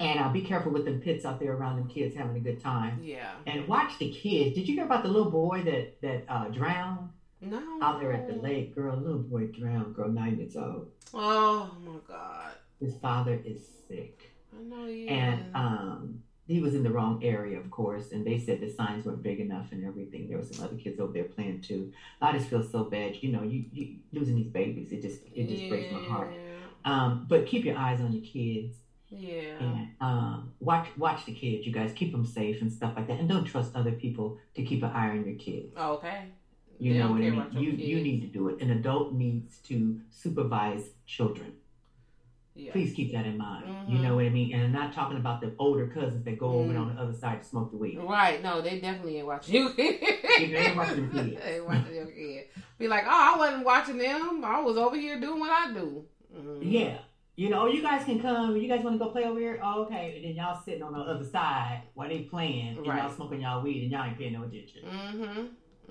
And 0.00 0.20
uh, 0.20 0.28
be 0.28 0.42
careful 0.42 0.72
with 0.72 0.84
them 0.84 1.00
pits 1.00 1.24
out 1.24 1.40
there 1.40 1.54
around 1.54 1.76
them 1.76 1.88
kids 1.88 2.14
having 2.14 2.36
a 2.36 2.40
good 2.40 2.60
time. 2.60 3.00
Yeah. 3.02 3.30
And 3.46 3.66
watch 3.66 3.98
the 3.98 4.10
kids. 4.10 4.54
Did 4.54 4.68
you 4.68 4.74
hear 4.74 4.84
about 4.84 5.02
the 5.02 5.08
little 5.08 5.30
boy 5.30 5.62
that 5.62 6.00
that 6.02 6.24
uh, 6.28 6.48
drowned 6.48 7.10
No. 7.40 7.78
out 7.82 8.00
there 8.00 8.12
at 8.12 8.26
the 8.28 8.34
lake? 8.40 8.74
Girl, 8.74 8.96
little 8.96 9.18
boy 9.18 9.46
drowned. 9.46 9.94
Girl, 9.94 10.08
nine 10.08 10.38
years 10.38 10.56
old. 10.56 10.90
Oh 11.14 11.70
my 11.84 11.98
God. 12.08 12.52
His 12.80 12.94
father 12.96 13.40
is 13.44 13.60
sick, 13.88 14.32
I 14.58 14.62
know 14.62 14.86
you. 14.86 15.06
and 15.08 15.54
um, 15.54 16.22
he 16.46 16.60
was 16.60 16.74
in 16.74 16.82
the 16.82 16.90
wrong 16.90 17.22
area, 17.24 17.58
of 17.58 17.70
course. 17.70 18.12
And 18.12 18.26
they 18.26 18.38
said 18.38 18.60
the 18.60 18.70
signs 18.70 19.04
weren't 19.06 19.22
big 19.22 19.40
enough 19.40 19.72
and 19.72 19.84
everything. 19.86 20.28
There 20.28 20.38
were 20.38 20.44
some 20.44 20.64
other 20.64 20.76
kids 20.76 21.00
over 21.00 21.12
there 21.12 21.24
playing 21.24 21.62
too. 21.62 21.92
I 22.20 22.32
just 22.36 22.48
feel 22.48 22.62
so 22.62 22.84
bad. 22.84 23.16
You 23.22 23.32
know, 23.32 23.42
you, 23.42 23.64
you 23.72 23.96
losing 24.12 24.34
these 24.36 24.48
babies. 24.48 24.92
It 24.92 25.02
just 25.02 25.20
it 25.34 25.48
just 25.48 25.68
breaks 25.68 25.92
my 25.92 26.00
heart. 26.00 26.32
Um, 26.84 27.26
but 27.28 27.46
keep 27.46 27.64
your 27.64 27.76
eyes 27.76 28.00
on 28.00 28.12
your 28.12 28.24
kids. 28.24 28.76
Yeah. 29.08 29.58
and 29.60 29.88
um, 30.00 30.52
watch 30.60 30.88
watch 30.96 31.24
the 31.26 31.32
kids. 31.32 31.64
You 31.66 31.72
guys 31.72 31.92
keep 31.94 32.10
them 32.12 32.26
safe 32.26 32.60
and 32.60 32.72
stuff 32.72 32.92
like 32.96 33.06
that, 33.06 33.20
and 33.20 33.28
don't 33.28 33.44
trust 33.44 33.74
other 33.74 33.92
people 33.92 34.38
to 34.54 34.62
keep 34.64 34.82
an 34.82 34.90
eye 34.90 35.10
on 35.10 35.24
your 35.24 35.36
kids. 35.36 35.72
Okay. 35.76 36.26
You 36.78 36.92
They 36.92 36.98
know 36.98 37.08
don't 37.08 37.18
what 37.18 37.46
I 37.48 37.54
mean? 37.54 37.62
You 37.62 37.70
you 37.72 38.02
need 38.02 38.20
to 38.22 38.26
do 38.26 38.48
it. 38.48 38.60
An 38.60 38.70
adult 38.70 39.12
needs 39.12 39.58
to 39.68 40.00
supervise 40.10 40.90
children. 41.06 41.54
Yeah. 42.54 42.72
Please 42.72 42.94
keep 42.94 43.12
that 43.12 43.26
in 43.26 43.36
mind. 43.36 43.66
Mhm. 43.66 43.90
You 43.92 43.98
know 43.98 44.16
what 44.16 44.24
I 44.24 44.30
mean? 44.30 44.54
And 44.54 44.62
I'm 44.64 44.72
not 44.72 44.92
talking 44.94 45.18
about 45.18 45.42
the 45.42 45.54
older 45.58 45.86
cousins 45.88 46.24
that 46.24 46.38
go 46.38 46.48
over 46.48 46.72
Mhm. 46.72 46.80
on 46.80 46.94
the 46.94 47.00
other 47.02 47.12
side 47.12 47.42
to 47.42 47.48
smoke 47.48 47.70
the 47.70 47.76
weed. 47.76 47.98
Right. 47.98 48.42
No, 48.42 48.62
they 48.62 48.80
definitely 48.80 49.18
ain't 49.18 49.26
watching 49.26 49.54
you. 49.54 49.72
They 49.74 49.98
ain't 50.56 50.76
watching 50.76 51.08
the 51.10 51.22
kids. 51.22 51.36
They 51.44 51.56
ain't 51.56 51.66
watching 51.66 51.94
your 51.94 52.06
kid. 52.06 52.44
Be 52.78 52.88
like, 52.88 53.04
oh, 53.06 53.10
I 53.34 53.38
wasn't 53.38 53.64
watching 53.64 53.98
them. 53.98 54.42
I 54.44 54.60
was 54.60 54.76
over 54.78 54.96
here 54.96 55.20
doing 55.20 55.38
what 55.38 55.50
I 55.50 55.72
do. 55.72 56.04
Mhm. 56.34 56.58
Yeah. 56.62 56.98
You 57.36 57.50
know, 57.50 57.66
you 57.66 57.82
guys 57.82 58.04
can 58.04 58.18
come. 58.20 58.56
You 58.56 58.66
guys 58.68 58.82
want 58.82 58.98
to 58.98 59.04
go 59.04 59.10
play 59.10 59.24
over 59.24 59.38
here? 59.38 59.60
Oh, 59.62 59.82
okay. 59.84 60.14
And 60.16 60.24
then 60.24 60.34
y'all 60.36 60.58
sitting 60.58 60.82
on 60.82 60.94
the 60.94 61.00
other 61.00 61.24
side 61.24 61.82
while 61.92 62.08
they 62.08 62.20
playing, 62.20 62.78
and 62.78 62.86
y'all 62.86 63.10
smoking 63.10 63.42
y'all 63.42 63.62
weed, 63.62 63.82
and 63.82 63.92
y'all 63.92 64.04
ain't 64.04 64.16
paying 64.16 64.32
no 64.32 64.44
attention. 64.44 64.82
Mm-hmm. 64.84 65.40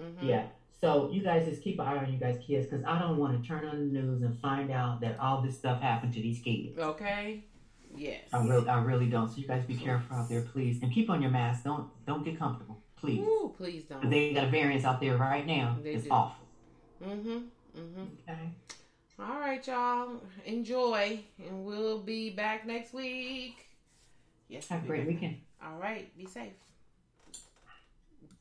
Mm-hmm. 0.04 0.28
Yeah. 0.28 0.48
So 0.86 1.10
you 1.12 1.24
guys 1.24 1.48
just 1.48 1.64
keep 1.64 1.80
an 1.80 1.88
eye 1.88 1.98
on 1.98 2.14
you 2.14 2.20
guys' 2.20 2.38
kids 2.46 2.68
because 2.68 2.86
I 2.86 3.00
don't 3.00 3.18
want 3.18 3.42
to 3.42 3.48
turn 3.48 3.66
on 3.66 3.80
the 3.80 4.00
news 4.00 4.22
and 4.22 4.40
find 4.40 4.70
out 4.72 5.02
that 5.02 5.18
all 5.20 5.42
this 5.42 5.58
stuff 5.58 5.82
happened 5.82 6.14
to 6.14 6.22
these 6.22 6.38
kids. 6.38 6.78
Okay. 6.78 7.44
Yes. 7.98 8.22
I 8.32 8.46
really, 8.46 8.70
I 8.70 8.80
really 8.84 9.08
don't. 9.08 9.28
So 9.28 9.38
you 9.38 9.48
guys 9.48 9.66
be 9.66 9.74
careful 9.74 10.16
out 10.16 10.30
there, 10.30 10.42
please, 10.42 10.84
and 10.84 10.94
keep 10.94 11.10
on 11.10 11.24
your 11.24 11.32
mask. 11.32 11.64
Don't, 11.64 11.90
don't 12.06 12.24
get 12.24 12.38
comfortable, 12.38 12.84
please. 12.98 13.22
Ooh, 13.22 13.52
please 13.58 13.86
don't. 13.90 14.08
They 14.12 14.34
got 14.34 14.44
a 14.44 14.50
variance 14.52 14.86
out 14.86 15.02
there 15.02 15.18
right 15.18 15.48
now. 15.48 15.76
They 15.82 15.94
it's 15.94 16.04
do. 16.04 16.12
awful. 16.12 16.46
Mm-hmm. 17.04 17.30
Mm-hmm. 17.80 18.04
Okay. 18.30 18.50
All 19.20 19.40
right, 19.40 19.66
y'all. 19.66 20.22
Enjoy, 20.46 21.20
and 21.40 21.66
we'll 21.66 21.98
be 21.98 22.30
back 22.30 22.68
next 22.68 22.94
week. 22.94 23.56
Yes. 24.50 24.68
Have 24.68 24.84
a 24.84 24.88
great 24.88 25.08
weekend. 25.08 25.38
All 25.66 25.80
right. 25.80 26.16
Be 26.16 26.28
safe. 26.28 26.54